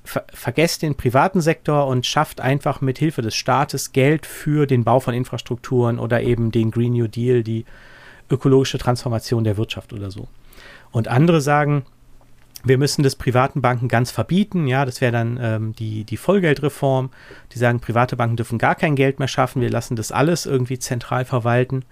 ver 0.05 0.25
vergesst 0.33 0.83
den 0.83 0.97
privaten 0.97 1.41
Sektor 1.41 1.87
und 1.87 2.05
schafft 2.05 2.41
einfach 2.41 2.81
mit 2.81 2.99
Hilfe 2.99 3.23
des 3.23 3.35
Staates 3.35 3.93
Geld 3.93 4.27
für 4.27 4.67
den 4.67 4.85
Bau 4.85 5.01
von 5.01 5.15
Infrastrukturen 5.15 5.99
oder 5.99 6.23
eben 6.23 6.51
den 6.51 6.71
Green 6.71 6.93
New 6.93 7.07
Deal, 7.07 7.43
die 7.43 7.65
ökologische 8.29 8.79
Transformation 8.79 9.45
der 9.45 9.57
Wirtschaft 9.57 9.93
oder 9.93 10.11
so. 10.11 10.29
Und 10.91 11.09
andere 11.09 11.41
sagen, 11.41 11.85
wir 12.65 12.79
müssen 12.79 13.03
das 13.03 13.17
privaten 13.17 13.61
Banken 13.61 13.89
ganz 13.89 14.11
verbieten. 14.11 14.67
Ja, 14.67 14.85
das 14.85 15.01
wäre 15.01 15.13
dann 15.13 15.39
ähm, 15.41 15.73
die, 15.75 16.05
die 16.05 16.17
Vollgeldreform. 16.17 17.11
Die 17.53 17.59
sagen, 17.59 17.81
private 17.81 18.17
Banken 18.17 18.37
dürfen 18.37 18.59
gar 18.59 18.75
kein 18.75 18.95
Geld 18.95 19.19
mehr 19.19 19.29
schaffen. 19.29 19.63
Wir 19.63 19.71
lassen 19.71 19.97
das 19.97 20.13
alles 20.13 20.47
irgendwie 20.47 20.79
zentral 20.79 21.25
verwalten. 21.25 21.85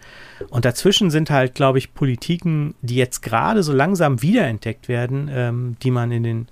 Und 0.49 0.65
dazwischen 0.65 1.11
sind 1.11 1.31
halt, 1.31 1.55
glaube 1.55 1.79
ich, 1.79 1.95
Politiken, 1.95 2.75
die 2.83 2.97
jetzt 2.97 3.21
gerade 3.23 3.63
so 3.63 3.73
langsam 3.73 4.23
wiederentdeckt 4.23 4.89
werden, 4.89 5.29
ähm, 5.33 5.77
die 5.83 5.91
man 5.91 6.13
in 6.13 6.23
den 6.23 6.49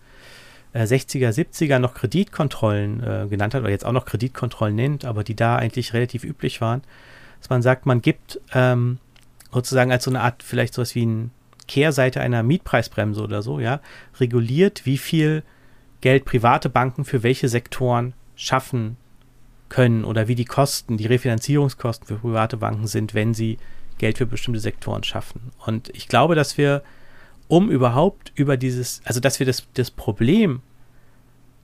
äh, 0.73 0.82
60er, 0.82 1.31
70er 1.31 1.78
noch 1.78 1.95
Kreditkontrollen 1.95 3.03
äh, 3.03 3.27
genannt 3.28 3.55
hat, 3.55 3.62
oder 3.62 3.70
jetzt 3.70 3.86
auch 3.86 3.93
noch 3.93 4.05
Kreditkontrollen 4.05 4.74
nennt, 4.74 5.05
aber 5.05 5.23
die 5.23 5.36
da 5.36 5.57
eigentlich 5.57 5.95
relativ 5.95 6.24
üblich 6.24 6.61
waren. 6.61 6.82
Dass 7.40 7.51
man 7.51 7.62
sagt, 7.62 7.86
man 7.86 8.03
gibt 8.03 8.40
ähm, 8.53 8.99
sozusagen 9.53 9.93
als 9.93 10.05
so 10.05 10.11
eine 10.11 10.23
Art, 10.23 10.43
vielleicht 10.43 10.74
sowas 10.74 10.97
wie 10.97 11.07
ein 11.07 11.31
Kehrseite 11.69 12.20
einer 12.20 12.43
Mietpreisbremse 12.43 13.23
oder 13.23 13.43
so, 13.43 13.61
ja, 13.61 13.81
reguliert, 14.19 14.85
wie 14.86 14.99
viel 14.99 15.45
Geld 16.01 16.24
private 16.24 16.69
Banken 16.69 17.05
für 17.05 17.23
welche 17.23 17.49
Sektoren 17.49 18.15
schaffen 18.35 18.97
können 19.69 20.05
oder 20.05 20.28
wie 20.28 20.35
die 20.35 20.45
Kosten, 20.45 20.97
die 20.97 21.07
Refinanzierungskosten 21.07 22.07
für 22.07 22.16
private 22.16 22.57
Banken 22.57 22.86
sind, 22.86 23.15
wenn 23.15 23.35
sie 23.35 23.59
Geld 23.99 24.19
für 24.19 24.27
bestimmte 24.27 24.61
Sektoren 24.61 25.05
schaffen. 25.05 25.53
Und 25.66 25.90
ich 25.95 26.09
glaube, 26.09 26.35
dass 26.35 26.57
wir, 26.57 26.82
um 27.49 27.70
überhaupt 27.70 28.32
über 28.35 28.57
dieses, 28.57 29.03
also 29.05 29.20
dass 29.20 29.39
wir 29.39 29.47
das, 29.47 29.66
das 29.74 29.90
Problem 29.90 30.62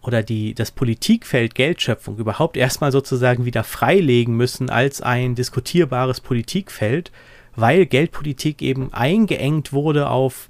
oder 0.02 0.22
die, 0.22 0.54
das 0.54 0.70
Politikfeld 0.70 1.54
Geldschöpfung 1.54 2.18
überhaupt 2.18 2.56
erstmal 2.56 2.92
sozusagen 2.92 3.44
wieder 3.44 3.64
freilegen 3.64 4.36
müssen 4.36 4.68
als 4.68 5.00
ein 5.00 5.34
diskutierbares 5.34 6.20
Politikfeld, 6.20 7.10
weil 7.56 7.86
Geldpolitik 7.86 8.62
eben 8.62 8.92
eingeengt 8.92 9.72
wurde 9.72 10.08
auf 10.08 10.48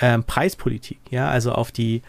ähm, 0.00 0.24
Preispolitik, 0.24 1.00
ja, 1.10 1.28
also 1.28 1.52
auf 1.52 1.72
die, 1.72 2.02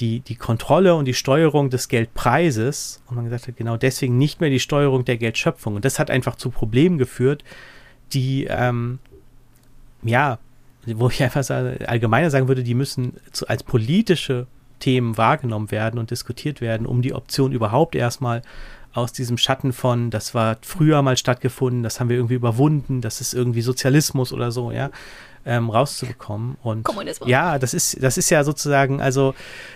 die, 0.00 0.20
die 0.20 0.36
Kontrolle 0.36 0.94
und 0.94 1.06
die 1.06 1.14
Steuerung 1.14 1.70
des 1.70 1.88
Geldpreises. 1.88 3.02
Und 3.08 3.16
man 3.16 3.24
gesagt 3.24 3.48
hat, 3.48 3.56
genau 3.56 3.76
deswegen 3.76 4.18
nicht 4.18 4.40
mehr 4.40 4.50
die 4.50 4.60
Steuerung 4.60 5.04
der 5.04 5.16
Geldschöpfung. 5.16 5.76
Und 5.76 5.84
das 5.84 5.98
hat 5.98 6.10
einfach 6.10 6.36
zu 6.36 6.50
Problemen 6.50 6.98
geführt, 6.98 7.44
die, 8.12 8.46
ähm, 8.48 8.98
ja, 10.02 10.38
wo 10.86 11.08
ich 11.08 11.22
einfach 11.22 11.48
allgemeiner 11.50 12.30
sagen 12.30 12.48
würde, 12.48 12.62
die 12.62 12.74
müssen 12.74 13.14
zu, 13.32 13.48
als 13.48 13.62
politische 13.62 14.46
Themen 14.78 15.16
wahrgenommen 15.16 15.70
werden 15.70 15.98
und 15.98 16.10
diskutiert 16.10 16.60
werden, 16.60 16.86
um 16.86 17.02
die 17.02 17.14
Option 17.14 17.52
überhaupt 17.52 17.94
erstmal 17.94 18.42
aus 18.92 19.12
diesem 19.12 19.38
Schatten 19.38 19.72
von, 19.72 20.10
das 20.10 20.34
war 20.34 20.58
früher 20.62 21.00
mal 21.02 21.16
stattgefunden, 21.16 21.82
das 21.82 21.98
haben 21.98 22.08
wir 22.08 22.16
irgendwie 22.16 22.34
überwunden, 22.34 23.00
das 23.00 23.20
ist 23.20 23.32
irgendwie 23.32 23.62
Sozialismus 23.62 24.32
oder 24.32 24.52
so, 24.52 24.70
ja, 24.70 24.90
ähm, 25.44 25.70
rauszubekommen. 25.70 26.56
Und 26.62 26.84
Kommunismus. 26.84 27.28
ja, 27.28 27.58
das 27.58 27.74
ist, 27.74 28.02
das 28.02 28.18
ist 28.18 28.30
ja 28.30 28.44
sozusagen, 28.44 29.00
also 29.00 29.34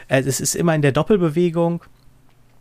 äh, 0.09 0.21
es 0.21 0.41
ist 0.41 0.55
immer 0.55 0.75
in 0.75 0.83
der 0.83 0.93
Doppelbewegung. 0.93 1.83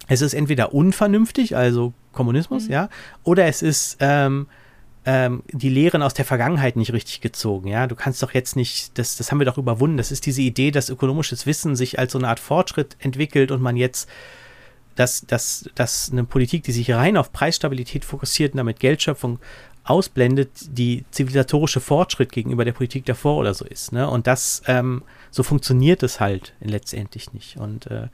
Es 0.07 0.22
ist 0.22 0.34
entweder 0.34 0.73
unvernünftig, 0.73 1.56
also 1.56 1.94
Kommunismus, 2.11 2.68
mhm. 2.68 2.73
ja, 2.73 2.90
oder 3.23 3.45
es 3.45 3.61
ist 3.61 3.98
ähm, 3.99 4.48
ähm, 5.06 5.44
die 5.52 5.69
Lehren 5.69 6.02
aus 6.02 6.14
der 6.14 6.26
Vergangenheit 6.26 6.76
nicht 6.76 6.94
richtig 6.94 7.22
gezogen. 7.22 7.68
Ja, 7.68 7.88
du 7.88 7.95
kannst 7.95 8.23
doch 8.23 8.34
jetzt 8.34 8.56
nicht, 8.56 8.98
das, 8.98 9.18
das 9.18 9.32
haben 9.32 9.40
wir 9.40 9.45
doch 9.45 9.57
überwunden. 9.57 9.98
Das 9.98 10.11
ist 10.11 10.26
diese 10.26 10.41
Idee, 10.41 10.72
dass 10.72 10.90
ökonomisches 10.90 11.45
Wissen 11.45 11.76
sich 11.76 11.99
als 11.99 12.14
so 12.14 12.18
eine 12.18 12.27
Art 12.27 12.40
Fortschritt 12.40 12.95
entwickelt 12.99 13.52
und 13.52 13.61
man 13.61 13.77
jetzt 13.77 14.10
dass, 14.95 15.26
dass, 15.26 15.69
dass 15.76 16.11
eine 16.11 16.23
Politik, 16.23 16.63
die 16.63 16.72
sich 16.72 16.91
rein 16.91 17.17
auf 17.17 17.31
Preisstabilität 17.31 18.05
fokussiert 18.05 18.53
und 18.53 18.57
damit 18.57 18.80
Geldschöpfung 18.80 19.39
ausblendet, 19.84 20.49
die 20.77 21.05
zivilisatorische 21.11 21.80
Fortschritt 21.80 22.31
gegenüber 22.31 22.65
der 22.65 22.72
Politik 22.72 23.05
davor 23.05 23.38
oder 23.38 23.53
so 23.53 23.65
ist. 23.65 23.91
Ne? 23.91 24.09
Und 24.09 24.26
das, 24.26 24.63
ähm, 24.67 25.03
so 25.30 25.43
funktioniert 25.43 26.01
es 26.01 26.19
halt 26.19 26.53
letztendlich 26.59 27.34
nicht. 27.34 27.57
Und 27.57 27.85
äh, 27.88 28.07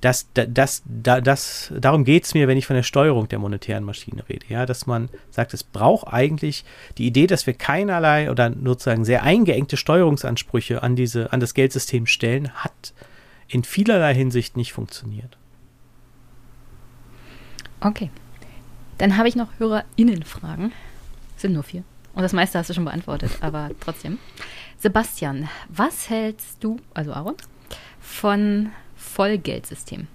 das, 0.00 0.28
das, 0.34 0.82
das, 0.86 1.22
das, 1.22 1.72
darum 1.76 2.04
geht 2.04 2.24
es 2.24 2.34
mir, 2.34 2.46
wenn 2.46 2.58
ich 2.58 2.66
von 2.66 2.76
der 2.76 2.82
Steuerung 2.82 3.26
der 3.28 3.38
monetären 3.38 3.84
Maschine 3.84 4.22
rede. 4.28 4.46
Ja, 4.48 4.66
dass 4.66 4.86
man 4.86 5.08
sagt, 5.30 5.54
es 5.54 5.64
braucht 5.64 6.12
eigentlich 6.12 6.64
die 6.98 7.06
Idee, 7.06 7.26
dass 7.26 7.46
wir 7.46 7.54
keinerlei 7.54 8.30
oder 8.30 8.52
sozusagen 8.62 9.04
sehr 9.04 9.22
eingeengte 9.22 9.76
Steuerungsansprüche 9.76 10.82
an 10.82 10.94
diese, 10.94 11.32
an 11.32 11.40
das 11.40 11.54
Geldsystem 11.54 12.06
stellen, 12.06 12.50
hat 12.54 12.92
in 13.48 13.64
vielerlei 13.64 14.14
Hinsicht 14.14 14.56
nicht 14.56 14.72
funktioniert. 14.72 15.38
Okay. 17.80 18.10
Dann 18.98 19.16
habe 19.16 19.28
ich 19.28 19.36
noch 19.36 19.48
HörerInnen-Fragen. 19.58 20.72
Sind 21.36 21.52
nur 21.52 21.62
vier. 21.62 21.84
Und 22.14 22.22
das 22.22 22.32
meiste 22.32 22.58
hast 22.58 22.68
du 22.68 22.74
schon 22.74 22.84
beantwortet, 22.84 23.30
aber 23.40 23.70
trotzdem. 23.80 24.18
Sebastian, 24.78 25.48
was 25.68 26.10
hältst 26.10 26.62
du, 26.62 26.78
also 26.94 27.12
Aaron, 27.12 27.36
von 28.00 28.70
Vollgeldsystem? 28.96 30.06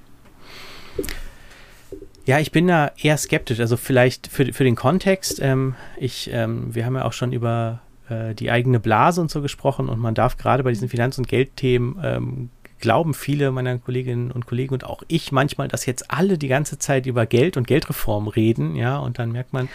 Ja, 2.26 2.40
ich 2.40 2.52
bin 2.52 2.68
da 2.68 2.92
eher 2.98 3.18
skeptisch. 3.18 3.60
Also 3.60 3.78
vielleicht 3.78 4.28
für, 4.28 4.52
für 4.54 4.64
den 4.64 4.76
Kontext. 4.76 5.40
Ähm, 5.42 5.76
ich, 5.98 6.30
ähm, 6.32 6.74
wir 6.74 6.86
haben 6.86 6.96
ja 6.96 7.06
auch 7.06 7.14
schon 7.14 7.34
über 7.34 7.82
äh, 8.10 8.34
die 8.34 8.52
eigene 8.52 8.80
Blase 8.80 9.22
und 9.22 9.30
so 9.30 9.42
gesprochen 9.42 9.90
und 9.90 10.00
man 10.00 10.16
darf 10.16 10.38
gerade 10.38 10.64
bei 10.64 10.72
diesen 10.72 10.90
Finanz- 10.90 11.18
und 11.18 11.28
Geldthemen 11.28 12.00
ähm, 12.04 12.50
glauben 12.84 13.14
viele 13.14 13.50
meiner 13.52 13.78
Kolleginnen 13.78 14.30
und 14.30 14.46
Kollegen 14.46 14.74
und 14.74 14.84
auch 14.84 15.04
ich 15.08 15.32
manchmal, 15.32 15.70
dass 15.70 15.86
jetzt 15.86 16.12
alle 16.12 16.38
die 16.38 16.50
ganze 16.50 16.78
Zeit 16.78 17.06
über 17.06 17.26
Geld 17.26 17.56
und 17.56 17.66
Geldreform 17.66 18.28
reden, 18.28 18.76
ja, 18.76 18.98
und 18.98 19.20
dann 19.20 19.32
merkt 19.32 19.54
man, 19.54 19.70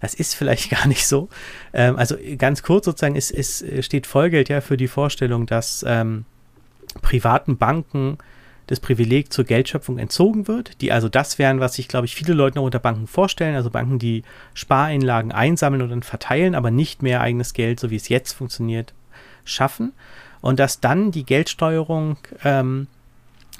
das 0.00 0.14
ist 0.14 0.36
vielleicht 0.36 0.70
gar 0.76 0.86
nicht 0.86 1.04
so. 1.04 1.28
Ähm, 1.72 1.96
also 1.96 2.14
ganz 2.38 2.62
kurz 2.62 2.84
sozusagen, 2.84 3.16
es, 3.16 3.32
es 3.32 3.64
steht 3.84 4.06
Vollgeld 4.06 4.48
ja 4.48 4.60
für 4.60 4.76
die 4.76 4.86
Vorstellung, 4.86 5.46
dass 5.46 5.84
ähm, 5.86 6.26
privaten 7.02 7.56
Banken 7.56 8.18
das 8.68 8.78
Privileg 8.78 9.32
zur 9.32 9.44
Geldschöpfung 9.44 9.98
entzogen 9.98 10.46
wird, 10.46 10.80
die 10.80 10.92
also 10.92 11.08
das 11.08 11.40
wären, 11.40 11.58
was 11.58 11.74
sich, 11.74 11.88
glaube 11.88 12.06
ich, 12.06 12.14
viele 12.14 12.34
Leute 12.34 12.58
noch 12.58 12.64
unter 12.64 12.78
Banken 12.78 13.08
vorstellen, 13.08 13.56
also 13.56 13.68
Banken, 13.68 13.98
die 13.98 14.22
Spareinlagen 14.54 15.32
einsammeln 15.32 15.82
und 15.82 15.90
dann 15.90 16.04
verteilen, 16.04 16.54
aber 16.54 16.70
nicht 16.70 17.02
mehr 17.02 17.20
eigenes 17.20 17.52
Geld, 17.52 17.80
so 17.80 17.90
wie 17.90 17.96
es 17.96 18.08
jetzt 18.08 18.32
funktioniert, 18.32 18.94
schaffen 19.44 19.92
und 20.44 20.60
dass 20.60 20.78
dann 20.78 21.10
die 21.10 21.24
Geldsteuerung, 21.24 22.18
ähm, 22.44 22.86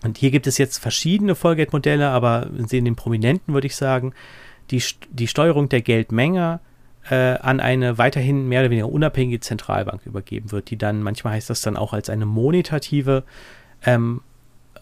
und 0.03 0.19
hier 0.19 0.31
gibt 0.31 0.47
es 0.47 0.59
jetzt 0.59 0.77
verschiedene 0.77 1.35
Vollgeldmodelle, 1.35 2.11
aber 2.11 2.51
in 2.59 2.85
den 2.85 2.95
prominenten 2.95 3.55
würde 3.55 3.67
ich 3.67 3.75
sagen, 3.75 4.13
die, 4.71 4.83
die 5.09 5.27
Steuerung 5.27 5.71
der 5.71 5.81
Geldmenge 5.81 6.61
äh, 7.09 7.39
an 7.39 7.61
eine 7.61 7.97
weiterhin 7.97 8.49
mehr 8.51 8.61
oder 8.61 8.69
weniger 8.69 8.91
unabhängige 8.91 9.41
Zentralbank 9.41 10.05
übergeben 10.05 10.53
wird, 10.53 10.69
die 10.69 10.77
dann, 10.77 11.03
manchmal 11.03 11.33
heißt 11.33 11.49
das 11.49 11.63
dann 11.63 11.79
auch 11.79 11.95
als 11.95 12.11
eine 12.11 12.27
monetative, 12.27 13.25
ähm, 13.87 14.21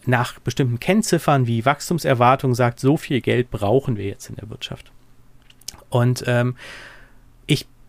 nach 0.05 0.39
bestimmten 0.39 0.81
Kennziffern 0.81 1.47
wie 1.47 1.63
Wachstumserwartung 1.63 2.53
sagt, 2.53 2.81
so 2.81 2.97
viel 2.97 3.21
Geld 3.21 3.49
brauchen 3.49 3.95
wir 3.95 4.07
jetzt 4.07 4.29
in 4.29 4.35
der 4.35 4.49
Wirtschaft. 4.49 4.91
Und 5.89 6.25
ähm, 6.27 6.57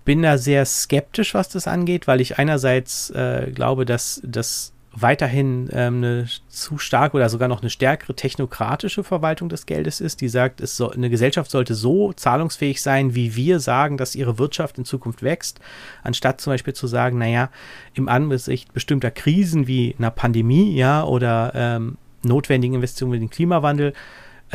bin 0.04 0.22
da 0.22 0.38
sehr 0.38 0.64
skeptisch, 0.64 1.34
was 1.34 1.48
das 1.48 1.66
angeht, 1.66 2.06
weil 2.06 2.20
ich 2.20 2.38
einerseits 2.38 3.10
äh, 3.10 3.50
glaube, 3.52 3.84
dass 3.84 4.20
das 4.24 4.74
weiterhin 4.96 5.68
ähm, 5.72 5.96
eine 5.96 6.26
zu 6.48 6.78
starke 6.78 7.16
oder 7.16 7.28
sogar 7.28 7.48
noch 7.48 7.60
eine 7.60 7.70
stärkere 7.70 8.14
technokratische 8.14 9.02
Verwaltung 9.02 9.48
des 9.48 9.66
Geldes 9.66 10.00
ist, 10.00 10.20
die 10.20 10.28
sagt, 10.28 10.60
es 10.60 10.76
soll, 10.76 10.94
eine 10.94 11.10
Gesellschaft 11.10 11.50
sollte 11.50 11.74
so 11.74 12.12
zahlungsfähig 12.12 12.80
sein, 12.80 13.14
wie 13.14 13.34
wir 13.34 13.58
sagen, 13.58 13.96
dass 13.96 14.14
ihre 14.14 14.38
Wirtschaft 14.38 14.78
in 14.78 14.84
Zukunft 14.84 15.22
wächst, 15.22 15.60
anstatt 16.02 16.40
zum 16.40 16.52
Beispiel 16.52 16.74
zu 16.74 16.86
sagen, 16.86 17.18
naja, 17.18 17.50
im 17.94 18.08
Angesicht 18.08 18.72
bestimmter 18.72 19.10
Krisen 19.10 19.66
wie 19.66 19.96
einer 19.98 20.10
Pandemie, 20.10 20.76
ja, 20.76 21.04
oder 21.04 21.52
ähm, 21.54 21.98
notwendigen 22.22 22.76
Investitionen 22.76 23.14
in 23.14 23.20
den 23.20 23.30
Klimawandel, 23.30 23.94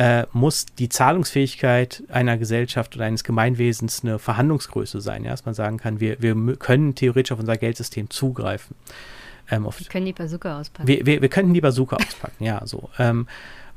äh, 0.00 0.26
muss 0.32 0.64
die 0.64 0.88
Zahlungsfähigkeit 0.88 2.02
einer 2.08 2.38
Gesellschaft 2.38 2.96
oder 2.96 3.04
eines 3.04 3.22
Gemeinwesens 3.22 4.02
eine 4.02 4.18
Verhandlungsgröße 4.18 4.98
sein, 5.02 5.24
ja, 5.24 5.30
dass 5.32 5.44
man 5.44 5.52
sagen 5.54 5.76
kann, 5.76 6.00
wir, 6.00 6.22
wir 6.22 6.56
können 6.56 6.94
theoretisch 6.94 7.32
auf 7.32 7.38
unser 7.38 7.58
Geldsystem 7.58 8.08
zugreifen. 8.08 8.76
Ähm, 9.50 9.64
wir 9.64 9.86
können 9.90 10.06
die 10.06 10.14
Bazooka 10.14 10.58
auspacken. 10.58 10.88
Wir, 10.88 11.04
wir, 11.04 11.20
wir 11.20 11.28
könnten 11.28 11.52
die 11.52 11.60
Bazooka 11.60 11.96
auspacken, 11.96 12.42
ja, 12.42 12.62
so. 12.64 12.88
Ähm, 12.98 13.26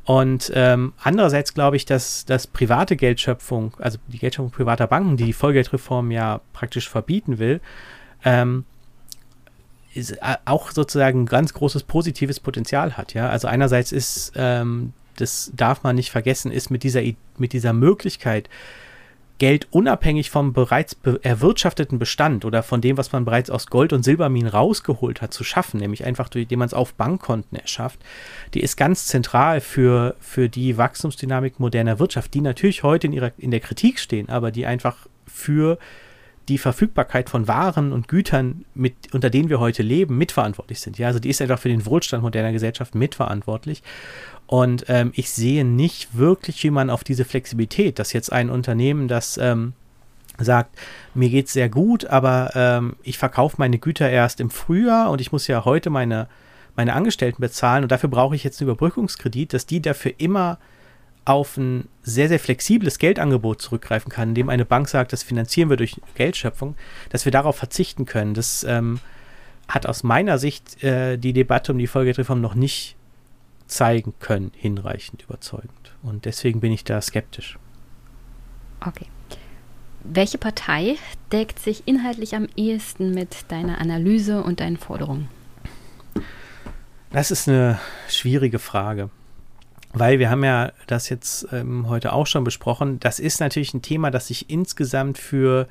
und 0.06 0.50
ähm, 0.56 0.94
andererseits 0.98 1.54
glaube 1.54 1.76
ich, 1.76 1.84
dass, 1.84 2.24
dass 2.24 2.48
private 2.48 2.96
Geldschöpfung, 2.96 3.74
also 3.80 3.98
die 4.08 4.20
Geldschöpfung 4.20 4.52
privater 4.52 4.88
Banken, 4.88 5.18
die 5.18 5.26
die 5.26 5.34
Vollgeldreform 5.34 6.10
ja 6.10 6.40
praktisch 6.54 6.88
verbieten 6.88 7.38
will, 7.38 7.60
ähm, 8.24 8.64
äh, 9.94 10.06
auch 10.46 10.72
sozusagen 10.72 11.24
ein 11.24 11.26
ganz 11.26 11.54
großes 11.54 11.84
positives 11.84 12.40
Potenzial 12.40 12.96
hat. 12.96 13.14
Ja, 13.14 13.28
also 13.28 13.50
einerseits 13.50 13.92
ist, 13.92 14.32
ähm, 14.38 14.94
das 15.18 15.52
darf 15.56 15.84
man 15.84 15.96
nicht 15.96 16.12
vergessen, 16.12 16.52
ist 16.52 16.70
mit 16.70 16.84
dieser 16.84 17.02
mit 17.38 17.54
dieser 17.54 17.74
Möglichkeit 17.74 18.50
Geld 19.40 19.68
unabhängig 19.72 20.30
vom 20.30 20.54
bereits 20.54 20.96
be 20.96 21.20
erwirtschafteten 21.24 22.00
Bestand 22.00 22.46
oder 22.46 22.64
von 22.64 22.82
dem, 22.82 22.98
was 22.98 23.12
man 23.12 23.26
bereits 23.26 23.50
aus 23.50 23.68
Gold- 23.68 23.92
und 23.92 24.04
Silberminen 24.04 24.48
rausgeholt 24.48 25.22
hat, 25.22 25.34
zu 25.34 25.44
schaffen, 25.44 25.80
nämlich 25.80 26.06
einfach 26.06 26.30
durch, 26.30 26.44
indem 26.44 26.60
man 26.60 26.68
es 26.68 26.74
auf 26.74 26.94
Bankkonten 26.94 27.58
erschafft, 27.58 28.00
die 28.54 28.62
ist 28.62 28.78
ganz 28.78 29.08
zentral 29.08 29.60
für, 29.60 30.16
für 30.20 30.50
die 30.50 30.78
Wachstumsdynamik 30.78 31.60
moderner 31.60 32.00
Wirtschaft, 32.00 32.34
die 32.34 32.42
natürlich 32.42 32.84
heute 32.84 33.08
in, 33.08 33.14
ihrer, 33.14 33.32
in 33.38 33.52
der 33.52 33.60
Kritik 33.60 34.00
stehen, 34.00 34.30
aber 34.30 34.52
die 34.52 34.66
einfach 34.66 35.08
für 35.26 35.80
die 36.50 36.58
Verfügbarkeit 36.58 37.30
von 37.30 37.48
Waren 37.48 37.94
und 37.94 38.08
Gütern, 38.08 38.66
mit, 38.74 39.14
unter 39.14 39.30
denen 39.30 39.50
wir 39.50 39.60
heute 39.60 39.84
leben, 39.84 40.18
mitverantwortlich 40.18 40.82
sind. 40.82 40.98
Ja, 40.98 41.08
also 41.08 41.20
die 41.20 41.30
ist 41.30 41.42
einfach 41.42 41.60
für 41.60 41.70
den 41.70 41.86
Wohlstand 41.86 42.24
moderner 42.24 42.52
Gesellschaft 42.52 42.96
mitverantwortlich. 42.96 43.82
Und 44.48 44.86
ähm, 44.90 45.12
ich 45.16 45.32
sehe 45.32 45.64
nicht 45.64 46.18
wirklich, 46.18 46.64
wie 46.64 46.70
man 46.70 46.90
auf 46.90 47.04
diese 47.04 47.26
Flexibilität, 47.26 47.98
dass 47.98 48.14
jetzt 48.14 48.32
ein 48.32 48.50
Unternehmen, 48.50 49.08
das 49.08 49.38
ähm, 49.38 49.74
sagt, 50.38 50.78
mir 51.14 51.30
geht 51.30 51.48
es 51.48 51.54
sehr 51.54 51.70
gut, 51.70 52.06
aber 52.06 52.52
ähm, 52.56 52.96
ich 53.04 53.18
verkaufe 53.18 53.56
meine 53.60 53.78
Güter 53.78 54.10
erst 54.10 54.40
im 54.40 54.50
Frühjahr 54.50 55.12
und 55.12 55.22
ich 55.22 55.32
muss 55.32 55.48
ja 55.48 55.64
heute 55.64 55.90
meine, 55.90 56.28
meine 56.76 56.94
Angestellten 56.94 57.42
bezahlen 57.42 57.84
und 57.84 57.92
dafür 57.92 58.10
brauche 58.10 58.36
ich 58.36 58.44
jetzt 58.44 58.60
einen 58.60 58.70
Überbrückungskredit, 58.70 59.54
dass 59.54 59.66
die 59.66 59.82
dafür 59.82 60.14
immer 60.18 60.58
auf 61.26 61.58
ein 61.58 61.88
sehr, 62.02 62.28
sehr 62.28 62.40
flexibles 62.40 63.00
Geldangebot 63.00 63.62
zurückgreifen 63.62 64.12
kann, 64.12 64.30
indem 64.30 64.50
eine 64.50 64.66
Bank 64.66 64.90
sagt, 64.90 65.14
das 65.14 65.24
finanzieren 65.24 65.70
wir 65.70 65.78
durch 65.78 66.00
Geldschöpfung, 66.16 66.76
dass 67.10 67.26
wir 67.26 67.32
darauf 67.32 67.56
verzichten 67.56 68.06
können. 68.06 68.34
Das 68.34 68.64
ähm, 68.64 69.00
hat 69.68 69.86
aus 69.86 70.04
meiner 70.04 70.38
Sicht 70.38 70.84
äh, 70.84 71.18
die 71.18 71.34
Debatte 71.34 71.72
um 71.72 71.78
die 71.78 71.88
Folgereform 71.88 72.42
noch 72.42 72.56
nicht 72.56 72.96
zeigen 73.68 74.14
können, 74.20 74.52
hinreichend 74.56 75.24
überzeugend. 75.24 75.96
Und 76.02 76.26
deswegen 76.26 76.60
bin 76.60 76.72
ich 76.72 76.84
da 76.84 77.02
skeptisch. 77.02 77.58
Okay. 78.86 79.08
Welche 80.04 80.38
Partei 80.38 80.98
deckt 81.32 81.60
sich 81.60 81.84
inhaltlich 81.88 82.36
am 82.36 82.48
ehesten 82.58 83.12
mit 83.12 83.50
deiner 83.50 83.80
Analyse 83.80 84.44
und 84.44 84.60
deinen 84.60 84.76
Forderungen? 84.76 85.30
Das 87.12 87.32
ist 87.32 87.48
eine 87.48 87.80
schwierige 88.10 88.60
Frage, 88.60 89.10
weil 89.94 90.20
wir 90.20 90.30
haben 90.30 90.44
ja 90.44 90.72
das 90.88 91.10
jetzt 91.10 91.48
ähm, 91.52 91.88
heute 91.88 92.14
auch 92.14 92.28
schon 92.28 92.44
besprochen. 92.44 93.00
Das 93.00 93.20
ist 93.20 93.40
natürlich 93.40 93.74
ein 93.74 93.84
Thema, 93.84 94.12
das 94.12 94.28
sich 94.28 94.50
insgesamt 94.50 95.18
für 95.18 95.68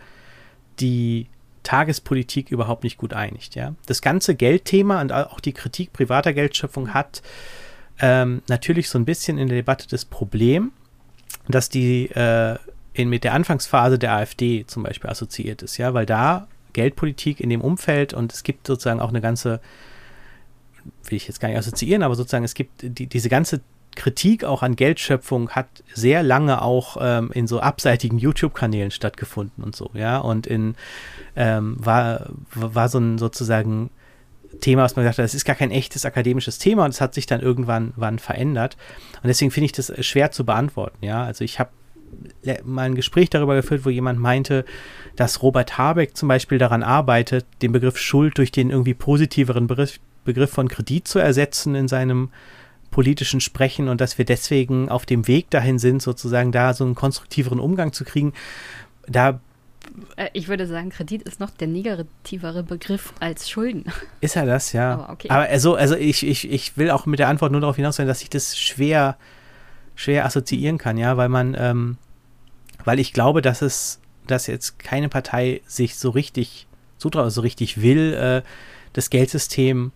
die 0.81 1.27
Tagespolitik 1.65 2.51
überhaupt 2.51 2.85
nicht 2.85 2.97
gut 2.97 3.13
einigt. 3.13 3.55
Ja? 3.55 3.75
Das 3.87 4.01
ganze 4.01 4.35
Geldthema 4.35 5.01
und 5.01 5.13
auch 5.13 5.41
die 5.41 5.53
Kritik 5.53 5.93
privater 5.93 6.33
Geldschöpfung 6.33 6.95
hat 6.95 7.23
ähm, 8.01 8.43
natürlich 8.49 8.89
so 8.89 8.99
ein 8.99 9.05
bisschen 9.05 9.39
in 9.39 9.49
der 9.49 9.59
Debatte 9.59 9.87
das 9.89 10.05
Problem, 10.05 10.73
dass 11.49 11.69
die 11.69 12.07
äh, 12.11 12.57
in, 12.95 13.09
mit 13.09 13.25
der 13.25 13.35
Anfangsphase 13.35 13.99
der 13.99 14.13
AfD 14.13 14.65
zum 14.67 14.83
Beispiel 14.83 15.11
assoziiert 15.11 15.63
ist, 15.63 15.79
ja, 15.79 15.95
weil 15.95 16.07
da 16.07 16.47
Geldpolitik 16.73 17.41
in 17.41 17.51
dem 17.51 17.61
Umfeld 17.61 18.15
und 18.15 18.33
es 18.33 18.43
gibt 18.43 18.67
sozusagen 18.67 19.01
auch 19.01 19.11
eine 19.11 19.21
ganze, 19.21 19.61
will 21.05 21.17
ich 21.17 21.27
jetzt 21.27 21.41
gar 21.41 21.49
nicht 21.49 21.59
assoziieren, 21.59 22.03
aber 22.03 22.15
sozusagen 22.15 22.45
es 22.45 22.55
gibt 22.55 22.83
die, 22.83 23.07
diese 23.07 23.29
ganze 23.29 23.61
Kritik 23.95 24.45
auch 24.45 24.63
an 24.63 24.77
Geldschöpfung 24.77 25.51
hat 25.51 25.67
sehr 25.93 26.23
lange 26.23 26.63
auch 26.63 26.97
ähm, 27.01 27.31
in 27.33 27.47
so 27.47 27.61
abseitigen 27.61 28.19
YouTube-Kanälen 28.19 28.91
stattgefunden 28.91 29.63
und 29.63 29.77
so, 29.77 29.91
ja, 29.95 30.19
und 30.19 30.47
in 30.47 30.75
ähm, 31.37 31.77
war, 31.79 32.31
war 32.55 32.89
so 32.89 32.99
ein 32.99 33.19
sozusagen 33.19 33.91
Thema, 34.61 34.83
was 34.83 34.97
man 34.97 35.05
gesagt 35.05 35.19
hat, 35.19 35.25
das 35.25 35.35
ist 35.35 35.45
gar 35.45 35.57
kein 35.57 35.71
echtes 35.71 36.05
akademisches 36.05 36.59
Thema 36.59 36.85
und 36.85 36.91
es 36.91 37.01
hat 37.01 37.15
sich 37.15 37.27
dann 37.27 37.41
irgendwann 37.41 37.93
wann 37.97 38.19
verändert. 38.19 38.77
Und 39.23 39.29
deswegen 39.29 39.51
finde 39.51 39.67
ich 39.67 39.73
das 39.73 39.93
schwer 40.05 40.31
zu 40.31 40.45
beantworten. 40.45 41.05
Ja, 41.05 41.25
also 41.25 41.45
ich 41.45 41.59
habe 41.59 41.71
mal 42.65 42.83
ein 42.83 42.95
Gespräch 42.95 43.31
darüber 43.31 43.55
geführt, 43.55 43.85
wo 43.85 43.91
jemand 43.91 44.19
meinte, 44.19 44.65
dass 45.17 45.43
Robert 45.43 45.79
Habeck 45.79 46.17
zum 46.17 46.29
Beispiel 46.29 46.59
daran 46.59 46.83
arbeitet, 46.83 47.47
den 47.63 47.73
Begriff 47.73 47.99
Schuld 47.99 48.39
durch 48.39 48.53
den 48.53 48.71
irgendwie 48.71 48.95
positiveren 48.95 49.67
Begriff, 49.67 49.99
Begriff 50.25 50.51
von 50.51 50.69
Kredit 50.69 51.09
zu 51.09 51.19
ersetzen 51.19 51.75
in 51.75 51.89
seinem 51.89 52.31
politischen 52.93 53.41
Sprechen 53.41 53.89
und 53.89 54.01
dass 54.01 54.19
wir 54.19 54.25
deswegen 54.25 54.89
auf 54.89 55.05
dem 55.05 55.27
Weg 55.27 55.51
dahin 55.51 55.81
sind, 55.81 56.01
sozusagen 56.01 56.53
da 56.53 56.75
so 56.75 56.85
einen 56.85 56.95
konstruktiveren 56.95 57.59
Umgang 57.59 57.93
zu 57.93 58.05
kriegen. 58.05 58.33
Da 59.09 59.41
äh, 60.17 60.29
ich 60.33 60.47
würde 60.47 60.69
sagen, 60.69 60.91
Kredit 60.91 61.23
ist 61.23 61.41
noch 61.41 61.51
der 61.51 61.67
negativere 61.67 62.63
Begriff 62.63 63.13
als 63.19 63.51
Schulden. 63.51 63.87
Ist 64.21 64.37
er 64.37 64.47
das, 64.47 64.73
ja. 64.73 64.93
Aber, 64.93 65.11
okay. 65.11 65.29
Aber 65.29 65.43
also, 65.43 65.75
also 65.75 65.97
ich, 65.97 66.25
ich, 66.25 66.49
ich 66.51 66.77
will 66.77 66.91
auch 66.91 67.07
mit 67.07 67.19
der 67.19 67.29
Antwort 67.29 67.51
nur 67.51 67.61
darauf 67.61 67.77
hinaus 67.77 67.97
sein, 67.97 68.07
dass 68.07 68.23
ich 68.23 68.31
das 68.31 68.57
schwer, 68.57 69.17
schwer 69.97 70.25
assoziieren 70.25 70.79
kann, 70.79 70.97
ja, 70.97 71.17
weil 71.17 71.29
man, 71.29 71.57
ähm, 71.59 71.97
weil 72.85 73.01
ich 73.01 73.13
glaube, 73.13 73.43
dass 73.43 73.63
es, 73.63 74.01
dass 74.27 74.47
jetzt 74.47 74.79
keine 74.79 75.09
Partei 75.09 75.63
sich 75.67 75.97
so 75.97 76.11
richtig 76.11 76.69
zutraut, 76.99 77.33
so 77.33 77.41
richtig 77.41 77.83
will, 77.83 78.15
äh, 78.15 78.43
das 78.93 79.11
Geldsystem 79.11 79.93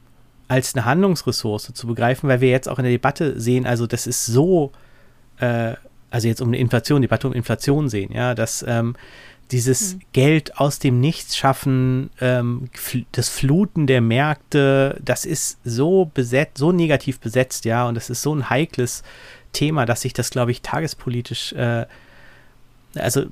als 0.48 0.74
eine 0.74 0.84
Handlungsressource 0.84 1.72
zu 1.74 1.86
begreifen, 1.86 2.28
weil 2.28 2.40
wir 2.40 2.50
jetzt 2.50 2.68
auch 2.68 2.78
in 2.78 2.84
der 2.84 2.92
Debatte 2.92 3.40
sehen, 3.40 3.66
also 3.66 3.86
das 3.86 4.06
ist 4.06 4.26
so, 4.26 4.72
äh, 5.38 5.74
also 6.10 6.28
jetzt 6.28 6.40
um 6.40 6.48
eine 6.48 6.58
Inflation, 6.58 7.02
Debatte 7.02 7.26
um 7.26 7.32
Inflation 7.32 7.88
sehen, 7.88 8.12
ja, 8.12 8.34
dass 8.34 8.64
ähm, 8.66 8.94
dieses 9.50 9.94
mhm. 9.94 10.00
Geld 10.12 10.58
aus 10.58 10.78
dem 10.78 11.00
Nichts 11.00 11.36
schaffen, 11.36 12.10
ähm, 12.20 12.68
das 13.12 13.28
Fluten 13.28 13.86
der 13.86 14.00
Märkte, 14.00 15.00
das 15.04 15.24
ist 15.24 15.58
so 15.64 16.10
besetzt, 16.12 16.58
so 16.58 16.72
negativ 16.72 17.20
besetzt, 17.20 17.64
ja, 17.64 17.86
und 17.88 17.94
das 17.94 18.10
ist 18.10 18.22
so 18.22 18.34
ein 18.34 18.48
heikles 18.50 19.02
Thema, 19.52 19.86
dass 19.86 20.02
sich 20.02 20.12
das, 20.12 20.30
glaube 20.30 20.50
ich, 20.50 20.62
tagespolitisch, 20.62 21.52
äh, 21.52 21.86
also 22.94 23.26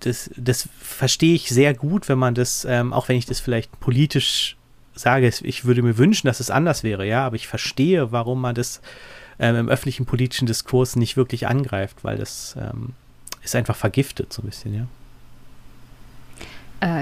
das, 0.00 0.30
das 0.36 0.68
verstehe 0.78 1.34
ich 1.34 1.48
sehr 1.48 1.74
gut, 1.74 2.08
wenn 2.08 2.18
man 2.18 2.34
das, 2.34 2.66
ähm, 2.68 2.92
auch 2.92 3.08
wenn 3.08 3.16
ich 3.16 3.26
das 3.26 3.40
vielleicht 3.40 3.80
politisch 3.80 4.56
sage, 5.00 5.30
ich 5.42 5.64
würde 5.64 5.82
mir 5.82 5.98
wünschen, 5.98 6.26
dass 6.26 6.40
es 6.40 6.50
anders 6.50 6.82
wäre, 6.82 7.06
ja, 7.06 7.24
aber 7.26 7.36
ich 7.36 7.48
verstehe, 7.48 8.12
warum 8.12 8.40
man 8.40 8.54
das 8.54 8.80
ähm, 9.38 9.56
im 9.56 9.68
öffentlichen 9.68 10.06
politischen 10.06 10.46
Diskurs 10.46 10.96
nicht 10.96 11.16
wirklich 11.16 11.46
angreift, 11.46 12.04
weil 12.04 12.18
das 12.18 12.56
ähm, 12.60 12.90
ist 13.42 13.56
einfach 13.56 13.76
vergiftet 13.76 14.32
so 14.32 14.42
ein 14.42 14.46
bisschen, 14.46 14.74
ja. 14.74 14.86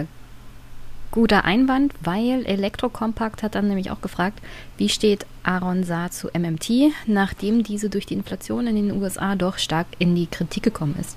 Äh, 0.01 0.05
guter 1.11 1.45
Einwand, 1.45 1.95
weil 2.01 2.45
Elektrokompakt 2.47 3.43
hat 3.43 3.55
dann 3.55 3.69
nämlich 3.69 3.91
auch 3.91 4.01
gefragt, 4.01 4.41
wie 4.77 4.89
steht 4.89 5.27
Aaron 5.43 5.85
Saar 5.85 6.11
zu 6.11 6.29
MMT, 6.29 6.93
nachdem 7.07 7.63
diese 7.63 7.91
durch 7.91 8.07
die 8.07 8.15
Inflation 8.15 8.67
in 8.67 8.77
den 8.77 9.03
USA 9.03 9.35
doch 9.35 9.59
stark 9.59 9.87
in 9.99 10.15
die 10.15 10.27
Kritik 10.27 10.63
gekommen 10.63 10.97
ist. 11.01 11.17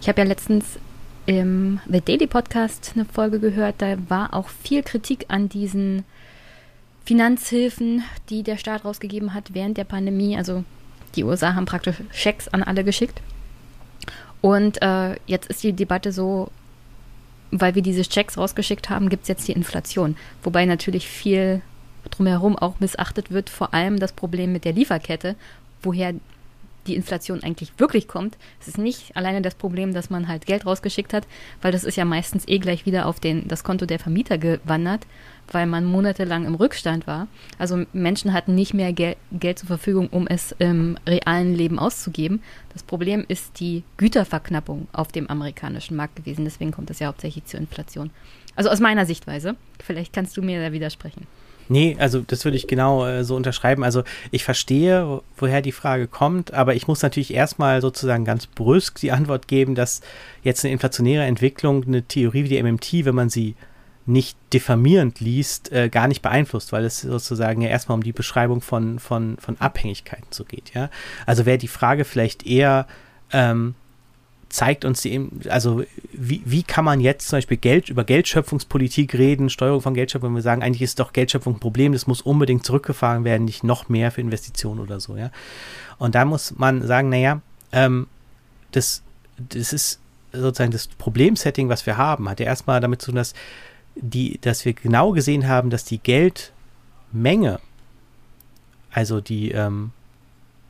Ich 0.00 0.08
habe 0.08 0.20
ja 0.20 0.26
letztens 0.26 0.78
im 1.26 1.80
The 1.88 2.00
Daily 2.00 2.26
Podcast 2.26 2.92
eine 2.94 3.04
Folge 3.04 3.38
gehört, 3.40 3.76
da 3.78 3.96
war 4.08 4.34
auch 4.34 4.48
viel 4.48 4.82
Kritik 4.82 5.26
an 5.28 5.48
diesen 5.48 6.04
Finanzhilfen, 7.04 8.04
die 8.30 8.42
der 8.42 8.56
Staat 8.56 8.84
rausgegeben 8.84 9.34
hat 9.34 9.54
während 9.54 9.76
der 9.76 9.84
Pandemie. 9.84 10.36
Also 10.36 10.64
die 11.16 11.24
USA 11.24 11.54
haben 11.54 11.66
praktisch 11.66 11.96
Schecks 12.12 12.48
an 12.48 12.62
alle 12.62 12.84
geschickt. 12.84 13.20
Und 14.40 14.82
äh, 14.82 15.16
jetzt 15.26 15.48
ist 15.48 15.62
die 15.62 15.72
Debatte 15.72 16.12
so, 16.12 16.50
weil 17.50 17.74
wir 17.74 17.82
diese 17.82 18.02
Checks 18.02 18.38
rausgeschickt 18.38 18.90
haben, 18.90 19.08
gibt 19.08 19.22
es 19.22 19.28
jetzt 19.28 19.46
die 19.46 19.52
Inflation. 19.52 20.16
Wobei 20.42 20.64
natürlich 20.64 21.08
viel 21.08 21.62
drumherum 22.10 22.56
auch 22.56 22.80
missachtet 22.80 23.30
wird, 23.30 23.50
vor 23.50 23.74
allem 23.74 23.98
das 23.98 24.12
Problem 24.12 24.52
mit 24.52 24.64
der 24.64 24.72
Lieferkette, 24.72 25.36
woher 25.82 26.14
die 26.86 26.96
Inflation 26.96 27.42
eigentlich 27.42 27.72
wirklich 27.78 28.08
kommt. 28.08 28.36
Es 28.60 28.68
ist 28.68 28.78
nicht 28.78 29.16
alleine 29.16 29.42
das 29.42 29.54
Problem, 29.54 29.94
dass 29.94 30.10
man 30.10 30.26
halt 30.26 30.46
Geld 30.46 30.66
rausgeschickt 30.66 31.12
hat, 31.12 31.26
weil 31.60 31.70
das 31.70 31.84
ist 31.84 31.96
ja 31.96 32.04
meistens 32.04 32.48
eh 32.48 32.58
gleich 32.58 32.86
wieder 32.86 33.06
auf 33.06 33.20
den, 33.20 33.46
das 33.46 33.62
Konto 33.62 33.86
der 33.86 34.00
Vermieter 34.00 34.38
gewandert, 34.38 35.06
weil 35.52 35.66
man 35.66 35.84
monatelang 35.84 36.44
im 36.44 36.54
Rückstand 36.54 37.06
war. 37.06 37.28
Also 37.58 37.84
Menschen 37.92 38.32
hatten 38.32 38.54
nicht 38.54 38.74
mehr 38.74 38.92
Gel 38.92 39.16
Geld 39.32 39.58
zur 39.58 39.68
Verfügung, 39.68 40.08
um 40.08 40.26
es 40.26 40.54
im 40.58 40.96
realen 41.06 41.54
Leben 41.54 41.78
auszugeben. 41.78 42.42
Das 42.72 42.82
Problem 42.82 43.24
ist 43.28 43.60
die 43.60 43.82
Güterverknappung 43.96 44.88
auf 44.92 45.08
dem 45.12 45.28
amerikanischen 45.28 45.96
Markt 45.96 46.16
gewesen. 46.16 46.44
Deswegen 46.44 46.72
kommt 46.72 46.90
es 46.90 46.98
ja 46.98 47.08
hauptsächlich 47.08 47.44
zur 47.44 47.60
Inflation. 47.60 48.10
Also 48.54 48.70
aus 48.70 48.80
meiner 48.80 49.06
Sichtweise. 49.06 49.56
Vielleicht 49.82 50.12
kannst 50.12 50.36
du 50.36 50.42
mir 50.42 50.60
da 50.60 50.72
widersprechen. 50.72 51.26
Nee, 51.68 51.96
also 51.98 52.20
das 52.20 52.44
würde 52.44 52.56
ich 52.56 52.66
genau 52.66 53.06
äh, 53.06 53.24
so 53.24 53.36
unterschreiben. 53.36 53.84
Also 53.84 54.02
ich 54.30 54.44
verstehe, 54.44 55.22
woher 55.36 55.62
die 55.62 55.72
Frage 55.72 56.06
kommt, 56.06 56.52
aber 56.52 56.74
ich 56.74 56.86
muss 56.88 57.02
natürlich 57.02 57.32
erstmal 57.32 57.80
sozusagen 57.80 58.24
ganz 58.24 58.46
brüsk 58.46 58.98
die 59.00 59.12
Antwort 59.12 59.48
geben, 59.48 59.74
dass 59.74 60.00
jetzt 60.42 60.64
eine 60.64 60.72
inflationäre 60.72 61.24
Entwicklung 61.24 61.84
eine 61.84 62.02
Theorie 62.02 62.44
wie 62.44 62.48
die 62.48 62.62
MMT, 62.62 63.04
wenn 63.04 63.14
man 63.14 63.30
sie 63.30 63.54
nicht 64.06 64.36
diffamierend 64.52 65.20
liest, 65.20 65.70
äh, 65.70 65.88
gar 65.88 66.08
nicht 66.08 66.22
beeinflusst, 66.22 66.72
weil 66.72 66.84
es 66.84 67.00
sozusagen 67.00 67.62
ja 67.62 67.68
erstmal 67.68 67.96
um 67.96 68.02
die 68.02 68.12
Beschreibung 68.12 68.60
von, 68.60 68.98
von, 68.98 69.36
von 69.38 69.60
Abhängigkeiten 69.60 70.26
so 70.30 70.44
geht, 70.44 70.74
ja. 70.74 70.90
Also 71.26 71.46
wäre 71.46 71.58
die 71.58 71.68
Frage 71.68 72.04
vielleicht 72.04 72.44
eher, 72.44 72.86
ähm, 73.32 73.74
zeigt 74.48 74.84
uns 74.84 75.00
die, 75.00 75.28
also 75.48 75.82
wie, 76.12 76.42
wie 76.44 76.62
kann 76.62 76.84
man 76.84 77.00
jetzt 77.00 77.28
zum 77.28 77.38
Beispiel 77.38 77.56
Geld 77.56 77.88
über 77.88 78.04
Geldschöpfungspolitik 78.04 79.14
reden, 79.14 79.48
Steuerung 79.48 79.80
von 79.80 79.94
Geldschöpfung, 79.94 80.30
wenn 80.30 80.36
wir 80.36 80.42
sagen, 80.42 80.62
eigentlich 80.62 80.82
ist 80.82 80.98
doch 80.98 81.12
Geldschöpfung 81.12 81.54
ein 81.54 81.60
Problem, 81.60 81.92
das 81.92 82.06
muss 82.06 82.20
unbedingt 82.20 82.66
zurückgefahren 82.66 83.24
werden, 83.24 83.44
nicht 83.44 83.64
noch 83.64 83.88
mehr 83.88 84.10
für 84.10 84.20
Investitionen 84.20 84.80
oder 84.80 85.00
so, 85.00 85.16
ja. 85.16 85.30
Und 85.98 86.16
da 86.16 86.24
muss 86.24 86.58
man 86.58 86.86
sagen, 86.86 87.08
naja, 87.08 87.40
ähm, 87.70 88.08
das, 88.72 89.02
das 89.38 89.72
ist 89.72 90.00
sozusagen 90.32 90.72
das 90.72 90.88
Problemsetting, 90.88 91.68
was 91.68 91.86
wir 91.86 91.96
haben, 91.96 92.28
hat 92.28 92.40
ja 92.40 92.46
erstmal 92.46 92.80
damit 92.80 93.00
zu 93.00 93.12
tun, 93.12 93.16
dass 93.16 93.34
die, 93.94 94.38
dass 94.40 94.64
wir 94.64 94.72
genau 94.72 95.12
gesehen 95.12 95.48
haben, 95.48 95.70
dass 95.70 95.84
die 95.84 95.98
Geldmenge, 95.98 97.60
also 98.90 99.20
die, 99.20 99.52
ähm, 99.52 99.92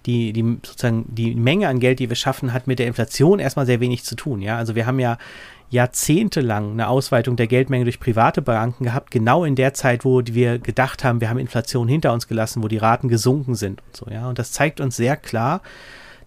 die, 0.07 0.33
die 0.33 0.59
sozusagen 0.63 1.05
die 1.09 1.35
Menge 1.35 1.69
an 1.69 1.81
Geld, 1.81 2.01
die 2.01 2.09
wir 2.09 2.17
schaffen, 2.17 2.53
hat 2.53 2.67
mit 2.67 2.79
der 2.79 2.87
Inflation 2.87 3.39
erstmal 3.39 3.67
sehr 3.67 3.81
wenig 3.81 4.05
zu 4.05 4.17
tun. 4.17 4.43
Ja, 4.43 4.57
also 4.57 4.75
wir 4.75 4.87
haben 4.87 4.99
ja 4.99 5.19
jahrzehntelang 5.71 6.73
eine 6.73 6.89
Ausweitung 6.89 7.37
der 7.37 7.47
Geldmenge 7.47 7.85
durch 7.85 7.99
private 7.99 8.43
Banken 8.43 8.85
gehabt, 8.85 9.11
genau 9.11 9.45
in 9.45 9.55
der 9.55 9.73
Zeit, 9.73 10.05
wo 10.05 10.21
wir 10.25 10.59
gedacht 10.59 11.03
haben, 11.03 11.21
wir 11.21 11.31
haben 11.31 11.39
Inflation 11.39 11.89
hinter 11.89 12.13
uns 12.13 12.29
gelassen, 12.29 12.63
wo 12.63 12.69
die 12.69 12.77
Raten 12.77 13.09
gesunken 13.09 13.55
sind 13.55 13.81
und 13.81 13.97
so. 13.97 14.07
Ja, 14.11 14.29
und 14.29 14.39
das 14.39 14.53
zeigt 14.53 14.81
uns 14.81 14.97
sehr 14.97 15.17
klar, 15.17 15.63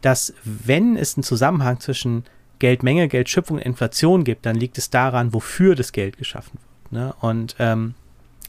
dass 0.01 0.34
wenn 0.43 0.97
es 0.97 1.15
einen 1.15 1.23
Zusammenhang 1.23 1.80
zwischen 1.80 2.23
Geldmenge, 2.57 3.07
Geldschöpfung 3.07 3.57
und 3.57 3.63
Inflation 3.63 4.23
gibt, 4.23 4.45
dann 4.45 4.55
liegt 4.55 4.77
es 4.77 4.89
daran, 4.89 5.34
wofür 5.34 5.76
das 5.76 5.91
Geld 5.91 6.17
geschaffen 6.17 6.53
wird. 6.53 6.74
Ne? 6.95 7.13
Und 7.19 7.55
ähm, 7.59 7.93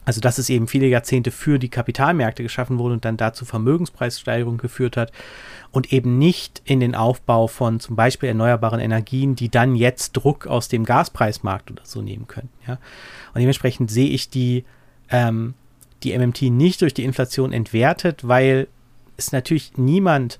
also 0.06 0.20
dass 0.20 0.38
es 0.38 0.48
eben 0.48 0.68
viele 0.68 0.86
Jahrzehnte 0.86 1.32
für 1.32 1.58
die 1.58 1.68
Kapitalmärkte 1.68 2.44
geschaffen 2.44 2.78
wurde 2.78 2.94
und 2.94 3.04
dann 3.04 3.16
dazu 3.16 3.44
Vermögenspreissteigerungen 3.44 4.56
geführt 4.56 4.96
hat 4.96 5.10
und 5.72 5.92
eben 5.92 6.16
nicht 6.16 6.62
in 6.64 6.78
den 6.78 6.94
Aufbau 6.94 7.48
von 7.48 7.80
zum 7.80 7.96
Beispiel 7.96 8.28
erneuerbaren 8.28 8.78
Energien, 8.78 9.34
die 9.34 9.48
dann 9.48 9.74
jetzt 9.74 10.12
Druck 10.12 10.46
aus 10.46 10.68
dem 10.68 10.84
Gaspreismarkt 10.84 11.72
oder 11.72 11.82
so 11.84 12.02
nehmen 12.02 12.28
können. 12.28 12.50
Ja? 12.68 12.74
Und 13.34 13.40
dementsprechend 13.40 13.90
sehe 13.90 14.08
ich 14.08 14.30
die, 14.30 14.64
ähm, 15.10 15.54
die 16.04 16.16
MMT 16.16 16.42
nicht 16.42 16.82
durch 16.82 16.94
die 16.94 17.04
Inflation 17.04 17.52
entwertet, 17.52 18.28
weil 18.28 18.68
es 19.16 19.32
natürlich 19.32 19.72
niemand 19.76 20.38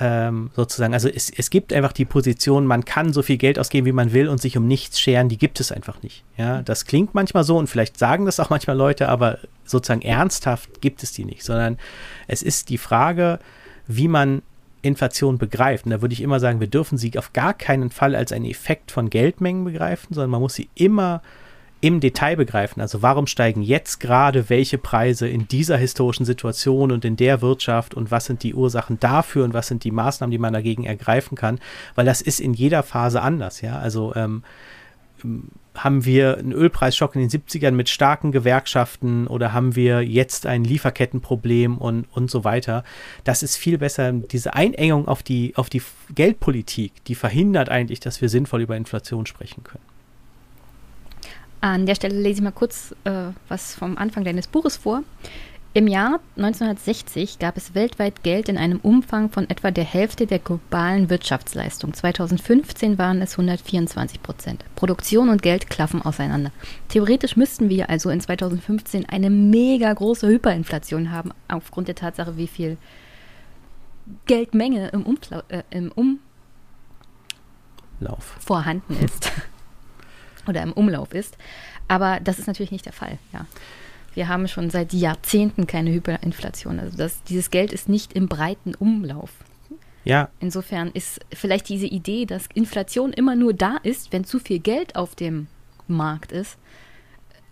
ähm, 0.00 0.50
sozusagen, 0.56 0.94
also 0.94 1.08
es, 1.08 1.30
es 1.30 1.50
gibt 1.50 1.74
einfach 1.74 1.92
die 1.92 2.06
Position, 2.06 2.66
man 2.66 2.86
kann 2.86 3.12
so 3.12 3.22
viel 3.22 3.36
Geld 3.36 3.58
ausgeben, 3.58 3.86
wie 3.86 3.92
man 3.92 4.14
will 4.14 4.28
und 4.28 4.40
sich 4.40 4.56
um 4.56 4.66
nichts 4.66 4.98
scheren, 4.98 5.28
die 5.28 5.36
gibt 5.36 5.60
es 5.60 5.70
einfach 5.70 6.02
nicht. 6.02 6.24
Ja, 6.38 6.62
das 6.62 6.86
klingt 6.86 7.14
manchmal 7.14 7.44
so 7.44 7.58
und 7.58 7.66
vielleicht 7.66 7.98
sagen 7.98 8.24
das 8.24 8.40
auch 8.40 8.48
manchmal 8.48 8.76
Leute, 8.76 9.10
aber 9.10 9.38
sozusagen 9.64 10.00
ernsthaft 10.00 10.80
gibt 10.80 11.02
es 11.02 11.12
die 11.12 11.26
nicht, 11.26 11.44
sondern 11.44 11.76
es 12.26 12.42
ist 12.42 12.70
die 12.70 12.78
Frage, 12.78 13.38
wie 13.86 14.08
man 14.08 14.40
Inflation 14.82 15.36
begreift. 15.36 15.84
Und 15.84 15.90
da 15.90 16.00
würde 16.00 16.14
ich 16.14 16.22
immer 16.22 16.40
sagen, 16.40 16.60
wir 16.60 16.66
dürfen 16.66 16.96
sie 16.96 17.18
auf 17.18 17.34
gar 17.34 17.52
keinen 17.52 17.90
Fall 17.90 18.16
als 18.16 18.32
einen 18.32 18.46
Effekt 18.46 18.90
von 18.90 19.10
Geldmengen 19.10 19.64
begreifen, 19.64 20.14
sondern 20.14 20.30
man 20.30 20.40
muss 20.40 20.54
sie 20.54 20.70
immer 20.74 21.22
im 21.80 22.00
Detail 22.00 22.36
begreifen. 22.36 22.80
Also 22.80 23.02
warum 23.02 23.26
steigen 23.26 23.62
jetzt 23.62 24.00
gerade 24.00 24.50
welche 24.50 24.78
Preise 24.78 25.28
in 25.28 25.48
dieser 25.48 25.76
historischen 25.76 26.24
Situation 26.24 26.92
und 26.92 27.04
in 27.04 27.16
der 27.16 27.40
Wirtschaft 27.40 27.94
und 27.94 28.10
was 28.10 28.26
sind 28.26 28.42
die 28.42 28.54
Ursachen 28.54 29.00
dafür 29.00 29.44
und 29.44 29.54
was 29.54 29.68
sind 29.68 29.84
die 29.84 29.90
Maßnahmen, 29.90 30.30
die 30.30 30.38
man 30.38 30.52
dagegen 30.52 30.84
ergreifen 30.84 31.36
kann, 31.36 31.58
weil 31.94 32.04
das 32.04 32.20
ist 32.20 32.40
in 32.40 32.52
jeder 32.52 32.82
Phase 32.82 33.22
anders. 33.22 33.60
Ja, 33.62 33.78
also 33.78 34.14
ähm, 34.14 34.42
haben 35.74 36.04
wir 36.04 36.38
einen 36.38 36.52
Ölpreisschock 36.52 37.14
in 37.14 37.26
den 37.26 37.30
70ern 37.30 37.70
mit 37.72 37.88
starken 37.88 38.32
Gewerkschaften 38.32 39.26
oder 39.26 39.52
haben 39.52 39.76
wir 39.76 40.02
jetzt 40.02 40.46
ein 40.46 40.64
Lieferkettenproblem 40.64 41.78
und, 41.78 42.06
und 42.12 42.30
so 42.30 42.44
weiter. 42.44 42.84
Das 43.24 43.42
ist 43.42 43.56
viel 43.56 43.78
besser. 43.78 44.12
Diese 44.12 44.54
Einengung 44.54 45.08
auf 45.08 45.22
die, 45.22 45.52
auf 45.56 45.70
die 45.70 45.82
Geldpolitik, 46.14 47.04
die 47.04 47.14
verhindert 47.14 47.68
eigentlich, 47.68 48.00
dass 48.00 48.20
wir 48.20 48.28
sinnvoll 48.28 48.62
über 48.62 48.76
Inflation 48.76 49.26
sprechen 49.26 49.64
können. 49.64 49.84
An 51.60 51.84
der 51.84 51.94
Stelle 51.94 52.18
lese 52.18 52.38
ich 52.38 52.42
mal 52.42 52.52
kurz 52.52 52.94
äh, 53.04 53.32
was 53.48 53.74
vom 53.74 53.98
Anfang 53.98 54.24
deines 54.24 54.46
Buches 54.46 54.78
vor. 54.78 55.02
Im 55.72 55.86
Jahr 55.86 56.18
1960 56.36 57.38
gab 57.38 57.56
es 57.56 57.76
weltweit 57.76 58.24
Geld 58.24 58.48
in 58.48 58.58
einem 58.58 58.80
Umfang 58.80 59.30
von 59.30 59.48
etwa 59.48 59.70
der 59.70 59.84
Hälfte 59.84 60.26
der 60.26 60.40
globalen 60.40 61.10
Wirtschaftsleistung. 61.10 61.94
2015 61.94 62.98
waren 62.98 63.22
es 63.22 63.34
124 63.34 64.20
Prozent. 64.20 64.64
Produktion 64.74 65.28
und 65.28 65.42
Geld 65.42 65.70
klaffen 65.70 66.02
auseinander. 66.02 66.50
Theoretisch 66.88 67.36
müssten 67.36 67.68
wir 67.68 67.88
also 67.88 68.10
in 68.10 68.20
2015 68.20 69.08
eine 69.08 69.30
mega 69.30 69.92
große 69.92 70.26
Hyperinflation 70.26 71.12
haben, 71.12 71.30
aufgrund 71.46 71.86
der 71.86 71.94
Tatsache, 71.94 72.36
wie 72.36 72.48
viel 72.48 72.76
Geldmenge 74.26 74.88
im, 74.88 75.04
Umfla 75.04 75.44
äh, 75.50 75.62
im 75.70 75.92
Umlauf 78.00 78.24
vorhanden 78.40 78.96
ist 79.04 79.30
oder 80.50 80.62
im 80.62 80.72
Umlauf 80.72 81.14
ist. 81.14 81.36
Aber 81.88 82.20
das 82.20 82.38
ist 82.38 82.46
natürlich 82.46 82.72
nicht 82.72 82.86
der 82.86 82.92
Fall, 82.92 83.18
ja. 83.32 83.46
Wir 84.14 84.28
haben 84.28 84.48
schon 84.48 84.70
seit 84.70 84.92
Jahrzehnten 84.92 85.66
keine 85.66 85.92
Hyperinflation. 85.92 86.80
Also 86.80 86.96
das, 86.96 87.22
dieses 87.22 87.50
Geld 87.50 87.72
ist 87.72 87.88
nicht 87.88 88.12
im 88.12 88.28
breiten 88.28 88.74
Umlauf. 88.74 89.30
Ja. 90.04 90.30
Insofern 90.40 90.90
ist 90.92 91.20
vielleicht 91.32 91.68
diese 91.68 91.86
Idee, 91.86 92.26
dass 92.26 92.48
Inflation 92.52 93.12
immer 93.12 93.36
nur 93.36 93.54
da 93.54 93.76
ist, 93.82 94.12
wenn 94.12 94.24
zu 94.24 94.40
viel 94.40 94.58
Geld 94.58 94.96
auf 94.96 95.14
dem 95.14 95.46
Markt 95.86 96.32
ist, 96.32 96.58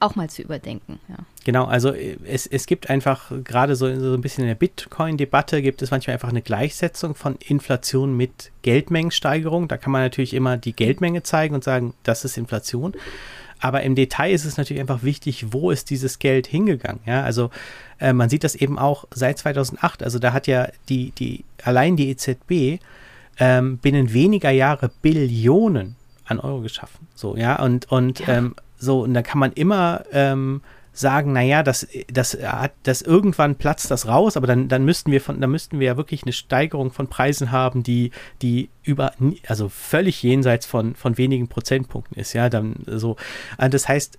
auch 0.01 0.15
mal 0.17 0.31
zu 0.31 0.43
überdenken. 0.43 1.01
Ja. 1.09 1.17
Genau, 1.45 1.65
also 1.65 1.93
äh, 1.93 2.17
es, 2.25 2.47
es 2.47 2.67
gibt 2.67 2.91
einfach 2.91 3.33
gerade 3.45 3.77
so, 3.77 3.93
so 3.99 4.15
ein 4.15 4.21
bisschen 4.21 4.45
in 4.45 4.49
der 4.49 4.55
Bitcoin-Debatte 4.55 5.63
gibt 5.63 5.83
es 5.83 5.91
manchmal 5.91 6.15
einfach 6.15 6.29
eine 6.29 6.43
Gleichsetzung 6.43 7.15
von 7.15 7.37
Inflation 7.37 8.17
mit 8.17 8.53
Geldmengensteigerung. 8.63 9.69
Da 9.69 9.77
kann 9.77 9.93
man 9.93 10.03
natürlich 10.03 10.35
immer 10.35 10.57
die 10.57 10.73
Geldmenge 10.73 11.23
zeigen 11.23 11.55
und 11.55 11.65
sagen, 11.65 11.95
das 12.03 12.25
ist 12.25 12.37
Inflation. 12.37 12.95
Aber 13.61 13.83
im 13.83 13.95
Detail 13.95 14.33
ist 14.33 14.45
es 14.45 14.57
natürlich 14.57 14.81
einfach 14.81 15.03
wichtig, 15.03 15.53
wo 15.53 15.71
ist 15.71 15.91
dieses 15.91 16.19
Geld 16.19 16.47
hingegangen. 16.47 17.01
Ja, 17.07 17.25
also 17.25 17.51
äh, 17.99 18.13
man 18.13 18.29
sieht 18.29 18.45
das 18.45 18.55
eben 18.55 18.79
auch 18.79 19.07
seit 19.11 19.39
2008. 19.39 20.03
Also 20.03 20.19
da 20.19 20.33
hat 20.33 20.47
ja 20.47 20.69
die, 20.89 21.11
die 21.13 21.45
allein 21.65 21.97
die 21.97 22.11
EZB 22.11 22.81
ähm, 23.41 23.79
binnen 23.79 24.13
weniger 24.13 24.51
Jahre 24.51 24.91
Billionen 25.03 25.97
an 26.25 26.39
Euro 26.39 26.61
geschaffen. 26.61 27.09
So, 27.15 27.37
ja, 27.37 27.61
und, 27.61 27.91
und 27.91 28.21
ja. 28.21 28.39
Ähm, 28.39 28.55
so, 28.79 29.03
und 29.03 29.15
da 29.15 29.23
kann 29.23 29.39
man 29.39 29.53
immer 29.53 30.05
ähm, 30.13 30.63
sagen, 30.99 31.33
naja, 31.33 31.63
das, 31.63 31.87
das 32.13 32.37
hat, 32.43 32.73
das 32.83 33.03
irgendwann 33.03 33.55
platzt 33.55 33.91
das 33.91 34.09
raus, 34.09 34.37
aber 34.37 34.47
dann, 34.47 34.69
dann 34.69 34.85
müssten 34.85 35.13
wir 35.13 35.21
von, 35.21 35.41
dann 35.41 35.51
müssten 35.51 35.79
wir 35.79 35.87
ja 35.87 35.97
wirklich 35.97 36.25
eine 36.25 36.33
Steigerung 36.33 36.93
von 36.93 37.09
Preisen 37.09 37.53
haben, 37.53 37.83
die, 37.83 38.11
die 38.43 38.69
über, 38.83 39.13
also 39.47 39.69
völlig 39.69 40.23
jenseits 40.23 40.67
von, 40.67 40.95
von 40.97 41.17
wenigen 41.17 41.49
Prozentpunkten 41.49 42.19
ist, 42.19 42.33
ja, 42.33 42.49
dann 42.49 42.77
so. 42.87 43.17
Also 43.57 43.71
das 43.71 43.87
heißt. 43.87 44.19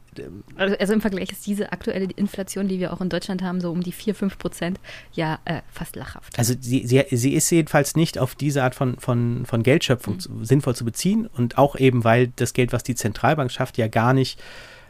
Also, 0.56 0.76
also 0.78 0.94
im 0.94 1.02
Vergleich 1.02 1.32
ist 1.32 1.46
diese 1.46 1.72
aktuelle 1.72 2.06
Inflation, 2.16 2.68
die 2.68 2.80
wir 2.80 2.94
auch 2.94 3.02
in 3.02 3.10
Deutschland 3.10 3.42
haben, 3.42 3.62
so 3.62 3.72
um 3.72 3.82
die 3.82 3.92
4, 3.92 4.16
5 4.16 4.38
Prozent, 4.38 4.80
ja, 5.14 5.40
äh, 5.46 5.62
fast 5.72 5.96
lachhaft. 5.96 6.38
Also 6.38 6.54
sie, 6.60 6.86
sie, 6.88 7.04
sie 7.12 7.34
ist 7.34 7.50
jedenfalls 7.50 7.96
nicht 7.96 8.20
auf 8.20 8.36
diese 8.36 8.64
Art 8.64 8.76
von, 8.76 8.98
von, 9.00 9.46
von 9.46 9.64
Geldschöpfung 9.64 10.16
mhm. 10.16 10.20
zu, 10.20 10.46
sinnvoll 10.46 10.76
zu 10.76 10.86
beziehen 10.86 11.28
und 11.28 11.58
auch 11.58 11.76
eben, 11.76 12.04
weil 12.04 12.32
das 12.36 12.54
Geld, 12.54 12.72
was 12.72 12.84
die 12.84 12.96
Zentralbank 12.96 13.52
schafft, 13.52 13.78
ja 13.78 13.88
gar 13.88 14.14
nicht 14.14 14.40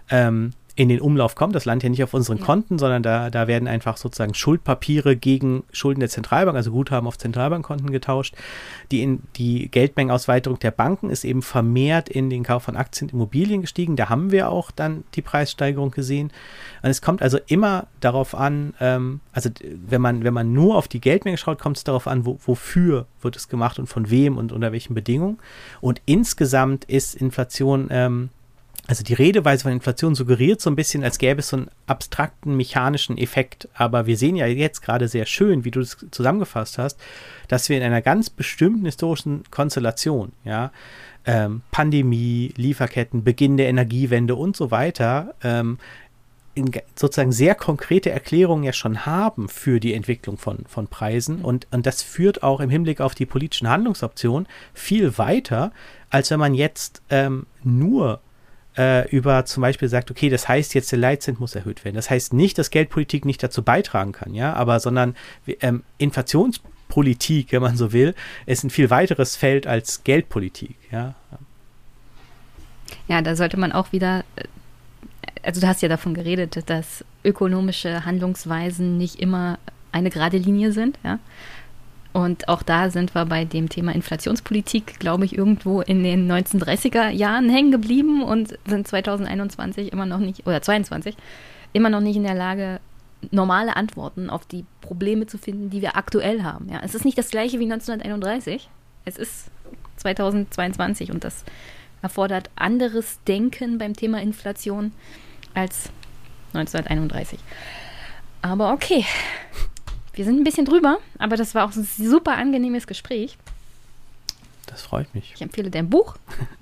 ähm, 0.10 0.52
in 0.80 0.88
den 0.88 1.02
Umlauf 1.02 1.36
kommt. 1.36 1.56
Das 1.56 1.66
landet 1.66 1.84
ja 1.84 1.90
nicht 1.90 2.04
auf 2.06 2.14
unseren 2.14 2.38
ja. 2.38 2.46
Konten, 2.46 2.80
sondern 2.80 3.04
da, 3.04 3.30
da 3.30 3.48
werden 3.48 3.68
einfach 3.68 3.98
sozusagen 3.98 4.34
Schuldpapiere 4.34 5.18
gegen 5.18 5.66
Schulden 5.74 6.00
der 6.00 6.08
Zentralbank, 6.08 6.56
also 6.56 6.72
Guthaben 6.72 7.06
auf 7.06 7.18
Zentralbankkonten 7.18 7.92
getauscht. 7.92 8.34
Die, 8.90 9.04
in, 9.04 9.22
die 9.36 9.68
Geldmengenausweitung 9.70 10.58
der 10.60 10.72
Banken 10.72 11.10
ist 11.10 11.26
eben 11.26 11.42
vermehrt 11.42 12.08
in 12.08 12.30
den 12.30 12.44
Kauf 12.44 12.64
von 12.64 12.78
Aktien 12.78 13.10
und 13.10 13.14
Immobilien 13.14 13.60
gestiegen. 13.60 13.98
Da 13.98 14.08
haben 14.08 14.32
wir 14.32 14.50
auch 14.50 14.72
dann 14.72 15.04
die 15.16 15.22
Preissteigerung 15.22 15.92
gesehen. 15.92 16.32
Und 16.82 16.90
es 16.90 17.02
kommt 17.02 17.22
also 17.22 17.40
immer 17.48 17.88
darauf 18.00 18.34
an, 18.34 18.74
ähm, 18.80 19.20
also 19.34 19.50
wenn 19.62 20.00
man, 20.00 20.24
wenn 20.24 20.34
man 20.34 20.54
nur 20.54 20.78
auf 20.78 20.88
die 20.88 21.02
Geldmenge 21.02 21.38
schaut, 21.38 21.60
kommt 21.60 21.76
es 21.76 21.84
darauf 21.84 22.08
an, 22.08 22.26
wo, 22.26 22.40
wofür 22.46 23.06
wird 23.22 23.36
es 23.36 23.50
gemacht 23.50 23.80
und 23.80 23.88
von 23.88 24.10
wem 24.10 24.38
und 24.38 24.54
unter 24.54 24.72
welchen 24.72 24.94
Bedingungen. 24.94 25.40
Und 25.82 26.02
insgesamt 26.06 26.86
ist 26.86 27.16
Inflation 27.16 27.90
ähm, 27.92 28.30
also 28.90 29.04
die 29.04 29.14
Redeweise 29.14 29.62
von 29.62 29.72
Inflation 29.72 30.16
suggeriert 30.16 30.62
so 30.62 30.70
ein 30.72 30.76
bisschen, 30.76 31.04
als 31.04 31.20
gäbe 31.20 31.42
es 31.42 31.50
so 31.50 31.58
einen 31.58 31.70
abstrakten 31.86 32.58
mechanischen 32.58 33.20
Effekt. 33.20 33.70
Aber 33.76 34.08
wir 34.08 34.18
sehen 34.18 34.36
ja 34.36 34.48
jetzt 34.48 34.82
gerade 34.82 35.08
sehr 35.08 35.28
schön, 35.28 35.64
wie 35.64 35.70
du 35.70 35.82
es 35.82 35.96
zusammengefasst 36.10 36.80
hast, 36.80 37.00
dass 37.48 37.70
wir 37.70 37.78
in 37.78 37.84
einer 37.84 38.02
ganz 38.02 38.32
bestimmten 38.32 38.86
historischen 38.86 39.44
Konstellation, 39.52 40.32
ja, 40.44 40.72
ähm, 41.26 41.62
Pandemie, 41.70 42.52
Lieferketten, 42.58 43.24
Beginn 43.24 43.58
der 43.58 43.70
Energiewende 43.70 44.34
und 44.34 44.58
so 44.58 44.72
weiter, 44.72 45.36
ähm, 45.44 45.78
sozusagen 46.96 47.32
sehr 47.32 47.54
konkrete 47.54 48.10
Erklärungen 48.10 48.64
ja 48.64 48.74
schon 48.74 49.06
haben 49.06 49.50
für 49.50 49.80
die 49.80 49.94
Entwicklung 49.94 50.40
von, 50.40 50.66
von 50.68 50.88
Preisen. 50.88 51.38
Mhm. 51.38 51.46
Und, 51.46 51.68
und 51.70 51.86
das 51.86 52.02
führt 52.02 52.42
auch 52.42 52.60
im 52.60 52.72
Hinblick 52.72 53.02
auf 53.02 53.14
die 53.14 53.28
politischen 53.28 53.70
Handlungsoptionen 53.70 54.48
viel 54.74 55.20
weiter, 55.20 55.74
als 56.10 56.32
wenn 56.32 56.40
man 56.40 56.56
jetzt 56.56 57.04
ähm, 57.12 57.46
nur 57.64 58.20
äh, 58.80 59.08
über 59.10 59.46
zum 59.46 59.62
Beispiel 59.62 59.90
sagt, 59.90 60.10
okay, 60.10 60.30
das 60.30 60.48
heißt 60.48 60.74
jetzt 60.74 60.92
der 60.92 61.00
Leitzins 61.00 61.40
muss 61.40 61.54
erhöht 61.54 61.84
werden. 61.84 61.96
Das 61.96 62.10
heißt 62.10 62.34
nicht, 62.34 62.58
dass 62.58 62.70
Geldpolitik 62.70 63.26
nicht 63.26 63.44
dazu 63.44 63.62
beitragen 63.62 64.14
kann, 64.14 64.34
ja, 64.34 64.54
aber 64.54 64.80
sondern 64.80 65.16
ähm, 65.60 65.84
Inflationspolitik, 65.98 67.52
wenn 67.52 67.62
man 67.62 67.76
so 67.76 67.92
will, 67.92 68.16
ist 68.46 68.64
ein 68.64 68.70
viel 68.70 68.90
weiteres 68.90 69.36
Feld 69.36 69.68
als 69.68 70.04
Geldpolitik, 70.04 70.78
ja. 70.92 71.14
Ja, 73.08 73.22
da 73.22 73.36
sollte 73.36 73.58
man 73.58 73.72
auch 73.72 73.92
wieder 73.92 74.24
äh, 74.36 74.44
also 75.44 75.62
du 75.62 75.68
hast 75.68 75.82
ja 75.82 75.90
davon 75.90 76.14
geredet, 76.14 76.70
dass 76.70 77.04
ökonomische 77.24 78.06
Handlungsweisen 78.06 78.98
nicht 78.98 79.20
immer 79.20 79.60
eine 79.92 80.10
gerade 80.10 80.38
Linie 80.38 80.72
sind, 80.72 80.98
ja. 81.04 81.20
Und 82.20 82.50
auch 82.50 82.64
da 82.64 82.90
sind 82.90 83.16
wir 83.16 83.26
bei 83.26 83.46
dem 83.46 83.70
Thema 83.70 83.94
Inflationspolitik, 83.94 85.00
glaube 85.00 85.26
ich, 85.26 85.38
irgendwo 85.38 85.82
in 85.82 86.04
den 86.04 86.30
1930er 86.30 87.10
Jahren 87.10 87.50
hängen 87.50 87.72
geblieben 87.72 88.24
und 88.24 88.58
sind 88.68 88.88
2021 88.88 89.94
immer 89.94 90.06
noch 90.06 90.20
nicht, 90.20 90.46
oder 90.46 90.62
22, 90.62 91.16
immer 91.72 91.90
noch 91.90 92.02
nicht 92.02 92.18
in 92.18 92.24
der 92.24 92.36
Lage, 92.36 92.82
normale 93.32 93.76
Antworten 93.76 94.30
auf 94.30 94.46
die 94.46 94.66
Probleme 94.82 95.28
zu 95.28 95.38
finden, 95.38 95.70
die 95.70 95.82
wir 95.82 95.96
aktuell 95.96 96.44
haben. 96.44 96.70
Ja, 96.70 96.82
es 96.84 96.94
ist 96.94 97.06
nicht 97.06 97.18
das 97.18 97.30
gleiche 97.30 97.60
wie 97.60 97.72
1931, 97.72 98.70
es 99.06 99.18
ist 99.18 99.52
2022 99.98 101.12
und 101.12 101.24
das 101.24 101.44
erfordert 102.02 102.50
anderes 102.56 103.20
Denken 103.28 103.78
beim 103.78 103.94
Thema 103.94 104.22
Inflation 104.22 104.92
als 105.54 105.90
1931. 106.54 107.40
Aber 108.42 108.72
okay, 108.74 109.06
wir 110.20 110.26
sind 110.26 110.38
ein 110.38 110.44
bisschen 110.44 110.66
drüber, 110.66 110.98
aber 111.18 111.38
das 111.38 111.56
war 111.56 111.64
auch 111.64 111.74
ein 111.74 111.88
super 111.98 112.36
angenehmes 112.36 112.88
Gespräch. 112.88 113.38
Das 114.66 114.82
freut 114.82 115.16
mich. 115.16 115.32
Ich 115.34 115.42
empfehle 115.42 115.72
dein 115.72 115.90
Buch. 115.90 116.18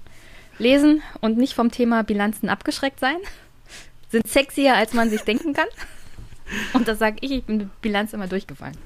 Lesen 0.60 1.02
und 1.22 1.40
nicht 1.40 1.56
vom 1.56 1.72
Thema 1.72 2.04
Bilanzen 2.04 2.50
abgeschreckt 2.50 3.00
sein. 3.00 3.18
Sind 4.12 4.28
sexier, 4.28 4.76
als 4.76 4.94
man 4.94 5.10
sich 5.10 5.22
denken 5.22 5.54
kann. 5.54 5.66
Und 6.74 6.88
das 6.88 7.00
sage 7.00 7.18
ich, 7.22 7.32
ich 7.32 7.46
bin 7.46 7.58
mit 7.58 7.82
Bilanz 7.82 8.14
immer 8.14 8.28
durchgefallen. 8.28 8.78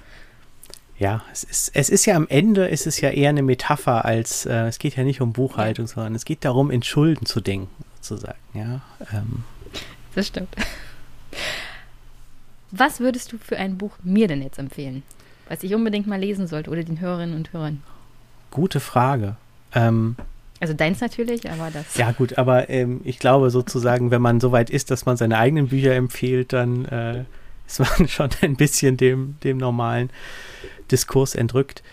Ja, 0.97 1.21
es 1.33 1.43
ist, 1.43 1.71
es 1.75 1.89
ist 1.89 2.05
ja 2.05 2.15
am 2.15 2.29
Ende, 2.29 2.65
ist 2.69 2.87
es 2.87 3.01
ja 3.01 3.09
eher 3.09 3.27
eine 3.27 3.43
Metapher 3.43 4.05
als, 4.05 4.45
äh, 4.45 4.67
es 4.67 4.79
geht 4.79 4.95
ja 4.95 5.03
nicht 5.03 5.19
um 5.19 5.33
Buchhaltung, 5.33 5.85
sondern 5.85 6.15
es 6.15 6.23
geht 6.23 6.45
darum, 6.45 6.71
in 6.71 6.81
Schulden 6.81 7.25
zu 7.25 7.41
denken, 7.41 7.83
sozusagen. 7.99 8.39
Ja, 8.53 8.79
ähm. 9.11 9.43
Das 10.15 10.27
stimmt. 10.27 10.55
Was 12.71 12.99
würdest 12.99 13.31
du 13.31 13.37
für 13.37 13.57
ein 13.57 13.77
Buch 13.77 13.91
mir 14.03 14.27
denn 14.27 14.41
jetzt 14.41 14.59
empfehlen, 14.59 15.03
was 15.49 15.63
ich 15.63 15.75
unbedingt 15.75 16.07
mal 16.07 16.19
lesen 16.19 16.47
sollte 16.47 16.69
oder 16.69 16.83
den 16.83 16.99
Hörerinnen 16.99 17.35
und 17.35 17.51
Hörern? 17.53 17.83
Gute 18.49 18.79
Frage. 18.79 19.35
Ähm, 19.73 20.15
also 20.59 20.73
deins 20.73 21.01
natürlich, 21.01 21.49
aber 21.49 21.69
das. 21.71 21.97
Ja, 21.97 22.11
gut, 22.11 22.37
aber 22.37 22.69
ähm, 22.69 23.01
ich 23.03 23.19
glaube 23.19 23.49
sozusagen, 23.49 24.11
wenn 24.11 24.21
man 24.21 24.39
so 24.39 24.51
weit 24.51 24.69
ist, 24.69 24.91
dass 24.91 25.05
man 25.05 25.17
seine 25.17 25.37
eigenen 25.37 25.69
Bücher 25.69 25.95
empfiehlt, 25.95 26.53
dann 26.53 26.85
äh, 26.85 27.23
ist 27.67 27.79
man 27.79 28.07
schon 28.07 28.29
ein 28.41 28.55
bisschen 28.55 28.95
dem, 28.95 29.35
dem 29.43 29.57
normalen 29.57 30.09
Diskurs 30.91 31.35
entrückt. 31.35 31.83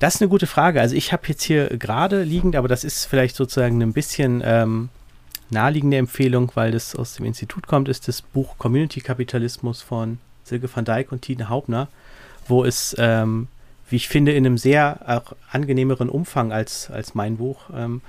Das 0.00 0.16
ist 0.16 0.22
eine 0.22 0.30
gute 0.30 0.46
Frage. 0.46 0.80
Also 0.80 0.96
ich 0.96 1.12
habe 1.12 1.28
jetzt 1.28 1.42
hier 1.42 1.68
gerade 1.78 2.22
liegend, 2.22 2.56
aber 2.56 2.68
das 2.68 2.84
ist 2.84 3.04
vielleicht 3.04 3.36
sozusagen 3.36 3.82
ein 3.82 3.92
bisschen 3.92 4.42
ähm, 4.44 4.88
naheliegende 5.50 5.96
Empfehlung, 5.96 6.50
weil 6.54 6.72
das 6.72 6.94
aus 6.94 7.14
dem 7.14 7.26
Institut 7.26 7.66
kommt, 7.66 7.88
ist 7.88 8.08
das 8.08 8.22
Buch 8.22 8.58
Community 8.58 9.00
Kapitalismus 9.00 9.82
von 9.82 10.18
Silke 10.44 10.68
van 10.72 10.84
Dijk 10.84 11.12
und 11.12 11.22
Tine 11.22 11.48
Haubner, 11.48 11.88
wo 12.48 12.64
es, 12.64 12.94
ähm, 12.98 13.48
wie 13.88 13.96
ich 13.96 14.08
finde, 14.08 14.32
in 14.32 14.44
einem 14.44 14.58
sehr 14.58 15.00
auch 15.06 15.34
angenehmeren 15.50 16.08
Umfang 16.08 16.52
als, 16.52 16.90
als 16.90 17.14
mein 17.14 17.36
Buch, 17.36 17.70
ähm, 17.74 18.00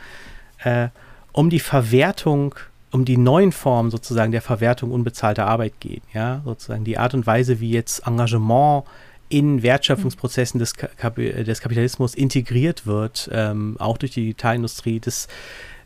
äh, 0.64 0.90
um 1.32 1.50
die 1.50 1.60
Verwertung, 1.60 2.56
um 2.92 3.06
die 3.06 3.18
neuen 3.18 3.52
Formen 3.52 3.92
sozusagen 3.92 4.32
der 4.32 4.42
Verwertung 4.42 4.92
unbezahlter 4.92 5.48
Arbeit 5.48 5.74
geht. 5.80 6.04
Ja, 6.14 6.42
sozusagen 6.44 6.84
die 6.84 6.98
Art 6.98 7.14
und 7.14 7.26
Weise, 7.26 7.60
wie 7.60 7.72
jetzt 7.72 8.06
Engagement 8.06 8.84
in 9.30 9.64
Wertschöpfungsprozessen 9.64 10.60
des, 10.60 10.76
Kap 10.76 11.16
des 11.16 11.62
Kapitalismus 11.62 12.14
integriert 12.16 12.86
wird, 12.86 13.30
ähm, 13.32 13.78
auch 13.80 13.98
durch 13.98 14.12
die 14.12 14.22
Digitalindustrie, 14.22 15.00
das 15.00 15.30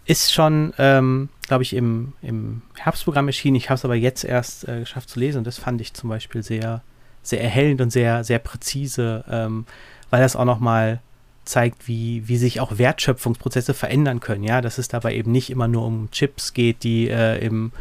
ist 0.06 0.32
schon, 0.32 0.74
ähm, 0.78 1.30
glaube 1.48 1.64
ich, 1.64 1.74
im, 1.74 2.14
im 2.22 2.62
Herbstprogramm 2.76 3.28
erschienen. 3.28 3.56
Ich 3.56 3.70
habe 3.70 3.76
es 3.76 3.86
aber 3.86 3.96
jetzt 3.96 4.24
erst 4.24 4.68
äh, 4.68 4.82
geschafft 4.82 5.10
zu 5.10 5.20
lesen 5.20 5.40
und 5.40 5.48
das 5.48 5.58
fand 5.58 5.82
ich 5.82 5.94
zum 5.94 6.10
Beispiel 6.10 6.44
sehr, 6.44 6.82
sehr 7.24 7.42
erhellend 7.42 7.82
und 7.82 7.90
sehr, 7.90 8.24
sehr 8.24 8.40
präzise, 8.40 9.24
ähm, 9.30 9.66
weil 10.12 10.22
das 10.22 10.36
auch 10.36 10.46
nochmal 10.46 11.02
zeigt, 11.44 11.88
wie, 11.88 12.28
wie 12.28 12.38
sich 12.38 12.60
auch 12.60 12.78
Wertschöpfungsprozesse 12.78 13.74
verändern 13.74 14.20
können. 14.20 14.44
Ja, 14.44 14.62
dass 14.62 14.78
es 14.78 14.88
dabei 14.88 15.16
eben 15.16 15.32
nicht 15.32 15.50
immer 15.50 15.68
nur 15.68 15.86
um 15.86 16.10
Chips 16.12 16.54
geht, 16.54 16.84
die 16.84 17.10
äh, 17.10 17.44
im, 17.44 17.72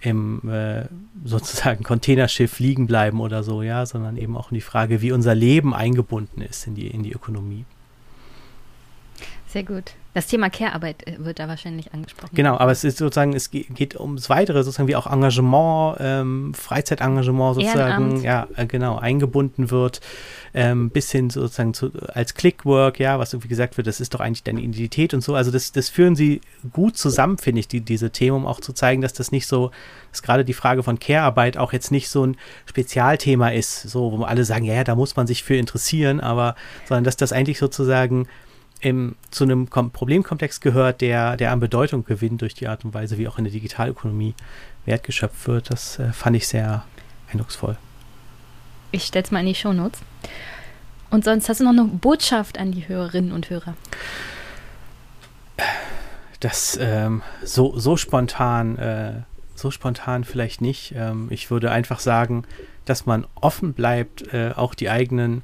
im 0.00 0.48
äh, 0.50 0.84
sozusagen 1.24 1.84
Containerschiff 1.84 2.58
liegen 2.60 2.86
bleiben 2.86 3.20
oder 3.20 3.42
so, 3.42 3.62
ja, 3.62 3.84
sondern 3.84 4.16
eben 4.16 4.36
auch 4.36 4.50
um 4.50 4.54
die 4.54 4.62
Frage, 4.62 5.02
wie 5.02 5.12
unser 5.12 5.34
Leben 5.34 5.74
eingebunden 5.74 6.40
ist 6.40 6.66
in 6.66 6.74
die, 6.74 6.86
in 6.86 7.02
die 7.02 7.12
Ökonomie. 7.12 7.64
Sehr 9.48 9.64
gut. 9.64 9.92
Das 10.18 10.26
Thema 10.26 10.50
Care-Arbeit 10.50 11.06
äh, 11.06 11.14
wird 11.24 11.38
da 11.38 11.46
wahrscheinlich 11.46 11.94
angesprochen. 11.94 12.34
Genau, 12.34 12.56
aber 12.56 12.72
es 12.72 12.82
ist 12.82 12.98
sozusagen, 12.98 13.34
es 13.34 13.52
geht 13.52 14.00
ums 14.00 14.28
Weitere, 14.28 14.64
sozusagen 14.64 14.88
wie 14.88 14.96
auch 14.96 15.06
Engagement, 15.06 15.96
ähm, 16.00 16.54
Freizeitengagement 16.54 17.54
sozusagen, 17.54 18.16
Ehrenamt. 18.16 18.24
ja, 18.24 18.48
äh, 18.56 18.66
genau, 18.66 18.98
eingebunden 18.98 19.70
wird, 19.70 20.00
ähm, 20.54 20.90
bis 20.90 21.12
hin 21.12 21.30
sozusagen 21.30 21.72
zu, 21.72 21.92
als 22.08 22.34
Clickwork, 22.34 22.98
ja, 22.98 23.20
was 23.20 23.32
irgendwie 23.32 23.46
gesagt 23.46 23.76
wird, 23.76 23.86
das 23.86 24.00
ist 24.00 24.12
doch 24.12 24.18
eigentlich 24.18 24.42
deine 24.42 24.60
Identität 24.60 25.14
und 25.14 25.20
so. 25.20 25.36
Also 25.36 25.52
das, 25.52 25.70
das 25.70 25.88
führen 25.88 26.16
sie 26.16 26.40
gut 26.72 26.98
zusammen, 26.98 27.38
finde 27.38 27.60
ich, 27.60 27.68
die, 27.68 27.80
diese 27.80 28.10
Themen, 28.10 28.38
um 28.38 28.46
auch 28.46 28.58
zu 28.58 28.72
zeigen, 28.72 29.02
dass 29.02 29.12
das 29.12 29.30
nicht 29.30 29.46
so, 29.46 29.70
dass 30.10 30.22
gerade 30.22 30.44
die 30.44 30.52
Frage 30.52 30.82
von 30.82 30.98
Care-Arbeit 30.98 31.56
auch 31.58 31.72
jetzt 31.72 31.92
nicht 31.92 32.08
so 32.08 32.26
ein 32.26 32.36
Spezialthema 32.66 33.50
ist, 33.50 33.82
so, 33.82 34.10
wo 34.18 34.24
alle 34.24 34.44
sagen, 34.44 34.64
ja, 34.64 34.74
ja, 34.74 34.82
da 34.82 34.96
muss 34.96 35.14
man 35.14 35.28
sich 35.28 35.44
für 35.44 35.54
interessieren, 35.54 36.18
aber, 36.18 36.56
sondern 36.88 37.04
dass 37.04 37.16
das 37.16 37.32
eigentlich 37.32 37.60
sozusagen 37.60 38.26
im, 38.80 39.16
zu 39.30 39.44
einem 39.44 39.70
Kom 39.70 39.90
Problemkomplex 39.90 40.60
gehört, 40.60 41.00
der, 41.00 41.36
der 41.36 41.52
an 41.52 41.60
Bedeutung 41.60 42.04
gewinnt 42.04 42.42
durch 42.42 42.54
die 42.54 42.68
Art 42.68 42.84
und 42.84 42.94
Weise, 42.94 43.18
wie 43.18 43.28
auch 43.28 43.38
in 43.38 43.44
der 43.44 43.52
Digitalökonomie 43.52 44.34
Wert 44.84 45.02
geschöpft 45.02 45.46
wird. 45.46 45.70
Das 45.70 45.98
äh, 45.98 46.12
fand 46.12 46.36
ich 46.36 46.46
sehr 46.46 46.84
eindrucksvoll. 47.30 47.76
Ich 48.90 49.04
stelle 49.04 49.24
es 49.24 49.30
mal 49.30 49.40
in 49.40 49.46
die 49.46 49.54
Shownotes. 49.54 50.00
Und 51.10 51.24
sonst 51.24 51.48
hast 51.48 51.60
du 51.60 51.64
noch 51.64 51.70
eine 51.70 51.84
Botschaft 51.84 52.58
an 52.58 52.72
die 52.72 52.86
Hörerinnen 52.86 53.32
und 53.32 53.50
Hörer? 53.50 53.74
Das 56.40 56.78
ähm, 56.80 57.22
so, 57.42 57.78
so 57.78 57.96
spontan, 57.96 58.78
äh, 58.78 59.12
so 59.54 59.70
spontan 59.70 60.24
vielleicht 60.24 60.60
nicht. 60.60 60.94
Ähm, 60.96 61.28
ich 61.30 61.50
würde 61.50 61.70
einfach 61.70 61.98
sagen, 61.98 62.44
dass 62.84 63.06
man 63.06 63.26
offen 63.34 63.72
bleibt, 63.72 64.32
äh, 64.32 64.52
auch 64.54 64.74
die 64.74 64.88
eigenen 64.88 65.42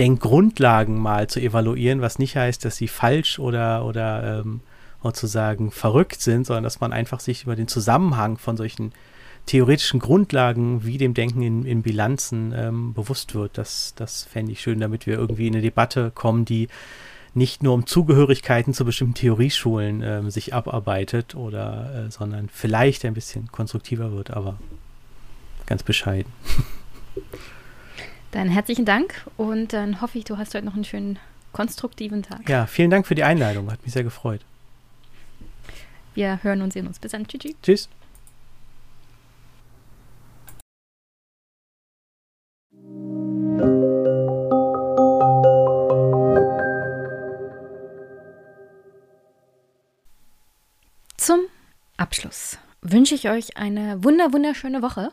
Denkgrundlagen 0.00 0.98
mal 0.98 1.26
zu 1.28 1.40
evaluieren, 1.40 2.00
was 2.00 2.18
nicht 2.18 2.34
heißt, 2.34 2.64
dass 2.64 2.76
sie 2.76 2.88
falsch 2.88 3.38
oder, 3.38 3.84
oder 3.84 4.40
ähm, 4.40 4.60
sozusagen 5.02 5.70
verrückt 5.70 6.22
sind, 6.22 6.46
sondern 6.46 6.64
dass 6.64 6.80
man 6.80 6.94
einfach 6.94 7.20
sich 7.20 7.42
über 7.42 7.54
den 7.54 7.68
Zusammenhang 7.68 8.38
von 8.38 8.56
solchen 8.56 8.92
theoretischen 9.44 10.00
Grundlagen 10.00 10.86
wie 10.86 10.96
dem 10.96 11.12
Denken 11.12 11.42
in, 11.42 11.66
in 11.66 11.82
Bilanzen 11.82 12.54
ähm, 12.56 12.94
bewusst 12.94 13.34
wird. 13.34 13.58
Das, 13.58 13.92
das 13.94 14.24
fände 14.24 14.52
ich 14.52 14.62
schön, 14.62 14.80
damit 14.80 15.06
wir 15.06 15.18
irgendwie 15.18 15.48
in 15.48 15.54
eine 15.54 15.62
Debatte 15.62 16.10
kommen, 16.14 16.46
die 16.46 16.68
nicht 17.34 17.62
nur 17.62 17.74
um 17.74 17.84
Zugehörigkeiten 17.84 18.72
zu 18.72 18.86
bestimmten 18.86 19.14
Theorieschulen 19.14 20.02
ähm, 20.02 20.30
sich 20.30 20.54
abarbeitet 20.54 21.34
oder 21.34 22.06
äh, 22.06 22.10
sondern 22.10 22.48
vielleicht 22.48 23.04
ein 23.04 23.12
bisschen 23.12 23.52
konstruktiver 23.52 24.12
wird, 24.12 24.30
aber 24.30 24.58
ganz 25.66 25.82
bescheiden. 25.82 26.32
Dann 28.32 28.48
herzlichen 28.48 28.84
Dank 28.84 29.26
und 29.36 29.72
dann 29.72 30.00
hoffe 30.00 30.18
ich, 30.18 30.24
du 30.24 30.38
hast 30.38 30.54
heute 30.54 30.64
noch 30.64 30.74
einen 30.74 30.84
schönen 30.84 31.18
konstruktiven 31.52 32.22
Tag. 32.22 32.48
Ja, 32.48 32.66
vielen 32.66 32.90
Dank 32.90 33.06
für 33.06 33.16
die 33.16 33.24
Einladung. 33.24 33.70
Hat 33.70 33.82
mich 33.82 33.92
sehr 33.92 34.04
gefreut. 34.04 34.40
Wir 36.14 36.42
hören 36.42 36.62
und 36.62 36.72
sehen 36.72 36.86
uns. 36.86 36.98
Bis 36.98 37.12
dann. 37.12 37.26
Tschüss. 37.26 37.54
Tschüss. 37.62 37.88
Zum 51.16 51.40
Abschluss 51.96 52.58
wünsche 52.80 53.14
ich 53.14 53.28
euch 53.28 53.56
eine 53.56 54.02
wunder 54.02 54.32
wunderschöne 54.32 54.82
Woche. 54.82 55.10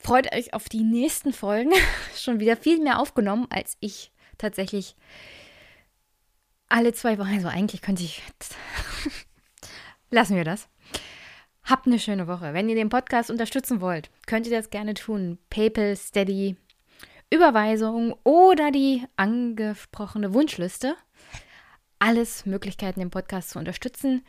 Freut 0.00 0.34
euch 0.34 0.54
auf 0.54 0.68
die 0.68 0.82
nächsten 0.82 1.32
Folgen. 1.32 1.72
Schon 2.16 2.40
wieder 2.40 2.56
viel 2.56 2.80
mehr 2.80 2.98
aufgenommen, 2.98 3.46
als 3.50 3.76
ich 3.80 4.10
tatsächlich 4.38 4.96
alle 6.68 6.94
zwei 6.94 7.18
Wochen. 7.18 7.34
Also 7.34 7.48
eigentlich 7.48 7.82
könnte 7.82 8.02
ich. 8.02 8.22
Lassen 10.10 10.36
wir 10.36 10.44
das. 10.44 10.68
Habt 11.62 11.86
eine 11.86 11.98
schöne 11.98 12.26
Woche. 12.26 12.54
Wenn 12.54 12.68
ihr 12.68 12.74
den 12.74 12.88
Podcast 12.88 13.30
unterstützen 13.30 13.82
wollt, 13.82 14.10
könnt 14.26 14.46
ihr 14.46 14.56
das 14.56 14.70
gerne 14.70 14.94
tun. 14.94 15.38
PayPal, 15.50 15.94
Steady, 15.94 16.56
Überweisung 17.28 18.14
oder 18.24 18.70
die 18.70 19.04
angesprochene 19.16 20.32
Wunschliste. 20.32 20.96
Alles 21.98 22.46
Möglichkeiten, 22.46 23.00
den 23.00 23.10
Podcast 23.10 23.50
zu 23.50 23.58
unterstützen. 23.58 24.24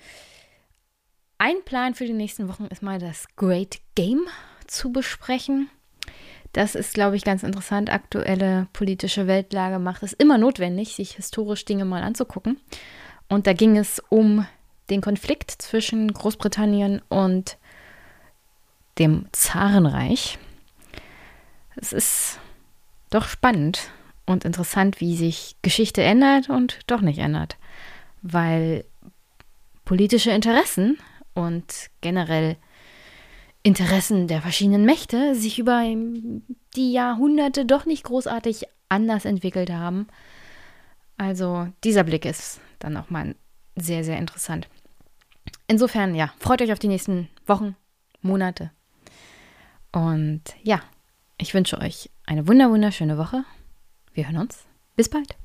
Ein 1.38 1.64
Plan 1.64 1.95
für 1.95 2.06
die 2.06 2.14
nächsten 2.14 2.49
Wochen 2.49 2.65
ist 2.65 2.84
mal 2.84 2.99
das 2.99 3.26
Great 3.38 3.80
Game 3.95 4.27
zu 4.72 4.91
besprechen. 4.91 5.69
Das 6.53 6.76
ist, 6.76 6.93
glaube 6.93 7.15
ich, 7.15 7.23
ganz 7.23 7.43
interessant. 7.43 7.91
Aktuelle 7.91 8.68
politische 8.73 9.27
Weltlage 9.27 9.80
macht 9.80 10.03
es 10.03 10.14
immer 10.14 10.38
notwendig, 10.38 10.95
sich 10.95 11.14
historisch 11.14 11.65
Dinge 11.65 11.85
mal 11.85 12.03
anzugucken. 12.03 12.60
Und 13.30 13.48
da 13.48 13.53
ging 13.53 13.77
es 13.77 14.02
um 14.10 14.45
den 14.89 15.02
Konflikt 15.02 15.52
zwischen 15.52 16.11
Großbritannien 16.14 17.02
und 17.07 17.57
dem 18.99 19.27
Zarenreich. 19.31 20.38
Es 21.77 21.93
ist 21.93 22.39
doch 23.10 23.26
spannend 23.26 23.91
und 24.26 24.43
interessant, 24.43 24.99
wie 24.99 25.15
sich 25.15 25.56
Geschichte 25.61 26.02
ändert 26.03 26.49
und 26.49 26.80
doch 26.88 27.02
nicht 27.02 27.19
ändert, 27.19 27.57
weil 28.22 28.84
politische 29.85 30.31
Interessen 30.31 30.98
und 31.34 31.89
generell 32.02 32.57
Interessen 33.63 34.27
der 34.27 34.41
verschiedenen 34.41 34.85
Mächte 34.85 35.35
sich 35.35 35.59
über 35.59 35.83
die 36.75 36.91
Jahrhunderte 36.91 37.65
doch 37.65 37.85
nicht 37.85 38.03
großartig 38.03 38.65
anders 38.89 39.25
entwickelt 39.25 39.71
haben. 39.71 40.07
Also 41.17 41.67
dieser 41.83 42.03
Blick 42.03 42.25
ist 42.25 42.59
dann 42.79 42.97
auch 42.97 43.09
mal 43.09 43.35
sehr, 43.75 44.03
sehr 44.03 44.17
interessant. 44.17 44.67
Insofern, 45.67 46.15
ja, 46.15 46.33
freut 46.39 46.61
euch 46.61 46.71
auf 46.71 46.79
die 46.79 46.88
nächsten 46.88 47.29
Wochen, 47.45 47.75
Monate. 48.21 48.71
Und 49.91 50.41
ja, 50.63 50.81
ich 51.38 51.53
wünsche 51.53 51.79
euch 51.79 52.09
eine 52.25 52.47
wunder 52.47 52.69
wunderschöne 52.69 53.17
Woche. 53.17 53.43
Wir 54.13 54.25
hören 54.25 54.38
uns. 54.38 54.65
Bis 54.95 55.09
bald. 55.09 55.35